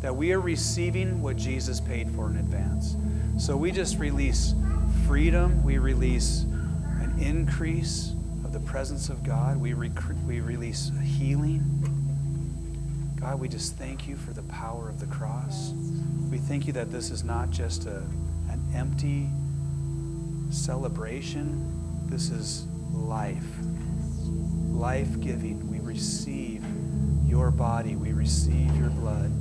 That 0.00 0.14
we 0.14 0.32
are 0.32 0.40
receiving 0.40 1.20
what 1.20 1.36
Jesus 1.36 1.80
paid 1.80 2.10
for 2.10 2.30
in 2.30 2.36
advance. 2.36 2.96
So 3.36 3.56
we 3.56 3.72
just 3.72 3.98
release 3.98 4.54
freedom, 5.06 5.62
we 5.62 5.78
release 5.78 6.42
an 7.00 7.14
increase 7.20 8.14
of 8.44 8.52
the 8.52 8.60
presence 8.60 9.08
of 9.08 9.22
God, 9.22 9.56
we, 9.56 9.72
rec- 9.72 9.92
we 10.26 10.40
release 10.40 10.90
healing. 11.02 11.62
God, 13.20 13.40
we 13.40 13.48
just 13.48 13.76
thank 13.76 14.06
you 14.06 14.16
for 14.16 14.32
the 14.32 14.42
power 14.44 14.88
of 14.88 15.00
the 15.00 15.06
cross. 15.06 15.72
We 16.30 16.38
thank 16.38 16.66
you 16.66 16.72
that 16.74 16.90
this 16.90 17.10
is 17.10 17.24
not 17.24 17.50
just 17.50 17.86
a, 17.86 18.02
an 18.48 18.62
empty 18.74 19.28
celebration, 20.50 22.06
this 22.06 22.30
is 22.30 22.66
life. 22.92 23.44
Life 24.70 25.20
giving. 25.20 25.68
We 25.70 25.80
receive 25.80 26.64
your 27.26 27.50
body, 27.50 27.96
we 27.96 28.12
receive 28.12 28.76
your 28.76 28.90
blood. 28.90 29.32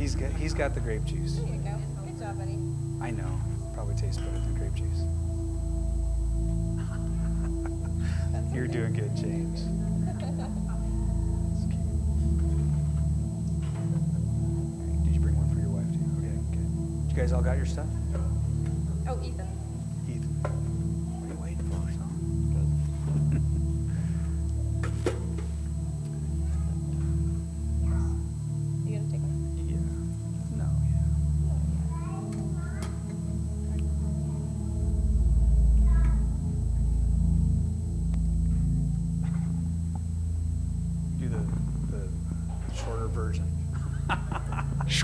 He's 0.00 0.14
got 0.14 0.32
he's 0.32 0.54
got 0.54 0.74
the 0.74 0.80
grape 0.80 1.04
juice. 1.04 1.34
There 1.36 1.46
you 1.46 1.60
go. 1.60 1.76
Good 2.04 2.18
job, 2.18 2.38
buddy. 2.38 2.58
I 3.00 3.10
know. 3.10 3.40
Probably 3.74 3.94
tastes 3.94 4.16
better 4.18 4.38
than 4.38 4.54
grape 4.54 4.74
juice. 4.74 5.04
You're 8.54 8.66
doing 8.66 8.94
good, 8.94 9.14
James. 9.14 9.60
Did 15.04 15.14
you 15.14 15.20
bring 15.20 15.36
one 15.36 15.48
for 15.54 15.60
your 15.60 15.70
wife 15.70 15.88
too? 15.92 16.02
Okay, 16.18 16.34
good. 16.50 17.10
You 17.10 17.14
guys 17.14 17.32
all 17.32 17.42
got 17.42 17.56
your 17.56 17.66
stuff? 17.66 17.86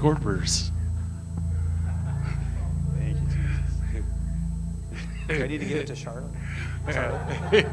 Shorter 0.06 0.20
version. 0.20 0.46
Short 0.46 0.46
verse. 0.48 0.72
I 5.28 5.46
need 5.48 5.58
to 5.60 5.66
give 5.66 5.78
it 5.78 5.86
to 5.88 5.96
Charlotte? 5.96 6.30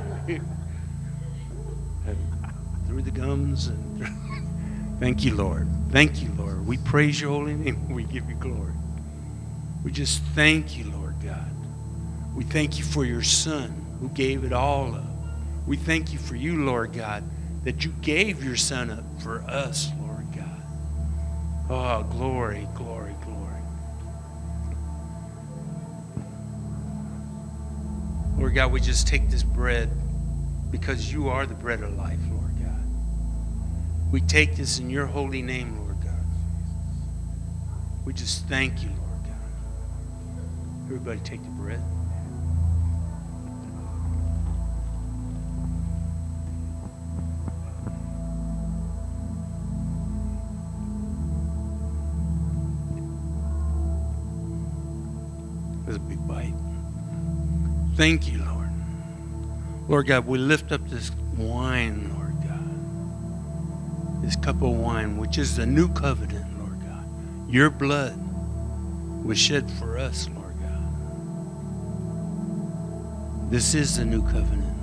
through 2.88 3.04
the 3.04 3.12
gums 3.12 3.68
and 3.68 3.98
through. 3.98 4.08
thank 5.00 5.24
you 5.24 5.36
lord 5.36 5.68
thank 5.92 6.22
you 6.22 6.32
lord 6.38 6.66
we 6.68 6.78
praise 6.78 7.22
your 7.22 7.30
holy 7.32 7.54
name 7.54 7.90
we 7.94 8.04
give 8.04 8.28
you 8.30 8.36
glory 8.36 8.74
we 9.84 9.92
just 9.92 10.22
thank 10.36 10.78
you 10.78 10.84
lord 10.92 11.16
god 11.24 11.52
we 12.36 12.44
thank 12.44 12.78
you 12.78 12.84
for 12.84 13.06
your 13.06 13.22
son 13.22 13.70
who 14.00 14.10
gave 14.10 14.44
it 14.44 14.52
all 14.52 14.94
up 14.96 15.06
we 15.66 15.78
thank 15.78 16.12
you 16.12 16.20
for 16.20 16.36
you 16.36 16.66
lord 16.66 16.92
god 16.94 17.24
that 17.64 17.86
you 17.86 17.92
gave 18.02 18.44
your 18.44 18.56
son 18.56 18.90
up 18.92 19.04
for 19.22 19.42
us 19.44 19.92
lord 20.00 20.03
oh 21.74 22.04
glory 22.12 22.68
glory 22.76 23.16
glory 23.26 23.62
lord 28.38 28.54
god 28.54 28.72
we 28.72 28.80
just 28.80 29.08
take 29.08 29.30
this 29.30 29.44
bread 29.44 29.90
because 30.74 31.14
you 31.14 31.30
are 31.30 31.45
the 31.45 31.54
bread 31.54 31.84
of 31.84 31.95
life, 31.95 32.18
Lord 32.32 32.52
God. 32.60 32.84
We 34.12 34.22
take 34.22 34.56
this 34.56 34.80
in 34.80 34.90
your 34.90 35.06
holy 35.06 35.44
name, 35.44 35.78
Lord 35.78 36.02
God. 36.02 36.26
We 38.04 38.12
just 38.12 38.48
thank 38.48 38.82
you, 38.82 38.90
Lord 38.90 39.24
God. 39.24 40.88
Everybody 40.88 41.20
take 41.20 41.44
the 41.44 41.50
bread. 41.52 41.84
Thank 58.04 58.28
you, 58.30 58.44
Lord. 58.44 58.70
Lord 59.88 60.08
God, 60.08 60.28
we 60.28 60.38
lift 60.38 60.74
up 60.74 60.86
this 60.90 61.10
wine, 61.38 62.14
Lord 62.14 62.36
God. 62.44 64.22
This 64.22 64.36
cup 64.36 64.62
of 64.62 64.72
wine, 64.72 65.16
which 65.16 65.38
is 65.38 65.56
the 65.56 65.66
new 65.66 65.88
covenant, 65.88 66.60
Lord 66.60 66.82
God. 66.82 67.06
Your 67.50 67.70
blood 67.70 68.14
was 69.24 69.38
shed 69.40 69.72
for 69.80 69.98
us, 69.98 70.28
Lord 70.36 70.54
God. 70.60 70.92
This 73.50 73.74
is 73.74 73.96
the 73.96 74.04
new 74.04 74.22
covenant 74.24 74.78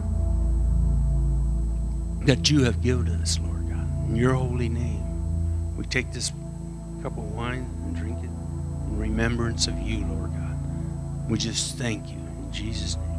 that 2.25 2.49
you 2.49 2.65
have 2.65 2.81
given 2.81 3.09
us, 3.21 3.39
Lord 3.39 3.69
God. 3.69 3.87
In 4.09 4.17
your 4.17 4.33
holy 4.33 4.71
name, 4.71 5.77
we 5.77 5.85
take 5.85 6.11
this 6.11 6.33
cup 7.03 7.19
of 7.19 7.31
wine 7.33 7.69
and 7.85 7.95
drink 7.95 8.17
it 8.21 8.31
in 8.31 8.97
remembrance 8.97 9.67
of 9.67 9.79
you, 9.79 10.07
Lord 10.07 10.33
God. 10.33 10.57
We 11.29 11.37
just 11.37 11.77
thank 11.77 12.09
you 12.09 12.17
in 12.17 12.51
Jesus' 12.51 12.97
name. 12.97 13.10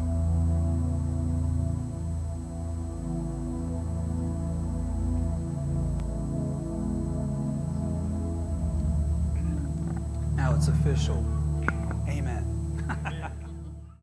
It's 10.61 10.67
official. 10.67 11.40